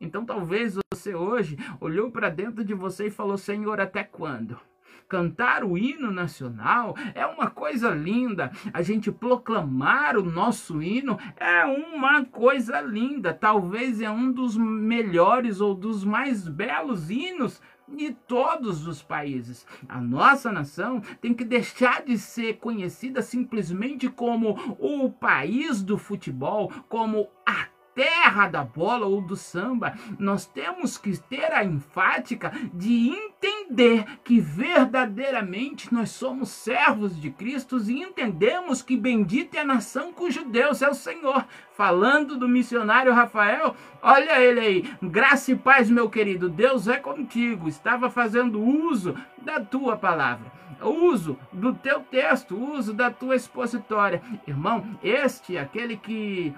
Então 0.00 0.24
talvez 0.24 0.78
você 0.92 1.14
hoje 1.14 1.58
olhou 1.78 2.10
para 2.10 2.30
dentro 2.30 2.64
de 2.64 2.72
você 2.72 3.08
e 3.08 3.10
falou: 3.10 3.36
Senhor, 3.36 3.78
até 3.80 4.02
quando? 4.02 4.58
Cantar 5.06 5.64
o 5.64 5.76
hino 5.76 6.10
nacional 6.10 6.94
é 7.14 7.26
uma 7.26 7.50
coisa 7.50 7.90
linda. 7.90 8.50
A 8.72 8.80
gente 8.80 9.10
proclamar 9.10 10.16
o 10.16 10.22
nosso 10.22 10.80
hino 10.80 11.18
é 11.36 11.64
uma 11.64 12.24
coisa 12.24 12.80
linda. 12.80 13.34
Talvez 13.34 14.00
é 14.00 14.08
um 14.08 14.30
dos 14.30 14.56
melhores 14.56 15.60
ou 15.60 15.74
dos 15.74 16.04
mais 16.04 16.46
belos 16.46 17.10
hinos 17.10 17.60
de 17.88 18.12
todos 18.12 18.86
os 18.86 19.02
países. 19.02 19.66
A 19.88 20.00
nossa 20.00 20.52
nação 20.52 21.00
tem 21.20 21.34
que 21.34 21.44
deixar 21.44 22.04
de 22.04 22.16
ser 22.16 22.58
conhecida 22.58 23.20
simplesmente 23.20 24.08
como 24.08 24.76
o 24.78 25.10
país 25.10 25.82
do 25.82 25.98
futebol, 25.98 26.70
como 26.88 27.28
a 27.44 27.66
terra 28.00 28.48
da 28.48 28.64
bola 28.64 29.04
ou 29.04 29.20
do 29.20 29.36
samba, 29.36 29.92
nós 30.18 30.46
temos 30.46 30.96
que 30.96 31.14
ter 31.18 31.52
a 31.52 31.62
enfática 31.62 32.50
de 32.72 33.10
entender 33.10 34.06
que 34.24 34.40
verdadeiramente 34.40 35.92
nós 35.92 36.08
somos 36.08 36.48
servos 36.48 37.20
de 37.20 37.30
Cristo 37.30 37.76
e 37.78 38.02
entendemos 38.02 38.80
que 38.80 38.96
bendita 38.96 39.58
é 39.58 39.60
a 39.60 39.66
nação 39.66 40.14
cujo 40.14 40.46
Deus 40.46 40.80
é 40.80 40.88
o 40.88 40.94
Senhor. 40.94 41.44
Falando 41.74 42.38
do 42.38 42.48
missionário 42.48 43.12
Rafael, 43.12 43.76
olha 44.00 44.40
ele 44.40 44.60
aí, 44.60 44.94
graça 45.02 45.52
e 45.52 45.56
paz, 45.56 45.90
meu 45.90 46.08
querido, 46.08 46.48
Deus 46.48 46.88
é 46.88 46.96
contigo, 46.96 47.68
estava 47.68 48.08
fazendo 48.08 48.62
uso 48.62 49.14
da 49.36 49.60
tua 49.60 49.94
palavra 49.94 50.58
uso 50.82 51.38
do 51.52 51.74
teu 51.74 52.00
texto, 52.00 52.56
uso 52.56 52.94
da 52.94 53.10
tua 53.10 53.36
expositória. 53.36 54.22
Irmão, 54.46 54.82
este 55.02 55.58
é 55.58 55.60
aquele 55.60 55.94
que 55.94 56.54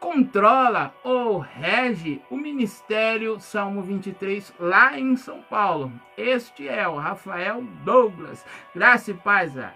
controla 0.00 0.94
ou 1.02 1.38
rege 1.38 2.22
o 2.30 2.36
ministério 2.36 3.40
Salmo 3.40 3.82
23 3.82 4.54
lá 4.58 4.98
em 4.98 5.16
São 5.16 5.42
Paulo. 5.42 5.92
Este 6.16 6.68
é 6.68 6.86
o 6.88 6.96
Rafael 6.96 7.62
Douglas. 7.84 8.44
Graça 8.74 9.10
e 9.10 9.14
paz 9.14 9.56
a 9.58 9.72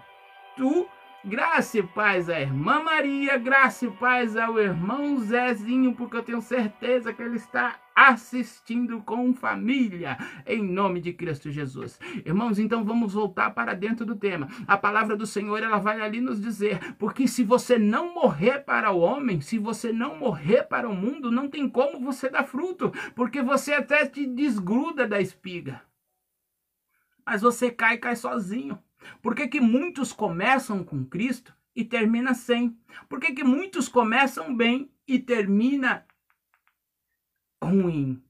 tu 0.56 0.88
Graça 1.22 1.78
e 1.78 1.82
paz 1.82 2.30
à 2.30 2.40
irmã 2.40 2.82
Maria, 2.82 3.36
graça 3.36 3.84
e 3.84 3.90
paz 3.90 4.38
ao 4.38 4.58
irmão 4.58 5.18
Zezinho, 5.18 5.94
porque 5.94 6.16
eu 6.16 6.22
tenho 6.22 6.40
certeza 6.40 7.12
que 7.12 7.20
ele 7.20 7.36
está 7.36 7.76
assistindo 8.00 9.02
com 9.02 9.34
família, 9.34 10.16
em 10.46 10.62
nome 10.62 11.02
de 11.02 11.12
Cristo 11.12 11.50
Jesus. 11.50 12.00
Irmãos, 12.24 12.58
então 12.58 12.82
vamos 12.82 13.12
voltar 13.12 13.50
para 13.50 13.74
dentro 13.74 14.06
do 14.06 14.16
tema. 14.16 14.48
A 14.66 14.78
palavra 14.78 15.14
do 15.14 15.26
Senhor, 15.26 15.62
ela 15.62 15.76
vai 15.76 16.00
ali 16.00 16.18
nos 16.18 16.40
dizer, 16.40 16.94
porque 16.94 17.28
se 17.28 17.44
você 17.44 17.78
não 17.78 18.14
morrer 18.14 18.60
para 18.60 18.90
o 18.90 19.00
homem, 19.00 19.42
se 19.42 19.58
você 19.58 19.92
não 19.92 20.16
morrer 20.16 20.62
para 20.62 20.88
o 20.88 20.94
mundo, 20.94 21.30
não 21.30 21.46
tem 21.46 21.68
como 21.68 22.00
você 22.00 22.30
dar 22.30 22.44
fruto, 22.44 22.90
porque 23.14 23.42
você 23.42 23.74
até 23.74 24.06
te 24.06 24.24
desgruda 24.24 25.06
da 25.06 25.20
espiga. 25.20 25.82
Mas 27.26 27.42
você 27.42 27.70
cai, 27.70 27.98
cai 27.98 28.16
sozinho. 28.16 28.78
Por 29.20 29.34
que, 29.34 29.46
que 29.46 29.60
muitos 29.60 30.10
começam 30.10 30.82
com 30.82 31.04
Cristo 31.04 31.54
e 31.76 31.84
termina 31.84 32.32
sem? 32.32 32.78
Por 33.10 33.20
que, 33.20 33.34
que 33.34 33.44
muitos 33.44 33.88
começam 33.88 34.56
bem 34.56 34.90
e 35.06 35.18
termina 35.18 36.06
ruim? 37.62 38.22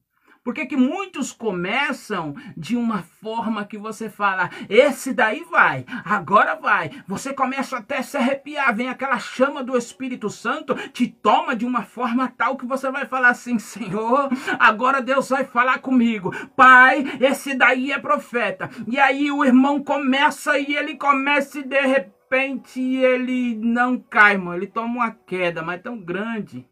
Por 0.43 0.55
que, 0.55 0.65
que 0.65 0.77
muitos 0.77 1.33
começam 1.33 2.35
de 2.57 2.75
uma 2.75 3.03
forma 3.03 3.67
que 3.67 3.77
você 3.77 4.09
fala, 4.09 4.49
esse 4.71 5.13
daí 5.13 5.45
vai, 5.51 5.85
agora 6.03 6.55
vai. 6.55 6.91
Você 7.07 7.35
começa 7.35 7.77
até 7.77 7.99
a 7.99 8.03
se 8.03 8.17
arrepiar, 8.17 8.75
vem 8.75 8.89
aquela 8.89 9.19
chama 9.19 9.63
do 9.63 9.77
Espírito 9.77 10.31
Santo, 10.31 10.75
te 10.93 11.07
toma 11.07 11.55
de 11.55 11.67
uma 11.67 11.83
forma 11.83 12.27
tal 12.27 12.57
que 12.57 12.65
você 12.65 12.91
vai 12.91 13.05
falar 13.05 13.29
assim, 13.29 13.59
Senhor, 13.59 14.31
agora 14.59 15.03
Deus 15.03 15.29
vai 15.29 15.45
falar 15.45 15.81
comigo. 15.81 16.35
Pai, 16.57 17.05
esse 17.21 17.55
daí 17.55 17.93
é 17.93 17.99
profeta. 17.99 18.71
E 18.89 18.99
aí 18.99 19.31
o 19.31 19.45
irmão 19.45 19.85
começa 19.85 20.59
e 20.59 20.75
ele 20.75 20.97
começa 20.97 21.59
e 21.59 21.65
de 21.65 21.81
repente 21.83 22.81
ele 22.81 23.57
não 23.57 23.99
cai, 23.99 24.39
mano. 24.39 24.57
Ele 24.57 24.69
toma 24.69 24.95
uma 24.95 25.11
queda, 25.11 25.63
mas 25.63 25.83
tão 25.83 25.99
grande 25.99 26.70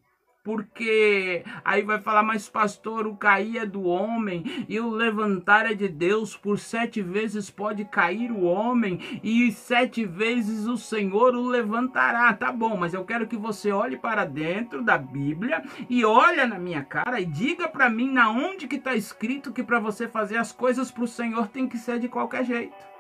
porque 0.49 1.45
aí 1.63 1.83
vai 1.83 2.01
falar, 2.01 2.23
mas 2.23 2.49
pastor, 2.49 3.07
o 3.07 3.15
cair 3.15 3.59
é 3.59 3.67
do 3.67 3.83
homem 3.83 4.65
e 4.67 4.81
o 4.81 4.89
levantar 4.89 5.71
é 5.71 5.75
de 5.75 5.89
Deus, 5.89 6.35
por 6.35 6.59
sete 6.59 7.03
vezes 7.03 7.51
pode 7.51 7.85
cair 7.85 8.33
o 8.33 8.45
homem 8.45 9.21
e 9.23 9.53
sete 9.53 10.07
vezes 10.07 10.67
o 10.67 10.79
Senhor 10.79 11.35
o 11.35 11.47
levantará. 11.47 12.33
Tá 12.33 12.51
bom, 12.51 12.79
mas 12.79 12.95
eu 12.95 13.05
quero 13.05 13.27
que 13.27 13.37
você 13.37 13.71
olhe 13.71 13.99
para 13.99 14.25
dentro 14.25 14.83
da 14.83 14.97
Bíblia 14.97 15.63
e 15.87 16.03
olhe 16.03 16.47
na 16.47 16.59
minha 16.59 16.83
cara 16.83 17.21
e 17.21 17.27
diga 17.27 17.69
para 17.69 17.91
mim 17.91 18.11
na 18.11 18.31
onde 18.31 18.67
que 18.67 18.77
está 18.77 18.95
escrito 18.95 19.53
que 19.53 19.63
para 19.63 19.79
você 19.79 20.09
fazer 20.09 20.39
as 20.39 20.51
coisas 20.51 20.91
para 20.91 21.05
o 21.05 21.09
Senhor 21.09 21.49
tem 21.49 21.69
que 21.69 21.77
ser 21.77 21.99
de 21.99 22.09
qualquer 22.09 22.43
jeito. 22.47 22.98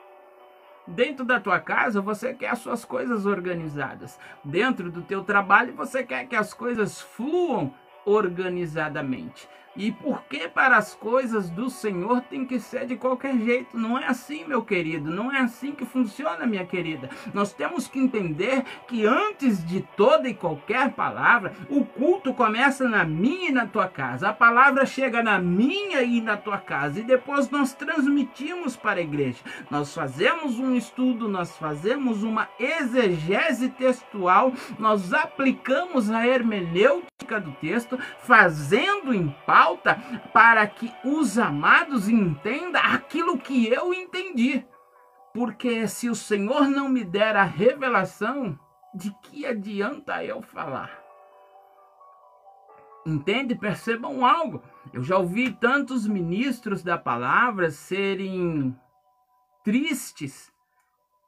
Dentro 0.88 1.22
da 1.22 1.38
tua 1.38 1.60
casa, 1.60 2.00
você 2.00 2.32
quer 2.32 2.48
as 2.48 2.60
suas 2.60 2.82
coisas 2.82 3.26
organizadas. 3.26 4.18
Dentro 4.42 4.90
do 4.90 5.02
teu 5.02 5.22
trabalho, 5.22 5.74
você 5.74 6.02
quer 6.02 6.26
que 6.26 6.34
as 6.34 6.54
coisas 6.54 6.98
fluam 6.98 7.74
organizadamente. 8.06 9.46
E 9.76 9.92
por 9.92 10.22
que 10.24 10.48
para 10.48 10.76
as 10.76 10.94
coisas 10.94 11.48
do 11.50 11.70
Senhor 11.70 12.20
tem 12.22 12.44
que 12.44 12.58
ser 12.58 12.86
de 12.86 12.96
qualquer 12.96 13.38
jeito? 13.38 13.78
Não 13.78 13.98
é 13.98 14.06
assim, 14.06 14.44
meu 14.44 14.62
querido. 14.62 15.10
Não 15.10 15.32
é 15.32 15.38
assim 15.38 15.72
que 15.72 15.84
funciona, 15.84 16.46
minha 16.46 16.66
querida. 16.66 17.08
Nós 17.32 17.52
temos 17.52 17.86
que 17.86 17.98
entender 17.98 18.64
que 18.88 19.06
antes 19.06 19.64
de 19.64 19.80
toda 19.96 20.28
e 20.28 20.34
qualquer 20.34 20.90
palavra, 20.92 21.52
o 21.70 21.84
culto 21.84 22.34
começa 22.34 22.88
na 22.88 23.04
minha 23.04 23.50
e 23.50 23.52
na 23.52 23.66
tua 23.66 23.86
casa. 23.86 24.28
A 24.28 24.32
palavra 24.32 24.84
chega 24.84 25.22
na 25.22 25.38
minha 25.38 26.02
e 26.02 26.20
na 26.20 26.36
tua 26.36 26.58
casa. 26.58 26.98
E 26.98 27.04
depois 27.04 27.48
nós 27.50 27.72
transmitimos 27.72 28.76
para 28.76 28.98
a 28.98 29.02
igreja. 29.02 29.38
Nós 29.70 29.94
fazemos 29.94 30.58
um 30.58 30.74
estudo, 30.74 31.28
nós 31.28 31.56
fazemos 31.56 32.24
uma 32.24 32.48
exegese 32.58 33.68
textual, 33.68 34.52
nós 34.78 35.12
aplicamos 35.12 36.10
a 36.10 36.26
hermenêutica 36.26 37.40
do 37.40 37.52
texto, 37.52 37.98
fazendo 38.22 39.12
em 39.12 39.28
pauta 39.44 39.67
falta 39.68 39.96
para 40.32 40.66
que 40.66 40.92
os 41.04 41.38
amados 41.38 42.08
entendam 42.08 42.80
aquilo 42.82 43.38
que 43.38 43.68
eu 43.68 43.92
entendi. 43.92 44.64
Porque 45.34 45.86
se 45.86 46.08
o 46.08 46.14
Senhor 46.14 46.68
não 46.68 46.88
me 46.88 47.04
der 47.04 47.36
a 47.36 47.44
revelação, 47.44 48.58
de 48.94 49.14
que 49.22 49.44
adianta 49.44 50.24
eu 50.24 50.40
falar? 50.40 51.02
Entende? 53.06 53.54
Percebam 53.54 54.24
algo. 54.24 54.62
Eu 54.92 55.02
já 55.02 55.18
ouvi 55.18 55.52
tantos 55.52 56.06
ministros 56.06 56.82
da 56.82 56.96
palavra 56.96 57.70
serem 57.70 58.74
tristes 59.62 60.50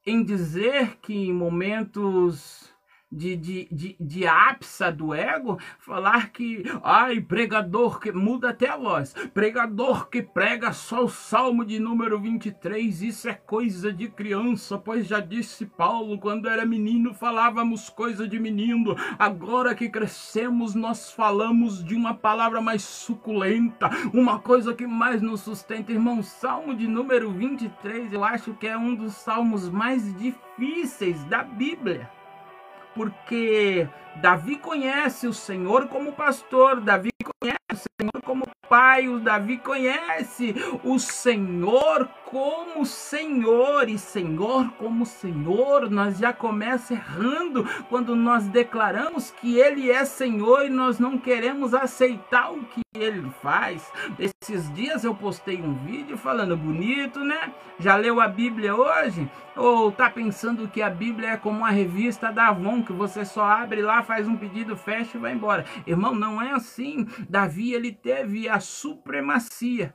em 0.07 0.25
dizer 0.25 0.97
que 0.97 1.15
em 1.15 1.33
momentos 1.33 2.70
de, 3.11 3.37
de, 3.37 3.69
de, 3.71 3.97
de 3.99 4.27
ápice 4.27 4.91
do 4.93 5.13
ego, 5.13 5.59
falar 5.79 6.31
que, 6.31 6.63
ai, 6.83 7.21
pregador 7.21 7.99
que 7.99 8.13
muda 8.13 8.51
até 8.51 8.69
a 8.69 8.77
voz, 8.77 9.15
pregador 9.35 10.09
que 10.09 10.23
prega 10.23 10.73
só 10.73 11.05
o 11.05 11.09
salmo 11.09 11.65
de 11.65 11.79
número 11.79 12.19
23, 12.21 13.03
isso 13.03 13.29
é 13.29 13.35
coisa 13.35 13.93
de 13.93 14.09
criança, 14.09 14.79
pois 14.79 15.07
já 15.07 15.21
disse 15.21 15.67
Paulo, 15.67 16.19
quando 16.19 16.49
era 16.49 16.65
menino 16.65 17.13
falávamos 17.13 17.91
coisa 17.91 18.29
de 18.29 18.39
menino, 18.39 18.95
agora 19.19 19.75
que 19.75 19.89
crescemos 19.89 20.75
nós 20.75 21.13
falamos 21.13 21.85
de 21.85 21.95
uma 21.95 22.15
palavra 22.15 22.61
mais 22.61 22.83
suculenta, 22.83 23.91
uma 24.15 24.39
coisa 24.39 24.73
que 24.73 24.87
mais 24.87 25.21
nos 25.21 25.41
sustenta, 25.41 25.93
irmão, 25.93 26.23
salmo 26.23 26.75
de 26.75 26.87
número 26.87 27.31
23, 27.33 28.13
eu 28.13 28.25
acho 28.25 28.55
que 28.55 28.67
é 28.67 28.77
um 28.77 28.95
dos 28.95 29.15
salmos 29.15 29.69
mais 29.69 30.17
difíceis 30.17 31.25
da 31.25 31.43
Bíblia 31.43 32.20
porque 32.95 33.89
Davi 34.17 34.57
conhece 34.57 35.27
o 35.27 35.33
Senhor 35.33 35.89
como 35.89 36.13
pastor, 36.13 36.81
Davi 36.81 37.11
conhece 37.41 37.59
o 37.73 38.03
Senhor 38.03 38.23
como 38.25 38.45
pai, 38.69 39.09
o 39.09 39.19
Davi 39.19 39.59
conhece 39.59 40.55
o 40.85 40.99
Senhor 40.99 42.09
como 42.25 42.87
Senhor 42.87 43.89
e 43.89 43.99
Senhor 43.99 44.71
como 44.79 45.05
Senhor, 45.05 45.91
nós 45.91 46.19
já 46.19 46.33
começa 46.33 46.95
errando 46.95 47.69
quando 47.89 48.15
nós 48.15 48.47
declaramos 48.47 49.33
que 49.33 49.59
Ele 49.59 49.91
é 49.91 50.05
Senhor 50.05 50.67
e 50.67 50.71
nós 50.71 51.01
não 51.01 51.19
queremos 51.19 51.75
aceitar 51.75 52.53
o 52.53 52.63
que 52.63 52.83
Ele 52.95 53.29
faz. 53.43 53.91
Esses 54.17 54.73
dias 54.73 55.03
eu 55.03 55.15
postei 55.15 55.61
um 55.61 55.75
vídeo 55.75 56.17
falando 56.17 56.57
bonito, 56.57 57.19
né? 57.25 57.53
Já 57.81 57.97
leu 57.97 58.21
a 58.21 58.29
Bíblia 58.29 58.77
hoje? 58.77 59.29
Ou 59.57 59.91
tá 59.91 60.09
pensando 60.09 60.69
que 60.69 60.81
a 60.81 60.89
Bíblia 60.89 61.31
é 61.31 61.37
como 61.37 61.59
uma 61.59 61.71
revista 61.71 62.31
da 62.31 62.49
Avon 62.49 62.83
que 62.85 62.93
você 62.93 63.25
só 63.25 63.43
abre 63.45 63.83
lá, 63.83 64.00
faz 64.03 64.29
um 64.29 64.37
pedido, 64.37 64.77
fecha 64.77 65.17
e 65.17 65.21
vai 65.21 65.33
embora? 65.33 65.65
Irmão, 65.87 66.15
não 66.15 66.41
é 66.41 66.53
assim. 66.53 67.07
Davi 67.29 67.73
ele 67.73 67.93
teve 67.93 68.49
a 68.49 68.61
supremacia 68.61 69.95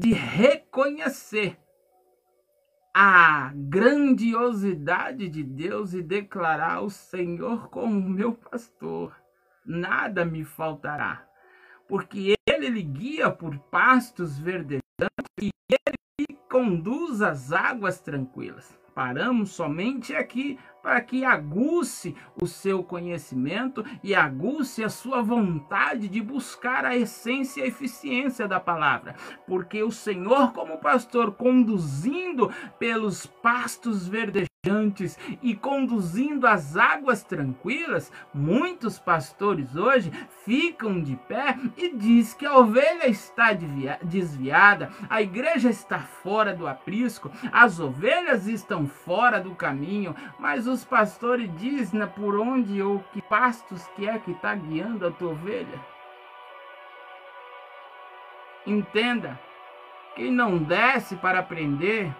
de 0.00 0.12
reconhecer 0.12 1.58
a 2.94 3.50
grandiosidade 3.54 5.28
de 5.28 5.42
Deus 5.42 5.94
e 5.94 6.00
declarar 6.00 6.80
o 6.80 6.90
Senhor 6.90 7.68
como 7.68 8.08
meu 8.08 8.32
pastor. 8.32 9.14
Nada 9.66 10.24
me 10.24 10.44
faltará, 10.44 11.26
porque 11.88 12.34
ele 12.46 12.68
lhe 12.68 12.82
guia 12.82 13.30
por 13.30 13.58
pastos 13.58 14.38
verdejantes 14.38 14.82
e 15.40 15.50
ele 15.70 16.38
conduz 16.48 17.20
às 17.20 17.50
águas 17.50 17.98
tranquilas. 17.98 18.78
Paramos 18.94 19.50
somente 19.50 20.14
aqui 20.14 20.56
para 20.84 21.00
que 21.00 21.24
aguce 21.24 22.14
o 22.38 22.46
seu 22.46 22.84
conhecimento 22.84 23.82
e 24.02 24.14
aguce 24.14 24.84
a 24.84 24.90
sua 24.90 25.22
vontade 25.22 26.08
de 26.08 26.20
buscar 26.20 26.84
a 26.84 26.94
essência 26.94 27.62
e 27.62 27.64
a 27.64 27.68
eficiência 27.68 28.46
da 28.46 28.60
palavra. 28.60 29.16
Porque 29.46 29.82
o 29.82 29.90
Senhor, 29.90 30.52
como 30.52 30.76
pastor, 30.76 31.32
conduzindo 31.32 32.52
pelos 32.78 33.24
pastos 33.24 34.06
verdejantes, 34.06 34.54
e 35.42 35.54
conduzindo 35.54 36.46
as 36.46 36.74
águas 36.74 37.22
tranquilas, 37.22 38.10
muitos 38.32 38.98
pastores 38.98 39.76
hoje 39.76 40.10
ficam 40.44 41.02
de 41.02 41.16
pé 41.28 41.58
e 41.76 41.94
diz 41.94 42.32
que 42.32 42.46
a 42.46 42.56
ovelha 42.56 43.06
está 43.06 43.50
desviada, 44.02 44.90
a 45.10 45.20
igreja 45.20 45.68
está 45.68 45.98
fora 45.98 46.54
do 46.54 46.66
aprisco, 46.66 47.30
as 47.52 47.78
ovelhas 47.78 48.46
estão 48.46 48.86
fora 48.86 49.38
do 49.38 49.54
caminho, 49.54 50.14
mas 50.38 50.66
os 50.74 50.84
pastores 50.84 51.48
dizem 51.56 52.00
né, 52.00 52.06
por 52.06 52.38
onde 52.38 52.82
ou 52.82 52.98
que 53.12 53.22
pastos 53.22 53.86
que 53.94 54.08
é 54.08 54.18
que 54.18 54.32
está 54.32 54.54
guiando 54.54 55.06
a 55.06 55.10
tua 55.10 55.30
ovelha. 55.30 55.80
Entenda, 58.66 59.38
quem 60.16 60.32
não 60.32 60.58
desce 60.58 61.16
para 61.16 61.38
aprender 61.38 62.12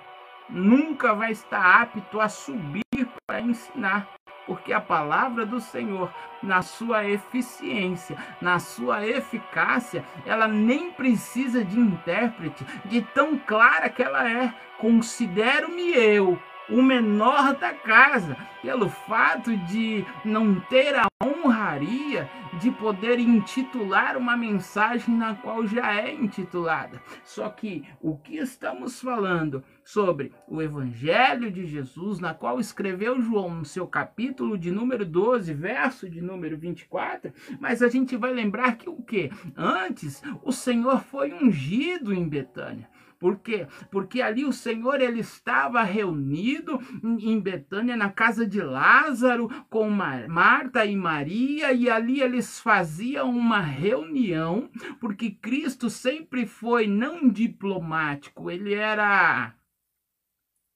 nunca 0.48 1.14
vai 1.14 1.32
estar 1.32 1.82
apto 1.82 2.20
a 2.20 2.28
subir 2.28 2.84
para 3.26 3.40
ensinar, 3.40 4.08
porque 4.46 4.72
a 4.72 4.80
palavra 4.80 5.44
do 5.44 5.58
Senhor, 5.58 6.12
na 6.42 6.62
sua 6.62 7.04
eficiência, 7.04 8.16
na 8.40 8.58
sua 8.58 9.06
eficácia, 9.06 10.04
ela 10.24 10.46
nem 10.46 10.92
precisa 10.92 11.64
de 11.64 11.80
intérprete, 11.80 12.64
de 12.84 13.00
tão 13.02 13.38
clara 13.38 13.88
que 13.88 14.02
ela 14.02 14.30
é. 14.30 14.54
Considero-me 14.78 15.92
eu 15.94 16.38
o 16.68 16.82
menor 16.82 17.54
da 17.54 17.72
casa, 17.74 18.36
pelo 18.62 18.88
fato 18.88 19.56
de 19.56 20.04
não 20.24 20.58
ter 20.60 20.94
a 20.94 21.06
honraria 21.22 22.28
de 22.58 22.70
poder 22.70 23.18
intitular 23.18 24.16
uma 24.16 24.36
mensagem 24.36 25.14
na 25.14 25.34
qual 25.34 25.66
já 25.66 25.94
é 25.94 26.14
intitulada. 26.14 27.02
Só 27.24 27.48
que 27.48 27.84
o 28.00 28.16
que 28.16 28.36
estamos 28.36 29.00
falando 29.00 29.62
sobre 29.84 30.32
o 30.48 30.62
Evangelho 30.62 31.50
de 31.50 31.66
Jesus, 31.66 32.18
na 32.18 32.32
qual 32.32 32.58
escreveu 32.58 33.20
João 33.20 33.56
no 33.56 33.64
seu 33.64 33.86
capítulo 33.86 34.56
de 34.56 34.70
número 34.70 35.04
12, 35.04 35.52
verso 35.52 36.08
de 36.08 36.20
número 36.20 36.56
24, 36.56 37.32
mas 37.60 37.82
a 37.82 37.88
gente 37.88 38.16
vai 38.16 38.32
lembrar 38.32 38.76
que 38.76 38.88
o 38.88 39.02
que? 39.02 39.30
Antes, 39.56 40.22
o 40.42 40.52
Senhor 40.52 41.02
foi 41.02 41.32
ungido 41.32 42.14
em 42.14 42.26
Betânia. 42.26 42.88
Por 43.24 43.38
quê? 43.38 43.66
Porque 43.90 44.20
ali 44.20 44.44
o 44.44 44.52
Senhor 44.52 45.00
ele 45.00 45.20
estava 45.20 45.82
reunido 45.82 46.78
em 47.02 47.40
Betânia 47.40 47.96
na 47.96 48.10
casa 48.10 48.46
de 48.46 48.60
Lázaro 48.60 49.48
com 49.70 49.88
Marta 49.88 50.84
e 50.84 50.94
Maria 50.94 51.72
e 51.72 51.88
ali 51.88 52.20
eles 52.20 52.60
faziam 52.60 53.30
uma 53.34 53.60
reunião, 53.60 54.70
porque 55.00 55.30
Cristo 55.30 55.88
sempre 55.88 56.44
foi 56.44 56.86
não 56.86 57.26
diplomático, 57.26 58.50
ele 58.50 58.74
era 58.74 59.54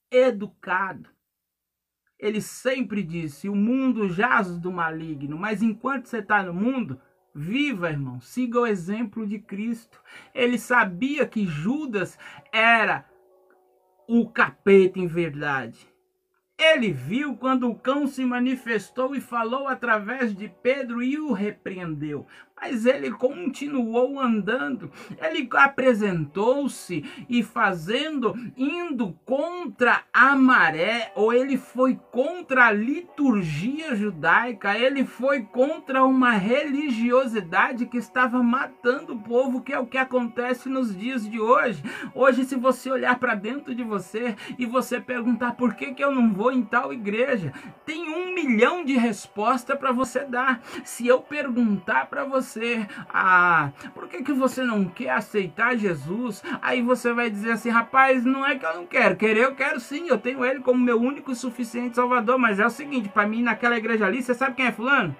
educado. 0.09 1.07
Ele 2.17 2.41
sempre 2.41 3.03
disse: 3.03 3.47
o 3.47 3.55
mundo 3.55 4.09
jaz 4.09 4.57
do 4.57 4.71
maligno, 4.71 5.37
mas 5.37 5.61
enquanto 5.61 6.07
você 6.07 6.17
está 6.17 6.41
no 6.41 6.55
mundo, 6.55 6.99
Viva, 7.33 7.89
irmão, 7.89 8.19
siga 8.19 8.59
o 8.59 8.65
exemplo 8.65 9.25
de 9.25 9.39
Cristo. 9.39 10.01
Ele 10.33 10.57
sabia 10.57 11.25
que 11.25 11.45
Judas 11.45 12.17
era 12.51 13.05
o 14.07 14.27
capeta 14.29 14.99
em 14.99 15.07
verdade. 15.07 15.87
Ele 16.57 16.91
viu 16.91 17.37
quando 17.37 17.69
o 17.69 17.75
cão 17.75 18.05
se 18.05 18.25
manifestou 18.25 19.15
e 19.15 19.21
falou 19.21 19.67
através 19.67 20.35
de 20.35 20.49
Pedro 20.49 21.01
e 21.01 21.17
o 21.17 21.31
repreendeu. 21.31 22.27
Mas 22.61 22.85
ele 22.85 23.09
continuou 23.11 24.19
andando, 24.19 24.91
ele 25.21 25.47
apresentou-se 25.53 27.05
e 27.29 27.41
fazendo, 27.41 28.35
indo 28.57 29.17
contra 29.25 30.03
a 30.11 30.35
maré, 30.35 31.11
ou 31.15 31.33
ele 31.33 31.57
foi 31.57 31.97
contra 32.11 32.65
a 32.65 32.71
liturgia 32.71 33.95
judaica, 33.95 34.77
ele 34.77 35.05
foi 35.05 35.43
contra 35.43 36.03
uma 36.03 36.31
religiosidade 36.31 37.85
que 37.85 37.97
estava 37.97 38.43
matando 38.43 39.13
o 39.13 39.19
povo, 39.19 39.61
que 39.61 39.71
é 39.71 39.79
o 39.79 39.87
que 39.87 39.97
acontece 39.97 40.67
nos 40.67 40.95
dias 40.95 41.29
de 41.29 41.39
hoje. 41.39 41.81
Hoje, 42.13 42.43
se 42.43 42.55
você 42.55 42.91
olhar 42.91 43.17
para 43.19 43.35
dentro 43.35 43.73
de 43.73 43.83
você 43.83 44.35
e 44.57 44.65
você 44.65 44.99
perguntar 44.99 45.53
por 45.53 45.75
que, 45.75 45.93
que 45.93 46.03
eu 46.03 46.13
não 46.13 46.33
vou 46.33 46.51
em 46.51 46.63
tal 46.63 46.91
igreja, 46.91 47.53
tem 47.85 48.09
um 48.09 48.33
milhão 48.33 48.83
de 48.83 48.97
respostas 48.97 49.77
para 49.77 49.91
você 49.91 50.25
dar. 50.25 50.61
Se 50.83 51.07
eu 51.07 51.21
perguntar 51.21 52.07
para 52.07 52.25
você, 52.25 52.48
você? 52.49 52.87
Ah, 53.13 53.71
por 53.93 54.07
que, 54.07 54.23
que 54.23 54.33
você 54.33 54.63
não 54.63 54.85
quer 54.85 55.11
aceitar 55.11 55.77
Jesus? 55.77 56.43
Aí 56.61 56.81
você 56.81 57.13
vai 57.13 57.29
dizer 57.29 57.51
assim, 57.51 57.69
rapaz, 57.69 58.25
não 58.25 58.45
é 58.45 58.55
que 58.55 58.65
eu 58.65 58.75
não 58.75 58.85
quero, 58.85 59.15
querer 59.15 59.43
eu 59.43 59.55
quero 59.55 59.79
sim, 59.79 60.07
eu 60.07 60.17
tenho 60.17 60.43
ele 60.43 60.59
como 60.59 60.83
meu 60.83 60.99
único 60.99 61.31
e 61.31 61.35
suficiente 61.35 61.95
salvador, 61.95 62.37
mas 62.37 62.59
é 62.59 62.65
o 62.65 62.69
seguinte, 62.69 63.09
para 63.09 63.27
mim 63.27 63.43
naquela 63.43 63.77
igreja 63.77 64.05
ali, 64.05 64.21
você 64.21 64.33
sabe 64.33 64.55
quem 64.55 64.65
é 64.65 64.71
fulano? 64.71 65.15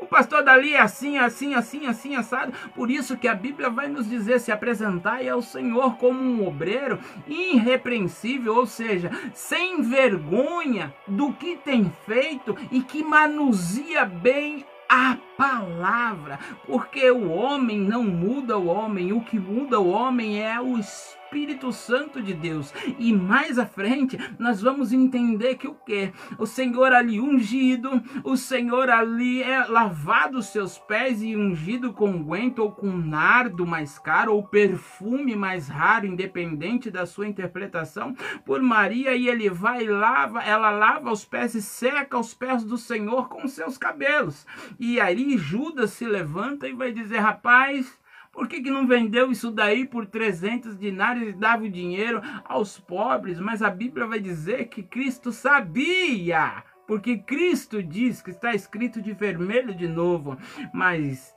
O 0.00 0.06
pastor 0.06 0.44
dali 0.44 0.74
é 0.74 0.80
assim, 0.80 1.18
assim, 1.18 1.54
assim, 1.54 1.86
assim, 1.86 2.14
assado. 2.14 2.52
Por 2.72 2.88
isso 2.88 3.16
que 3.16 3.26
a 3.26 3.34
Bíblia 3.34 3.68
vai 3.68 3.88
nos 3.88 4.08
dizer 4.08 4.38
se 4.38 4.52
apresentar 4.52 5.26
ao 5.28 5.42
Senhor 5.42 5.96
como 5.96 6.20
um 6.20 6.46
obreiro 6.46 7.00
irrepreensível, 7.26 8.54
ou 8.54 8.66
seja, 8.66 9.10
sem 9.34 9.82
vergonha 9.82 10.94
do 11.06 11.32
que 11.32 11.56
tem 11.56 11.92
feito 12.06 12.56
e 12.70 12.80
que 12.80 13.02
manuseia 13.02 14.04
bem 14.04 14.64
a 14.88 15.16
palavra, 15.36 16.38
porque 16.66 17.10
o 17.10 17.30
homem 17.30 17.78
não 17.78 18.02
muda 18.04 18.56
o 18.56 18.66
homem, 18.66 19.12
o 19.12 19.20
que 19.20 19.38
muda 19.38 19.78
o 19.78 19.88
homem 19.88 20.42
é 20.42 20.60
o 20.60 20.78
Espírito 20.78 21.17
Espírito 21.28 21.70
Santo 21.72 22.22
de 22.22 22.32
Deus. 22.32 22.72
E 22.98 23.12
mais 23.12 23.58
à 23.58 23.66
frente, 23.66 24.18
nós 24.38 24.62
vamos 24.62 24.94
entender 24.94 25.56
que 25.56 25.68
o 25.68 25.74
que? 25.74 26.10
O 26.38 26.46
Senhor 26.46 26.90
ali 26.90 27.20
ungido, 27.20 28.02
o 28.24 28.34
Senhor 28.34 28.88
ali 28.88 29.42
é 29.42 29.62
lavado 29.66 30.38
os 30.38 30.46
seus 30.46 30.78
pés 30.78 31.22
e 31.22 31.36
ungido 31.36 31.92
com 31.92 32.22
guento 32.24 32.60
ou 32.60 32.72
com 32.72 32.90
nardo 32.90 33.66
mais 33.66 33.98
caro 33.98 34.32
ou 34.32 34.42
perfume 34.42 35.36
mais 35.36 35.68
raro, 35.68 36.06
independente 36.06 36.90
da 36.90 37.04
sua 37.04 37.28
interpretação, 37.28 38.14
por 38.46 38.62
Maria 38.62 39.14
e 39.14 39.28
ele 39.28 39.50
vai 39.50 39.84
e 39.84 39.88
lava, 39.88 40.40
ela 40.42 40.70
lava 40.70 41.12
os 41.12 41.26
pés 41.26 41.54
e 41.54 41.60
seca 41.60 42.18
os 42.18 42.32
pés 42.32 42.64
do 42.64 42.78
Senhor 42.78 43.28
com 43.28 43.46
seus 43.46 43.76
cabelos. 43.76 44.46
E 44.80 44.98
aí 44.98 45.36
Judas 45.36 45.90
se 45.90 46.06
levanta 46.06 46.66
e 46.66 46.72
vai 46.72 46.90
dizer: 46.90 47.18
"Rapaz, 47.18 47.97
por 48.38 48.46
que, 48.46 48.62
que 48.62 48.70
não 48.70 48.86
vendeu 48.86 49.32
isso 49.32 49.50
daí 49.50 49.84
por 49.84 50.06
300 50.06 50.78
dinários 50.78 51.30
e 51.30 51.32
dava 51.32 51.64
o 51.64 51.68
dinheiro 51.68 52.22
aos 52.44 52.78
pobres? 52.78 53.40
Mas 53.40 53.62
a 53.62 53.68
Bíblia 53.68 54.06
vai 54.06 54.20
dizer 54.20 54.68
que 54.68 54.80
Cristo 54.80 55.32
sabia. 55.32 56.62
Porque 56.86 57.18
Cristo 57.18 57.82
diz 57.82 58.22
que 58.22 58.30
está 58.30 58.54
escrito 58.54 59.02
de 59.02 59.12
vermelho 59.12 59.74
de 59.74 59.88
novo. 59.88 60.38
Mas 60.72 61.34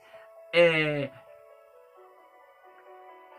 é. 0.54 1.10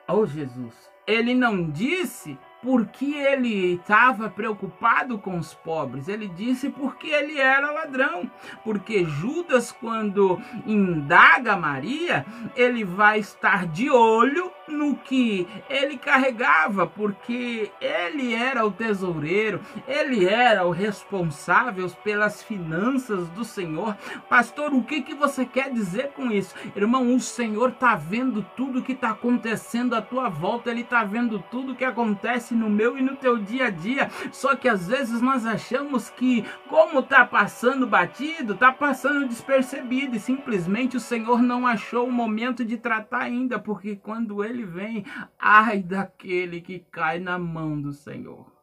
Oh 0.09 0.25
Jesus, 0.25 0.91
ele 1.07 1.33
não 1.33 1.71
disse 1.71 2.37
porque 2.63 3.13
ele 3.13 3.73
estava 3.73 4.29
preocupado 4.29 5.19
com 5.19 5.37
os 5.37 5.53
pobres. 5.53 6.07
Ele 6.07 6.29
disse 6.29 6.69
porque 6.69 7.07
ele 7.07 7.39
era 7.39 7.71
ladrão. 7.71 8.31
Porque 8.63 9.03
Judas, 9.03 9.71
quando 9.73 10.41
indaga 10.65 11.57
Maria, 11.57 12.25
ele 12.55 12.85
vai 12.85 13.19
estar 13.19 13.67
de 13.67 13.89
olho 13.89 14.49
no 14.67 14.95
que 14.95 15.47
ele 15.69 15.97
carregava, 15.97 16.87
porque 16.87 17.71
ele 17.81 18.33
era 18.33 18.65
o 18.65 18.71
tesoureiro, 18.71 19.61
ele 19.87 20.25
era 20.25 20.65
o 20.65 20.71
responsável 20.71 21.89
pelas 22.03 22.41
finanças 22.41 23.27
do 23.29 23.43
Senhor. 23.43 23.95
Pastor, 24.29 24.73
o 24.73 24.83
que, 24.83 25.01
que 25.01 25.13
você 25.13 25.45
quer 25.45 25.71
dizer 25.71 26.09
com 26.09 26.31
isso? 26.31 26.55
Irmão, 26.75 27.13
o 27.13 27.19
Senhor 27.19 27.69
está 27.69 27.95
vendo 27.95 28.45
tudo 28.55 28.81
que 28.81 28.93
está 28.93 29.11
acontecendo 29.11 29.95
à 29.95 30.01
tua 30.01 30.29
volta, 30.29 30.69
ele 30.69 30.81
está 30.81 31.03
vendo 31.03 31.43
tudo 31.51 31.75
que 31.75 31.85
acontece 31.85 32.53
no 32.53 32.69
meu 32.69 32.97
e 32.97 33.01
no 33.01 33.15
teu 33.15 33.37
dia 33.37 33.67
a 33.67 33.69
dia. 33.69 34.09
Só 34.31 34.55
que 34.55 34.67
às 34.67 34.87
vezes 34.87 35.21
nós 35.21 35.45
achamos 35.45 36.09
que, 36.09 36.45
como 36.67 37.03
tá 37.03 37.25
passando 37.25 37.87
batido, 37.87 38.55
tá 38.55 38.71
passando 38.71 39.27
despercebido 39.27 40.15
e 40.15 40.19
simplesmente 40.19 40.97
o 40.97 40.99
Senhor 40.99 41.41
não 41.41 41.65
achou 41.67 42.07
o 42.07 42.11
momento 42.11 42.63
de 42.63 42.77
tratar 42.77 43.21
ainda, 43.23 43.59
porque 43.59 43.95
quando 43.95 44.43
ele 44.43 44.52
vem, 44.61 45.03
ai 45.39 45.81
daquele 45.81 46.61
que 46.61 46.85
cai 46.91 47.17
na 47.17 47.39
mão 47.39 47.81
do 47.81 47.91
Senhor. 47.91 48.53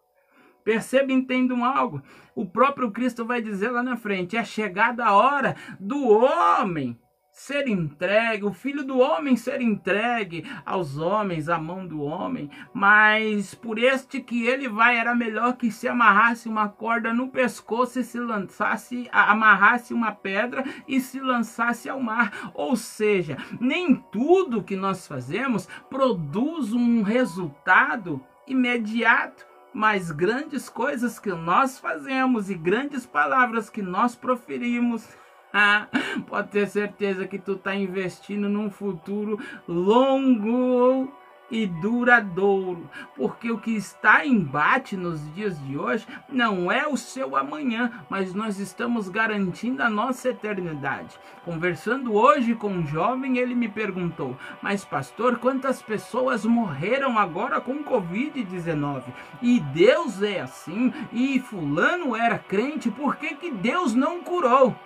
Perceba 0.63 1.11
e 1.11 1.15
entendam 1.15 1.65
algo. 1.65 2.01
O 2.35 2.47
próprio 2.47 2.93
Cristo 2.93 3.25
vai 3.25 3.43
dizer 3.43 3.71
lá 3.71 3.83
na 3.83 3.97
frente: 3.97 4.37
é 4.37 4.45
chegada 4.45 5.05
a 5.05 5.13
hora 5.13 5.57
do 5.81 6.07
homem 6.07 6.97
ser 7.33 7.69
entregue, 7.69 8.45
o 8.45 8.53
filho 8.53 8.85
do 8.85 8.99
homem 8.99 9.37
ser 9.37 9.61
entregue 9.61 10.45
aos 10.65 10.99
homens, 10.99 11.49
à 11.49 11.59
mão 11.59 11.87
do 11.87 12.03
homem, 12.03 12.51
mas 12.75 13.55
por 13.55 13.79
este 13.79 14.21
que 14.21 14.47
ele 14.47 14.69
vai 14.69 14.97
era 14.97 15.15
melhor 15.15 15.57
que 15.57 15.71
se 15.71 15.89
amarrasse 15.89 16.49
uma 16.49 16.69
corda 16.69 17.15
no 17.15 17.29
pescoço 17.29 18.01
e 18.01 18.05
se 18.05 18.19
lançasse, 18.19 19.09
amarrasse 19.13 19.95
uma 19.95 20.13
pedra 20.13 20.65
e 20.87 21.01
se 21.01 21.21
lançasse 21.21 21.89
ao 21.89 22.01
mar. 22.01 22.51
Ou 22.55 22.77
seja, 22.77 23.37
nem 23.61 23.97
tudo 24.13 24.63
que 24.63 24.77
nós 24.77 25.07
fazemos 25.07 25.69
produz 25.89 26.73
um 26.73 27.03
resultado 27.03 28.25
imediato 28.47 29.51
mas 29.73 30.11
grandes 30.11 30.69
coisas 30.69 31.21
que 31.21 31.31
nós 31.31 31.79
fazemos 31.79 32.51
e 32.51 32.55
grandes 32.55 33.07
palavras 33.07 33.71
que 33.71 33.81
nós 33.81 34.17
proferimos 34.17 35.09
Pode 36.29 36.49
ter 36.49 36.69
certeza 36.69 37.27
que 37.27 37.39
tu 37.39 37.53
está 37.53 37.75
investindo 37.75 38.49
num 38.49 38.71
futuro 38.71 39.39
longo 39.67 41.13
e 41.51 41.67
duradouro, 41.67 42.89
porque 43.17 43.51
o 43.51 43.59
que 43.59 43.73
está 43.73 44.25
em 44.25 44.35
embate 44.35 44.97
nos 44.97 45.21
dias 45.35 45.61
de 45.67 45.77
hoje 45.77 46.07
não 46.29 46.71
é 46.71 46.87
o 46.87 46.97
seu 46.97 47.37
amanhã, 47.37 47.91
mas 48.09 48.33
nós 48.33 48.59
estamos 48.59 49.09
garantindo 49.09 49.83
a 49.83 49.91
nossa 49.91 50.29
eternidade. 50.29 51.19
Conversando 51.45 52.15
hoje 52.15 52.55
com 52.55 52.69
um 52.69 52.87
jovem, 52.87 53.39
ele 53.39 53.55
me 53.55 53.69
perguntou: 53.69 54.37
"Mas 54.63 54.85
pastor, 54.85 55.39
quantas 55.39 55.83
pessoas 55.83 56.45
morreram 56.45 57.19
agora 57.19 57.61
com 57.61 57.83
COVID-19? 57.83 59.03
E 59.43 59.59
Deus 59.59 60.23
é 60.23 60.41
assim, 60.41 60.93
e 61.13 61.41
fulano 61.41 62.15
era 62.15 62.39
crente, 62.39 62.91
por 62.91 63.17
que 63.17 63.35
que 63.35 63.51
Deus 63.51 63.95
não 63.95 64.23
curou?" 64.23 64.77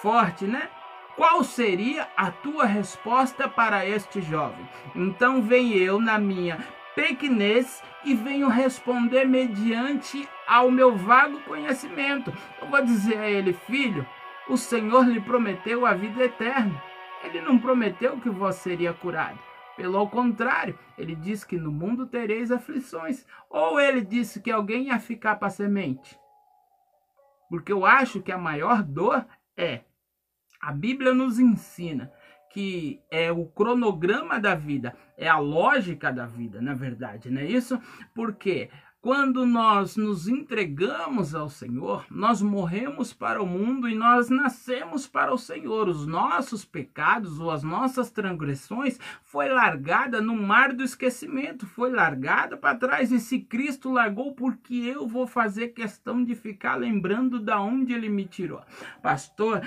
Forte, 0.00 0.46
né? 0.46 0.68
Qual 1.16 1.44
seria 1.44 2.08
a 2.16 2.30
tua 2.30 2.64
resposta 2.64 3.48
para 3.48 3.86
este 3.86 4.20
jovem? 4.22 4.66
Então 4.94 5.42
vem 5.42 5.74
eu 5.74 6.00
na 6.00 6.18
minha 6.18 6.58
pequenez 6.94 7.82
e 8.04 8.14
venho 8.14 8.48
responder 8.48 9.26
mediante 9.26 10.28
ao 10.46 10.70
meu 10.70 10.96
vago 10.96 11.40
conhecimento. 11.42 12.32
Eu 12.60 12.68
vou 12.68 12.82
dizer 12.82 13.18
a 13.18 13.28
ele, 13.28 13.52
filho, 13.52 14.06
o 14.48 14.56
Senhor 14.56 15.06
lhe 15.06 15.20
prometeu 15.20 15.84
a 15.84 15.92
vida 15.92 16.24
eterna. 16.24 16.82
Ele 17.22 17.40
não 17.42 17.58
prometeu 17.58 18.18
que 18.18 18.30
você 18.30 18.70
seria 18.70 18.94
curado. 18.94 19.38
Pelo 19.76 20.08
contrário, 20.08 20.78
ele 20.96 21.14
disse 21.14 21.46
que 21.46 21.56
no 21.56 21.70
mundo 21.70 22.06
tereis 22.06 22.50
aflições. 22.50 23.26
Ou 23.48 23.78
ele 23.78 24.00
disse 24.00 24.40
que 24.40 24.50
alguém 24.50 24.88
ia 24.88 24.98
ficar 24.98 25.36
para 25.36 25.50
semente. 25.50 26.18
Porque 27.48 27.72
eu 27.72 27.84
acho 27.84 28.22
que 28.22 28.32
a 28.32 28.38
maior 28.38 28.82
dor 28.82 29.26
é 29.56 29.82
a 30.60 30.72
Bíblia 30.72 31.14
nos 31.14 31.38
ensina 31.38 32.12
que 32.50 33.00
é 33.10 33.30
o 33.30 33.46
cronograma 33.46 34.40
da 34.40 34.54
vida, 34.54 34.94
é 35.16 35.28
a 35.28 35.38
lógica 35.38 36.12
da 36.12 36.26
vida, 36.26 36.60
na 36.60 36.74
verdade, 36.74 37.30
não 37.30 37.40
é 37.40 37.44
isso? 37.44 37.80
Porque 38.12 38.68
quando 39.02 39.46
nós 39.46 39.96
nos 39.96 40.28
entregamos 40.28 41.34
ao 41.34 41.48
Senhor, 41.48 42.04
nós 42.10 42.42
morremos 42.42 43.14
para 43.14 43.42
o 43.42 43.46
mundo 43.46 43.88
e 43.88 43.94
nós 43.94 44.28
nascemos 44.28 45.06
para 45.06 45.32
o 45.32 45.38
Senhor. 45.38 45.88
Os 45.88 46.06
nossos 46.06 46.66
pecados 46.66 47.40
ou 47.40 47.50
as 47.50 47.62
nossas 47.62 48.10
transgressões 48.10 49.00
foi 49.22 49.48
largada 49.48 50.20
no 50.20 50.34
mar 50.34 50.74
do 50.74 50.82
esquecimento, 50.82 51.66
foi 51.66 51.90
largada 51.90 52.58
para 52.58 52.76
trás. 52.76 53.10
E 53.10 53.18
se 53.18 53.38
Cristo 53.38 53.90
largou, 53.90 54.34
porque 54.34 54.74
eu 54.74 55.08
vou 55.08 55.26
fazer 55.26 55.68
questão 55.68 56.22
de 56.22 56.34
ficar 56.34 56.74
lembrando 56.74 57.40
da 57.40 57.58
onde 57.58 57.94
ele 57.94 58.10
me 58.10 58.26
tirou. 58.26 58.60
Pastor, 59.02 59.62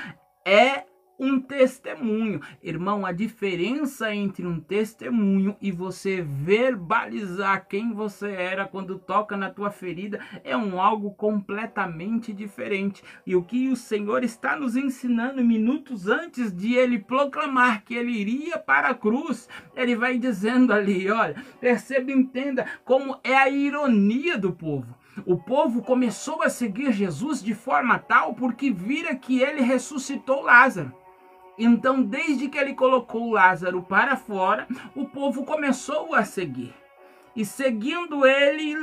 é 0.46 0.86
um 1.20 1.40
testemunho. 1.40 2.42
Irmão, 2.62 3.06
a 3.06 3.12
diferença 3.12 4.14
entre 4.14 4.46
um 4.46 4.60
testemunho 4.60 5.56
e 5.62 5.72
você 5.72 6.22
verbalizar 6.22 7.68
quem 7.68 7.94
você 7.94 8.32
era 8.32 8.68
quando 8.68 9.00
toca 9.00 9.38
na 9.38 9.50
tua 9.50 9.72
ferida 9.72 10.20
é 10.44 10.56
um 10.58 10.82
algo 10.82 11.14
completamente 11.14 12.34
diferente. 12.34 13.04
E 13.26 13.36
o 13.36 13.44
que 13.44 13.70
o 13.70 13.76
Senhor 13.76 14.24
está 14.24 14.56
nos 14.56 14.76
ensinando 14.76 15.44
minutos 15.44 16.08
antes 16.08 16.52
de 16.52 16.74
ele 16.74 17.00
proclamar 17.00 17.84
que 17.84 17.96
ele 17.96 18.12
iria 18.12 18.58
para 18.58 18.90
a 18.90 18.96
cruz, 18.96 19.48
ele 19.76 19.96
vai 19.96 20.18
dizendo 20.18 20.74
ali, 20.74 21.10
olha, 21.10 21.36
perceba 21.60 22.12
entenda 22.12 22.66
como 22.84 23.20
é 23.24 23.36
a 23.36 23.50
ironia 23.50 24.38
do 24.38 24.52
povo. 24.52 25.03
O 25.26 25.38
povo 25.38 25.82
começou 25.82 26.42
a 26.42 26.50
seguir 26.50 26.92
Jesus 26.92 27.42
de 27.42 27.54
forma 27.54 28.00
tal 28.00 28.34
porque 28.34 28.72
vira 28.72 29.16
que 29.16 29.40
ele 29.42 29.62
ressuscitou 29.62 30.42
Lázaro. 30.42 30.92
Então, 31.58 32.02
desde 32.02 32.50
que 32.50 32.58
ele 32.58 32.74
colocou 32.74 33.32
Lázaro 33.32 33.84
para 33.84 34.16
fora, 34.16 34.68
o 34.96 35.06
povo 35.06 35.46
começou 35.46 36.16
a 36.16 36.24
seguir. 36.24 36.74
E 37.36 37.44
seguindo 37.44 38.28
ele, 38.28 38.76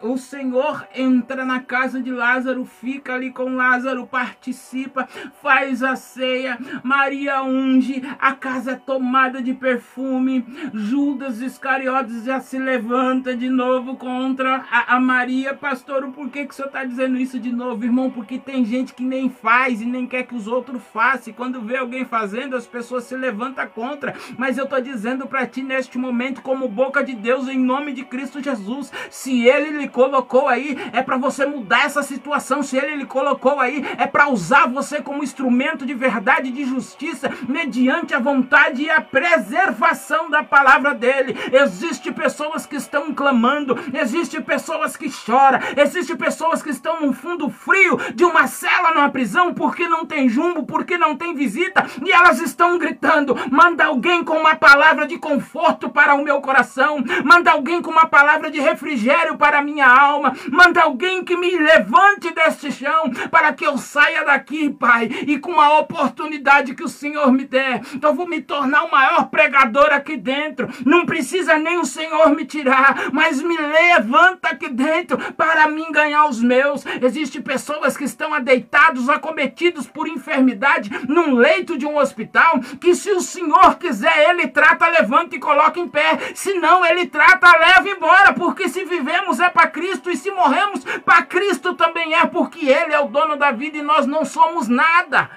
o 0.00 0.16
Senhor 0.16 0.86
entra 0.94 1.44
na 1.44 1.58
casa 1.58 2.00
de 2.00 2.08
Lázaro, 2.12 2.64
fica 2.64 3.14
ali 3.14 3.32
com 3.32 3.56
Lázaro, 3.56 4.06
participa, 4.06 5.08
faz 5.42 5.82
a 5.82 5.96
ceia. 5.96 6.56
Maria 6.84 7.42
unge, 7.42 8.00
a 8.20 8.32
casa 8.32 8.72
é 8.72 8.76
tomada 8.76 9.42
de 9.42 9.52
perfume. 9.52 10.44
Judas 10.72 11.40
Iscariotes 11.40 12.22
já 12.22 12.38
se 12.38 12.58
levanta 12.58 13.36
de 13.36 13.48
novo 13.48 13.96
contra 13.96 14.64
a, 14.70 14.94
a 14.94 15.00
Maria. 15.00 15.52
Pastor, 15.52 16.06
por 16.12 16.30
que, 16.30 16.46
que 16.46 16.52
o 16.52 16.56
senhor 16.56 16.68
está 16.68 16.84
dizendo 16.84 17.18
isso 17.18 17.40
de 17.40 17.50
novo, 17.50 17.84
irmão? 17.84 18.08
Porque 18.08 18.38
tem 18.38 18.64
gente 18.64 18.94
que 18.94 19.02
nem 19.02 19.28
faz 19.28 19.82
e 19.82 19.84
nem 19.84 20.06
quer 20.06 20.22
que 20.22 20.36
os 20.36 20.46
outros 20.46 20.80
façam. 20.92 21.32
E 21.32 21.36
quando 21.36 21.60
vê 21.60 21.78
alguém 21.78 22.04
fazendo, 22.04 22.54
as 22.54 22.68
pessoas 22.68 23.02
se 23.02 23.16
levantam 23.16 23.66
contra. 23.66 24.14
Mas 24.38 24.58
eu 24.58 24.64
estou 24.64 24.80
dizendo 24.80 25.26
para 25.26 25.44
ti 25.44 25.60
neste 25.60 25.98
momento, 25.98 26.40
como 26.40 26.68
boca 26.68 27.02
de 27.02 27.14
Deus, 27.14 27.48
em 27.48 27.63
nome 27.64 27.92
de 27.92 28.04
Cristo 28.04 28.42
Jesus. 28.42 28.92
Se 29.10 29.46
ele 29.46 29.78
lhe 29.78 29.88
colocou 29.88 30.48
aí, 30.48 30.78
é 30.92 31.02
para 31.02 31.16
você 31.16 31.46
mudar 31.46 31.84
essa 31.84 32.02
situação. 32.02 32.62
Se 32.62 32.76
ele 32.76 32.96
lhe 32.96 33.06
colocou 33.06 33.58
aí, 33.60 33.84
é 33.98 34.06
para 34.06 34.28
usar 34.28 34.68
você 34.68 35.00
como 35.00 35.24
instrumento 35.24 35.86
de 35.86 35.94
verdade, 35.94 36.50
de 36.50 36.64
justiça, 36.64 37.30
mediante 37.48 38.14
a 38.14 38.18
vontade 38.18 38.82
e 38.82 38.90
a 38.90 39.00
preservação 39.00 40.30
da 40.30 40.42
palavra 40.42 40.94
dele. 40.94 41.36
Existem 41.52 42.12
pessoas 42.12 42.66
que 42.66 42.76
estão 42.76 43.14
clamando, 43.14 43.78
existem 43.92 44.40
pessoas 44.42 44.96
que 44.96 45.10
choram, 45.10 45.58
existem 45.76 46.16
pessoas 46.16 46.62
que 46.62 46.70
estão 46.70 47.00
no 47.00 47.12
fundo 47.12 47.48
frio 47.48 47.98
de 48.14 48.24
uma 48.24 48.46
cela 48.46 48.92
numa 48.92 49.10
prisão 49.10 49.54
porque 49.54 49.88
não 49.88 50.04
tem 50.04 50.28
jumbo, 50.28 50.64
porque 50.64 50.98
não 50.98 51.16
tem 51.16 51.34
visita, 51.34 51.86
e 52.04 52.12
elas 52.12 52.40
estão 52.40 52.78
gritando: 52.78 53.36
manda 53.50 53.84
alguém 53.84 54.24
com 54.24 54.36
uma 54.36 54.54
palavra 54.56 55.06
de 55.06 55.18
conforto 55.18 55.88
para 55.88 56.14
o 56.14 56.22
meu 56.22 56.40
coração, 56.40 57.02
manda 57.24 57.52
alguém 57.54 57.80
com 57.80 57.90
uma 57.90 58.06
palavra 58.06 58.50
de 58.50 58.60
refrigério 58.60 59.36
para 59.38 59.58
a 59.58 59.62
minha 59.62 59.86
alma. 59.86 60.34
Manda 60.50 60.82
alguém 60.82 61.24
que 61.24 61.36
me 61.36 61.56
levante 61.56 62.32
deste 62.32 62.70
chão 62.70 63.10
para 63.30 63.52
que 63.52 63.64
eu 63.64 63.78
saia 63.78 64.24
daqui, 64.24 64.70
Pai, 64.70 65.08
e 65.26 65.38
com 65.38 65.60
a 65.60 65.78
oportunidade 65.78 66.74
que 66.74 66.84
o 66.84 66.88
Senhor 66.88 67.32
me 67.32 67.44
der, 67.44 67.80
eu 68.02 68.14
vou 68.14 68.26
me 68.26 68.40
tornar 68.40 68.84
o 68.84 68.90
maior 68.90 69.28
pregador 69.28 69.92
aqui 69.92 70.16
dentro. 70.16 70.68
Não 70.84 71.06
precisa 71.06 71.56
nem 71.58 71.78
o 71.78 71.84
Senhor 71.84 72.34
me 72.34 72.44
tirar, 72.44 73.12
mas 73.12 73.40
me 73.40 73.56
levanta 73.56 74.48
aqui 74.48 74.68
dentro 74.68 75.16
para 75.34 75.68
mim 75.68 75.92
ganhar 75.92 76.26
os 76.26 76.42
meus. 76.42 76.84
Existem 77.00 77.40
pessoas 77.40 77.96
que 77.96 78.04
estão 78.04 78.34
adeitados, 78.34 79.08
acometidos 79.08 79.86
por 79.86 80.08
enfermidade 80.08 80.90
num 81.08 81.34
leito 81.34 81.78
de 81.78 81.86
um 81.86 81.96
hospital, 81.96 82.60
que 82.80 82.94
se 82.94 83.10
o 83.10 83.20
Senhor 83.20 83.76
quiser, 83.78 84.30
ele 84.30 84.48
trata, 84.48 84.88
levanta 84.88 85.36
e 85.36 85.40
coloca 85.40 85.78
em 85.78 85.88
pé. 85.88 86.18
Se 86.34 86.54
não, 86.54 86.84
ele 86.84 87.06
trata, 87.06 87.43
leva 87.52 87.88
embora, 87.88 88.32
porque 88.32 88.68
se 88.68 88.84
vivemos 88.84 89.40
é 89.40 89.48
para 89.48 89.68
Cristo 89.68 90.10
e 90.10 90.16
se 90.16 90.30
morremos 90.30 90.84
para 91.04 91.22
Cristo 91.22 91.74
também 91.74 92.14
é, 92.14 92.26
porque 92.26 92.68
Ele 92.68 92.92
é 92.92 93.00
o 93.00 93.08
dono 93.08 93.36
da 93.36 93.50
vida 93.50 93.78
e 93.78 93.82
nós 93.82 94.06
não 94.06 94.24
somos 94.24 94.68
nada. 94.68 95.30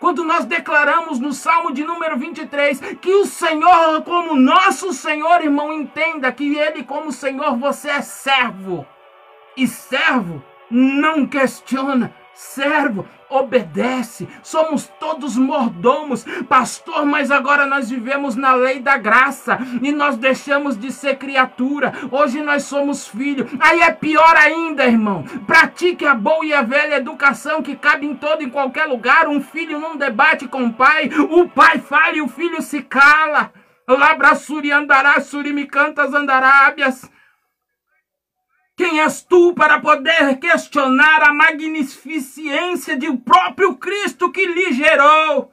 Quando 0.00 0.22
nós 0.22 0.44
declaramos 0.44 1.18
no 1.18 1.32
Salmo 1.32 1.72
de 1.72 1.82
número 1.82 2.16
23 2.16 2.80
que 3.00 3.14
o 3.14 3.26
Senhor, 3.26 4.02
como 4.02 4.36
nosso 4.36 4.92
Senhor, 4.92 5.42
irmão, 5.42 5.72
entenda 5.72 6.30
que 6.30 6.56
Ele, 6.56 6.84
como 6.84 7.10
Senhor, 7.10 7.56
você 7.56 7.90
é 7.90 8.00
servo. 8.00 8.86
E 9.56 9.66
servo 9.66 10.42
não 10.70 11.26
questiona, 11.26 12.14
servo 12.32 13.08
obedece, 13.30 14.28
somos 14.42 14.90
todos 14.98 15.36
mordomos, 15.36 16.24
pastor, 16.48 17.04
mas 17.04 17.30
agora 17.30 17.66
nós 17.66 17.90
vivemos 17.90 18.36
na 18.36 18.54
lei 18.54 18.80
da 18.80 18.96
graça 18.96 19.58
e 19.82 19.92
nós 19.92 20.16
deixamos 20.16 20.78
de 20.78 20.90
ser 20.90 21.16
criatura, 21.16 21.92
hoje 22.10 22.42
nós 22.42 22.64
somos 22.64 23.06
filho, 23.06 23.46
aí 23.60 23.80
é 23.80 23.90
pior 23.92 24.36
ainda, 24.36 24.84
irmão. 24.84 25.22
Pratique 25.46 26.06
a 26.06 26.14
boa 26.14 26.44
e 26.44 26.52
a 26.52 26.62
velha 26.62 26.96
educação 26.96 27.62
que 27.62 27.76
cabe 27.76 28.06
em 28.06 28.14
todo 28.14 28.42
e 28.42 28.50
qualquer 28.50 28.86
lugar. 28.86 29.28
Um 29.28 29.40
filho 29.40 29.78
não 29.78 29.96
debate 29.96 30.46
com 30.48 30.64
o 30.64 30.72
pai, 30.72 31.10
o 31.30 31.48
pai 31.48 31.78
fala 31.78 32.16
e 32.16 32.20
o 32.20 32.28
filho 32.28 32.62
se 32.62 32.82
cala. 32.82 33.52
Labrassuri 33.86 34.70
andará, 34.70 35.20
surimi 35.20 35.66
cantas 35.66 36.12
andarábias. 36.12 37.10
Quem 38.78 39.00
és 39.00 39.22
tu 39.22 39.52
para 39.54 39.80
poder 39.80 40.38
questionar 40.38 41.24
a 41.24 41.34
magnificência 41.34 42.96
de 42.96 43.08
o 43.08 43.18
próprio 43.18 43.74
Cristo 43.74 44.30
que 44.30 44.46
lhe 44.46 44.72
gerou? 44.72 45.50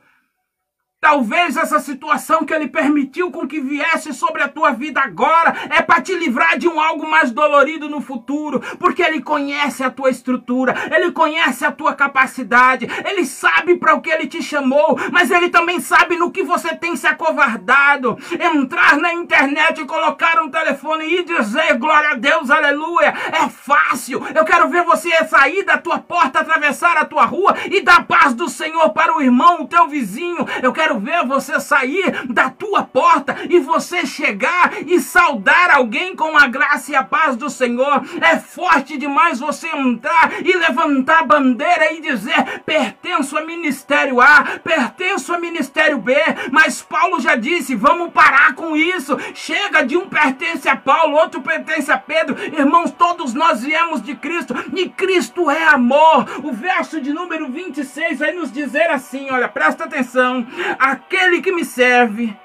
Talvez 1.06 1.56
essa 1.56 1.80
situação 1.80 2.44
que 2.44 2.52
ele 2.52 2.68
permitiu 2.68 3.30
com 3.30 3.48
que 3.48 3.62
viesse 3.62 4.12
sobre 4.12 4.42
a 4.42 4.50
tua 4.50 4.72
vida 4.72 5.00
agora 5.00 5.54
é 5.70 5.80
para 5.80 6.02
te 6.02 6.16
livrar 6.16 6.58
de 6.58 6.68
um 6.68 6.82
algo 6.82 7.08
mais 7.08 7.30
dolorido 7.30 7.88
no 7.88 8.02
futuro, 8.02 8.60
porque 8.80 9.04
ele 9.04 9.22
conhece 9.22 9.84
a 9.84 9.92
tua 9.92 10.10
estrutura, 10.10 10.74
ele 10.92 11.12
conhece 11.12 11.64
a 11.64 11.72
tua 11.72 11.94
capacidade, 11.94 12.88
ele 13.06 13.24
sabe 13.24 13.76
para 13.76 13.94
o 13.94 14.02
que 14.02 14.10
ele 14.10 14.26
te 14.26 14.42
chamou, 14.42 14.98
mas 15.12 15.30
ele 15.30 15.50
também 15.50 15.80
sabe 15.80 16.16
no 16.16 16.32
que 16.32 16.42
você 16.42 16.76
tem 16.76 16.96
se 16.96 17.06
acovardado. 17.06 18.18
Entrar 18.40 18.98
na 18.98 19.14
internet 19.14 19.86
colocar 19.86 20.42
um 20.42 20.50
telefone 20.50 21.06
e 21.06 21.24
dizer 21.24 21.78
glória 21.78 22.14
a 22.14 22.16
Deus, 22.16 22.50
aleluia, 22.50 23.14
é 23.32 23.48
fácil. 23.48 24.26
Eu 24.34 24.44
quero 24.44 24.68
ver 24.70 24.84
você 24.84 25.12
sair 25.26 25.64
da 25.64 25.78
tua 25.78 26.00
porta, 26.00 26.40
atravessar 26.40 26.98
a 26.98 27.06
tua 27.06 27.26
rua 27.26 27.56
e 27.70 27.82
dar 27.82 28.08
paz 28.08 28.34
do 28.34 28.50
Senhor 28.50 28.90
para 28.90 29.16
o 29.16 29.22
irmão, 29.22 29.62
o 29.62 29.68
teu 29.68 29.88
vizinho. 29.88 30.48
Eu 30.64 30.74
quero 30.74 30.95
ver 31.00 31.26
você 31.26 31.60
sair 31.60 32.28
da 32.30 32.50
tua 32.50 32.84
porta 32.84 33.36
e 33.50 33.60
você 33.60 34.06
chegar 34.06 34.72
e 34.86 35.00
saudar 35.00 35.72
alguém 35.72 36.16
com 36.16 36.38
a 36.38 36.48
graça 36.48 36.92
e 36.92 36.96
a 36.96 37.04
paz 37.04 37.36
do 37.36 37.50
Senhor. 37.50 38.04
É 38.22 38.38
forte 38.38 38.98
demais 38.98 39.40
você 39.40 39.68
entrar 39.68 40.32
e 40.44 40.56
levantar 40.56 41.20
a 41.20 41.26
bandeira 41.26 41.94
e 41.94 42.02
dizer: 42.02 42.62
pertenço 42.66 43.38
a 43.38 43.42
ministério 43.42 44.22
A, 44.22 44.60
pertenço 44.64 45.34
a 45.34 45.40
ministério 45.40 45.98
B. 45.98 46.16
Mas 46.52 46.82
Paulo 46.82 47.20
já 47.20 47.36
disse: 47.36 47.76
vamos 47.76 48.12
parar 48.12 48.54
com 48.56 48.76
isso. 48.76 49.18
Chega 49.34 49.84
de 49.84 49.98
um 49.98 50.08
pertence 50.08 50.68
a 50.68 50.76
Paulo, 50.76 51.18
outro 51.18 51.42
pertence 51.42 51.92
a 51.92 51.98
Pedro. 51.98 52.36
Irmãos, 52.58 52.92
todos 52.92 53.34
nós 53.34 53.64
viemos 53.64 54.02
de 54.02 54.16
Cristo 54.16 54.54
e 54.76 54.90
Cristo 54.90 55.50
é 55.50 55.66
amor. 55.66 56.26
O 56.44 56.52
verso 56.52 57.00
de 57.02 57.12
número 57.14 57.50
26 57.50 58.20
vai 58.20 58.32
nos 58.32 58.52
dizer 58.52 58.90
assim: 58.90 59.30
olha, 59.30 59.48
presta 59.48 59.86
atenção. 59.86 60.46
Aquele 60.86 61.42
que 61.42 61.52
me 61.52 61.66
serve 61.66 62.38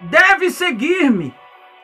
deve 0.00 0.50
seguir-me, 0.50 1.34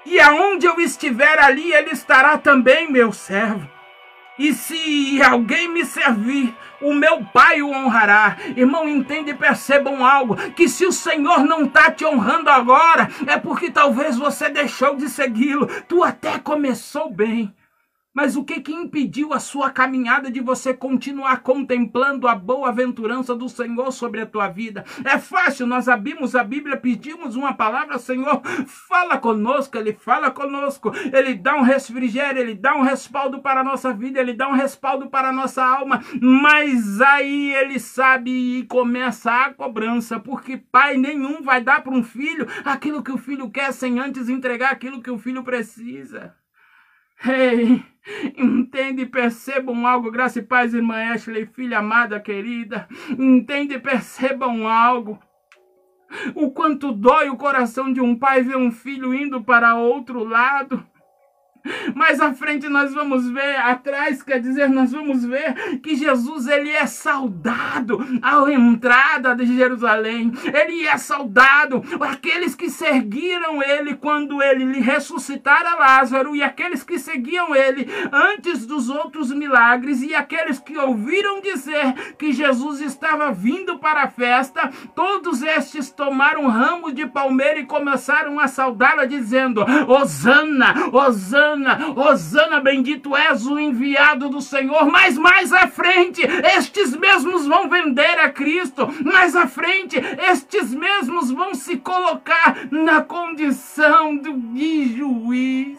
e 0.05 0.21
aonde 0.21 0.67
eu 0.67 0.79
estiver 0.79 1.39
ali, 1.39 1.73
ele 1.73 1.93
estará 1.93 2.37
também, 2.37 2.93
meu 2.93 3.15
servo. 3.15 3.67
E 4.39 4.53
se 4.53 5.23
alguém 5.23 5.67
me 5.67 5.87
servir, 5.87 6.55
o 6.83 6.93
meu 6.93 7.25
Pai 7.33 7.63
o 7.63 7.71
honrará. 7.71 8.37
Irmão, 8.59 8.87
entende 8.87 9.31
e 9.31 9.35
percebam 9.35 10.05
algo: 10.05 10.37
que 10.53 10.69
se 10.69 10.85
o 10.85 10.93
Senhor 10.93 11.43
não 11.43 11.65
está 11.65 11.91
te 11.91 12.05
honrando 12.05 12.51
agora, 12.51 13.09
é 13.27 13.39
porque 13.39 13.71
talvez 13.71 14.19
você 14.19 14.51
deixou 14.51 14.97
de 14.97 15.09
segui-lo. 15.09 15.67
Tu 15.89 16.05
até 16.05 16.39
começou 16.39 17.11
bem, 17.11 17.55
mas 18.13 18.37
o 18.37 18.45
que 18.45 18.61
que 18.61 18.73
impediu 18.73 19.33
a 19.33 19.39
sua 19.39 19.71
caminhada 19.71 20.31
de 20.31 20.41
você 20.41 20.75
continuar 20.75 21.43
contemplando 21.43 22.27
a 22.27 22.35
boa 22.35 22.69
aventurança 22.69 23.35
do 23.35 23.49
Senhor 23.49 23.93
sobre 23.93 24.21
a 24.21 24.27
tua 24.27 24.49
vida? 24.49 24.85
É 25.05 25.19
fácil, 25.19 25.67
nós 25.67 25.89
abrimos 25.89 26.35
a 26.35 26.43
Bíblia, 26.43 26.77
pedimos 26.77 27.37
uma 27.37 27.55
palavra, 27.55 27.99
Senhor, 27.99 28.43
fala 28.67 29.19
conosco, 29.19 29.77
Ele 29.79 29.93
fala 29.93 30.31
conosco, 30.31 30.91
Ele 31.13 31.35
dá 31.35 31.55
um 31.55 31.63
refrigério, 31.63 32.41
Ele 32.41 32.55
dá 32.55 32.75
um 32.75 32.83
respaldo 32.83 33.41
para 33.41 33.61
a 33.61 33.65
nossa 33.65 33.93
vida, 33.93 34.19
Ele 34.19 34.35
dá 34.35 34.49
um 34.49 34.55
respaldo 34.55 35.09
para 35.09 35.29
a 35.29 35.33
nossa 35.33 35.65
alma, 35.65 36.03
mas 36.21 37.01
aí 37.01 37.55
Ele 37.55 37.79
sabe 37.79 38.31
e 38.31 38.67
começa 38.67 39.33
a 39.33 39.55
cobrança, 39.55 40.19
porque 40.19 40.57
pai 40.57 40.97
nenhum 40.97 41.43
vai 41.43 41.61
dar 41.63 41.83
para 41.83 41.95
um 41.95 42.03
filho 42.03 42.47
aquilo 42.65 43.03
que 43.03 43.13
o 43.13 43.19
filho 43.19 43.51
quer 43.51 43.73
sem 43.73 44.01
antes 44.01 44.29
entregar 44.29 44.73
aquilo 44.73 45.03
que 45.03 45.11
o 45.11 45.19
filho 45.19 45.45
precisa. 45.45 46.35
Ei, 47.27 47.85
entende 48.37 49.03
e 49.03 49.07
percebam 49.07 49.87
algo, 49.87 50.11
graça 50.11 50.39
e 50.39 50.43
paz, 50.43 50.75
irmã 50.75 51.13
Ashley, 51.13 51.47
filha 51.47 51.79
amada, 51.79 52.21
querida. 52.21 52.89
Entende 53.11 53.75
e 53.75 53.81
percebam 53.81 54.67
algo. 54.67 55.19
O 56.35 56.51
quanto 56.51 56.93
dói 56.93 57.29
o 57.29 57.37
coração 57.37 57.93
de 57.93 58.01
um 58.01 58.17
pai 58.17 58.43
ver 58.43 58.57
um 58.57 58.71
filho 58.71 59.15
indo 59.15 59.43
para 59.43 59.77
outro 59.77 60.25
lado. 60.25 60.85
Mais 61.95 62.21
à 62.21 62.33
frente 62.33 62.69
nós 62.69 62.93
vamos 62.95 63.29
ver, 63.29 63.57
atrás 63.57 64.23
quer 64.23 64.41
dizer, 64.41 64.69
nós 64.69 64.93
vamos 64.93 65.25
ver 65.25 65.79
que 65.81 65.97
Jesus 65.97 66.47
ele 66.47 66.71
é 66.71 66.87
saudado 66.87 67.99
à 68.23 68.51
entrada 68.53 69.35
de 69.35 69.57
Jerusalém. 69.57 70.33
Ele 70.45 70.87
é 70.87 70.97
saudado 70.97 71.83
aqueles 72.01 72.55
que 72.55 72.71
seguiram 72.71 73.63
ele 73.63 73.95
quando 73.95 74.43
ele 74.43 74.65
lhe 74.65 74.81
ressuscitara 74.81 75.75
Lázaro 75.75 76.35
e 76.35 76.43
aqueles 76.43 76.83
que 76.83 76.99
seguiam 76.99 77.55
ele 77.55 77.89
antes 78.13 78.67
dos 78.67 78.89
outros 78.89 79.33
milagres 79.33 80.03
e 80.03 80.15
aqueles 80.15 80.59
que 80.59 80.77
ouviram 80.77 81.41
dizer 81.41 82.15
que 82.19 82.33
Jesus 82.33 82.81
estava 82.81 83.33
vindo 83.33 83.79
para 83.79 84.05
a 84.05 84.09
festa, 84.09 84.71
todos 84.95 85.43
estes 85.43 85.91
tomaram 85.91 86.49
ramos 86.49 86.95
de 86.95 87.07
palmeira 87.07 87.61
e 87.61 87.67
começaram 87.67 88.39
a 88.39 88.49
saudá-la 88.49 89.05
dizendo: 89.05 89.65
Hosana, 89.87 90.75
Hosana 90.93 91.58
Osana, 91.59 91.93
Osana, 91.97 92.61
bendito 92.61 93.17
és 93.17 93.47
o 93.47 93.59
enviado 93.59 94.29
do 94.29 94.41
Senhor. 94.41 94.87
Mas 94.87 95.19
mais 95.19 95.53
à 95.53 95.67
frente, 95.67 96.23
estes 96.57 96.97
mesmos 96.97 97.47
vão 97.47 97.69
vender 97.69 98.19
a 98.21 98.31
Cristo. 98.31 98.89
Mais 99.05 99.35
à 99.35 99.47
frente, 99.47 99.97
estes 100.31 100.73
mesmos 100.75 101.31
vão 101.31 101.55
se 101.55 101.77
colocar 101.77 102.69
na 102.71 103.03
condição 103.03 104.17
de 104.17 104.97
juiz. 104.97 105.79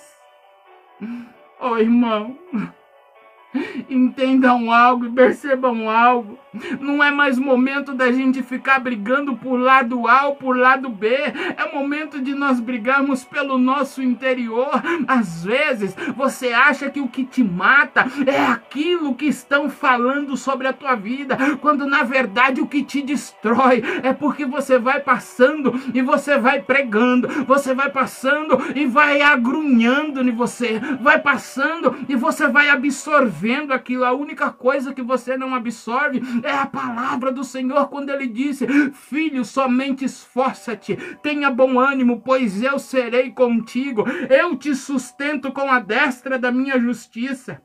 Oh, 1.62 1.78
irmão, 1.78 2.38
Entendam 3.90 4.72
algo 4.72 5.08
e 5.08 5.12
percebam 5.12 5.90
algo. 5.90 6.38
Não 6.80 7.04
é 7.04 7.12
mais 7.12 7.38
momento 7.38 7.94
da 7.94 8.12
gente 8.12 8.42
ficar 8.42 8.80
brigando 8.80 9.36
por 9.36 9.58
lado 9.58 10.08
A 10.08 10.28
ou 10.28 10.36
por 10.36 10.58
lado 10.58 10.90
B. 10.90 11.08
É 11.10 11.72
momento 11.74 12.20
de 12.20 12.34
nós 12.34 12.60
brigarmos 12.60 13.24
pelo 13.24 13.58
nosso 13.58 14.02
interior. 14.02 14.70
Às 15.08 15.44
vezes 15.44 15.96
você 16.16 16.52
acha 16.54 16.90
que 16.90 17.00
o 17.00 17.08
que 17.08 17.24
te 17.24 17.44
mata 17.44 18.08
é 18.26 18.40
aquilo 18.40 19.16
que 19.16 19.26
estão 19.26 19.70
falando 19.70 20.36
sobre 20.36 20.68
a 20.68 20.74
tua 20.74 20.96
vida, 20.96 21.38
quando 21.62 21.86
na 21.86 22.04
verdade 22.04 22.62
o 22.62 22.68
que 22.68 22.84
te 22.84 23.02
destrói 23.02 23.84
é 24.04 24.14
porque 24.14 24.46
você 24.46 24.78
vai 24.80 25.00
passando 25.00 25.80
e 25.94 26.02
você 26.02 26.38
vai 26.38 26.62
pregando, 26.62 27.28
você 27.46 27.74
vai 27.74 27.90
passando 27.90 28.60
e 28.76 28.86
vai 28.86 29.22
agrunhando 29.22 30.22
em 30.22 30.32
você, 30.32 30.80
vai 31.02 31.20
passando 31.20 31.96
e 32.08 32.16
você 32.16 32.48
vai 32.48 32.70
absorvendo 32.70 33.72
aquilo. 33.72 34.06
A 34.06 34.14
única 34.14 34.50
coisa 34.50 34.94
que 34.94 35.02
você 35.02 35.38
não 35.38 35.54
absorve 35.54 36.22
é 36.46 36.54
a 36.54 36.66
palavra 36.66 37.32
do 37.32 37.44
Senhor 37.44 37.88
quando 37.90 38.10
ele 38.10 38.28
disse: 38.28 38.68
Filho, 38.92 39.44
somente 39.46 40.06
esforça-te, 40.06 40.96
tenha 41.22 41.50
bom 41.50 41.80
ânimo, 41.80 42.22
pois 42.22 42.62
eu 42.62 42.80
serei 42.80 43.32
contigo. 43.32 44.06
Eu 44.30 44.56
te 44.56 44.76
sustento 44.76 45.52
com 45.52 45.70
a 45.70 45.80
destra 45.80 46.38
da 46.38 46.52
minha 46.52 46.80
justiça. 46.80 47.62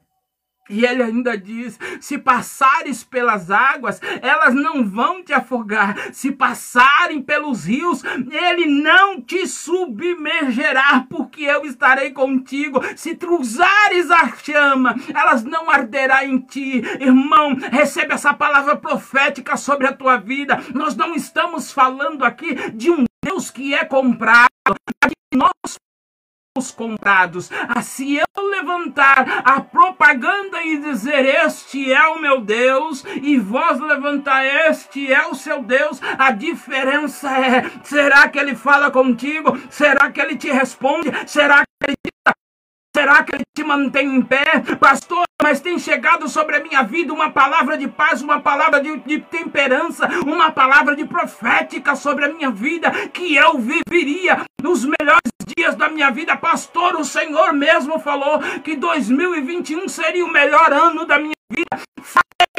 E 0.69 0.85
ele 0.85 1.03
ainda 1.03 1.37
diz: 1.37 1.79
se 2.01 2.17
passares 2.17 3.05
pelas 3.05 3.51
águas, 3.51 4.01
elas 4.23 4.55
não 4.55 4.85
vão 4.85 5.23
te 5.23 5.33
afogar. 5.33 6.13
Se 6.13 6.33
passarem 6.33 7.21
pelos 7.21 7.67
rios, 7.67 8.03
ele 8.31 8.67
não 8.67 9.21
te 9.21 9.47
submergerá, 9.47 11.07
porque 11.09 11.43
eu 11.43 11.65
estarei 11.67 12.13
contigo. 12.13 12.81
Se 12.97 13.15
cruzares 13.15 14.11
a 14.11 14.35
chama, 14.37 14.95
elas 15.15 15.45
não 15.45 15.71
arderá 15.71 16.25
em 16.25 16.39
ti. 16.39 16.83
Irmão, 17.01 17.55
recebe 17.71 18.15
essa 18.15 18.33
palavra 18.33 18.77
profética 18.77 19.57
sobre 19.57 19.87
a 19.87 19.93
tua 19.93 20.17
vida. 20.17 20.63
Nós 20.75 20.97
não 20.97 21.15
estamos 21.15 21.73
falando 21.73 22.25
aqui 22.25 22.71
de 22.73 22.91
um 22.91 23.05
Deus 23.25 23.51
que 23.51 23.75
é 23.75 23.85
comprado, 23.85 24.49
nós 25.35 25.79
os 26.57 26.71
comprados. 26.71 27.51
Se 27.83 28.17
eu 28.17 28.51
levantar 28.51 29.43
a 29.45 29.61
propaganda 29.61 30.63
e 30.63 30.79
dizer 30.79 31.25
este 31.45 31.93
é 31.93 32.07
o 32.07 32.21
meu 32.21 32.41
Deus 32.41 33.05
e 33.23 33.37
vós 33.39 33.81
levantar 33.81 34.45
este 34.45 35.13
é 35.13 35.27
o 35.27 35.35
seu 35.35 35.65
Deus, 35.65 36.01
a 36.17 36.31
diferença 36.31 37.29
é: 37.37 37.69
será 37.83 38.29
que 38.29 38.39
ele 38.39 38.55
fala 38.55 38.89
contigo? 38.89 39.59
Será 39.69 40.13
que 40.13 40.21
ele 40.21 40.37
te 40.37 40.49
responde? 40.49 41.11
Será 41.27 41.65
que 41.65 41.89
ele 41.89 41.97
te 41.97 42.13
Será 42.97 43.25
que 43.25 43.35
ele 43.35 43.45
te 43.53 43.65
mantém 43.65 44.07
em 44.07 44.23
pé? 44.23 44.63
Pastor, 44.79 45.25
mas 45.43 45.61
tem 45.61 45.77
chegado 45.81 46.29
sobre 46.29 46.55
a 46.55 46.63
minha 46.63 46.85
vida 46.85 47.13
uma 47.13 47.29
palavra 47.29 47.77
de 47.77 47.89
paz, 47.89 48.23
uma 48.23 48.41
palavra 48.41 48.81
de, 48.81 48.97
de, 48.99 49.19
temperança, 49.19 50.09
uma 50.25 50.53
palavra 50.53 50.95
de 50.95 51.05
profética 51.05 51.97
sobre 51.97 52.27
a 52.27 52.29
minha 52.33 52.53
vida, 52.53 52.93
que 53.09 53.35
eu 53.35 53.59
viveria 53.59 54.45
nos 54.63 54.85
melhores 54.85 55.34
dias 55.57 55.75
da 55.75 55.89
minha 55.89 56.11
vida. 56.11 56.37
Pastor, 56.37 56.97
o 56.97 57.05
Senhor 57.05 57.53
mesmo 57.53 57.99
falou 57.99 58.41
que 58.63 58.77
2021 58.77 59.89
seria 59.89 60.25
o 60.25 60.33
melhor 60.33 60.73
ano 60.73 61.07
da 61.07 61.19
minha 61.19 61.35
vida. 61.51 61.83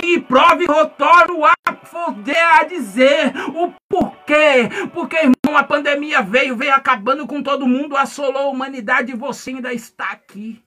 E 0.03 0.19
prove 0.19 0.65
retorno 0.67 1.45
a 1.45 1.73
poder 1.73 2.37
a 2.37 2.63
dizer 2.63 3.33
o 3.55 3.73
porquê. 3.89 4.69
Porque, 4.93 5.15
irmão, 5.15 5.57
a 5.57 5.63
pandemia 5.63 6.21
veio, 6.21 6.55
veio 6.55 6.73
acabando 6.73 7.25
com 7.25 7.41
todo 7.41 7.67
mundo, 7.67 7.97
assolou 7.97 8.43
a 8.43 8.49
humanidade 8.49 9.11
e 9.11 9.15
você 9.15 9.51
ainda 9.51 9.73
está 9.73 10.11
aqui. 10.11 10.63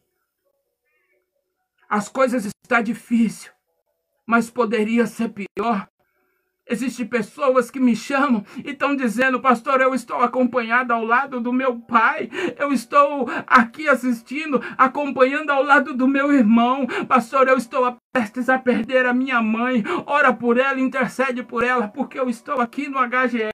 As 1.89 2.09
coisas 2.09 2.45
estão 2.45 2.83
difíceis, 2.83 3.51
mas 4.27 4.51
poderia 4.51 5.07
ser 5.07 5.31
pior. 5.31 5.89
Existem 6.71 7.07
pessoas 7.07 7.71
que 7.71 7.81
me 7.81 7.97
chamam 7.97 8.45
e 8.65 8.71
estão 8.71 8.95
dizendo, 8.95 9.41
pastor, 9.41 9.81
eu 9.81 9.95
estou 9.95 10.19
acompanhado 10.19 10.93
ao 10.93 11.05
lado 11.05 11.41
do 11.41 11.53
meu 11.53 11.77
pai, 11.77 12.31
eu 12.59 12.73
estou 12.73 13.29
aqui 13.47 13.89
assistindo, 13.89 14.63
acompanhando 14.77 15.51
ao 15.51 15.63
lado 15.63 15.95
do 15.95 16.07
meu 16.07 16.33
irmão, 16.33 16.87
pastor, 17.09 17.49
eu 17.49 17.57
estou 17.57 17.97
prestes 18.13 18.49
a 18.49 18.59
perder 18.59 19.07
a 19.07 19.15
minha 19.15 19.41
mãe, 19.41 19.83
ora 20.05 20.33
por 20.33 20.59
ela, 20.59 20.81
intercede 20.81 21.43
por 21.43 21.65
ela, 21.65 21.89
porque 21.89 22.19
eu 22.19 22.29
estou 22.29 22.61
aqui 22.61 22.89
no 22.89 22.99
HGE, 22.99 23.49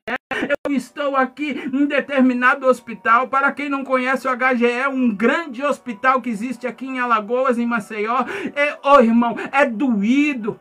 eu 0.67 0.75
estou 0.75 1.15
aqui 1.17 1.71
em 1.73 1.87
determinado 1.87 2.67
hospital. 2.67 3.29
Para 3.29 3.53
quem 3.53 3.69
não 3.69 3.85
conhece, 3.85 4.27
o 4.27 4.37
HGE 4.37 4.67
é 4.67 4.89
um 4.89 5.15
grande 5.15 5.63
hospital 5.63 6.21
que 6.21 6.31
existe 6.31 6.67
aqui 6.67 6.87
em 6.87 6.99
Alagoas, 6.99 7.59
em 7.59 7.67
Maceió. 7.67 8.25
É, 8.55 8.79
oh, 8.83 9.01
irmão, 9.01 9.37
é 9.53 9.67
doído. 9.67 10.59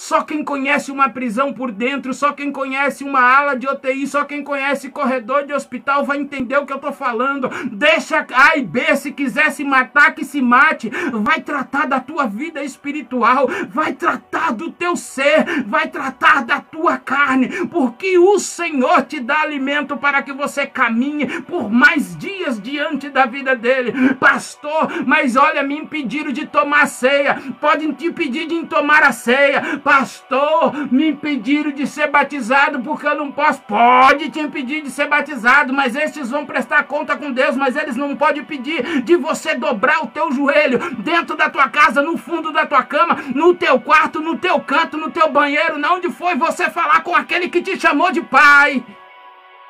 Só 0.00 0.22
quem 0.22 0.42
conhece 0.42 0.90
uma 0.90 1.10
prisão 1.10 1.52
por 1.52 1.70
dentro, 1.70 2.14
só 2.14 2.32
quem 2.32 2.50
conhece 2.50 3.04
uma 3.04 3.20
ala 3.20 3.54
de 3.54 3.68
UTI, 3.68 4.06
só 4.06 4.24
quem 4.24 4.42
conhece 4.42 4.88
corredor 4.88 5.44
de 5.44 5.52
hospital 5.52 6.04
vai 6.04 6.18
entender 6.18 6.56
o 6.56 6.64
que 6.64 6.72
eu 6.72 6.78
tô 6.78 6.90
falando. 6.90 7.50
Deixa 7.70 8.26
A 8.32 8.56
e 8.56 8.62
B, 8.62 8.96
se 8.96 9.12
quiser 9.12 9.50
se 9.52 9.62
matar, 9.62 10.14
que 10.14 10.24
se 10.24 10.40
mate. 10.40 10.90
Vai 11.12 11.42
tratar 11.42 11.86
da 11.86 12.00
tua 12.00 12.26
vida 12.26 12.62
espiritual, 12.62 13.46
vai 13.68 13.92
tratar 13.92 14.52
do 14.52 14.70
teu 14.70 14.96
ser, 14.96 15.64
vai 15.66 15.88
tratar 15.88 16.44
da 16.44 16.60
tua 16.60 16.96
carne, 16.96 17.66
porque 17.66 18.18
o 18.18 18.38
Senhor 18.38 19.02
te 19.02 19.20
dá 19.20 19.42
alimento 19.42 19.96
para 19.98 20.22
que 20.22 20.32
você 20.32 20.66
caminhe 20.66 21.42
por 21.42 21.70
mais 21.70 22.16
dias 22.16 22.60
diante 22.60 23.10
da 23.10 23.26
vida 23.26 23.54
dele. 23.54 24.14
Pastor, 24.14 25.04
mas 25.06 25.36
olha, 25.36 25.62
me 25.62 25.76
impediram 25.76 26.32
de 26.32 26.46
tomar 26.46 26.86
ceia. 26.86 27.38
Podem 27.60 27.92
te 27.92 28.10
pedir 28.10 28.46
de 28.46 28.64
tomar 28.64 29.02
a 29.02 29.12
ceia 29.12 29.69
Pastor, 29.78 30.92
me 30.92 31.08
impediram 31.08 31.70
de 31.70 31.86
ser 31.86 32.08
batizado 32.08 32.80
porque 32.80 33.06
eu 33.06 33.14
não 33.14 33.30
posso. 33.30 33.60
Pode 33.62 34.30
te 34.30 34.40
impedir 34.40 34.82
de 34.82 34.90
ser 34.90 35.06
batizado, 35.06 35.72
mas 35.72 35.94
esses 35.94 36.30
vão 36.30 36.44
prestar 36.44 36.84
conta 36.84 37.16
com 37.16 37.32
Deus, 37.32 37.56
mas 37.56 37.76
eles 37.76 37.96
não 37.96 38.16
podem 38.16 38.44
pedir 38.44 39.02
de 39.02 39.16
você 39.16 39.54
dobrar 39.54 40.02
o 40.02 40.08
teu 40.08 40.32
joelho 40.32 40.78
dentro 40.96 41.36
da 41.36 41.48
tua 41.48 41.68
casa, 41.68 42.02
no 42.02 42.16
fundo 42.16 42.52
da 42.52 42.66
tua 42.66 42.82
cama, 42.82 43.16
no 43.34 43.54
teu 43.54 43.80
quarto, 43.80 44.20
no 44.20 44.36
teu 44.36 44.60
canto, 44.60 44.96
no 44.96 45.10
teu 45.10 45.30
banheiro, 45.30 45.78
na 45.78 45.92
onde 45.92 46.10
foi 46.10 46.34
você 46.34 46.70
falar 46.70 47.02
com 47.02 47.14
aquele 47.14 47.48
que 47.48 47.62
te 47.62 47.78
chamou 47.78 48.10
de 48.10 48.20
pai. 48.20 48.84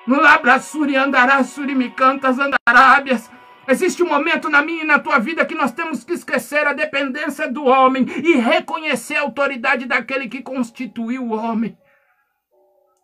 No 0.07 0.21
labrassuri 0.21 0.97
andarassuri 0.97 1.75
me 1.75 1.91
cantas 1.91 2.39
andarábias. 2.39 3.31
Existe 3.71 4.03
um 4.03 4.09
momento 4.09 4.49
na 4.49 4.63
minha 4.63 4.83
e 4.83 4.87
na 4.87 4.99
tua 4.99 5.21
vida 5.21 5.47
que 5.47 5.55
nós 5.55 5.71
temos 5.71 6.03
que 6.03 6.13
esquecer 6.13 6.67
a 6.67 6.73
dependência 6.73 7.49
do 7.49 7.65
homem 7.65 8.05
e 8.25 8.35
reconhecer 8.35 9.15
a 9.15 9.21
autoridade 9.21 9.87
daquele 9.87 10.29
que 10.29 10.43
constituiu 10.43 11.23
o 11.23 11.37
homem. 11.37 11.79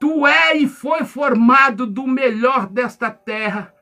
Tu 0.00 0.26
é 0.26 0.56
e 0.56 0.66
foi 0.66 1.04
formado 1.04 1.86
do 1.86 2.04
melhor 2.04 2.66
desta 2.66 3.12
terra. 3.12 3.72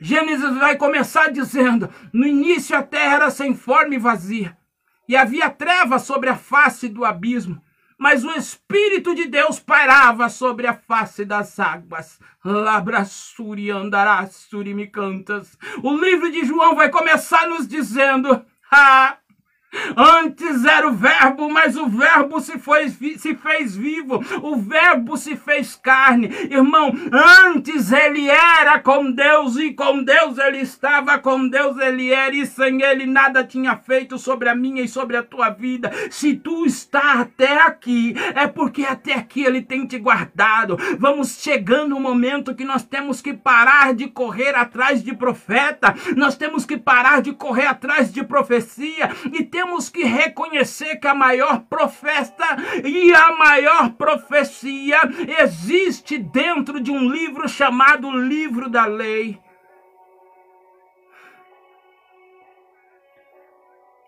Gênesis 0.00 0.56
vai 0.56 0.76
começar 0.76 1.30
dizendo: 1.30 1.92
No 2.10 2.26
início 2.26 2.74
a 2.74 2.82
terra 2.82 3.16
era 3.16 3.30
sem 3.30 3.54
forma 3.54 3.94
e 3.94 3.98
vazia, 3.98 4.56
e 5.06 5.14
havia 5.14 5.50
trevas 5.50 6.02
sobre 6.02 6.30
a 6.30 6.36
face 6.36 6.88
do 6.88 7.04
abismo 7.04 7.60
mas 7.98 8.24
o 8.24 8.30
Espírito 8.32 9.14
de 9.14 9.26
Deus 9.26 9.58
pairava 9.58 10.28
sobre 10.28 10.66
a 10.66 10.74
face 10.74 11.24
das 11.24 11.58
águas. 11.58 12.20
Labrassuri 12.44 13.70
andarásuri 13.70 14.74
me 14.74 14.86
cantas. 14.86 15.56
O 15.82 15.96
livro 15.96 16.30
de 16.30 16.44
João 16.44 16.74
vai 16.74 16.90
começar 16.90 17.48
nos 17.48 17.66
dizendo: 17.66 18.44
Ah, 18.70 19.18
Antes 19.96 20.64
era 20.64 20.88
o 20.88 20.92
Verbo, 20.92 21.48
mas 21.48 21.76
o 21.76 21.86
Verbo 21.86 22.40
se, 22.40 22.58
foi, 22.58 22.88
se 22.88 23.34
fez 23.34 23.76
vivo, 23.76 24.22
o 24.42 24.56
Verbo 24.56 25.16
se 25.16 25.36
fez 25.36 25.74
carne. 25.74 26.28
Irmão, 26.50 26.92
antes 27.12 27.92
ele 27.92 28.28
era 28.28 28.78
com 28.78 29.10
Deus 29.10 29.56
e 29.56 29.72
com 29.72 30.02
Deus 30.02 30.38
ele 30.38 30.58
estava, 30.58 31.18
com 31.18 31.48
Deus 31.48 31.78
ele 31.78 32.12
era 32.12 32.34
e 32.34 32.46
sem 32.46 32.82
ele 32.82 33.06
nada 33.06 33.44
tinha 33.44 33.76
feito 33.76 34.18
sobre 34.18 34.48
a 34.48 34.54
minha 34.54 34.82
e 34.82 34.88
sobre 34.88 35.16
a 35.16 35.22
tua 35.22 35.50
vida. 35.50 35.90
Se 36.10 36.34
tu 36.34 36.64
está 36.64 37.20
até 37.20 37.60
aqui, 37.60 38.14
é 38.34 38.46
porque 38.46 38.84
até 38.84 39.14
aqui 39.14 39.42
ele 39.42 39.62
tem 39.62 39.86
te 39.86 39.98
guardado. 39.98 40.76
Vamos 40.98 41.38
chegando 41.40 41.96
um 41.96 42.00
momento 42.00 42.54
que 42.54 42.64
nós 42.64 42.82
temos 42.82 43.20
que 43.20 43.34
parar 43.34 43.94
de 43.94 44.06
correr 44.08 44.54
atrás 44.54 45.02
de 45.02 45.14
profeta, 45.14 45.94
nós 46.16 46.36
temos 46.36 46.64
que 46.64 46.76
parar 46.76 47.20
de 47.20 47.32
correr 47.32 47.66
atrás 47.66 48.12
de 48.12 48.24
profecia 48.24 49.10
e 49.32 49.42
temos 49.44 49.65
temos 49.66 49.90
que 49.90 50.04
reconhecer 50.04 50.96
que 50.96 51.08
a 51.08 51.14
maior 51.14 51.62
profeta 51.62 52.44
e 52.84 53.12
a 53.12 53.36
maior 53.36 53.90
profecia 53.94 54.96
existe 55.42 56.18
dentro 56.18 56.80
de 56.80 56.92
um 56.92 57.10
livro 57.10 57.48
chamado 57.48 58.08
Livro 58.12 58.70
da 58.70 58.86
Lei. 58.86 59.40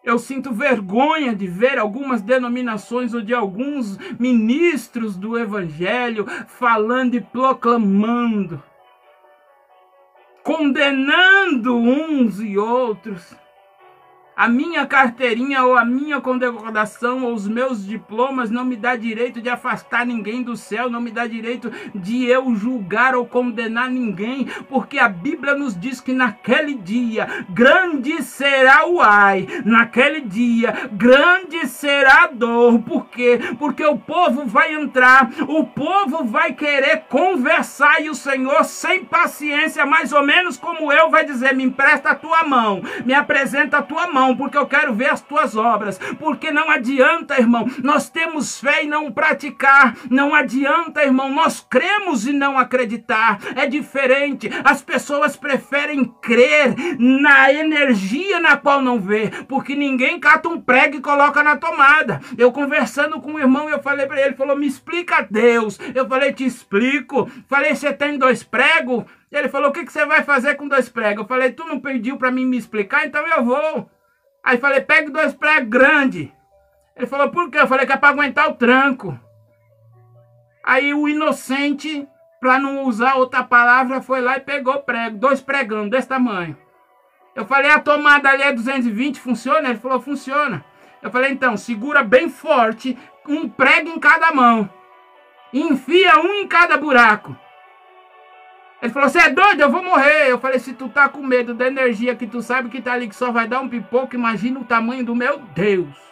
Eu 0.04 0.16
sinto 0.16 0.54
vergonha 0.54 1.34
de 1.34 1.48
ver 1.48 1.76
algumas 1.76 2.22
denominações 2.22 3.12
ou 3.12 3.20
de 3.20 3.34
alguns 3.34 3.98
ministros 4.16 5.16
do 5.16 5.36
Evangelho 5.36 6.24
falando 6.46 7.16
e 7.16 7.20
proclamando, 7.20 8.62
condenando 10.44 11.76
uns 11.76 12.40
e 12.40 12.56
outros 12.56 13.36
a 14.38 14.48
minha 14.48 14.86
carteirinha 14.86 15.64
ou 15.64 15.76
a 15.76 15.84
minha 15.84 16.20
condecoração 16.20 17.24
ou 17.24 17.34
os 17.34 17.48
meus 17.48 17.84
diplomas 17.84 18.50
não 18.50 18.64
me 18.64 18.76
dá 18.76 18.94
direito 18.94 19.42
de 19.42 19.48
afastar 19.48 20.06
ninguém 20.06 20.44
do 20.44 20.56
céu, 20.56 20.88
não 20.88 21.00
me 21.00 21.10
dá 21.10 21.26
direito 21.26 21.72
de 21.92 22.24
eu 22.24 22.54
julgar 22.54 23.16
ou 23.16 23.26
condenar 23.26 23.90
ninguém, 23.90 24.46
porque 24.68 24.96
a 24.96 25.08
Bíblia 25.08 25.56
nos 25.56 25.76
diz 25.76 26.00
que 26.00 26.12
naquele 26.12 26.74
dia 26.74 27.26
grande 27.50 28.22
será 28.22 28.86
o 28.86 29.00
ai, 29.00 29.48
naquele 29.64 30.20
dia 30.20 30.88
grande 30.92 31.66
será 31.66 32.22
a 32.22 32.26
dor, 32.28 32.78
por 32.82 33.06
quê? 33.06 33.40
Porque 33.58 33.84
o 33.84 33.98
povo 33.98 34.46
vai 34.46 34.72
entrar, 34.72 35.30
o 35.48 35.64
povo 35.64 36.24
vai 36.24 36.52
querer 36.52 37.06
conversar 37.08 38.00
e 38.00 38.08
o 38.08 38.14
Senhor 38.14 38.62
sem 38.62 39.04
paciência, 39.04 39.84
mais 39.84 40.12
ou 40.12 40.24
menos 40.24 40.56
como 40.56 40.92
eu, 40.92 41.10
vai 41.10 41.24
dizer: 41.24 41.56
"Me 41.56 41.64
empresta 41.64 42.10
a 42.10 42.14
tua 42.14 42.44
mão, 42.44 42.80
me 43.04 43.12
apresenta 43.12 43.78
a 43.78 43.82
tua 43.82 44.06
mão" 44.06 44.27
irmão, 44.28 44.36
porque 44.36 44.58
eu 44.58 44.66
quero 44.66 44.94
ver 44.94 45.10
as 45.10 45.20
tuas 45.20 45.56
obras. 45.56 45.98
Porque 46.18 46.50
não 46.50 46.70
adianta, 46.70 47.38
irmão, 47.38 47.66
nós 47.82 48.10
temos 48.10 48.60
fé 48.60 48.84
e 48.84 48.86
não 48.86 49.10
praticar. 49.10 49.96
Não 50.10 50.34
adianta, 50.34 51.02
irmão, 51.02 51.32
nós 51.32 51.64
cremos 51.68 52.26
e 52.26 52.32
não 52.32 52.58
acreditar. 52.58 53.38
É 53.56 53.66
diferente. 53.66 54.50
As 54.64 54.82
pessoas 54.82 55.36
preferem 55.36 56.04
crer 56.20 56.74
na 56.98 57.52
energia 57.52 58.40
na 58.40 58.56
qual 58.56 58.82
não 58.82 59.00
vê, 59.00 59.30
porque 59.48 59.74
ninguém 59.74 60.20
cata 60.20 60.48
um 60.48 60.60
prego 60.60 60.96
e 60.96 61.00
coloca 61.00 61.42
na 61.42 61.56
tomada. 61.56 62.20
Eu 62.36 62.52
conversando 62.52 63.20
com 63.20 63.34
o 63.34 63.38
irmão, 63.38 63.68
eu 63.68 63.80
falei 63.80 64.06
para 64.06 64.16
ele, 64.18 64.28
ele 64.28 64.36
falou: 64.36 64.56
"Me 64.56 64.66
explica 64.66 65.26
Deus". 65.28 65.78
Eu 65.94 66.06
falei: 66.08 66.32
"Te 66.32 66.44
explico". 66.44 67.30
Falei: 67.48 67.74
"Você 67.74 67.92
tem 67.92 68.18
dois 68.18 68.42
pregos?" 68.42 69.04
Ele 69.30 69.48
falou: 69.48 69.68
"O 69.68 69.72
que, 69.72 69.84
que 69.84 69.92
você 69.92 70.04
vai 70.06 70.22
fazer 70.22 70.54
com 70.56 70.68
dois 70.68 70.88
pregos?" 70.88 71.22
Eu 71.22 71.28
falei: 71.28 71.52
"Tu 71.52 71.64
não 71.64 71.80
pediu 71.80 72.16
para 72.16 72.30
mim 72.30 72.44
me 72.44 72.56
explicar, 72.56 73.06
então 73.06 73.26
eu 73.26 73.44
vou". 73.44 73.90
Aí 74.48 74.56
falei, 74.56 74.80
pegue 74.80 75.10
dois 75.10 75.34
pregos 75.34 75.68
grandes. 75.68 76.30
Ele 76.96 77.06
falou, 77.06 77.28
por 77.28 77.50
quê? 77.50 77.58
Eu 77.58 77.66
falei 77.66 77.84
que 77.84 77.92
é 77.92 77.98
para 77.98 78.08
aguentar 78.08 78.48
o 78.48 78.54
tranco. 78.54 79.20
Aí 80.64 80.94
o 80.94 81.06
inocente, 81.06 82.08
para 82.40 82.58
não 82.58 82.84
usar 82.84 83.16
outra 83.16 83.44
palavra, 83.44 84.00
foi 84.00 84.22
lá 84.22 84.38
e 84.38 84.40
pegou 84.40 84.80
prego, 84.80 85.18
dois 85.18 85.42
pregando 85.42 85.90
desse 85.90 86.08
tamanho. 86.08 86.56
Eu 87.34 87.44
falei, 87.44 87.70
a 87.70 87.78
tomada 87.78 88.30
ali 88.30 88.42
é 88.42 88.50
220, 88.50 89.20
funciona? 89.20 89.68
Ele 89.68 89.78
falou, 89.78 90.00
funciona. 90.00 90.64
Eu 91.02 91.10
falei, 91.10 91.30
então, 91.30 91.54
segura 91.54 92.02
bem 92.02 92.30
forte, 92.30 92.96
um 93.28 93.46
prego 93.50 93.90
em 93.90 94.00
cada 94.00 94.32
mão. 94.32 94.66
Enfia 95.52 96.18
um 96.20 96.32
em 96.36 96.48
cada 96.48 96.78
buraco. 96.78 97.36
Ele 98.80 98.92
falou, 98.92 99.08
você 99.08 99.18
é 99.18 99.30
doido? 99.30 99.60
Eu 99.60 99.70
vou 99.70 99.82
morrer. 99.82 100.30
Eu 100.30 100.38
falei, 100.38 100.58
se 100.58 100.72
tu 100.72 100.88
tá 100.88 101.08
com 101.08 101.22
medo 101.22 101.52
da 101.52 101.66
energia 101.66 102.14
que 102.14 102.26
tu 102.26 102.40
sabe 102.40 102.68
que 102.68 102.80
tá 102.80 102.92
ali, 102.92 103.08
que 103.08 103.16
só 103.16 103.32
vai 103.32 103.48
dar 103.48 103.60
um 103.60 103.68
pipoco, 103.68 104.14
imagina 104.14 104.60
o 104.60 104.64
tamanho 104.64 105.04
do 105.04 105.14
meu 105.14 105.38
Deus. 105.54 106.07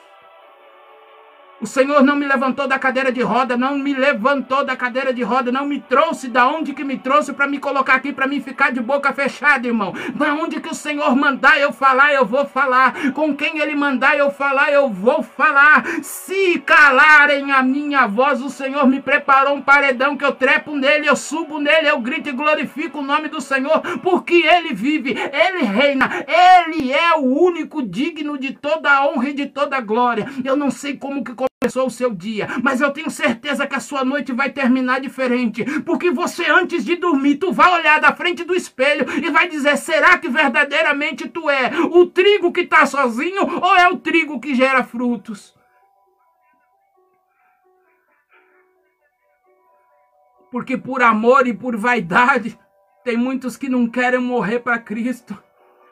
O 1.58 1.66
Senhor 1.66 2.02
não 2.02 2.16
me 2.16 2.26
levantou 2.26 2.68
da 2.68 2.78
cadeira 2.78 3.10
de 3.10 3.22
roda, 3.22 3.56
não 3.56 3.78
me 3.78 3.94
levantou 3.94 4.62
da 4.62 4.76
cadeira 4.76 5.10
de 5.10 5.22
roda, 5.22 5.50
não 5.50 5.64
me 5.64 5.80
trouxe 5.80 6.28
da 6.28 6.46
onde 6.46 6.74
que 6.74 6.84
me 6.84 6.98
trouxe 6.98 7.32
para 7.32 7.46
me 7.46 7.58
colocar 7.58 7.94
aqui, 7.94 8.12
para 8.12 8.26
me 8.26 8.42
ficar 8.42 8.70
de 8.70 8.80
boca 8.80 9.10
fechada, 9.14 9.66
irmão. 9.66 9.94
Da 10.14 10.34
onde 10.34 10.60
que 10.60 10.68
o 10.68 10.74
Senhor 10.74 11.16
mandar 11.16 11.58
eu 11.58 11.72
falar, 11.72 12.12
eu 12.12 12.26
vou 12.26 12.44
falar. 12.44 13.10
Com 13.12 13.34
quem 13.34 13.58
Ele 13.58 13.74
mandar 13.74 14.18
eu 14.18 14.30
falar, 14.30 14.70
eu 14.70 14.90
vou 14.90 15.22
falar. 15.22 15.82
Se 16.02 16.58
calarem 16.58 17.50
a 17.50 17.62
minha 17.62 18.06
voz, 18.06 18.42
o 18.42 18.50
Senhor 18.50 18.86
me 18.86 19.00
preparou 19.00 19.54
um 19.54 19.62
paredão 19.62 20.14
que 20.14 20.26
eu 20.26 20.32
trepo 20.32 20.76
nele, 20.76 21.08
eu 21.08 21.16
subo 21.16 21.58
nele, 21.58 21.88
eu 21.88 21.98
grito 22.00 22.28
e 22.28 22.32
glorifico 22.32 22.98
o 22.98 23.02
nome 23.02 23.28
do 23.28 23.40
Senhor, 23.40 23.80
porque 24.02 24.34
Ele 24.34 24.74
vive, 24.74 25.16
Ele 25.16 25.64
reina, 25.64 26.10
Ele 26.28 26.92
é 26.92 27.14
o 27.16 27.24
único 27.24 27.82
digno 27.82 28.36
de 28.36 28.52
toda 28.52 28.90
a 28.90 29.06
honra 29.06 29.30
e 29.30 29.32
de 29.32 29.46
toda 29.46 29.78
a 29.78 29.80
glória. 29.80 30.26
Eu 30.44 30.54
não 30.54 30.70
sei 30.70 30.98
como 30.98 31.24
que 31.24 31.46
começou 31.66 31.86
o 31.86 31.90
seu 31.90 32.14
dia, 32.14 32.48
mas 32.62 32.80
eu 32.80 32.92
tenho 32.92 33.10
certeza 33.10 33.66
que 33.66 33.74
a 33.74 33.80
sua 33.80 34.04
noite 34.04 34.32
vai 34.32 34.50
terminar 34.50 35.00
diferente, 35.00 35.64
porque 35.82 36.10
você 36.12 36.48
antes 36.48 36.84
de 36.84 36.94
dormir, 36.94 37.36
tu 37.36 37.52
vai 37.52 37.72
olhar 37.72 38.00
da 38.00 38.14
frente 38.14 38.44
do 38.44 38.54
espelho 38.54 39.04
e 39.20 39.30
vai 39.30 39.48
dizer: 39.48 39.76
será 39.76 40.16
que 40.16 40.28
verdadeiramente 40.28 41.28
tu 41.28 41.50
é 41.50 41.70
o 41.90 42.06
trigo 42.06 42.52
que 42.52 42.60
está 42.60 42.86
sozinho 42.86 43.60
ou 43.60 43.76
é 43.76 43.88
o 43.88 43.96
trigo 43.96 44.40
que 44.40 44.54
gera 44.54 44.84
frutos? 44.84 45.54
Porque 50.52 50.78
por 50.78 51.02
amor 51.02 51.48
e 51.48 51.52
por 51.52 51.76
vaidade, 51.76 52.56
tem 53.02 53.16
muitos 53.16 53.56
que 53.56 53.68
não 53.68 53.88
querem 53.88 54.20
morrer 54.20 54.60
para 54.60 54.78
Cristo 54.78 55.36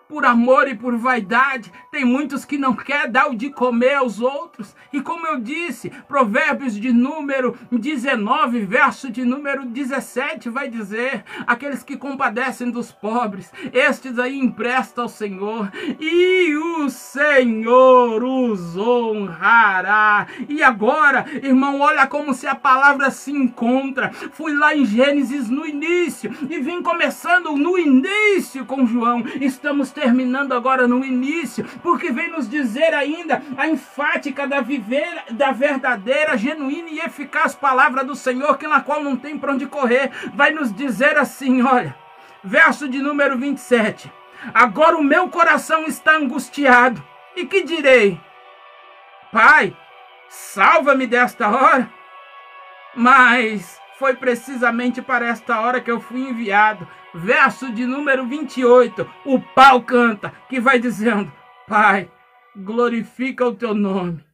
por 0.08 0.24
amor 0.24 0.68
e 0.68 0.74
por 0.74 0.96
vaidade. 0.96 1.72
Tem 1.90 2.04
muitos 2.04 2.44
que 2.44 2.58
não 2.58 2.74
quer 2.74 3.08
dar 3.08 3.30
o 3.30 3.34
de 3.34 3.50
comer 3.50 3.94
aos 3.94 4.20
outros. 4.20 4.74
E 4.92 5.00
como 5.00 5.26
eu 5.26 5.40
disse, 5.40 5.90
Provérbios 6.06 6.74
de 6.74 6.92
número 6.92 7.56
19, 7.70 8.64
verso 8.64 9.10
de 9.10 9.24
número 9.24 9.64
17 9.64 10.48
vai 10.48 10.68
dizer: 10.68 11.24
aqueles 11.46 11.82
que 11.82 11.96
compadecem 11.96 12.70
dos 12.70 12.92
pobres, 12.92 13.52
estes 13.72 14.18
aí 14.18 14.38
empresta 14.38 15.02
ao 15.02 15.08
Senhor, 15.08 15.70
e 15.98 16.54
o 16.56 16.88
Senhor 16.88 18.22
os 18.22 18.76
honrará. 18.76 20.26
E 20.48 20.62
agora, 20.62 21.26
irmão, 21.42 21.80
olha 21.80 22.06
como 22.06 22.34
se 22.34 22.46
a 22.46 22.54
palavra 22.54 23.10
se 23.10 23.32
encontra. 23.32 24.12
Fui 24.12 24.52
lá 24.52 24.74
em 24.74 24.84
Gênesis 24.84 25.48
no 25.48 25.66
início 25.66 26.32
e 26.48 26.58
vim 26.60 26.82
começando 26.82 27.56
no 27.56 27.78
início 27.78 28.64
com 28.64 28.86
João. 28.86 29.24
Estamos 29.40 29.90
terminando 29.94 30.52
agora 30.52 30.88
no 30.88 31.04
início, 31.04 31.64
porque 31.82 32.10
vem 32.10 32.30
nos 32.30 32.48
dizer 32.48 32.92
ainda 32.92 33.42
a 33.56 33.68
enfática 33.68 34.46
da 34.46 34.60
viver, 34.60 35.24
da 35.30 35.52
verdadeira, 35.52 36.36
genuína 36.36 36.90
e 36.90 36.98
eficaz 36.98 37.54
palavra 37.54 38.04
do 38.04 38.16
Senhor, 38.16 38.58
que 38.58 38.66
na 38.66 38.80
qual 38.80 39.02
não 39.02 39.16
tem 39.16 39.38
para 39.38 39.52
onde 39.52 39.66
correr, 39.66 40.10
vai 40.34 40.50
nos 40.50 40.74
dizer 40.74 41.16
assim, 41.16 41.62
olha, 41.62 41.94
verso 42.42 42.88
de 42.88 42.98
número 42.98 43.38
27. 43.38 44.12
Agora 44.52 44.96
o 44.96 45.02
meu 45.02 45.28
coração 45.28 45.86
está 45.86 46.16
angustiado. 46.16 47.02
E 47.36 47.46
que 47.46 47.64
direi? 47.64 48.20
Pai, 49.32 49.76
salva-me 50.28 51.06
desta 51.06 51.48
hora. 51.48 51.90
Mas 52.94 53.80
foi 53.98 54.14
precisamente 54.14 55.00
para 55.00 55.26
esta 55.26 55.60
hora 55.60 55.80
que 55.80 55.90
eu 55.90 56.00
fui 56.00 56.20
enviado. 56.20 56.86
Verso 57.14 57.72
de 57.72 57.86
número 57.86 58.26
28. 58.26 59.08
O 59.24 59.40
pau 59.40 59.82
canta, 59.82 60.32
que 60.48 60.60
vai 60.60 60.78
dizendo: 60.78 61.32
Pai, 61.68 62.10
glorifica 62.56 63.46
o 63.46 63.54
teu 63.54 63.74
nome. 63.74 64.24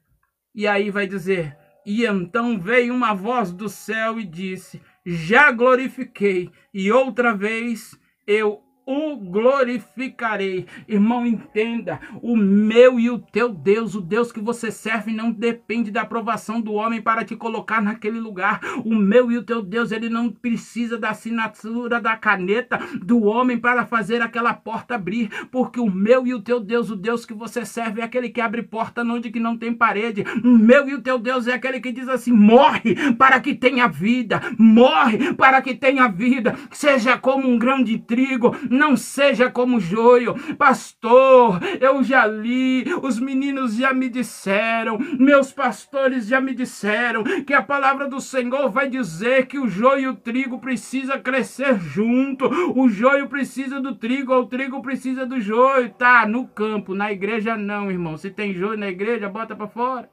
E 0.55 0.67
aí 0.67 0.91
vai 0.91 1.07
dizer: 1.07 1.57
E 1.85 2.05
então 2.05 2.59
veio 2.59 2.95
uma 2.95 3.15
voz 3.15 3.53
do 3.53 3.69
céu 3.69 4.19
e 4.19 4.25
disse: 4.25 4.81
Já 5.05 5.51
glorifiquei, 5.51 6.51
e 6.73 6.91
outra 6.91 7.35
vez 7.35 7.99
eu 8.27 8.63
o 8.91 9.17
glorificarei. 9.17 10.67
Irmão, 10.89 11.25
entenda: 11.25 12.01
o 12.21 12.37
meu 12.37 12.99
e 12.99 13.09
o 13.09 13.19
teu 13.19 13.49
Deus, 13.51 13.95
o 13.95 14.01
Deus 14.01 14.33
que 14.33 14.41
você 14.41 14.71
serve, 14.71 15.13
não 15.13 15.31
depende 15.31 15.91
da 15.91 16.03
aprovação 16.03 16.61
do 16.61 16.73
homem 16.73 17.01
para 17.01 17.25
te 17.25 17.37
colocar 17.37 17.81
naquele 17.81 18.19
lugar. 18.19 18.61
O 18.85 18.95
meu 18.95 19.31
e 19.31 19.39
o 19.39 19.45
teu 19.45 19.63
Deus, 19.63 19.93
ele 19.93 20.09
não 20.09 20.29
precisa 20.31 20.99
da 20.99 21.11
assinatura 21.11 22.01
da 22.01 22.17
caneta 22.17 22.79
do 23.01 23.23
homem 23.23 23.59
para 23.59 23.87
fazer 23.87 24.21
aquela 24.23 24.53
porta 24.55 24.97
abrir, 24.97 25.31
porque 25.51 25.79
o 25.79 25.91
meu 25.91 26.27
e 26.27 26.35
o 26.35 26.41
teu 26.41 26.59
Deus, 26.59 26.91
o 26.91 26.97
Deus 26.97 27.25
que 27.25 27.35
você 27.35 27.65
serve, 27.65 28.01
é 28.01 28.05
aquele 28.05 28.29
que 28.29 28.41
abre 28.41 28.63
porta 28.63 29.03
onde 29.03 29.31
que 29.31 29.39
não 29.39 29.57
tem 29.57 29.73
parede. 29.73 30.25
O 30.43 30.59
meu 30.59 30.89
e 30.89 30.95
o 30.95 31.03
teu 31.03 31.19
Deus 31.19 31.47
é 31.47 31.55
aquele 31.55 31.81
que 31.81 31.93
diz 31.93 32.09
assim: 32.09 32.33
morre 32.33 33.15
para 33.15 33.39
que 33.39 33.55
tenha 33.55 33.87
vida, 33.87 34.41
morre 34.59 35.33
para 35.35 35.63
que 35.63 35.75
tenha 35.75 36.09
vida, 36.09 36.57
seja 36.73 37.17
como 37.17 37.49
um 37.49 37.59
grão 37.59 37.83
de 37.85 37.99
trigo 37.99 38.57
não 38.81 38.97
seja 38.97 39.51
como 39.51 39.79
joio. 39.79 40.35
Pastor, 40.57 41.61
eu 41.79 42.03
já 42.03 42.27
li, 42.27 42.85
os 43.03 43.21
meninos 43.21 43.77
já 43.77 43.93
me 43.93 44.09
disseram, 44.09 44.99
meus 45.19 45.53
pastores 45.53 46.27
já 46.27 46.41
me 46.41 46.55
disseram 46.55 47.23
que 47.45 47.53
a 47.53 47.63
palavra 47.63 48.09
do 48.09 48.21
Senhor 48.21 48.71
vai 48.71 48.89
dizer 48.89 49.47
que 49.47 49.59
o 49.59 49.69
joio 49.69 50.01
e 50.01 50.09
o 50.09 50.17
trigo 50.17 50.59
precisa 50.59 51.19
crescer 51.19 51.79
junto. 51.79 52.47
O 52.75 52.89
joio 52.89 53.29
precisa 53.29 53.79
do 53.81 53.95
trigo, 53.95 54.33
o 54.33 54.47
trigo 54.47 54.81
precisa 54.81 55.27
do 55.27 55.39
joio. 55.39 55.91
Tá, 55.91 56.27
no 56.27 56.49
campo, 56.49 56.95
na 56.95 57.13
igreja 57.13 57.57
não, 57.59 57.91
irmão. 57.91 58.17
Se 58.17 58.31
tem 58.31 58.55
joio 58.55 58.79
na 58.79 58.89
igreja, 58.89 59.29
bota 59.29 59.55
para 59.55 59.69
fora. 59.69 60.09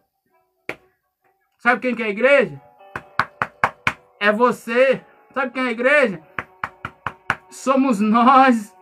Sabe 1.58 1.80
quem 1.80 1.96
que 1.96 2.04
é 2.04 2.08
a 2.08 2.10
igreja? 2.10 2.62
É 4.20 4.32
você. 4.32 5.02
Sabe 5.34 5.52
quem 5.54 5.64
é 5.64 5.68
a 5.68 5.72
igreja? 5.72 6.22
Somos 7.50 8.00
nós. 8.00 8.76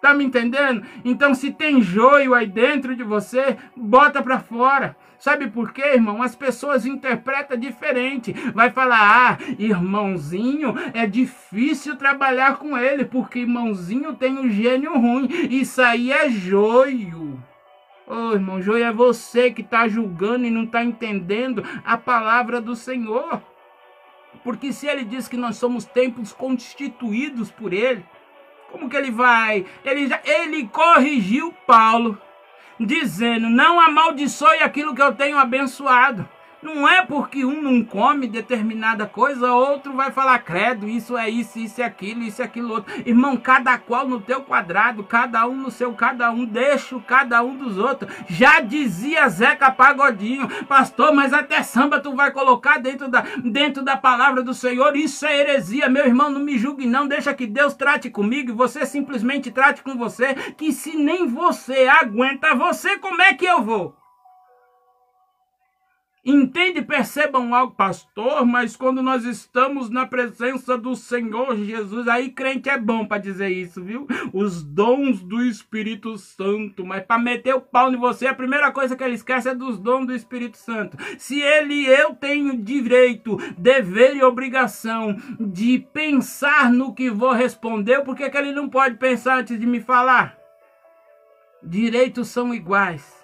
Tá 0.00 0.12
me 0.12 0.24
entendendo? 0.24 0.84
Então, 1.04 1.32
se 1.32 1.52
tem 1.52 1.80
joio 1.80 2.34
aí 2.34 2.46
dentro 2.46 2.96
de 2.96 3.04
você, 3.04 3.56
bota 3.76 4.20
para 4.20 4.40
fora. 4.40 4.96
Sabe 5.16 5.46
por 5.46 5.72
quê, 5.72 5.94
irmão? 5.94 6.20
As 6.20 6.34
pessoas 6.34 6.84
interpretam 6.84 7.56
diferente. 7.56 8.32
Vai 8.52 8.70
falar: 8.70 8.98
"Ah, 8.98 9.38
irmãozinho, 9.56 10.74
é 10.92 11.06
difícil 11.06 11.94
trabalhar 11.94 12.56
com 12.56 12.76
ele, 12.76 13.04
porque 13.04 13.38
irmãozinho 13.38 14.16
tem 14.16 14.36
um 14.36 14.50
gênio 14.50 14.98
ruim. 14.98 15.28
Isso 15.48 15.80
aí 15.80 16.10
é 16.10 16.28
joio." 16.28 17.40
Ô, 18.04 18.14
oh, 18.14 18.32
irmão, 18.32 18.60
joio 18.60 18.82
é 18.82 18.92
você 18.92 19.52
que 19.52 19.60
está 19.60 19.86
julgando 19.86 20.44
e 20.44 20.50
não 20.50 20.64
está 20.64 20.82
entendendo 20.82 21.62
a 21.84 21.96
palavra 21.96 22.60
do 22.60 22.74
Senhor. 22.74 23.40
Porque 24.42 24.72
se 24.72 24.86
ele 24.86 25.04
diz 25.04 25.28
que 25.28 25.36
nós 25.36 25.56
somos 25.56 25.84
templos 25.84 26.32
constituídos 26.32 27.50
por 27.50 27.72
ele, 27.72 28.04
como 28.70 28.88
que 28.88 28.96
ele 28.96 29.10
vai? 29.10 29.66
Ele, 29.84 30.08
já, 30.08 30.20
ele 30.24 30.66
corrigiu 30.68 31.54
Paulo, 31.66 32.20
dizendo: 32.78 33.48
Não 33.48 33.80
amaldiçoe 33.80 34.58
aquilo 34.62 34.94
que 34.94 35.02
eu 35.02 35.14
tenho 35.14 35.38
abençoado. 35.38 36.28
Não 36.62 36.88
é 36.88 37.04
porque 37.04 37.44
um 37.44 37.60
não 37.60 37.82
come 37.82 38.28
determinada 38.28 39.04
coisa, 39.04 39.52
outro 39.52 39.94
vai 39.94 40.12
falar 40.12 40.38
credo, 40.38 40.88
isso 40.88 41.16
é 41.16 41.28
isso, 41.28 41.58
isso 41.58 41.82
é 41.82 41.84
aquilo, 41.84 42.22
isso 42.22 42.40
é 42.40 42.44
aquilo 42.44 42.72
outro. 42.72 42.92
Irmão, 43.04 43.36
cada 43.36 43.76
qual 43.78 44.08
no 44.08 44.20
teu 44.20 44.42
quadrado, 44.42 45.02
cada 45.02 45.44
um 45.48 45.56
no 45.56 45.72
seu 45.72 45.92
cada 45.92 46.30
um, 46.30 46.44
deixa 46.44 46.98
cada 47.00 47.42
um 47.42 47.56
dos 47.56 47.78
outros. 47.78 48.12
Já 48.28 48.60
dizia 48.60 49.28
Zeca 49.28 49.72
Pagodinho, 49.72 50.48
pastor, 50.66 51.12
mas 51.12 51.32
até 51.32 51.64
samba 51.64 51.98
tu 51.98 52.14
vai 52.14 52.30
colocar 52.30 52.78
dentro 52.78 53.08
da, 53.08 53.22
dentro 53.42 53.82
da 53.82 53.96
palavra 53.96 54.40
do 54.40 54.54
Senhor. 54.54 54.96
Isso 54.96 55.26
é 55.26 55.36
heresia, 55.36 55.88
meu 55.88 56.06
irmão, 56.06 56.30
não 56.30 56.40
me 56.40 56.56
julgue 56.56 56.86
não, 56.86 57.08
deixa 57.08 57.34
que 57.34 57.46
Deus 57.46 57.74
trate 57.74 58.08
comigo 58.08 58.50
e 58.50 58.54
você 58.54 58.86
simplesmente 58.86 59.50
trate 59.50 59.82
com 59.82 59.96
você, 59.96 60.34
que 60.56 60.72
se 60.72 60.96
nem 60.96 61.26
você 61.26 61.88
aguenta 61.88 62.54
você, 62.54 62.98
como 62.98 63.20
é 63.20 63.34
que 63.34 63.44
eu 63.44 63.62
vou? 63.62 64.01
Entende, 66.24 66.80
percebam 66.82 67.52
algo, 67.52 67.74
pastor, 67.74 68.46
mas 68.46 68.76
quando 68.76 69.02
nós 69.02 69.24
estamos 69.24 69.90
na 69.90 70.06
presença 70.06 70.78
do 70.78 70.94
Senhor 70.94 71.56
Jesus, 71.56 72.06
aí 72.06 72.30
crente 72.30 72.70
é 72.70 72.78
bom 72.78 73.04
para 73.04 73.20
dizer 73.20 73.48
isso, 73.48 73.82
viu? 73.82 74.06
Os 74.32 74.62
dons 74.62 75.20
do 75.20 75.42
Espírito 75.42 76.16
Santo, 76.16 76.86
mas 76.86 77.04
para 77.04 77.20
meter 77.20 77.56
o 77.56 77.60
pau 77.60 77.92
em 77.92 77.96
você, 77.96 78.28
a 78.28 78.34
primeira 78.34 78.70
coisa 78.70 78.94
que 78.94 79.02
ele 79.02 79.16
esquece 79.16 79.48
é 79.48 79.54
dos 79.54 79.80
dons 79.80 80.06
do 80.06 80.14
Espírito 80.14 80.56
Santo. 80.56 80.96
Se 81.18 81.40
ele, 81.40 81.86
eu 81.86 82.14
tenho 82.14 82.56
direito, 82.56 83.36
dever 83.58 84.14
e 84.14 84.22
obrigação 84.22 85.16
de 85.40 85.80
pensar 85.92 86.70
no 86.70 86.94
que 86.94 87.10
vou 87.10 87.32
responder, 87.32 88.04
por 88.04 88.14
que, 88.14 88.30
que 88.30 88.38
ele 88.38 88.52
não 88.52 88.68
pode 88.68 88.94
pensar 88.94 89.40
antes 89.40 89.58
de 89.58 89.66
me 89.66 89.80
falar? 89.80 90.38
Direitos 91.60 92.28
são 92.28 92.54
iguais. 92.54 93.21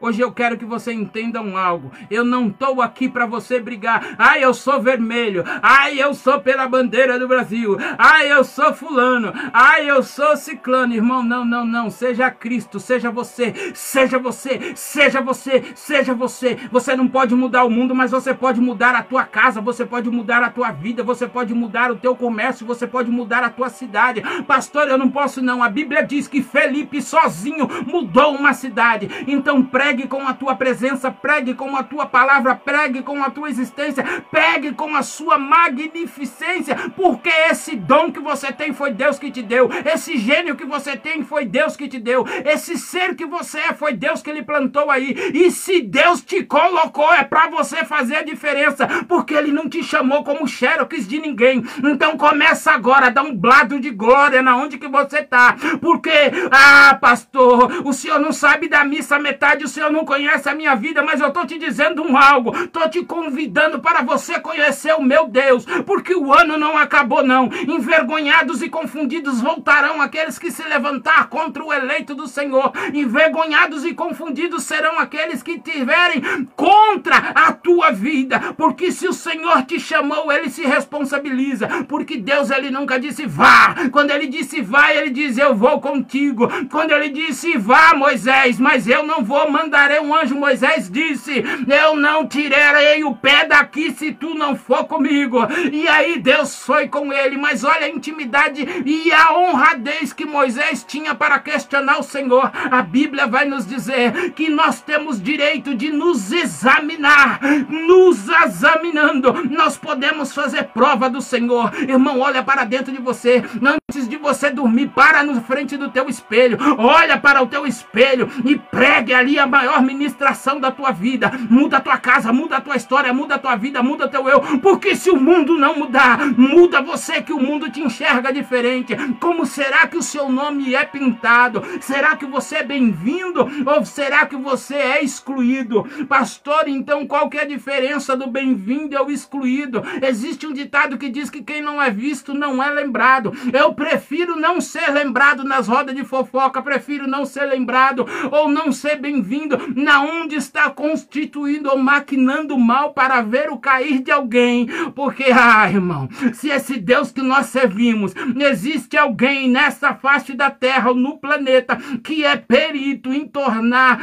Hoje 0.00 0.20
eu 0.20 0.30
quero 0.30 0.56
que 0.56 0.64
você 0.64 0.92
entendam 0.92 1.56
algo. 1.56 1.90
Eu 2.08 2.24
não 2.24 2.46
estou 2.46 2.80
aqui 2.80 3.08
para 3.08 3.26
você 3.26 3.58
brigar. 3.58 4.14
Ai, 4.16 4.44
eu 4.44 4.54
sou 4.54 4.80
vermelho. 4.80 5.42
Ai, 5.60 6.00
eu 6.00 6.14
sou 6.14 6.40
pela 6.40 6.68
bandeira 6.68 7.18
do 7.18 7.26
Brasil. 7.26 7.76
Ai, 7.98 8.30
eu 8.30 8.44
sou 8.44 8.72
fulano. 8.72 9.32
Ai, 9.52 9.90
eu 9.90 10.00
sou 10.04 10.36
ciclano. 10.36 10.94
Irmão, 10.94 11.20
não, 11.24 11.44
não, 11.44 11.66
não. 11.66 11.90
Seja 11.90 12.30
Cristo, 12.30 12.78
seja 12.78 13.10
você. 13.10 13.52
Seja 13.74 14.20
você, 14.20 14.72
seja 14.76 15.20
você, 15.20 15.64
seja 15.74 16.14
você. 16.14 16.56
Você 16.70 16.94
não 16.94 17.08
pode 17.08 17.34
mudar 17.34 17.64
o 17.64 17.70
mundo, 17.70 17.92
mas 17.92 18.12
você 18.12 18.32
pode 18.32 18.60
mudar 18.60 18.94
a 18.94 19.02
tua 19.02 19.24
casa, 19.24 19.60
você 19.60 19.84
pode 19.84 20.08
mudar 20.08 20.44
a 20.44 20.50
tua 20.50 20.70
vida, 20.70 21.02
você 21.02 21.26
pode 21.26 21.52
mudar 21.52 21.90
o 21.90 21.96
teu 21.96 22.14
comércio, 22.14 22.64
você 22.64 22.86
pode 22.86 23.10
mudar 23.10 23.42
a 23.42 23.50
tua 23.50 23.68
cidade. 23.68 24.22
Pastor, 24.46 24.86
eu 24.86 24.96
não 24.96 25.10
posso 25.10 25.42
não. 25.42 25.60
A 25.60 25.68
Bíblia 25.68 26.04
diz 26.04 26.28
que 26.28 26.40
Felipe 26.40 27.02
sozinho 27.02 27.68
mudou 27.84 28.32
uma 28.36 28.52
cidade. 28.52 29.10
Então, 29.26 29.60
pré 29.64 29.87
pregue 29.88 30.06
com 30.06 30.28
a 30.28 30.34
tua 30.34 30.54
presença, 30.54 31.10
pregue 31.10 31.54
com 31.54 31.74
a 31.74 31.82
tua 31.82 32.04
palavra, 32.04 32.54
pregue 32.54 33.02
com 33.02 33.24
a 33.24 33.30
tua 33.30 33.48
existência, 33.48 34.04
pregue 34.30 34.74
com 34.74 34.94
a 34.94 35.02
sua 35.02 35.38
magnificência, 35.38 36.76
porque 36.94 37.30
esse 37.50 37.74
dom 37.74 38.12
que 38.12 38.20
você 38.20 38.52
tem 38.52 38.74
foi 38.74 38.90
Deus 38.90 39.18
que 39.18 39.30
te 39.30 39.42
deu, 39.42 39.70
esse 39.90 40.18
gênio 40.18 40.56
que 40.56 40.66
você 40.66 40.94
tem 40.94 41.22
foi 41.22 41.46
Deus 41.46 41.74
que 41.74 41.88
te 41.88 41.98
deu, 41.98 42.26
esse 42.44 42.76
ser 42.76 43.14
que 43.14 43.24
você 43.24 43.60
é 43.60 43.72
foi 43.72 43.94
Deus 43.94 44.20
que 44.20 44.28
ele 44.28 44.42
plantou 44.42 44.90
aí. 44.90 45.14
E 45.32 45.50
se 45.50 45.80
Deus 45.80 46.20
te 46.20 46.44
colocou, 46.44 47.10
é 47.14 47.24
para 47.24 47.48
você 47.48 47.82
fazer 47.86 48.16
a 48.16 48.22
diferença, 48.22 48.86
porque 49.08 49.32
ele 49.32 49.52
não 49.52 49.70
te 49.70 49.82
chamou 49.82 50.22
como 50.22 50.46
xerox 50.46 51.08
de 51.08 51.18
ninguém. 51.18 51.64
Então 51.82 52.18
começa 52.18 52.72
agora 52.72 53.10
dar 53.10 53.22
um 53.22 53.34
blado 53.34 53.80
de 53.80 53.88
glória 53.90 54.42
na 54.42 54.54
onde 54.54 54.76
que 54.76 54.86
você 54.86 55.22
tá, 55.22 55.56
porque 55.80 56.30
ah, 56.50 56.98
pastor, 57.00 57.86
o 57.86 57.92
senhor 57.94 58.20
não 58.20 58.32
sabe 58.32 58.68
da 58.68 58.84
missa 58.84 59.18
metade, 59.18 59.64
o 59.64 59.68
senhor 59.68 59.77
não 59.90 60.04
conhece 60.04 60.48
a 60.48 60.54
minha 60.54 60.74
vida, 60.74 61.02
mas 61.02 61.20
eu 61.20 61.28
estou 61.28 61.46
te 61.46 61.58
dizendo 61.58 62.02
um 62.02 62.16
algo, 62.16 62.54
estou 62.56 62.88
te 62.88 63.04
convidando 63.04 63.80
para 63.80 64.02
você 64.02 64.38
conhecer 64.40 64.94
o 64.94 65.02
meu 65.02 65.26
Deus, 65.28 65.64
porque 65.86 66.14
o 66.14 66.32
ano 66.32 66.56
não 66.56 66.76
acabou, 66.76 67.24
não. 67.24 67.48
Envergonhados 67.66 68.62
e 68.62 68.68
confundidos 68.68 69.40
voltarão 69.40 70.00
aqueles 70.00 70.38
que 70.38 70.50
se 70.50 70.62
levantar 70.62 71.28
contra 71.28 71.64
o 71.64 71.72
eleito 71.72 72.14
do 72.14 72.26
Senhor. 72.26 72.72
Envergonhados 72.92 73.84
e 73.84 73.94
confundidos 73.94 74.64
serão 74.64 74.98
aqueles 74.98 75.42
que 75.42 75.58
tiverem 75.58 76.22
contra 76.56 77.16
a 77.34 77.52
tua 77.52 77.90
vida, 77.90 78.54
porque 78.56 78.90
se 78.92 79.06
o 79.06 79.12
Senhor 79.12 79.62
te 79.64 79.78
chamou, 79.78 80.30
ele 80.32 80.50
se 80.50 80.62
responsabiliza, 80.62 81.68
porque 81.88 82.16
Deus 82.16 82.50
ele 82.50 82.70
nunca 82.70 82.98
disse 82.98 83.26
vá. 83.26 83.74
Quando 83.92 84.10
ele 84.10 84.26
disse 84.26 84.60
vá, 84.60 84.92
ele 84.92 85.10
diz 85.10 85.38
eu 85.38 85.54
vou 85.54 85.80
contigo. 85.80 86.48
Quando 86.70 86.92
ele 86.92 87.08
disse 87.10 87.56
vá, 87.56 87.94
Moisés, 87.94 88.58
mas 88.58 88.88
eu 88.88 89.02
não 89.02 89.22
vou 89.24 89.50
mandar 89.50 89.67
mandarei 89.68 90.00
um 90.00 90.14
anjo. 90.14 90.34
Moisés 90.34 90.90
disse: 90.90 91.44
Eu 91.68 91.94
não 91.94 92.26
tirarei 92.26 93.04
o 93.04 93.14
pé 93.14 93.44
daqui 93.46 93.92
se 93.92 94.12
tu 94.12 94.34
não 94.34 94.56
for 94.56 94.84
comigo. 94.84 95.38
E 95.70 95.86
aí 95.86 96.18
Deus 96.18 96.64
foi 96.64 96.88
com 96.88 97.12
ele. 97.12 97.36
Mas 97.36 97.62
olha 97.62 97.86
a 97.86 97.90
intimidade 97.90 98.66
e 98.84 99.12
a 99.12 99.36
honradez 99.36 100.12
que 100.12 100.24
Moisés 100.24 100.82
tinha 100.82 101.14
para 101.14 101.38
questionar 101.38 101.98
o 101.98 102.02
Senhor. 102.02 102.50
A 102.70 102.80
Bíblia 102.82 103.26
vai 103.26 103.44
nos 103.44 103.66
dizer 103.66 104.32
que 104.32 104.48
nós 104.48 104.80
temos 104.80 105.22
direito 105.22 105.74
de 105.74 105.90
nos 105.90 106.32
examinar. 106.32 107.40
Nos 107.68 108.28
examinando, 108.44 109.32
nós 109.50 109.76
podemos 109.76 110.32
fazer 110.32 110.64
prova 110.68 111.10
do 111.10 111.20
Senhor. 111.20 111.72
Irmão, 111.82 112.20
olha 112.20 112.42
para 112.42 112.64
dentro 112.64 112.90
de 112.92 113.00
você. 113.00 113.42
Antes 113.90 114.06
de 114.06 114.18
você 114.18 114.50
dormir, 114.50 114.88
para 114.88 115.24
na 115.24 115.40
frente 115.40 115.74
do 115.78 115.88
teu 115.88 116.10
espelho. 116.10 116.58
Olha 116.76 117.16
para 117.16 117.42
o 117.42 117.46
teu 117.46 117.66
espelho 117.66 118.28
e 118.44 118.54
pregue 118.54 119.14
ali 119.14 119.38
a 119.38 119.46
maior 119.46 119.80
ministração 119.82 120.60
da 120.60 120.70
tua 120.70 120.92
vida. 120.92 121.32
Muda 121.48 121.78
a 121.78 121.80
tua 121.80 121.96
casa, 121.96 122.30
muda 122.30 122.58
a 122.58 122.60
tua 122.60 122.76
história, 122.76 123.14
muda 123.14 123.36
a 123.36 123.38
tua 123.38 123.56
vida, 123.56 123.82
muda 123.82 124.06
teu 124.06 124.28
eu. 124.28 124.42
Porque 124.58 124.94
se 124.94 125.08
o 125.08 125.18
mundo 125.18 125.56
não 125.56 125.74
mudar, 125.74 126.18
muda 126.36 126.82
você 126.82 127.22
que 127.22 127.32
o 127.32 127.40
mundo 127.40 127.70
te 127.70 127.80
enxerga 127.80 128.30
diferente. 128.30 128.94
Como 129.18 129.46
será 129.46 129.86
que 129.86 129.96
o 129.96 130.02
seu 130.02 130.28
nome 130.28 130.74
é 130.74 130.84
pintado? 130.84 131.62
Será 131.80 132.14
que 132.14 132.26
você 132.26 132.56
é 132.56 132.62
bem-vindo 132.62 133.48
ou 133.64 133.86
será 133.86 134.26
que 134.26 134.36
você 134.36 134.74
é 134.74 135.02
excluído? 135.02 135.84
Pastor, 136.06 136.68
então 136.68 137.06
qual 137.06 137.30
que 137.30 137.38
é 137.38 137.40
a 137.40 137.48
diferença 137.48 138.14
do 138.14 138.26
bem-vindo 138.26 138.94
e 138.94 138.98
o 138.98 139.10
excluído? 139.10 139.82
Existe 140.02 140.46
um 140.46 140.52
ditado 140.52 140.98
que 140.98 141.08
diz 141.08 141.30
que 141.30 141.42
quem 141.42 141.62
não 141.62 141.80
é 141.80 141.90
visto 141.90 142.34
não 142.34 142.62
é 142.62 142.68
lembrado. 142.68 143.32
Eu 143.50 143.77
prefiro 143.78 144.34
não 144.34 144.60
ser 144.60 144.90
lembrado 144.90 145.44
nas 145.44 145.68
rodas 145.68 145.94
de 145.94 146.04
fofoca, 146.04 146.60
prefiro 146.60 147.06
não 147.06 147.24
ser 147.24 147.44
lembrado 147.46 148.04
ou 148.32 148.48
não 148.48 148.72
ser 148.72 148.96
bem-vindo 148.96 149.56
na 149.76 150.02
onde 150.02 150.34
está 150.34 150.68
constituindo 150.68 151.70
ou 151.70 151.78
maquinando 151.78 152.58
mal 152.58 152.92
para 152.92 153.22
ver 153.22 153.50
o 153.50 153.56
cair 153.56 154.02
de 154.02 154.10
alguém. 154.10 154.66
Porque, 154.96 155.26
ah, 155.32 155.70
irmão, 155.70 156.08
se 156.32 156.48
esse 156.50 156.78
Deus 156.78 157.12
que 157.12 157.22
nós 157.22 157.46
servimos, 157.46 158.12
existe 158.36 158.96
alguém 158.96 159.48
nessa 159.48 159.94
face 159.94 160.34
da 160.34 160.50
terra 160.50 160.90
ou 160.90 160.96
no 160.96 161.18
planeta 161.18 161.76
que 162.02 162.24
é 162.24 162.36
perito 162.36 163.12
em 163.12 163.26
tornar 163.28 164.00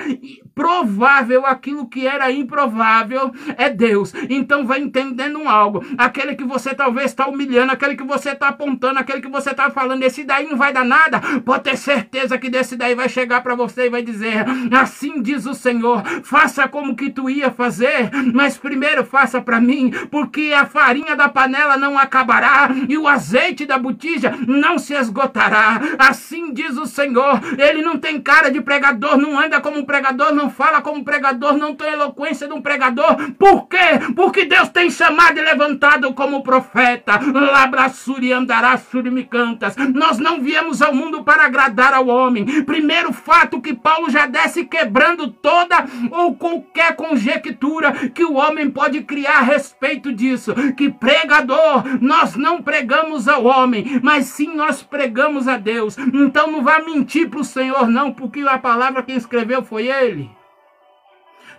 provável 0.56 1.46
aquilo 1.46 1.88
que 1.88 2.08
era 2.08 2.32
improvável, 2.32 3.32
é 3.58 3.70
Deus. 3.70 4.14
Então 4.30 4.66
vai 4.66 4.80
entendendo 4.80 5.48
algo. 5.48 5.84
Aquele 5.98 6.36
que 6.36 6.46
você 6.46 6.74
talvez 6.74 7.12
está 7.12 7.28
humilhando, 7.28 7.74
aquele 7.74 7.98
que 7.98 8.04
você 8.04 8.30
está 8.30 8.48
apontando, 8.48 9.00
aquele 9.00 9.22
que 9.22 9.30
você 9.30 9.52
está 9.52 9.65
falando, 9.72 10.04
esse 10.04 10.24
daí 10.24 10.48
não 10.48 10.58
vai 10.58 10.74
dar 10.74 10.86
nada, 10.86 11.22
pode 11.46 11.64
ter 11.64 11.78
certeza 11.78 12.38
que 12.38 12.50
desse 12.50 12.76
daí 12.76 12.96
vai 12.96 13.10
chegar 13.10 13.42
para 13.42 13.56
você 13.56 13.86
e 13.86 13.90
vai 13.90 14.02
dizer: 14.02 14.46
Assim 14.72 15.22
diz 15.22 15.46
o 15.46 15.54
Senhor, 15.54 16.04
faça 16.24 16.68
como 16.68 16.96
que 16.96 17.10
tu 17.10 17.30
ia 17.30 17.52
fazer, 17.52 18.10
mas 18.34 18.58
primeiro 18.58 19.06
faça 19.06 19.42
para 19.42 19.60
mim, 19.60 19.92
porque 20.10 20.54
a 20.56 20.66
farinha 20.66 21.16
da 21.16 21.30
panela 21.30 21.78
não 21.78 21.98
acabará 21.98 22.70
e 22.88 22.98
o 22.98 23.08
azeite 23.08 23.66
da 23.66 23.78
botija 23.78 24.36
não 24.48 24.78
se 24.78 24.94
esgotará. 24.94 25.80
Assim 25.98 26.54
diz 26.54 26.78
o 26.78 26.86
Senhor. 26.86 27.42
Ele 27.58 27.82
não 27.82 27.98
tem 27.98 28.22
cara 28.22 28.50
de 28.50 28.62
pregador, 28.62 29.18
não 29.18 29.40
anda 29.40 29.62
como 29.62 29.80
um 29.80 29.86
pregador, 29.86 30.34
não 30.34 30.50
fala 30.50 30.82
como 30.82 31.00
um 31.00 31.04
pregador, 31.04 31.58
não 31.58 31.76
tem 31.76 31.94
eloquência 31.94 32.48
de 32.48 32.54
um 32.54 32.62
pregador. 32.62 33.16
Por 33.38 33.68
quê? 33.68 34.14
Porque 34.16 34.46
Deus 34.46 34.70
tem 34.70 34.90
chamado 34.90 35.38
e 35.38 35.42
levantado 35.42 36.14
como 36.14 36.44
profeta. 36.44 37.20
Labrassuri 37.34 38.32
andará 38.32 38.78
Nós 39.94 40.18
não 40.18 40.42
viemos 40.42 40.82
ao 40.82 40.94
mundo 40.94 41.24
para 41.24 41.46
agradar 41.46 41.94
ao 41.94 42.08
homem. 42.08 42.64
Primeiro 42.64 43.12
fato 43.14 43.62
que 43.62 43.74
Paulo 43.74 44.10
já 44.10 44.26
desce 44.26 44.66
quebrando 44.66 45.28
toda 45.28 45.86
ou 46.12 46.36
qualquer 46.36 46.96
conjectura 46.96 48.10
que 48.10 48.24
o 48.24 48.36
homem 48.36 48.70
pode 48.70 49.02
criar 49.04 49.40
a 49.40 49.42
respeito 49.42 50.14
disso. 50.14 50.54
Que 50.76 50.90
pregador, 50.92 51.84
nós 52.02 52.36
não 52.36 52.62
pregamos 52.62 53.28
ao 53.28 53.46
homem, 53.46 54.00
mas 54.02 54.28
sim 54.28 54.56
nós 54.56 54.84
pregamos 54.84 55.48
a 55.48 55.58
Deus. 55.58 55.98
Então 55.98 56.52
não 56.52 56.64
vá 56.64 56.80
mentir 56.80 57.30
para 57.30 57.40
o 57.40 57.44
Senhor, 57.44 57.88
não, 57.88 58.12
porque 58.12 58.42
a 58.42 58.58
palavra 58.58 59.04
que 59.04 59.14
escreveu 59.14 59.64
foi 59.64 59.88
ele. 59.88 60.30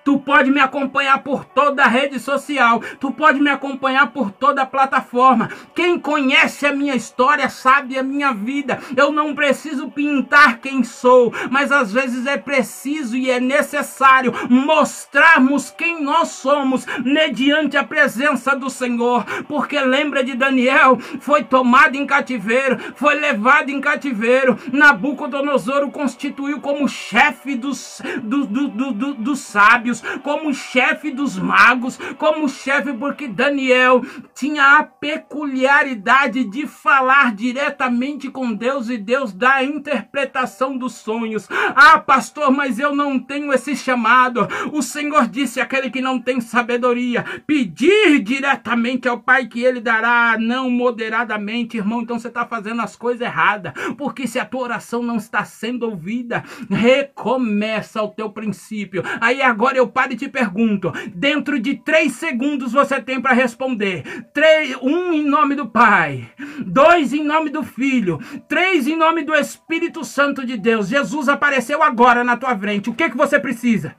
Tu 0.07 0.17
pode 0.21 0.53
me 0.53 0.61
acompanhar 0.61 1.19
por 1.25 1.45
toda 1.45 1.83
a 1.83 1.89
rede 1.89 2.21
social. 2.21 2.81
Tu 3.01 3.11
pode 3.11 3.41
me 3.41 3.51
acompanhar 3.51 4.13
por 4.13 4.31
toda 4.31 4.63
a 4.63 4.67
plataforma. 4.67 5.51
Quem 5.75 5.99
conhece 5.99 6.65
a 6.65 6.73
minha 6.73 6.95
história 6.95 7.49
sabe 7.49 7.99
a 7.99 8.05
minha 8.05 8.33
vida. 8.33 8.79
Eu 8.97 9.11
não 9.11 9.35
preciso 9.35 9.91
pintar 9.91 10.59
quem 10.59 10.85
sou, 10.85 11.35
mas 11.51 11.73
às 11.73 11.93
vezes 11.93 12.25
é 12.25 12.37
preciso 12.37 13.17
e 13.17 13.33
é 13.33 13.41
necessário 13.41 14.33
mostrarmos 14.49 15.73
quem 15.77 16.01
nós 16.01 16.29
somos 16.29 16.87
mediante 17.05 17.77
a 17.77 17.83
presença 17.83 18.55
do 18.55 18.71
Senhor. 18.71 19.25
Porque 19.49 19.81
lembra 19.81 20.23
de 20.23 20.35
Daniel, 20.35 21.01
foi 21.19 21.43
tomado 21.43 21.97
em 21.97 22.07
cativeiro, 22.07 22.79
foi 22.95 23.17
levado 23.17 23.71
em 23.71 23.81
cativeiro. 23.81 24.57
Nabucodonosor 24.73 25.83
o 25.83 25.91
constituiu 25.91 26.61
como 26.61 26.89
chefe 26.89 27.57
dos, 27.57 28.01
do, 28.23 28.47
do, 28.47 28.69
do, 28.69 29.15
dos 29.15 29.41
sábios 29.41 29.96
como 30.23 30.53
chefe 30.53 31.11
dos 31.11 31.39
magos, 31.39 31.99
como 32.19 32.49
chefe, 32.49 32.93
porque 32.93 33.29
Daniel 33.29 34.03
tinha 34.35 34.79
a 34.79 34.83
peculiaridade 34.83 36.45
de 36.45 36.67
falar 36.67 37.35
diretamente 37.35 38.31
com 38.31 38.53
Deus 38.53 38.89
e 38.89 38.99
Deus 38.99 39.33
dá 39.33 39.57
a 39.57 39.65
interpretação 39.65 40.77
dos 40.77 40.95
sonhos. 40.95 41.49
Ah, 41.75 41.99
pastor, 41.99 42.51
mas 42.51 42.79
eu 42.79 42.95
não 42.95 43.19
tenho 43.19 43.53
esse 43.53 43.77
chamado. 43.77 44.47
O 44.73 44.83
Senhor 44.83 45.27
disse 45.29 45.61
aquele 45.61 45.91
que 45.91 46.01
não 46.01 46.21
tem 46.21 46.41
sabedoria, 46.41 47.25
pedir 47.47 48.21
diretamente 48.21 49.09
ao 49.09 49.19
Pai 49.19 49.47
que 49.47 49.63
ele 49.63 49.81
dará, 49.81 50.37
não 50.39 50.71
moderadamente, 50.71 51.77
irmão. 51.77 52.03
Então 52.03 52.19
você 52.19 52.29
está 52.29 52.45
fazendo 52.47 52.83
as 52.83 52.97
coisas 52.97 53.21
erradas, 53.21 53.73
porque 53.97 54.27
se 54.27 54.39
a 54.39 54.45
tua 54.45 54.63
oração 54.63 55.03
não 55.03 55.17
está 55.17 55.45
sendo 55.45 55.85
ouvida, 55.87 56.45
recomeça 56.71 58.03
o 58.03 58.09
teu 58.09 58.31
princípio. 58.31 59.03
Aí 59.21 59.43
agora 59.43 59.77
eu 59.77 59.86
eu 59.87 59.89
paro 59.89 60.13
e 60.13 60.17
te 60.17 60.29
pergunto: 60.29 60.93
dentro 61.15 61.59
de 61.59 61.77
três 61.77 62.13
segundos 62.13 62.73
você 62.73 63.01
tem 63.01 63.21
para 63.21 63.33
responder. 63.33 64.27
Três, 64.35 64.77
um 64.83 65.13
em 65.13 65.25
nome 65.25 65.55
do 65.55 65.67
Pai, 65.67 66.29
dois 66.59 67.13
em 67.13 67.23
nome 67.23 67.51
do 67.51 67.63
Filho, 67.63 68.19
três 68.49 68.87
em 68.87 68.97
nome 68.97 69.23
do 69.23 69.35
Espírito 69.35 70.05
Santo 70.05 70.45
de 70.45 70.57
Deus. 70.57 70.89
Jesus 70.89 71.29
apareceu 71.29 71.83
agora 71.83 72.25
na 72.25 72.37
tua 72.37 72.57
frente. 72.59 72.91
O 72.91 72.95
que, 72.95 73.09
que 73.09 73.17
você 73.17 73.39
precisa? 73.39 73.95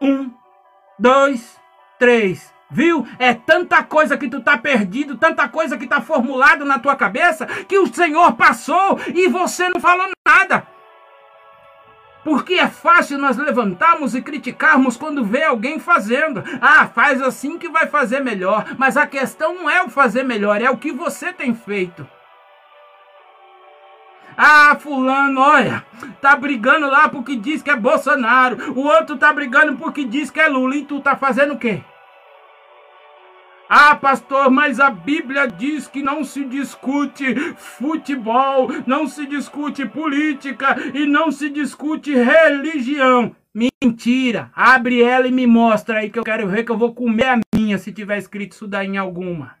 Um, 0.00 0.30
dois, 0.98 1.60
três. 1.98 2.52
Viu? 2.70 3.06
É 3.18 3.34
tanta 3.34 3.84
coisa 3.84 4.16
que 4.16 4.28
tu 4.28 4.40
tá 4.40 4.58
perdido, 4.58 5.16
tanta 5.16 5.46
coisa 5.48 5.76
que 5.76 5.86
tá 5.86 6.00
formulado 6.00 6.64
na 6.64 6.78
tua 6.78 6.96
cabeça, 6.96 7.46
que 7.46 7.78
o 7.78 7.86
Senhor 7.92 8.32
passou 8.32 8.98
e 9.14 9.28
você 9.28 9.68
não 9.68 9.80
falou 9.80 10.08
nada. 10.26 10.66
Porque 12.24 12.54
é 12.54 12.68
fácil 12.68 13.18
nós 13.18 13.36
levantarmos 13.36 14.14
e 14.14 14.22
criticarmos 14.22 14.96
quando 14.96 15.24
vê 15.24 15.44
alguém 15.44 15.78
fazendo. 15.78 16.42
Ah, 16.60 16.86
faz 16.86 17.20
assim 17.20 17.58
que 17.58 17.68
vai 17.68 17.86
fazer 17.86 18.20
melhor. 18.20 18.74
Mas 18.78 18.96
a 18.96 19.06
questão 19.06 19.54
não 19.54 19.68
é 19.68 19.82
o 19.82 19.90
fazer 19.90 20.22
melhor, 20.22 20.60
é 20.60 20.70
o 20.70 20.78
que 20.78 20.90
você 20.90 21.32
tem 21.32 21.54
feito. 21.54 22.08
Ah, 24.36 24.76
fulano, 24.80 25.40
olha, 25.40 25.84
tá 26.20 26.34
brigando 26.34 26.88
lá 26.88 27.08
porque 27.08 27.36
diz 27.36 27.62
que 27.62 27.70
é 27.70 27.76
Bolsonaro. 27.76 28.72
O 28.74 28.80
outro 28.80 29.16
tá 29.16 29.32
brigando 29.32 29.76
porque 29.76 30.04
diz 30.04 30.30
que 30.30 30.40
é 30.40 30.48
Lula. 30.48 30.74
E 30.74 30.84
tu 30.84 31.00
tá 31.00 31.14
fazendo 31.14 31.54
o 31.54 31.58
quê? 31.58 31.82
Ah, 33.76 33.96
pastor, 33.96 34.52
mas 34.52 34.78
a 34.78 34.88
Bíblia 34.88 35.48
diz 35.48 35.88
que 35.88 36.00
não 36.00 36.22
se 36.22 36.44
discute 36.44 37.34
futebol, 37.56 38.68
não 38.86 39.08
se 39.08 39.26
discute 39.26 39.84
política 39.84 40.76
e 40.94 41.04
não 41.06 41.32
se 41.32 41.50
discute 41.50 42.14
religião. 42.14 43.34
Mentira! 43.52 44.52
Abre 44.54 45.02
ela 45.02 45.26
e 45.26 45.32
me 45.32 45.44
mostra 45.44 45.98
aí 45.98 46.08
que 46.08 46.20
eu 46.20 46.22
quero 46.22 46.46
ver 46.46 46.62
que 46.62 46.70
eu 46.70 46.78
vou 46.78 46.94
comer 46.94 47.26
a 47.26 47.40
minha 47.52 47.76
se 47.76 47.92
tiver 47.92 48.16
escrito 48.16 48.52
isso 48.52 48.68
daí 48.68 48.86
em 48.86 48.96
alguma. 48.96 49.56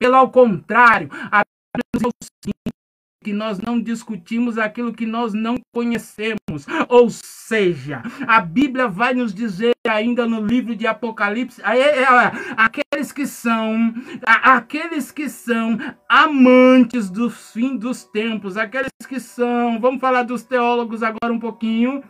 Pelo 0.00 0.28
contrário, 0.28 1.08
a 1.30 1.44
Bíblia 1.44 1.84
diz 1.94 2.02
o 2.02 2.10
seguinte, 2.24 2.74
que 3.22 3.32
nós 3.32 3.58
não 3.58 3.80
discutimos 3.80 4.58
aquilo 4.58 4.92
que 4.92 5.06
nós 5.06 5.32
não 5.32 5.56
conhecemos. 5.72 6.66
Ou 6.88 7.08
seja, 7.10 8.02
a 8.26 8.40
Bíblia 8.40 8.88
vai 8.88 9.14
nos 9.14 9.32
dizer 9.32 9.72
ainda 9.88 10.26
no 10.26 10.44
livro 10.44 10.76
de 10.76 10.86
Apocalipse, 10.86 11.62
aqueles 12.56 13.12
que 13.12 13.26
são, 13.26 13.94
aqueles 14.26 15.10
que 15.10 15.28
são 15.28 15.78
amantes 16.08 17.10
do 17.10 17.30
fim 17.30 17.76
dos 17.76 18.04
tempos, 18.04 18.56
aqueles 18.56 18.90
que 19.08 19.18
são, 19.20 19.80
vamos 19.80 20.00
falar 20.00 20.22
dos 20.22 20.42
teólogos 20.42 21.02
agora 21.02 21.32
um 21.32 21.40
pouquinho, 21.40 22.02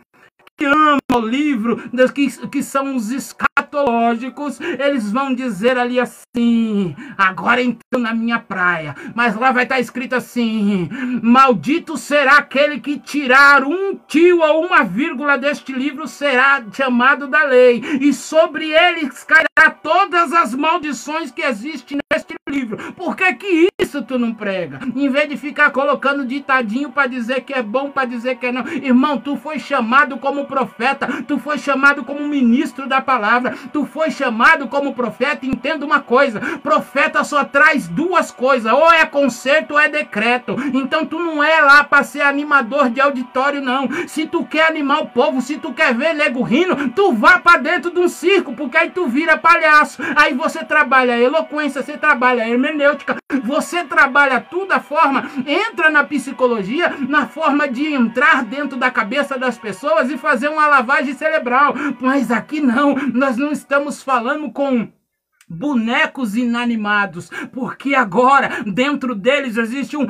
que 0.57 0.65
amam 0.65 0.99
o 1.13 1.19
livro, 1.19 1.77
que, 2.13 2.47
que 2.47 2.63
são 2.63 2.95
os 2.95 3.11
escatológicos, 3.11 4.59
eles 4.59 5.11
vão 5.11 5.33
dizer 5.33 5.77
ali 5.77 5.99
assim: 5.99 6.95
agora 7.17 7.61
então 7.61 7.99
na 7.99 8.13
minha 8.13 8.39
praia, 8.39 8.95
mas 9.15 9.35
lá 9.35 9.51
vai 9.51 9.63
estar 9.63 9.79
escrito 9.79 10.15
assim: 10.15 10.89
maldito 11.21 11.97
será 11.97 12.37
aquele 12.37 12.79
que 12.79 12.99
tirar 12.99 13.63
um 13.63 13.95
tio 14.07 14.41
ou 14.41 14.65
uma 14.65 14.83
vírgula 14.83 15.37
deste 15.37 15.73
livro, 15.73 16.07
será 16.07 16.63
chamado 16.71 17.27
da 17.27 17.43
lei, 17.43 17.81
e 18.01 18.13
sobre 18.13 18.71
eles 18.71 19.23
cairá 19.23 19.71
todas 19.81 20.31
as 20.33 20.53
maldições 20.53 21.31
que 21.31 21.41
existem 21.41 21.97
neste 22.11 22.35
livro. 22.53 22.77
Por 22.93 23.15
que, 23.15 23.33
que 23.33 23.67
isso 23.79 24.01
tu 24.03 24.19
não 24.19 24.33
prega? 24.33 24.79
Em 24.95 25.09
vez 25.09 25.29
de 25.29 25.37
ficar 25.37 25.71
colocando 25.71 26.25
ditadinho 26.25 26.91
para 26.91 27.07
dizer 27.07 27.41
que 27.41 27.53
é 27.53 27.61
bom, 27.61 27.89
para 27.89 28.05
dizer 28.05 28.35
que 28.35 28.47
é 28.47 28.51
não, 28.51 28.67
irmão, 28.67 29.17
tu 29.17 29.35
foi 29.35 29.59
chamado 29.59 30.17
como 30.17 30.45
profeta 30.45 31.23
tu 31.27 31.37
foi 31.37 31.57
chamado 31.57 32.03
como 32.03 32.27
ministro 32.27 32.87
da 32.87 33.01
palavra, 33.01 33.55
tu 33.71 33.85
foi 33.85 34.11
chamado 34.11 34.67
como 34.67 34.93
profeta. 34.93 35.45
Entenda 35.45 35.85
uma 35.85 35.99
coisa: 35.99 36.39
profeta 36.61 37.23
só 37.23 37.43
traz 37.43 37.87
duas 37.87 38.31
coisas, 38.31 38.71
ou 38.71 38.91
é 38.91 39.05
conserto 39.05 39.71
ou 39.71 39.79
é 39.79 39.89
decreto. 39.89 40.55
Então 40.73 41.05
tu 41.05 41.19
não 41.19 41.43
é 41.43 41.61
lá 41.61 41.83
para 41.83 42.03
ser 42.03 42.21
animador 42.21 42.89
de 42.89 43.01
auditório, 43.01 43.61
não. 43.61 43.87
Se 44.07 44.25
tu 44.25 44.45
quer 44.45 44.67
animar 44.67 45.01
o 45.01 45.07
povo, 45.07 45.41
se 45.41 45.57
tu 45.57 45.73
quer 45.73 45.93
ver 45.93 46.13
nego 46.13 46.41
rindo, 46.41 46.89
tu 46.89 47.13
vá 47.13 47.39
para 47.39 47.59
dentro 47.59 47.91
de 47.91 47.99
um 47.99 48.07
circo, 48.07 48.53
porque 48.53 48.77
aí 48.77 48.89
tu 48.89 49.07
vira 49.07 49.37
palhaço. 49.37 50.01
Aí 50.15 50.33
você 50.33 50.63
trabalha 50.63 51.19
eloquência, 51.19 51.81
você 51.81 51.97
trabalha 51.97 52.42
hermenêutica, 52.47 53.17
você 53.43 53.83
trabalha 53.83 54.39
tudo 54.39 54.71
a 54.71 54.79
forma, 54.79 55.29
entra 55.45 55.89
na 55.89 56.03
psicologia, 56.03 56.89
na 57.07 57.27
forma 57.27 57.67
de 57.67 57.93
entrar 57.93 58.43
dentro 58.43 58.77
da 58.77 58.91
cabeça 58.91 59.37
das 59.37 59.57
pessoas 59.57 60.09
e 60.09 60.17
fazer 60.17 60.49
uma 60.49 60.67
lavagem 60.67 61.13
cerebral. 61.13 61.73
Mas 61.99 62.31
aqui 62.31 62.61
não, 62.61 62.95
nós 63.13 63.37
não 63.37 63.51
estamos 63.51 64.03
falando 64.03 64.51
com 64.51 64.91
bonecos 65.47 66.35
inanimados, 66.35 67.29
porque 67.51 67.93
agora 67.95 68.63
dentro 68.65 69.13
deles 69.13 69.57
existe 69.57 69.97
um 69.97 70.07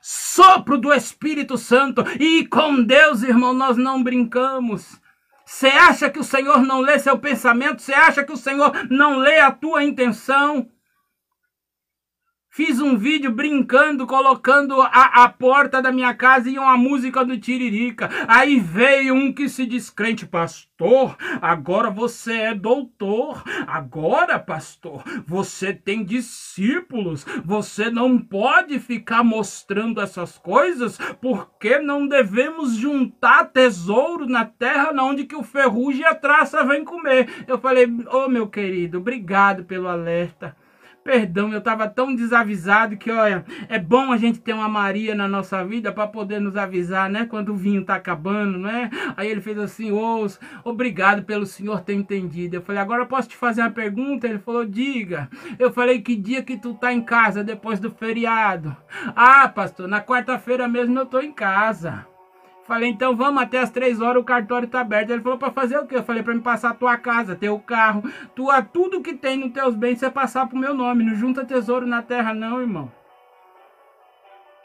sopro 0.00 0.78
do 0.78 0.92
Espírito 0.92 1.58
Santo 1.58 2.02
e 2.18 2.46
com 2.46 2.82
Deus, 2.82 3.22
irmão, 3.22 3.52
nós 3.52 3.76
não 3.76 4.02
brincamos. 4.02 5.00
Você 5.44 5.66
acha 5.66 6.08
que 6.08 6.18
o 6.18 6.24
Senhor 6.24 6.62
não 6.62 6.80
lê 6.80 6.98
seu 6.98 7.18
pensamento? 7.18 7.82
Você 7.82 7.92
acha 7.92 8.22
que 8.22 8.32
o 8.32 8.36
Senhor 8.36 8.72
não 8.88 9.18
lê 9.18 9.40
a 9.40 9.50
tua 9.50 9.82
intenção? 9.82 10.68
Fiz 12.62 12.78
um 12.78 12.94
vídeo 12.94 13.32
brincando, 13.32 14.06
colocando 14.06 14.82
a, 14.82 15.24
a 15.24 15.28
porta 15.30 15.80
da 15.80 15.90
minha 15.90 16.12
casa 16.12 16.50
e 16.50 16.58
uma 16.58 16.76
música 16.76 17.24
do 17.24 17.38
Tiririca. 17.38 18.10
Aí 18.28 18.60
veio 18.60 19.14
um 19.14 19.32
que 19.32 19.48
se 19.48 19.64
diz 19.64 19.88
crente, 19.88 20.26
pastor. 20.26 21.16
Agora 21.40 21.88
você 21.88 22.34
é 22.34 22.54
doutor. 22.54 23.42
Agora, 23.66 24.38
pastor, 24.38 25.02
você 25.26 25.72
tem 25.72 26.04
discípulos. 26.04 27.24
Você 27.46 27.88
não 27.88 28.18
pode 28.18 28.78
ficar 28.78 29.24
mostrando 29.24 29.98
essas 29.98 30.36
coisas 30.36 30.98
porque 31.18 31.78
não 31.78 32.06
devemos 32.06 32.74
juntar 32.74 33.46
tesouro 33.46 34.26
na 34.26 34.44
terra 34.44 34.92
onde 35.02 35.24
que 35.24 35.34
o 35.34 35.42
ferrugem 35.42 36.02
e 36.02 36.04
a 36.04 36.14
traça 36.14 36.62
vem 36.62 36.84
comer. 36.84 37.26
Eu 37.48 37.58
falei, 37.58 37.86
ô 37.86 38.26
oh, 38.26 38.28
meu 38.28 38.46
querido, 38.46 38.98
obrigado 38.98 39.64
pelo 39.64 39.88
alerta. 39.88 40.54
Perdão, 41.02 41.50
eu 41.50 41.60
estava 41.60 41.88
tão 41.88 42.14
desavisado 42.14 42.96
que, 42.96 43.10
olha, 43.10 43.44
é 43.68 43.78
bom 43.78 44.12
a 44.12 44.18
gente 44.18 44.38
ter 44.38 44.52
uma 44.52 44.68
Maria 44.68 45.14
na 45.14 45.26
nossa 45.26 45.64
vida 45.64 45.90
para 45.90 46.06
poder 46.06 46.40
nos 46.40 46.56
avisar, 46.56 47.08
né? 47.08 47.24
Quando 47.24 47.52
o 47.52 47.56
vinho 47.56 47.84
tá 47.84 47.94
acabando, 47.94 48.58
né? 48.58 48.90
Aí 49.16 49.28
ele 49.28 49.40
fez 49.40 49.58
assim, 49.58 49.90
ô, 49.90 50.26
obrigado 50.62 51.22
pelo 51.22 51.46
senhor 51.46 51.80
ter 51.80 51.94
entendido. 51.94 52.56
Eu 52.56 52.62
falei, 52.62 52.82
agora 52.82 53.02
eu 53.02 53.06
posso 53.06 53.28
te 53.28 53.36
fazer 53.36 53.62
uma 53.62 53.70
pergunta? 53.70 54.28
Ele 54.28 54.38
falou, 54.38 54.66
diga. 54.66 55.28
Eu 55.58 55.72
falei, 55.72 56.02
que 56.02 56.14
dia 56.14 56.42
que 56.42 56.58
tu 56.58 56.74
tá 56.74 56.92
em 56.92 57.02
casa 57.02 57.42
depois 57.42 57.80
do 57.80 57.90
feriado? 57.90 58.76
Ah, 59.16 59.48
pastor, 59.48 59.88
na 59.88 60.02
quarta-feira 60.02 60.68
mesmo 60.68 60.98
eu 60.98 61.06
tô 61.06 61.20
em 61.20 61.32
casa. 61.32 62.06
Falei, 62.70 62.88
então 62.88 63.16
vamos 63.16 63.42
até 63.42 63.58
as 63.58 63.68
três 63.68 64.00
horas, 64.00 64.22
o 64.22 64.24
cartório 64.24 64.68
tá 64.68 64.82
aberto. 64.82 65.10
Ele 65.10 65.20
falou, 65.20 65.36
para 65.36 65.50
fazer 65.50 65.76
o 65.76 65.88
quê? 65.88 65.96
Eu 65.96 66.04
falei, 66.04 66.22
para 66.22 66.32
me 66.32 66.40
passar 66.40 66.70
a 66.70 66.74
tua 66.74 66.96
casa, 66.96 67.34
teu 67.34 67.58
carro, 67.58 68.08
tua, 68.32 68.62
tudo 68.62 69.00
que 69.00 69.12
tem 69.12 69.36
nos 69.36 69.50
teus 69.50 69.74
bens, 69.74 69.98
você 69.98 70.08
passar 70.08 70.46
pro 70.46 70.56
meu 70.56 70.72
nome. 70.72 71.02
Não 71.02 71.16
junta 71.16 71.44
tesouro 71.44 71.84
na 71.84 72.00
terra 72.00 72.32
não, 72.32 72.60
irmão. 72.60 72.88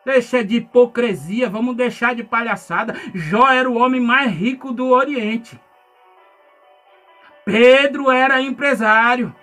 Deixa 0.05 0.43
de 0.43 0.57
hipocrisia, 0.57 1.49
vamos 1.49 1.75
deixar 1.75 2.13
de 2.13 2.23
palhaçada. 2.23 2.93
Jó 3.11 3.49
era 3.49 3.67
o 3.67 3.75
homem 3.75 3.99
mais 3.99 4.31
rico 4.31 4.71
do 4.71 4.89
Oriente. 4.89 5.59
Pedro 7.43 8.11
era 8.11 8.39
empresário 8.39 9.33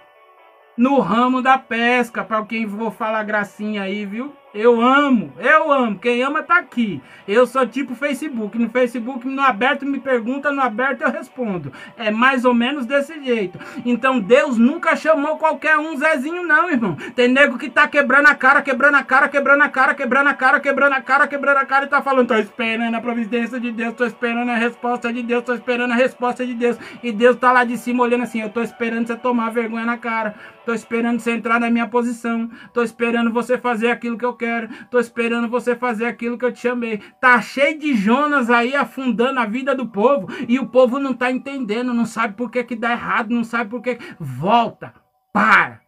no 0.76 1.00
ramo 1.00 1.42
da 1.42 1.58
pesca, 1.58 2.22
para 2.22 2.46
quem 2.46 2.64
vou 2.64 2.92
falar 2.92 3.24
gracinha 3.24 3.82
aí, 3.82 4.06
viu? 4.06 4.32
Eu 4.54 4.78
amo, 4.82 5.32
eu 5.38 5.72
amo. 5.72 5.98
Quem 5.98 6.22
ama 6.22 6.42
tá 6.42 6.58
aqui. 6.58 7.00
Eu 7.26 7.46
sou 7.46 7.66
tipo 7.66 7.94
Facebook. 7.94 8.58
No 8.58 8.68
Facebook, 8.68 9.26
no 9.26 9.40
aberto 9.40 9.86
me 9.86 9.98
pergunta, 9.98 10.52
no 10.52 10.60
aberto 10.60 11.02
eu 11.02 11.10
respondo. 11.10 11.72
É 11.96 12.10
mais 12.10 12.44
ou 12.44 12.52
menos 12.52 12.84
desse 12.84 13.18
jeito. 13.22 13.58
Então 13.84 14.20
Deus 14.20 14.58
nunca 14.58 14.94
chamou 14.94 15.38
qualquer 15.38 15.78
um 15.78 15.96
Zezinho, 15.96 16.42
não, 16.42 16.70
irmão. 16.70 16.96
Tem 17.16 17.28
nego 17.28 17.56
que 17.56 17.70
tá 17.70 17.88
quebrando 17.88 18.26
a 18.26 18.34
cara, 18.34 18.60
quebrando 18.60 18.96
a 18.96 19.02
cara, 19.02 19.28
quebrando 19.28 19.62
a 19.62 19.68
cara, 19.68 19.94
quebrando 19.94 20.28
a 20.28 20.34
cara, 20.34 20.60
quebrando 20.60 20.92
a 20.92 21.00
cara, 21.00 21.26
quebrando 21.26 21.56
a 21.56 21.64
cara 21.64 21.84
e 21.86 21.88
tá 21.88 22.02
falando: 22.02 22.28
tô 22.28 22.34
esperando 22.34 22.94
a 22.94 23.00
providência 23.00 23.58
de 23.58 23.72
Deus, 23.72 23.94
tô 23.94 24.04
esperando 24.04 24.50
a 24.50 24.56
resposta 24.56 25.10
de 25.10 25.22
Deus, 25.22 25.44
tô 25.44 25.54
esperando 25.54 25.92
a 25.92 25.96
resposta 25.96 26.44
de 26.44 26.52
Deus. 26.52 26.76
E 27.02 27.10
Deus 27.10 27.36
tá 27.36 27.52
lá 27.52 27.64
de 27.64 27.78
cima 27.78 28.02
olhando 28.02 28.24
assim: 28.24 28.42
eu 28.42 28.50
tô 28.50 28.60
esperando 28.60 29.06
você 29.06 29.16
tomar 29.16 29.50
vergonha 29.50 29.86
na 29.86 29.96
cara. 29.96 30.34
Tô 30.64 30.72
esperando 30.72 31.18
você 31.18 31.32
entrar 31.32 31.58
na 31.58 31.70
minha 31.70 31.88
posição. 31.88 32.48
Tô 32.72 32.82
esperando 32.82 33.32
você 33.32 33.58
fazer 33.58 33.90
aquilo 33.90 34.16
que 34.16 34.24
eu 34.24 34.34
quero. 34.42 34.68
Tô 34.90 34.98
esperando 34.98 35.48
você 35.48 35.76
fazer 35.76 36.06
aquilo 36.06 36.36
que 36.36 36.44
eu 36.44 36.52
te 36.52 36.58
chamei. 36.58 36.98
Tá 37.20 37.40
cheio 37.40 37.78
de 37.78 37.94
Jonas 37.94 38.50
aí 38.50 38.74
afundando 38.74 39.38
a 39.38 39.46
vida 39.46 39.72
do 39.72 39.86
povo 39.86 40.26
e 40.48 40.58
o 40.58 40.66
povo 40.66 40.98
não 40.98 41.14
tá 41.14 41.30
entendendo, 41.30 41.94
não 41.94 42.04
sabe 42.04 42.34
por 42.34 42.50
que 42.50 42.64
que 42.64 42.74
dá 42.74 42.90
errado, 42.90 43.30
não 43.30 43.44
sabe 43.44 43.70
por 43.70 43.80
que. 43.80 43.98
Volta, 44.18 44.92
para. 45.32 45.80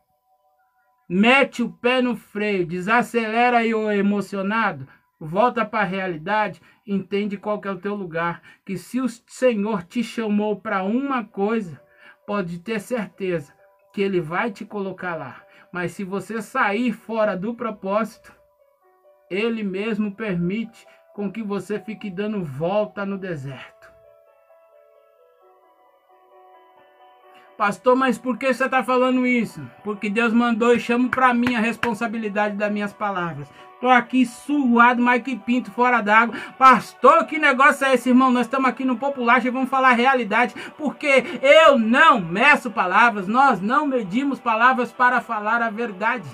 Mete 1.08 1.62
o 1.62 1.70
pé 1.70 2.00
no 2.00 2.16
freio, 2.16 2.64
desacelera 2.64 3.58
aí 3.58 3.74
o 3.74 3.90
emocionado, 3.90 4.88
volta 5.20 5.64
para 5.64 5.80
a 5.80 5.84
realidade, 5.84 6.62
entende 6.86 7.36
qual 7.36 7.60
que 7.60 7.68
é 7.68 7.70
o 7.70 7.78
teu 7.78 7.94
lugar, 7.94 8.40
que 8.64 8.78
se 8.78 9.00
o 9.00 9.08
Senhor 9.08 9.82
te 9.82 10.02
chamou 10.02 10.56
para 10.56 10.82
uma 10.82 11.22
coisa, 11.22 11.78
pode 12.26 12.58
ter 12.60 12.80
certeza 12.80 13.52
que 13.92 14.00
ele 14.00 14.20
vai 14.20 14.50
te 14.50 14.64
colocar 14.64 15.14
lá. 15.14 15.42
Mas 15.70 15.92
se 15.92 16.04
você 16.04 16.40
sair 16.40 16.92
fora 16.92 17.36
do 17.36 17.54
propósito, 17.54 18.32
ele 19.34 19.62
mesmo 19.62 20.12
permite 20.12 20.86
com 21.14 21.30
que 21.30 21.42
você 21.42 21.78
fique 21.78 22.10
dando 22.10 22.44
volta 22.44 23.04
no 23.04 23.18
deserto. 23.18 23.92
Pastor, 27.56 27.94
mas 27.94 28.18
por 28.18 28.36
que 28.36 28.52
você 28.52 28.64
está 28.64 28.82
falando 28.82 29.24
isso? 29.24 29.60
Porque 29.84 30.10
Deus 30.10 30.32
mandou 30.32 30.74
e 30.74 30.80
chamo 30.80 31.08
para 31.08 31.32
mim 31.32 31.54
a 31.54 31.60
responsabilidade 31.60 32.56
das 32.56 32.72
minhas 32.72 32.92
palavras. 32.92 33.48
Tô 33.80 33.88
aqui 33.88 34.26
suado, 34.26 35.00
mais 35.00 35.22
que 35.22 35.36
pinto 35.36 35.70
fora 35.70 36.00
d'água. 36.00 36.34
Pastor, 36.58 37.26
que 37.26 37.38
negócio 37.38 37.86
é 37.86 37.94
esse, 37.94 38.08
irmão? 38.08 38.32
Nós 38.32 38.46
estamos 38.46 38.68
aqui 38.68 38.84
no 38.84 38.96
Popular 38.96 39.44
e 39.44 39.50
vamos 39.50 39.68
falar 39.68 39.90
a 39.90 39.94
realidade. 39.94 40.54
Porque 40.76 41.22
eu 41.40 41.78
não 41.78 42.20
meço 42.20 42.72
palavras, 42.72 43.28
nós 43.28 43.60
não 43.60 43.86
medimos 43.86 44.40
palavras 44.40 44.90
para 44.90 45.20
falar 45.20 45.62
a 45.62 45.70
verdade. 45.70 46.28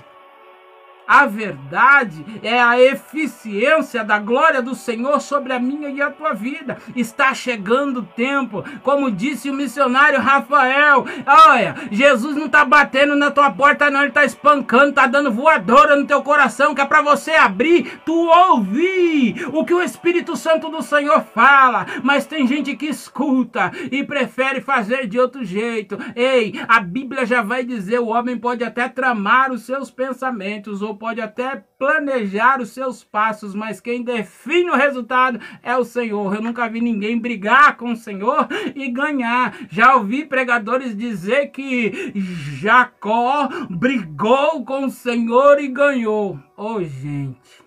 A 1.10 1.26
verdade 1.26 2.24
é 2.40 2.62
a 2.62 2.80
eficiência 2.80 4.04
da 4.04 4.20
glória 4.20 4.62
do 4.62 4.76
Senhor 4.76 5.20
sobre 5.20 5.52
a 5.52 5.58
minha 5.58 5.88
e 5.88 6.00
a 6.00 6.08
tua 6.08 6.34
vida. 6.34 6.78
Está 6.94 7.34
chegando 7.34 7.98
o 7.98 8.06
tempo, 8.06 8.62
como 8.84 9.10
disse 9.10 9.50
o 9.50 9.54
missionário 9.54 10.20
Rafael. 10.20 11.04
Olha, 11.26 11.74
Jesus 11.90 12.36
não 12.36 12.46
está 12.46 12.64
batendo 12.64 13.16
na 13.16 13.28
tua 13.28 13.50
porta, 13.50 13.90
não, 13.90 14.02
ele 14.02 14.10
está 14.10 14.24
espancando, 14.24 14.90
está 14.90 15.08
dando 15.08 15.32
voadora 15.32 15.96
no 15.96 16.06
teu 16.06 16.22
coração, 16.22 16.76
que 16.76 16.80
é 16.80 16.86
para 16.86 17.02
você 17.02 17.32
abrir, 17.32 18.00
tu 18.06 18.14
ouvir 18.14 19.48
o 19.52 19.64
que 19.64 19.74
o 19.74 19.82
Espírito 19.82 20.36
Santo 20.36 20.68
do 20.68 20.80
Senhor 20.80 21.24
fala. 21.34 21.86
Mas 22.04 22.24
tem 22.24 22.46
gente 22.46 22.76
que 22.76 22.86
escuta 22.86 23.72
e 23.90 24.04
prefere 24.04 24.60
fazer 24.60 25.08
de 25.08 25.18
outro 25.18 25.44
jeito. 25.44 25.98
Ei, 26.14 26.54
a 26.68 26.78
Bíblia 26.78 27.26
já 27.26 27.42
vai 27.42 27.64
dizer: 27.64 27.98
o 27.98 28.10
homem 28.10 28.38
pode 28.38 28.62
até 28.62 28.88
tramar 28.88 29.50
os 29.50 29.62
seus 29.62 29.90
pensamentos 29.90 30.80
ou 30.82 30.99
pode 31.00 31.18
até 31.18 31.64
planejar 31.78 32.60
os 32.60 32.68
seus 32.72 33.02
passos, 33.02 33.54
mas 33.54 33.80
quem 33.80 34.02
define 34.02 34.70
o 34.70 34.76
resultado 34.76 35.40
é 35.62 35.74
o 35.74 35.82
Senhor. 35.82 36.34
Eu 36.34 36.42
nunca 36.42 36.68
vi 36.68 36.82
ninguém 36.82 37.18
brigar 37.18 37.78
com 37.78 37.92
o 37.92 37.96
Senhor 37.96 38.46
e 38.76 38.86
ganhar. 38.90 39.56
Já 39.70 39.96
ouvi 39.96 40.26
pregadores 40.26 40.94
dizer 40.94 41.46
que 41.46 42.12
Jacó 42.60 43.48
brigou 43.70 44.62
com 44.62 44.84
o 44.84 44.90
Senhor 44.90 45.58
e 45.58 45.68
ganhou. 45.68 46.38
Oh, 46.54 46.82
gente. 46.82 47.64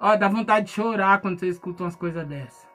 Ó, 0.00 0.16
dá 0.16 0.28
vontade 0.28 0.66
de 0.66 0.72
chorar 0.72 1.20
quando 1.20 1.38
você 1.38 1.48
escuta 1.48 1.82
umas 1.84 1.94
coisas 1.94 2.26
dessas. 2.26 2.65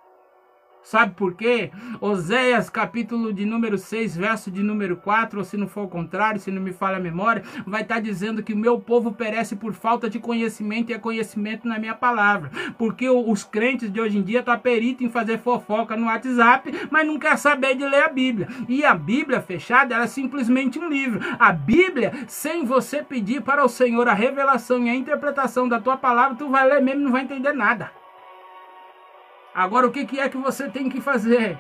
Sabe 0.83 1.13
por 1.15 1.35
quê? 1.35 1.71
Oséias, 1.99 2.69
capítulo 2.69 3.31
de 3.31 3.45
número 3.45 3.77
6, 3.77 4.17
verso 4.17 4.49
de 4.49 4.63
número 4.63 4.97
4, 4.97 5.39
ou 5.39 5.45
se 5.45 5.55
não 5.55 5.67
for 5.67 5.83
o 5.83 5.87
contrário, 5.87 6.39
se 6.39 6.51
não 6.51 6.61
me 6.61 6.73
falha 6.73 6.97
a 6.97 6.99
memória, 6.99 7.43
vai 7.65 7.83
estar 7.83 7.95
tá 7.95 8.01
dizendo 8.01 8.41
que 8.41 8.53
o 8.53 8.57
meu 8.57 8.79
povo 8.79 9.11
perece 9.11 9.55
por 9.55 9.73
falta 9.73 10.09
de 10.09 10.19
conhecimento 10.19 10.89
e 10.89 10.93
é 10.93 10.97
conhecimento 10.97 11.67
na 11.67 11.77
minha 11.77 11.93
palavra. 11.93 12.49
Porque 12.77 13.07
os 13.09 13.43
crentes 13.43 13.91
de 13.91 14.01
hoje 14.01 14.17
em 14.17 14.23
dia 14.23 14.39
estão 14.39 14.57
tá 14.57 14.71
em 14.71 15.09
fazer 15.09 15.37
fofoca 15.37 15.95
no 15.95 16.07
WhatsApp, 16.07 16.71
mas 16.89 17.05
não 17.05 17.19
quer 17.19 17.37
saber 17.37 17.75
de 17.75 17.85
ler 17.85 18.03
a 18.03 18.09
Bíblia. 18.09 18.47
E 18.67 18.83
a 18.83 18.95
Bíblia 18.95 19.41
fechada, 19.41 19.93
ela 19.93 20.05
é 20.05 20.07
simplesmente 20.07 20.79
um 20.79 20.89
livro. 20.89 21.19
A 21.39 21.51
Bíblia, 21.51 22.11
sem 22.27 22.65
você 22.65 23.03
pedir 23.03 23.41
para 23.41 23.63
o 23.63 23.69
Senhor 23.69 24.07
a 24.07 24.13
revelação 24.13 24.83
e 24.83 24.89
a 24.89 24.95
interpretação 24.95 25.67
da 25.67 25.79
tua 25.79 25.97
palavra, 25.97 26.37
tu 26.37 26.49
vai 26.49 26.67
ler 26.67 26.81
mesmo 26.81 27.01
e 27.01 27.03
não 27.05 27.11
vai 27.11 27.23
entender 27.23 27.53
nada. 27.53 28.01
Agora, 29.53 29.88
o 29.88 29.91
que, 29.91 30.19
é 30.19 30.30
que 30.30 30.38
você 30.38 30.69
tem 30.69 30.90
que 30.90 31.02
fazer? 31.02 31.60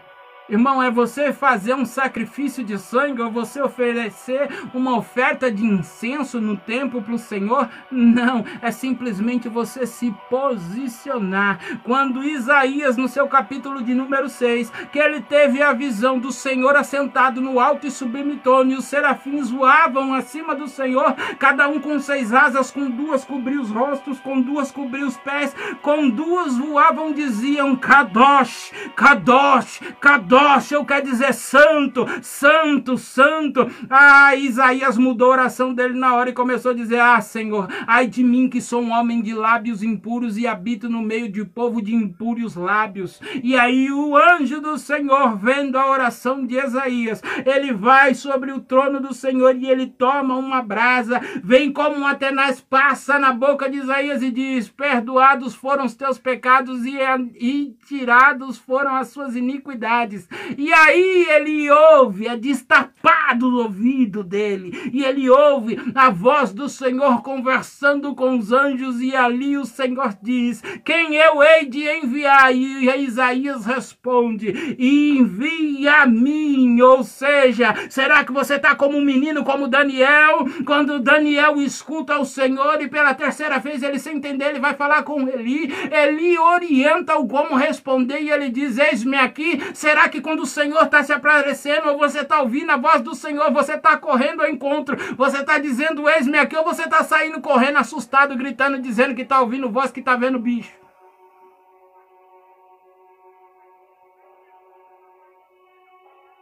Irmão, 0.51 0.83
é 0.83 0.91
você 0.91 1.31
fazer 1.31 1.73
um 1.75 1.85
sacrifício 1.85 2.61
de 2.61 2.77
sangue 2.77 3.21
ou 3.21 3.31
você 3.31 3.61
oferecer 3.61 4.49
uma 4.73 4.97
oferta 4.97 5.49
de 5.49 5.63
incenso 5.63 6.41
no 6.41 6.57
templo 6.57 7.01
para 7.01 7.13
o 7.13 7.17
Senhor? 7.17 7.69
Não, 7.89 8.43
é 8.61 8.69
simplesmente 8.69 9.47
você 9.47 9.87
se 9.87 10.13
posicionar. 10.29 11.57
Quando 11.85 12.21
Isaías, 12.21 12.97
no 12.97 13.07
seu 13.07 13.29
capítulo 13.29 13.81
de 13.81 13.93
número 13.93 14.27
6, 14.27 14.69
que 14.91 14.99
ele 14.99 15.21
teve 15.21 15.63
a 15.63 15.71
visão 15.71 16.19
do 16.19 16.33
Senhor 16.33 16.75
assentado 16.75 17.39
no 17.39 17.57
alto 17.57 17.87
e 17.87 17.91
sublime 17.91 18.35
trono, 18.35 18.71
e 18.71 18.75
os 18.75 18.83
serafins 18.83 19.49
voavam 19.49 20.13
acima 20.13 20.53
do 20.53 20.67
Senhor, 20.67 21.13
cada 21.39 21.69
um 21.69 21.79
com 21.79 21.97
seis 21.97 22.33
asas, 22.33 22.69
com 22.71 22.89
duas 22.89 23.23
cobriu 23.23 23.61
os 23.61 23.69
rostos, 23.69 24.19
com 24.19 24.41
duas 24.41 24.69
cobriu 24.69 25.07
os 25.07 25.15
pés, 25.15 25.55
com 25.81 26.09
duas 26.09 26.57
voavam, 26.57 27.13
diziam: 27.13 27.73
Kadosh, 27.73 28.73
Kadosh, 28.97 29.79
Kadosh 30.01 30.40
Yoshel 30.41 30.85
quer 30.85 31.01
dizer 31.01 31.33
santo, 31.33 32.05
santo, 32.21 32.97
santo. 32.97 33.69
Ah, 33.89 34.35
Isaías 34.35 34.97
mudou 34.97 35.29
a 35.29 35.33
oração 35.33 35.73
dele 35.73 35.93
na 35.93 36.15
hora 36.15 36.29
e 36.29 36.33
começou 36.33 36.71
a 36.71 36.75
dizer: 36.75 36.99
Ah, 36.99 37.21
Senhor, 37.21 37.67
ai 37.85 38.07
de 38.07 38.23
mim 38.23 38.49
que 38.49 38.61
sou 38.61 38.81
um 38.81 38.91
homem 38.91 39.21
de 39.21 39.33
lábios 39.33 39.83
impuros 39.83 40.37
e 40.37 40.47
habito 40.47 40.89
no 40.89 41.01
meio 41.01 41.29
de 41.29 41.45
povo 41.45 41.81
de 41.81 41.93
impuros 41.93 42.55
lábios. 42.55 43.21
E 43.43 43.55
aí 43.55 43.91
o 43.91 44.15
anjo 44.17 44.59
do 44.59 44.77
Senhor, 44.77 45.37
vendo 45.37 45.77
a 45.77 45.89
oração 45.89 46.45
de 46.45 46.55
Isaías, 46.55 47.21
ele 47.45 47.73
vai 47.73 48.13
sobre 48.13 48.51
o 48.51 48.59
trono 48.59 48.99
do 48.99 49.13
Senhor 49.13 49.55
e 49.55 49.69
ele 49.69 49.87
toma 49.87 50.35
uma 50.35 50.61
brasa, 50.61 51.19
vem 51.43 51.71
como 51.71 51.97
um 51.97 52.07
atenaz, 52.07 52.59
passa 52.59 53.19
na 53.19 53.31
boca 53.31 53.69
de 53.69 53.77
Isaías 53.77 54.21
e 54.21 54.31
diz: 54.31 54.69
Perdoados 54.69 55.53
foram 55.53 55.85
os 55.85 55.95
teus 55.95 56.17
pecados 56.17 56.85
e, 56.85 56.97
e 57.35 57.75
tirados 57.87 58.57
foram 58.57 58.95
as 58.95 59.09
suas 59.09 59.35
iniquidades. 59.35 60.27
E 60.57 60.71
aí 60.71 61.27
ele 61.29 61.69
ouve, 61.69 62.27
é 62.27 62.35
destapado 62.35 63.47
o 63.47 63.63
ouvido 63.63 64.23
dele, 64.23 64.91
e 64.91 65.03
ele 65.03 65.29
ouve 65.29 65.79
a 65.95 66.09
voz 66.09 66.53
do 66.53 66.67
Senhor 66.67 67.21
conversando 67.21 68.13
com 68.15 68.37
os 68.37 68.51
anjos, 68.51 69.01
e 69.01 69.15
ali 69.15 69.57
o 69.57 69.65
Senhor 69.65 70.15
diz: 70.21 70.61
Quem 70.83 71.15
eu 71.15 71.41
hei 71.41 71.65
de 71.65 71.87
enviar? 71.87 72.55
E 72.55 72.89
Isaías 73.03 73.65
responde: 73.65 74.75
Envia 74.77 76.01
a 76.01 76.05
mim. 76.05 76.79
Ou 76.81 77.03
seja, 77.03 77.75
será 77.89 78.23
que 78.23 78.31
você 78.31 78.55
está 78.55 78.75
como 78.75 78.97
um 78.97 79.03
menino, 79.03 79.43
como 79.43 79.67
Daniel? 79.67 80.45
Quando 80.65 80.99
Daniel 80.99 81.61
escuta 81.61 82.19
o 82.19 82.25
Senhor 82.25 82.81
e 82.81 82.87
pela 82.87 83.13
terceira 83.13 83.59
vez 83.59 83.83
ele 83.83 83.99
sem 83.99 84.17
entender, 84.17 84.49
ele 84.49 84.59
vai 84.59 84.73
falar 84.73 85.03
com 85.03 85.27
Eli. 85.27 85.71
Eli 85.91 86.37
orienta-o 86.37 87.27
como 87.27 87.55
responder 87.55 88.21
e 88.21 88.29
ele 88.29 88.49
diz: 88.49 88.77
Eis-me 88.77 89.17
aqui. 89.17 89.59
Será 89.73 90.09
que 90.11 90.21
quando 90.21 90.41
o 90.41 90.45
Senhor 90.45 90.83
está 90.83 91.01
se 91.03 91.13
aparecendo, 91.13 91.89
ou 91.89 91.97
você 91.97 92.19
está 92.19 92.41
ouvindo 92.41 92.71
a 92.71 92.77
voz 92.77 93.01
do 93.01 93.15
Senhor, 93.15 93.51
você 93.51 93.73
está 93.73 93.97
correndo 93.97 94.41
ao 94.41 94.49
encontro, 94.49 94.97
você 95.15 95.37
está 95.37 95.57
dizendo: 95.57 96.07
Eis-me 96.07 96.37
aqui, 96.37 96.55
ou 96.55 96.63
você 96.63 96.83
está 96.83 97.03
saindo 97.03 97.41
correndo 97.41 97.77
assustado, 97.77 98.35
gritando, 98.35 98.79
dizendo 98.79 99.15
que 99.15 99.23
está 99.23 99.41
ouvindo 99.41 99.71
voz, 99.71 99.89
que 99.89 100.01
está 100.01 100.15
vendo 100.15 100.37
bicho? 100.37 100.80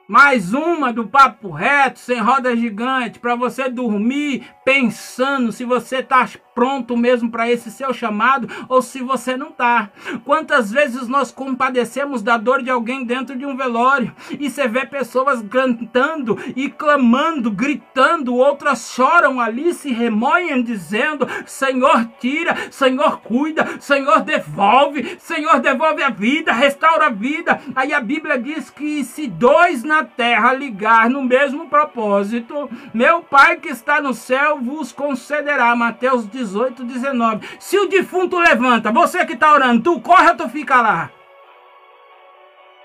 Mais 0.10 0.56
uma 0.56 0.92
do 0.92 1.06
papo 1.06 1.52
reto, 1.52 2.00
sem 2.00 2.20
roda 2.20 2.56
gigante, 2.56 3.20
para 3.20 3.36
você 3.36 3.70
dormir 3.70 4.44
pensando 4.66 5.52
se 5.52 5.64
você 5.64 5.98
está 5.98 6.28
pronto 6.56 6.98
mesmo 6.98 7.30
para 7.30 7.50
esse 7.50 7.70
seu 7.70 7.94
chamado 7.94 8.50
ou 8.68 8.82
se 8.82 9.02
você 9.02 9.38
não 9.38 9.50
está. 9.50 9.92
Quantas 10.26 10.72
vezes 10.72 11.08
nós 11.08 11.32
compadecemos 11.32 12.24
da 12.24 12.38
dor 12.38 12.64
de 12.64 12.72
alguém 12.72 13.06
dentro 13.06 13.38
de 13.38 13.46
um 13.46 13.56
velório 13.56 14.12
e 14.40 14.50
você 14.50 14.68
vê 14.68 14.84
pessoas 14.84 15.44
cantando 15.44 16.38
e 16.56 16.70
clamando, 16.70 17.52
gritando, 17.52 18.36
outras 18.36 18.92
choram 18.94 19.40
ali, 19.40 19.76
se 19.76 19.94
remoem 19.94 20.64
dizendo: 20.64 21.28
Senhor, 21.46 22.10
tira, 22.20 22.58
Senhor, 22.72 23.22
cuida, 23.22 23.80
Senhor, 23.80 24.22
devolve, 24.22 25.18
Senhor, 25.20 25.60
devolve 25.60 26.02
a 26.02 26.10
vida, 26.10 26.52
restaura 26.52 27.06
a 27.06 27.12
vida. 27.12 27.62
Aí 27.76 27.94
a 27.94 28.02
Bíblia 28.02 28.40
diz 28.40 28.72
que 28.72 29.04
se 29.04 29.28
dois 29.28 29.84
na 29.84 29.99
terra 30.04 30.54
ligar 30.54 31.10
no 31.10 31.22
mesmo 31.24 31.70
propósito, 31.70 32.70
meu 32.94 33.22
Pai 33.22 33.58
que 33.58 33.70
está 33.70 34.02
no 34.02 34.14
céu 34.14 34.60
vos 34.60 34.92
concederá. 34.92 35.76
Mateus 35.76 36.30
18, 36.30 36.84
19. 36.84 37.48
Se 37.60 37.78
o 37.78 37.88
defunto 37.88 38.38
levanta, 38.38 38.92
você 38.92 39.26
que 39.26 39.34
está 39.34 39.54
orando, 39.54 39.84
tu 39.84 40.02
corre 40.02 40.30
ou 40.30 40.36
tu 40.36 40.50
fica 40.50 40.82
lá? 40.82 41.12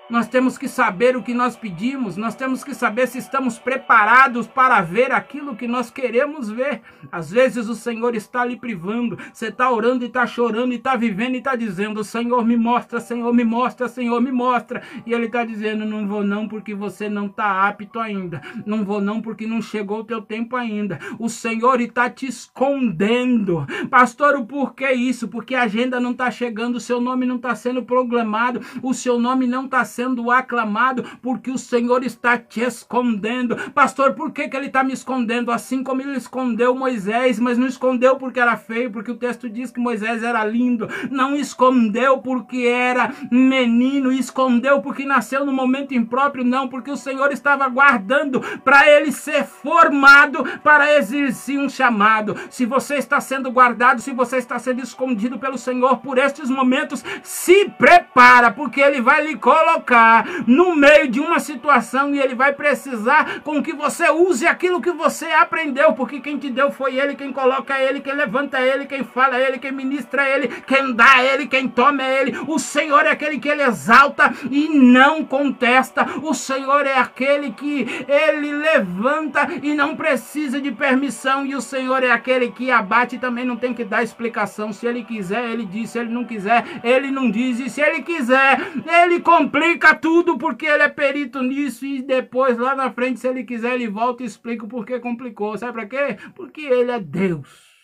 Nós 0.08 0.28
temos 0.28 0.58
que 0.58 0.68
saber 0.68 1.16
o 1.16 1.22
que 1.22 1.32
nós 1.32 1.56
pedimos, 1.56 2.18
nós 2.18 2.34
temos 2.34 2.62
que 2.62 2.74
saber 2.74 3.08
se 3.08 3.16
estamos 3.16 3.58
preparados 3.58 4.46
para 4.46 4.82
ver 4.82 5.10
aquilo 5.10 5.56
que 5.56 5.66
nós 5.66 5.90
queremos 5.90 6.50
ver. 6.50 6.82
Às 7.10 7.30
vezes 7.30 7.70
o 7.70 7.74
Senhor 7.74 8.14
está 8.14 8.44
lhe 8.44 8.54
privando, 8.54 9.18
você 9.32 9.48
está 9.48 9.70
orando 9.70 10.04
e 10.04 10.08
está 10.08 10.26
chorando 10.26 10.72
e 10.72 10.76
está 10.76 10.94
vivendo 10.94 11.36
e 11.36 11.38
está 11.38 11.56
dizendo: 11.56 12.04
Senhor, 12.04 12.44
me 12.44 12.54
mostra, 12.54 13.00
Senhor, 13.00 13.32
me 13.32 13.44
mostra, 13.44 13.88
Senhor, 13.88 14.20
me 14.20 14.30
mostra. 14.30 14.82
E 15.06 15.14
Ele 15.14 15.24
está 15.24 15.42
dizendo: 15.42 15.86
Não 15.86 16.06
vou 16.06 16.22
não, 16.22 16.46
porque 16.46 16.74
você 16.74 17.08
não 17.08 17.26
está 17.26 17.66
apto 17.66 17.98
ainda. 17.98 18.42
Não 18.66 18.84
vou 18.84 19.00
não, 19.00 19.22
porque 19.22 19.46
não 19.46 19.62
chegou 19.62 20.00
o 20.00 20.04
teu 20.04 20.20
tempo 20.20 20.54
ainda. 20.54 20.98
O 21.18 21.30
Senhor 21.30 21.80
está 21.80 22.10
te 22.10 22.26
escondendo. 22.26 23.66
Pastor, 23.88 24.36
o 24.36 24.44
porquê 24.44 24.92
isso? 24.92 25.28
Porque 25.28 25.54
a 25.54 25.62
agenda 25.62 25.98
não 25.98 26.10
está 26.10 26.30
chegando, 26.30 26.76
o 26.76 26.80
seu 26.80 27.00
nome 27.00 27.24
não 27.24 27.36
está 27.36 27.54
sendo 27.54 27.82
programado, 27.82 28.60
o 28.82 28.92
seu 28.92 29.18
nome 29.18 29.46
não 29.46 29.64
está 29.64 29.82
sendo 29.94 30.28
aclamado 30.30 31.04
porque 31.22 31.52
o 31.52 31.58
Senhor 31.58 32.02
está 32.02 32.36
te 32.36 32.60
escondendo. 32.60 33.56
Pastor, 33.72 34.14
por 34.14 34.32
que, 34.32 34.48
que 34.48 34.56
ele 34.56 34.66
está 34.66 34.82
me 34.82 34.92
escondendo? 34.92 35.52
Assim 35.52 35.84
como 35.84 36.02
ele 36.02 36.16
escondeu 36.16 36.74
Moisés, 36.74 37.38
mas 37.38 37.56
não 37.56 37.68
escondeu 37.68 38.16
porque 38.16 38.40
era 38.40 38.56
feio, 38.56 38.90
porque 38.90 39.12
o 39.12 39.16
texto 39.16 39.48
diz 39.48 39.70
que 39.70 39.78
Moisés 39.78 40.24
era 40.24 40.44
lindo. 40.44 40.88
Não 41.10 41.36
escondeu 41.36 42.18
porque 42.18 42.66
era 42.66 43.14
menino, 43.30 44.10
escondeu 44.10 44.82
porque 44.82 45.04
nasceu 45.04 45.46
no 45.46 45.52
momento 45.52 45.94
impróprio, 45.94 46.44
não, 46.44 46.66
porque 46.68 46.90
o 46.90 46.96
Senhor 46.96 47.30
estava 47.30 47.68
guardando 47.68 48.40
para 48.64 48.90
ele 48.90 49.12
ser 49.12 49.44
formado 49.44 50.44
para 50.64 50.96
exercer 50.98 51.58
um 51.58 51.68
chamado. 51.68 52.34
Se 52.50 52.66
você 52.66 52.96
está 52.96 53.20
sendo 53.20 53.52
guardado, 53.52 54.00
se 54.00 54.12
você 54.12 54.38
está 54.38 54.58
sendo 54.58 54.82
escondido 54.82 55.38
pelo 55.38 55.56
Senhor 55.56 55.98
por 55.98 56.18
estes 56.18 56.50
momentos, 56.50 57.04
se 57.22 57.70
prepara, 57.78 58.50
porque 58.50 58.80
ele 58.80 59.00
vai 59.00 59.24
lhe 59.24 59.36
colocar 59.36 59.83
colocar 59.84 60.26
no 60.46 60.74
meio 60.74 61.08
de 61.08 61.20
uma 61.20 61.38
situação 61.38 62.14
e 62.14 62.18
ele 62.18 62.34
vai 62.34 62.52
precisar 62.52 63.40
com 63.40 63.62
que 63.62 63.74
você 63.74 64.10
use 64.10 64.46
aquilo 64.46 64.80
que 64.80 64.90
você 64.90 65.26
aprendeu, 65.26 65.92
porque 65.92 66.20
quem 66.20 66.38
te 66.38 66.50
deu 66.50 66.72
foi 66.72 66.96
ele, 66.96 67.14
quem 67.14 67.32
coloca 67.32 67.76
é 67.76 67.88
ele, 67.88 68.00
quem 68.00 68.14
levanta 68.14 68.58
é 68.58 68.68
ele, 68.68 68.86
quem 68.86 69.04
fala 69.04 69.36
é 69.36 69.46
ele, 69.46 69.58
quem 69.58 69.72
ministra 69.72 70.28
ele, 70.28 70.48
quem 70.66 70.94
dá 70.94 71.22
ele, 71.22 71.46
quem 71.46 71.68
toma 71.68 72.02
ele. 72.02 72.34
O 72.48 72.58
Senhor 72.58 73.04
é 73.04 73.10
aquele 73.10 73.38
que 73.38 73.48
ele 73.48 73.62
exalta 73.62 74.32
e 74.50 74.68
não 74.68 75.24
contesta. 75.24 76.06
O 76.22 76.32
Senhor 76.32 76.86
é 76.86 76.98
aquele 76.98 77.50
que 77.52 77.86
ele 78.08 78.52
levanta 78.52 79.46
e 79.62 79.74
não 79.74 79.94
precisa 79.94 80.60
de 80.60 80.72
permissão. 80.72 81.44
E 81.44 81.54
o 81.54 81.60
Senhor 81.60 82.02
é 82.02 82.10
aquele 82.10 82.50
que 82.50 82.70
abate 82.70 83.16
e 83.16 83.18
também 83.18 83.44
não 83.44 83.56
tem 83.56 83.74
que 83.74 83.84
dar 83.84 84.02
explicação. 84.02 84.72
Se 84.72 84.86
ele 84.86 85.04
quiser, 85.04 85.50
ele 85.50 85.66
diz. 85.66 85.90
Se 85.90 85.98
ele 85.98 86.10
não 86.10 86.24
quiser, 86.24 86.64
ele 86.82 87.10
não 87.10 87.30
diz. 87.30 87.60
E 87.60 87.68
se 87.68 87.80
ele 87.80 88.02
quiser, 88.02 88.60
ele 89.02 89.20
complica 89.20 89.73
explica 89.74 89.94
tudo 89.94 90.38
porque 90.38 90.66
ele 90.66 90.84
é 90.84 90.88
perito 90.88 91.42
nisso 91.42 91.84
e 91.84 92.00
depois 92.00 92.56
lá 92.56 92.74
na 92.74 92.92
frente, 92.92 93.18
se 93.18 93.26
ele 93.26 93.42
quiser, 93.42 93.74
ele 93.74 93.88
volta 93.88 94.22
e 94.22 94.26
explica 94.26 94.64
o 94.64 94.68
porquê 94.68 95.00
complicou. 95.00 95.58
Sabe 95.58 95.72
para 95.72 95.86
quê? 95.86 96.16
Porque 96.34 96.62
ele 96.62 96.92
é 96.92 97.00
Deus. 97.00 97.74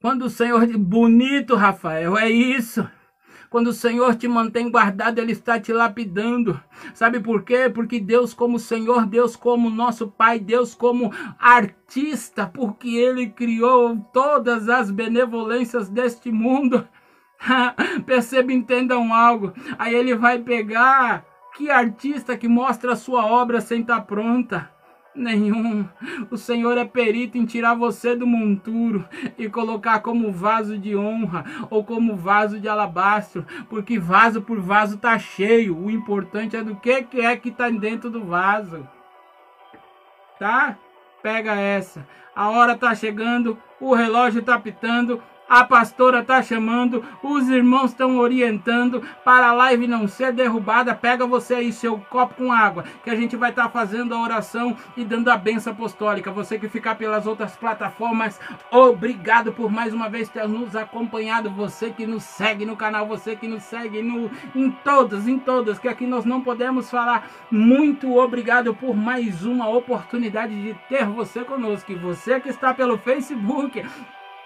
Quando 0.00 0.26
o 0.26 0.30
Senhor 0.30 0.66
diz, 0.66 0.76
bonito, 0.76 1.54
Rafael, 1.54 2.18
é 2.18 2.28
isso. 2.28 2.86
Quando 3.48 3.68
o 3.68 3.72
Senhor 3.72 4.16
te 4.16 4.28
mantém 4.28 4.70
guardado, 4.70 5.18
Ele 5.18 5.32
está 5.32 5.58
te 5.58 5.72
lapidando. 5.72 6.60
Sabe 6.92 7.20
por 7.20 7.44
quê? 7.44 7.70
Porque 7.72 8.00
Deus, 8.00 8.34
como 8.34 8.58
Senhor, 8.58 9.06
Deus, 9.06 9.36
como 9.36 9.70
nosso 9.70 10.08
Pai, 10.08 10.40
Deus, 10.40 10.74
como 10.74 11.12
artista, 11.38 12.46
porque 12.48 12.88
Ele 12.88 13.28
criou 13.28 13.96
todas 14.12 14.68
as 14.68 14.90
benevolências 14.90 15.88
deste 15.88 16.32
mundo. 16.32 16.86
Perceba, 18.06 18.52
entendam 18.52 19.12
algo. 19.12 19.52
Aí 19.78 19.94
ele 19.94 20.14
vai 20.14 20.38
pegar 20.38 21.24
que 21.56 21.70
artista 21.70 22.36
que 22.36 22.48
mostra 22.48 22.92
a 22.92 22.96
sua 22.96 23.24
obra 23.26 23.60
sem 23.60 23.80
estar 23.80 23.96
tá 23.96 24.02
pronta. 24.02 24.70
Nenhum. 25.14 25.88
O 26.28 26.36
Senhor 26.36 26.76
é 26.76 26.84
perito 26.84 27.38
em 27.38 27.46
tirar 27.46 27.74
você 27.74 28.16
do 28.16 28.26
monturo 28.26 29.08
e 29.38 29.48
colocar 29.48 30.00
como 30.00 30.32
vaso 30.32 30.76
de 30.76 30.96
honra 30.96 31.44
ou 31.70 31.84
como 31.84 32.16
vaso 32.16 32.58
de 32.58 32.68
alabastro, 32.68 33.46
porque 33.70 33.96
vaso 33.96 34.42
por 34.42 34.60
vaso 34.60 34.98
tá 34.98 35.16
cheio. 35.16 35.78
O 35.78 35.88
importante 35.88 36.56
é 36.56 36.64
do 36.64 36.74
que 36.74 37.02
que 37.02 37.20
é 37.20 37.36
que 37.36 37.52
tá 37.52 37.70
dentro 37.70 38.10
do 38.10 38.24
vaso. 38.24 38.88
Tá? 40.36 40.76
Pega 41.22 41.54
essa. 41.54 42.04
A 42.34 42.50
hora 42.50 42.76
tá 42.76 42.92
chegando, 42.96 43.56
o 43.80 43.94
relógio 43.94 44.42
tá 44.42 44.58
pitando, 44.58 45.22
a 45.48 45.62
pastora 45.64 46.20
está 46.20 46.42
chamando, 46.42 47.04
os 47.22 47.48
irmãos 47.48 47.90
estão 47.90 48.18
orientando 48.18 49.02
para 49.24 49.48
a 49.48 49.52
live 49.52 49.86
não 49.86 50.08
ser 50.08 50.32
derrubada. 50.32 50.94
Pega 50.94 51.26
você 51.26 51.54
aí 51.54 51.72
seu 51.72 51.98
copo 51.98 52.34
com 52.34 52.52
água, 52.52 52.84
que 53.02 53.10
a 53.10 53.14
gente 53.14 53.36
vai 53.36 53.50
estar 53.50 53.64
tá 53.64 53.68
fazendo 53.68 54.14
a 54.14 54.22
oração 54.22 54.76
e 54.96 55.04
dando 55.04 55.30
a 55.30 55.36
benção 55.36 55.72
apostólica. 55.72 56.30
Você 56.32 56.58
que 56.58 56.68
ficar 56.68 56.94
pelas 56.94 57.26
outras 57.26 57.56
plataformas, 57.56 58.40
obrigado 58.70 59.52
por 59.52 59.70
mais 59.70 59.92
uma 59.92 60.08
vez 60.08 60.28
ter 60.28 60.48
nos 60.48 60.74
acompanhado. 60.74 61.50
Você 61.50 61.90
que 61.90 62.06
nos 62.06 62.24
segue 62.24 62.64
no 62.64 62.76
canal, 62.76 63.06
você 63.06 63.36
que 63.36 63.46
nos 63.46 63.62
segue 63.64 64.02
no, 64.02 64.30
em 64.54 64.70
todas, 64.70 65.28
em 65.28 65.38
todas, 65.38 65.78
que 65.78 65.88
aqui 65.88 66.06
nós 66.06 66.24
não 66.24 66.40
podemos 66.40 66.90
falar. 66.90 67.28
Muito 67.50 68.16
obrigado 68.16 68.74
por 68.74 68.96
mais 68.96 69.44
uma 69.44 69.68
oportunidade 69.68 70.60
de 70.62 70.74
ter 70.88 71.04
você 71.04 71.44
conosco. 71.44 71.94
Você 71.98 72.40
que 72.40 72.48
está 72.48 72.72
pelo 72.72 72.96
Facebook, 72.96 73.84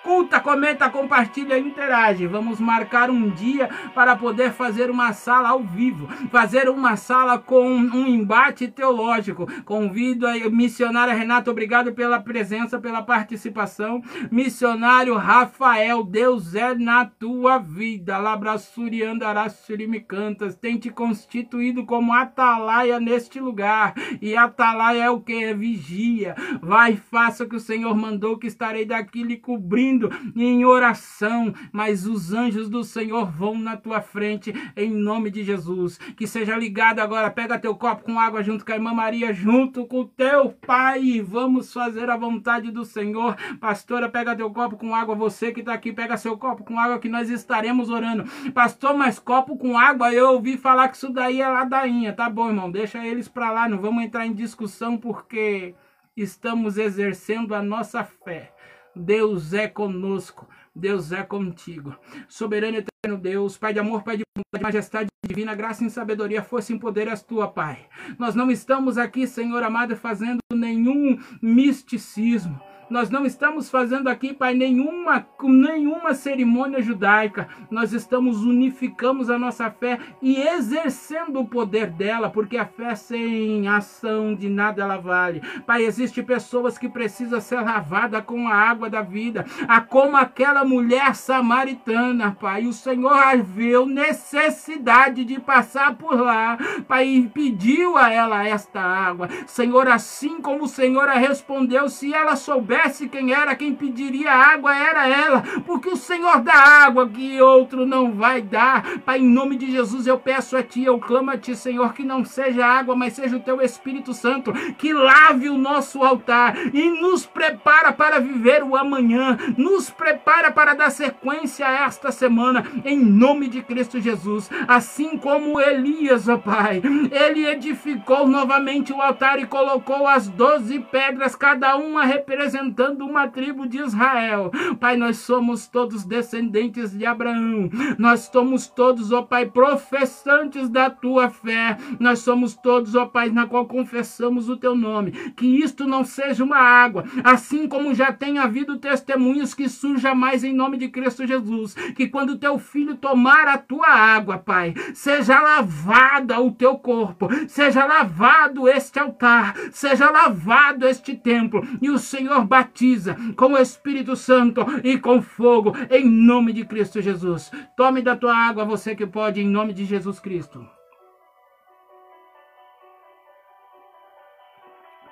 escuta, 0.09 0.41
comenta, 0.41 0.89
compartilha 0.89 1.59
e 1.59 1.61
interage. 1.61 2.27
Vamos 2.27 2.59
marcar 2.59 3.11
um 3.11 3.29
dia 3.29 3.69
para 3.95 4.17
poder 4.17 4.53
fazer 4.53 4.91
uma 4.91 5.13
sala 5.13 5.51
ao 5.51 5.63
vivo, 5.63 6.09
fazer 6.31 6.71
uma 6.71 6.97
sala 6.97 7.39
com 7.39 7.69
um 7.69 8.07
embate 8.07 8.69
teológico. 8.69 9.47
Convido 9.65 10.27
a 10.27 10.33
missionária 10.49 11.13
Renata, 11.13 11.51
obrigado 11.51 11.93
pela 11.93 12.19
presença, 12.19 12.81
pela 12.81 13.03
participação. 13.03 14.03
Missionário 14.31 15.15
Rafael, 15.15 16.03
Deus 16.03 16.55
é 16.55 16.75
na 16.75 17.05
tua 17.05 17.59
vida. 17.59 18.17
Labrassuri 18.17 19.03
andarásuri 19.03 19.87
me 19.87 20.01
cantas. 20.01 20.55
Tem 20.55 20.79
te 20.79 20.89
constituído 20.89 21.85
como 21.85 22.15
atalaia 22.15 22.99
neste 22.99 23.39
lugar. 23.39 23.93
E 24.23 24.35
atalaia 24.35 25.05
é 25.05 25.11
o 25.11 25.21
que? 25.21 25.45
É 25.45 25.53
vigia. 25.53 26.35
Vai, 26.63 26.97
faça 26.97 27.45
o 27.45 27.49
que 27.49 27.57
o 27.57 27.61
Senhor 27.61 27.95
mandou, 27.95 28.39
que 28.39 28.47
estarei 28.47 28.87
daqui 28.87 29.23
lhe 29.23 29.37
cobrindo 29.37 29.98
em 30.37 30.65
oração. 30.65 31.53
Mas 31.73 32.07
os 32.07 32.33
anjos 32.33 32.69
do 32.69 32.85
Senhor 32.85 33.31
vão 33.31 33.59
na 33.59 33.77
tua 33.77 34.01
frente, 34.01 34.53
em 34.77 34.91
nome 34.91 35.31
de 35.31 35.43
Jesus. 35.43 35.99
Que 36.17 36.27
seja 36.27 36.57
ligado 36.57 37.01
agora. 37.01 37.31
Pega 37.31 37.59
teu 37.59 37.75
copo 37.75 38.05
com 38.05 38.19
água 38.19 38.43
junto 38.43 38.65
com 38.65 38.73
a 38.73 38.77
irmã 38.77 38.93
Maria, 38.95 39.33
junto 39.33 39.87
com 39.87 40.01
o 40.01 40.05
teu 40.05 40.51
pai. 40.51 41.21
Vamos 41.21 41.73
fazer 41.73 42.11
a 42.11 42.17
vontade 42.17 42.71
do 42.71 42.85
Senhor. 42.85 43.37
Pastora, 43.61 44.09
pega 44.09 44.37
teu 44.37 44.51
copo 44.51 44.77
com 44.77 44.95
água. 44.95 45.15
Você 45.15 45.53
que 45.53 45.61
está 45.61 45.73
aqui, 45.73 45.93
pega 45.93 46.17
seu 46.17 46.37
copo 46.37 46.65
com 46.65 46.79
água 46.79 46.99
que 46.99 47.09
nós 47.09 47.31
estaremos 47.31 47.91
orando. 47.91 48.25
Pastor, 48.53 48.97
mas 48.97 49.19
copo 49.19 49.57
com 49.57 49.79
água, 49.79 50.13
eu 50.13 50.33
ouvi 50.33 50.57
falar 50.57 50.89
que 50.89 50.97
isso 50.97 51.13
daí 51.13 51.41
é 51.41 51.49
ladainha. 51.49 52.13
Tá 52.13 52.29
bom, 52.29 52.49
irmão, 52.49 52.71
deixa 52.71 53.05
eles 53.05 53.29
para 53.29 53.51
lá. 53.51 53.69
Não 53.69 53.79
vamos 53.79 54.05
entrar 54.05 54.27
em 54.27 54.33
discussão 54.33 54.97
porque 54.97 55.75
estamos 56.17 56.77
exercendo 56.77 57.55
a 57.55 57.63
nossa 57.63 58.05
fé. 58.05 58.53
Deus 58.99 59.55
é 59.55 59.69
conosco. 59.69 60.49
Deus 60.75 61.13
é 61.13 61.23
contigo. 61.23 61.95
Soberano 62.29 62.77
eterno 62.77 63.19
Deus, 63.19 63.57
Pai 63.57 63.73
de 63.73 63.81
amor, 63.81 64.03
Pai 64.03 64.17
de 64.17 64.25
bondade, 64.37 64.63
majestade 64.63 65.09
divina, 65.25 65.55
graça 65.55 65.85
e 65.85 65.91
sabedoria, 65.91 66.43
força 66.43 66.73
e 66.73 66.79
poder 66.79 67.09
és 67.09 67.23
tua, 67.23 67.49
Pai. 67.49 67.87
Nós 68.19 68.35
não 68.35 68.51
estamos 68.51 68.97
aqui, 68.97 69.27
Senhor 69.27 69.63
amado, 69.63 69.97
fazendo 69.97 70.39
nenhum 70.53 71.19
misticismo. 71.43 72.61
Nós 72.91 73.11
não 73.11 73.27
estamos 73.27 73.71
fazendo 73.71 74.09
aqui, 74.09 74.33
Pai, 74.33 74.55
nenhuma, 74.55 75.27
nenhuma 75.43 76.15
cerimônia 76.15 76.81
judaica. 76.81 77.47
Nós 77.71 77.93
estamos 77.93 78.43
unificamos 78.43 79.29
a 79.29 79.39
nossa 79.39 79.71
fé 79.71 79.99
e 80.23 80.41
exercendo 80.41 81.41
o 81.41 81.47
poder 81.47 81.91
dela, 81.91 82.31
porque 82.31 82.57
a 82.57 82.65
fé 82.65 82.95
sem 82.95 83.69
ação 83.69 84.35
de 84.35 84.49
nada 84.49 84.83
ela 84.83 84.97
vale. 84.97 85.43
Pai, 85.67 85.85
existe 85.85 86.23
pessoas 86.23 86.79
que 86.79 86.89
precisam 86.89 87.41
ser 87.41 87.61
lavadas 87.61 88.25
com 88.25 88.49
a 88.49 88.55
água 88.55 88.89
da 88.89 89.03
vida, 89.03 89.45
a 89.67 89.81
como 89.83 90.17
aquela 90.17 90.65
mulher 90.65 91.15
samaritana, 91.15 92.37
Pai. 92.41 92.67
O 92.67 92.73
Senhor 92.73 93.43
viu 93.43 93.85
necessidade 93.85 95.25
de 95.27 95.39
passar 95.39 95.95
por 95.97 96.19
lá, 96.19 96.57
Pai, 96.87 97.07
e 97.07 97.29
pediu 97.29 97.99
a 97.99 98.11
ela 98.11 98.47
esta 98.47 98.81
água. 98.81 99.29
Senhor, 99.47 99.89
assim 99.89 100.41
como 100.41 100.65
o 100.65 100.69
Senhor 100.69 101.09
a 101.09 101.15
respondeu, 101.19 101.89
se 101.89 102.15
ela 102.15 102.35
souber 102.35 102.78
soubesse 102.79 103.09
quem 103.09 103.33
era, 103.33 103.57
quem 103.57 103.75
pediria 103.75 104.33
água 104.33 104.77
era 104.77 105.09
ela, 105.09 105.43
porque 105.67 105.89
o 105.89 105.97
Senhor 105.97 106.41
dá 106.41 106.55
água 106.55 107.09
que 107.09 107.41
outro 107.41 107.85
não 107.85 108.13
vai 108.13 108.41
dar. 108.41 109.01
Pai, 109.01 109.19
em 109.19 109.29
nome 109.29 109.57
de 109.57 109.71
Jesus, 109.71 110.07
eu 110.07 110.19
peço 110.19 110.57
a 110.57 110.63
Ti, 110.63 110.85
eu 110.85 110.99
clamo 110.99 111.31
a 111.31 111.37
Ti, 111.37 111.57
Senhor, 111.57 111.93
que 111.93 112.05
não 112.05 112.25
seja 112.25 112.65
água, 112.65 112.95
mas 112.95 113.15
seja 113.15 113.37
o 113.37 113.41
Teu 113.41 113.61
Espírito 113.61 114.15
Santo 114.15 114.53
que 114.77 114.93
lave 114.93 115.49
o 115.49 115.59
nosso 115.59 116.03
altar 116.05 116.57
e 116.73 116.91
nos 117.01 117.27
prepara 117.27 117.93
para 117.93 118.21
viver 118.21 118.63
o 118.63 118.77
amanhã, 118.77 119.37
nos 119.57 119.91
prepara 119.91 120.51
para 120.51 120.75
dar 120.75 120.91
sequência 120.91 121.67
a 121.67 121.87
esta 121.87 122.13
semana, 122.13 122.65
em 122.85 122.99
nome 122.99 123.49
de 123.49 123.63
Cristo 123.63 124.01
Jesus. 124.01 124.51
Assim 124.67 125.17
como 125.17 125.61
Elias, 125.61 126.29
ó 126.29 126.37
Pai, 126.37 126.81
ele 127.11 127.47
edificou 127.47 128.27
novamente 128.27 128.93
o 128.93 129.01
altar 129.01 129.41
e 129.41 129.47
colocou 129.47 130.07
as 130.07 130.29
doze 130.29 130.79
pedras, 130.79 131.35
cada 131.35 131.77
uma 131.77 132.05
representando 132.05 132.68
representando 132.69 133.05
uma 133.05 133.27
tribo 133.29 133.67
de 133.67 133.79
Israel. 133.79 134.51
Pai, 134.79 134.97
nós 134.97 135.19
somos 135.19 135.67
todos 135.67 136.05
descendentes 136.05 136.97
de 136.97 137.07
Abraão. 137.07 137.71
Nós 137.99 138.29
somos 138.33 138.67
todos, 138.67 139.11
ó 139.13 139.23
Pai, 139.23 139.47
professantes 139.47 140.69
da 140.69 140.91
tua 140.91 141.31
fé. 141.31 141.77
Nós 141.99 142.21
somos 142.21 142.55
todos, 142.55 142.95
ó 142.95 143.07
Pai, 143.07 143.31
na 143.31 143.47
qual 143.47 143.67
confessamos 143.67 144.49
o 144.49 144.57
teu 144.57 144.75
nome. 144.75 145.13
Que 145.33 145.47
isto 145.47 145.87
não 145.87 146.05
seja 146.05 146.45
uma 146.45 146.59
água, 146.59 147.05
assim 147.25 147.67
como 147.67 147.95
já 147.95 148.13
tem 148.13 148.39
havido 148.39 148.79
testemunhos 148.79 149.55
que 149.55 149.69
surja 149.69 150.15
mais 150.15 150.45
em 150.45 150.55
nome 150.55 150.77
de 150.77 150.89
Cristo 150.89 151.27
Jesus. 151.27 151.75
Que 151.97 152.09
quando 152.09 152.39
teu 152.39 152.59
filho 152.59 152.97
tomar 152.97 153.49
a 153.49 153.59
tua 153.59 153.89
água, 153.89 154.39
Pai, 154.39 154.75
seja 154.95 155.41
lavada 155.41 156.41
o 156.41 156.53
teu 156.53 156.77
corpo, 156.77 157.29
seja 157.49 157.85
lavado 157.85 158.69
este 158.69 158.99
altar, 158.99 159.55
seja 159.73 160.11
lavado 160.11 160.87
este 160.87 161.15
templo, 161.15 161.67
e 161.81 161.91
o 161.91 161.99
Senhor 161.99 162.45
batiza 162.59 163.17
com 163.37 163.53
o 163.53 163.59
Espírito 163.59 164.17
Santo 164.17 164.67
e 164.83 164.99
com 164.99 165.23
fogo, 165.23 165.73
em 165.91 166.05
nome 166.05 166.53
de 166.53 166.65
Cristo 166.65 167.01
Jesus. 167.01 167.53
Tome 167.77 168.03
da 168.03 168.17
tua 168.17 168.37
água, 168.37 168.65
você 168.65 168.97
que 168.97 169.07
pode, 169.07 169.41
em 169.41 169.49
nome 169.49 169.73
de 169.73 169.85
Jesus 169.85 170.19
Cristo. 170.19 170.67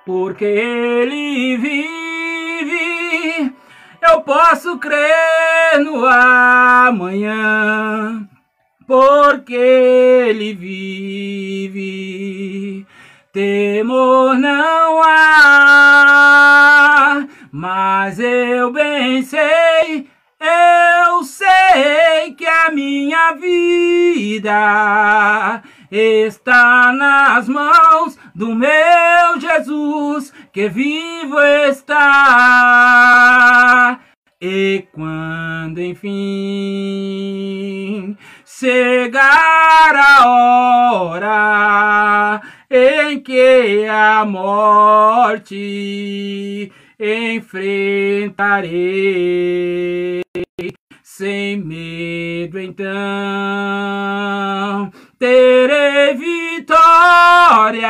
Porque 0.05 0.45
Ele 0.45 1.57
vive, 1.57 2.75
eu 4.03 4.23
posso 4.23 4.77
crer 4.79 5.79
no 5.85 6.05
amanhã. 6.05 7.39
Porque 8.87 9.55
Ele 9.55 10.53
vive, 10.55 11.77
temor 13.37 14.35
não 14.39 15.03
há 15.03 16.57
mas 17.53 18.19
eu 18.19 18.73
bem 18.73 19.23
sei, 19.23 20.09
eu 20.41 21.23
sei 21.23 22.33
que 22.35 22.47
a 22.47 22.71
minha 22.71 23.33
vida 23.33 25.63
está 25.91 26.95
nas 26.95 27.47
mãos 27.47 28.19
do 28.35 28.55
meu 28.55 29.39
Jesus, 29.39 30.33
que 30.51 30.71
vivo 30.71 31.39
está. 31.69 31.97
E 34.41 34.89
quando 34.93 35.81
enfim 35.81 36.17
chegar 38.45 39.95
a 39.95 40.27
hora 40.27 42.41
em 42.71 43.21
que 43.21 43.87
a 43.87 44.25
morte 44.25 45.53
enfrentarei. 46.99 48.37
Sem 51.03 51.57
medo 51.57 52.59
então 52.61 52.87
terei 55.19 56.15
vitória. 56.15 57.87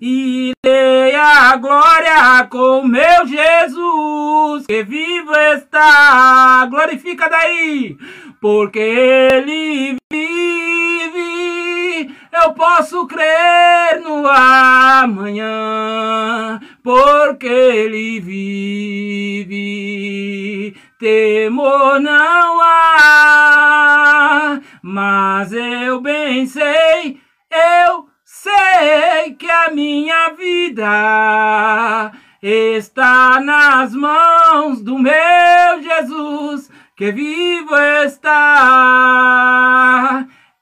E 0.00 0.52
dei 0.64 1.14
a 1.16 1.56
glória 1.56 2.46
com 2.48 2.86
meu 2.86 3.26
Jesus 3.26 4.66
que 4.66 4.84
vivo 4.84 5.34
está. 5.34 6.66
Glorifica 6.70 7.28
daí 7.28 7.96
porque 8.40 8.78
ele 8.78 9.96
vive 10.12 10.65
eu 12.42 12.52
posso 12.52 13.06
crer 13.06 14.00
no 14.02 14.26
amanhã 14.28 15.46
porque 16.82 17.46
ele 17.46 18.20
vive. 18.20 19.56
Temor 20.98 22.00
não 22.00 22.60
há, 22.62 23.78
mas 24.82 25.52
eu 25.52 26.00
bem 26.00 26.46
sei, 26.46 27.20
eu 27.50 28.08
sei 28.24 29.34
que 29.38 29.50
a 29.50 29.70
minha 29.70 30.30
vida 30.30 32.12
está 32.42 33.40
nas 33.40 33.94
mãos 33.94 34.80
do 34.80 34.98
meu 34.98 35.12
Jesus, 35.82 36.70
que 36.96 37.12
vivo 37.12 37.76
está. 38.04 39.06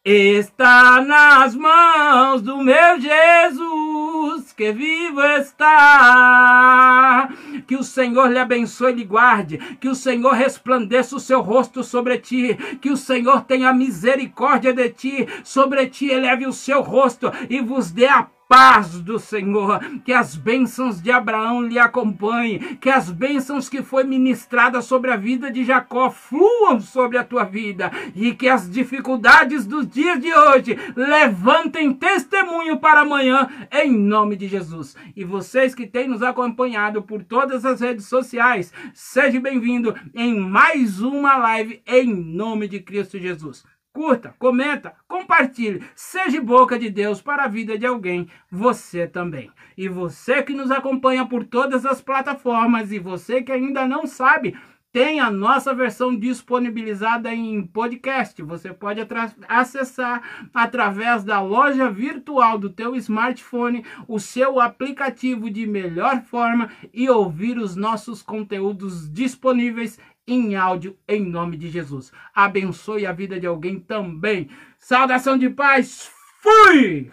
Está 0.06 1.00
nas 1.00 1.54
mãos 1.54 2.42
do 2.42 2.58
meu 2.58 3.00
Jesus, 3.00 4.52
que 4.52 4.70
vivo 4.70 5.22
está. 5.22 7.30
Que 7.66 7.74
o 7.74 7.82
Senhor 7.82 8.30
lhe 8.30 8.38
abençoe 8.38 8.92
e 8.92 8.96
lhe 8.96 9.04
guarde, 9.04 9.56
que 9.80 9.88
o 9.88 9.94
Senhor 9.94 10.34
resplandeça 10.34 11.16
o 11.16 11.20
seu 11.20 11.40
rosto 11.40 11.82
sobre 11.82 12.18
ti, 12.18 12.54
que 12.82 12.90
o 12.90 12.98
Senhor 12.98 13.44
tenha 13.44 13.72
misericórdia 13.72 14.74
de 14.74 14.90
ti, 14.90 15.26
sobre 15.42 15.86
ti 15.86 16.10
eleve 16.10 16.46
o 16.46 16.52
seu 16.52 16.82
rosto 16.82 17.32
e 17.48 17.62
vos 17.62 17.90
dê 17.90 18.06
a 18.06 18.28
paz 18.48 19.00
do 19.00 19.18
Senhor, 19.18 19.80
que 20.04 20.12
as 20.12 20.36
bênçãos 20.36 21.00
de 21.00 21.10
Abraão 21.10 21.62
lhe 21.62 21.78
acompanhem, 21.78 22.58
que 22.76 22.90
as 22.90 23.10
bênçãos 23.10 23.68
que 23.68 23.82
foi 23.82 24.04
ministrada 24.04 24.80
sobre 24.82 25.10
a 25.10 25.16
vida 25.16 25.50
de 25.50 25.64
Jacó 25.64 26.10
fluam 26.10 26.80
sobre 26.80 27.18
a 27.18 27.24
tua 27.24 27.44
vida 27.44 27.90
e 28.14 28.34
que 28.34 28.48
as 28.48 28.70
dificuldades 28.70 29.66
dos 29.66 29.88
dias 29.88 30.20
de 30.20 30.32
hoje 30.32 30.78
levantem 30.94 31.92
testemunho 31.92 32.78
para 32.78 33.00
amanhã 33.00 33.48
em 33.72 33.92
nome 33.92 34.36
de 34.36 34.46
Jesus. 34.46 34.96
E 35.16 35.24
vocês 35.24 35.74
que 35.74 35.86
têm 35.86 36.08
nos 36.08 36.22
acompanhado 36.22 37.02
por 37.02 37.22
todas 37.22 37.64
as 37.64 37.80
redes 37.80 38.06
sociais, 38.06 38.72
seja 38.92 39.40
bem-vindo 39.40 39.94
em 40.14 40.38
mais 40.38 41.00
uma 41.00 41.36
live 41.36 41.82
em 41.86 42.14
nome 42.14 42.68
de 42.68 42.80
Cristo 42.80 43.18
Jesus 43.18 43.64
curta, 43.94 44.34
comenta, 44.40 44.92
compartilhe, 45.06 45.84
seja 45.94 46.42
boca 46.42 46.76
de 46.76 46.90
Deus 46.90 47.22
para 47.22 47.44
a 47.44 47.48
vida 47.48 47.78
de 47.78 47.86
alguém, 47.86 48.28
você 48.50 49.06
também. 49.06 49.52
E 49.78 49.88
você 49.88 50.42
que 50.42 50.52
nos 50.52 50.72
acompanha 50.72 51.24
por 51.24 51.44
todas 51.44 51.86
as 51.86 52.02
plataformas 52.02 52.90
e 52.90 52.98
você 52.98 53.40
que 53.40 53.52
ainda 53.52 53.86
não 53.86 54.04
sabe, 54.04 54.56
tem 54.94 55.18
a 55.18 55.28
nossa 55.28 55.74
versão 55.74 56.14
disponibilizada 56.14 57.34
em 57.34 57.66
podcast. 57.66 58.40
Você 58.42 58.72
pode 58.72 59.00
acessar 59.48 60.22
através 60.54 61.24
da 61.24 61.40
loja 61.40 61.90
virtual 61.90 62.58
do 62.58 62.70
teu 62.70 62.94
smartphone 62.94 63.84
o 64.06 64.20
seu 64.20 64.60
aplicativo 64.60 65.50
de 65.50 65.66
melhor 65.66 66.22
forma 66.22 66.70
e 66.92 67.10
ouvir 67.10 67.58
os 67.58 67.74
nossos 67.74 68.22
conteúdos 68.22 69.10
disponíveis 69.12 69.98
em 70.26 70.56
áudio 70.56 70.98
em 71.06 71.24
nome 71.24 71.56
de 71.56 71.68
Jesus. 71.68 72.12
Abençoe 72.34 73.06
a 73.06 73.12
vida 73.12 73.38
de 73.38 73.46
alguém 73.46 73.78
também. 73.78 74.48
Saudação 74.78 75.36
de 75.38 75.50
paz. 75.50 76.10
Fui! 76.42 77.10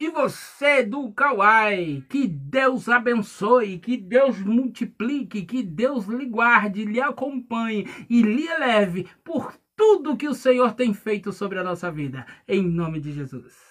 E 0.00 0.08
você 0.08 0.82
do 0.82 1.12
Kauai, 1.12 2.02
que 2.08 2.26
Deus 2.26 2.88
abençoe, 2.88 3.78
que 3.78 3.98
Deus 3.98 4.38
multiplique, 4.40 5.42
que 5.42 5.62
Deus 5.62 6.06
lhe 6.06 6.24
guarde, 6.24 6.86
lhe 6.86 7.00
acompanhe 7.02 7.86
e 8.08 8.22
lhe 8.22 8.46
eleve 8.46 9.06
por 9.22 9.54
tudo 9.76 10.16
que 10.16 10.26
o 10.26 10.34
Senhor 10.34 10.72
tem 10.72 10.94
feito 10.94 11.32
sobre 11.34 11.58
a 11.58 11.64
nossa 11.64 11.92
vida. 11.92 12.26
Em 12.48 12.62
nome 12.62 12.98
de 12.98 13.12
Jesus. 13.12 13.69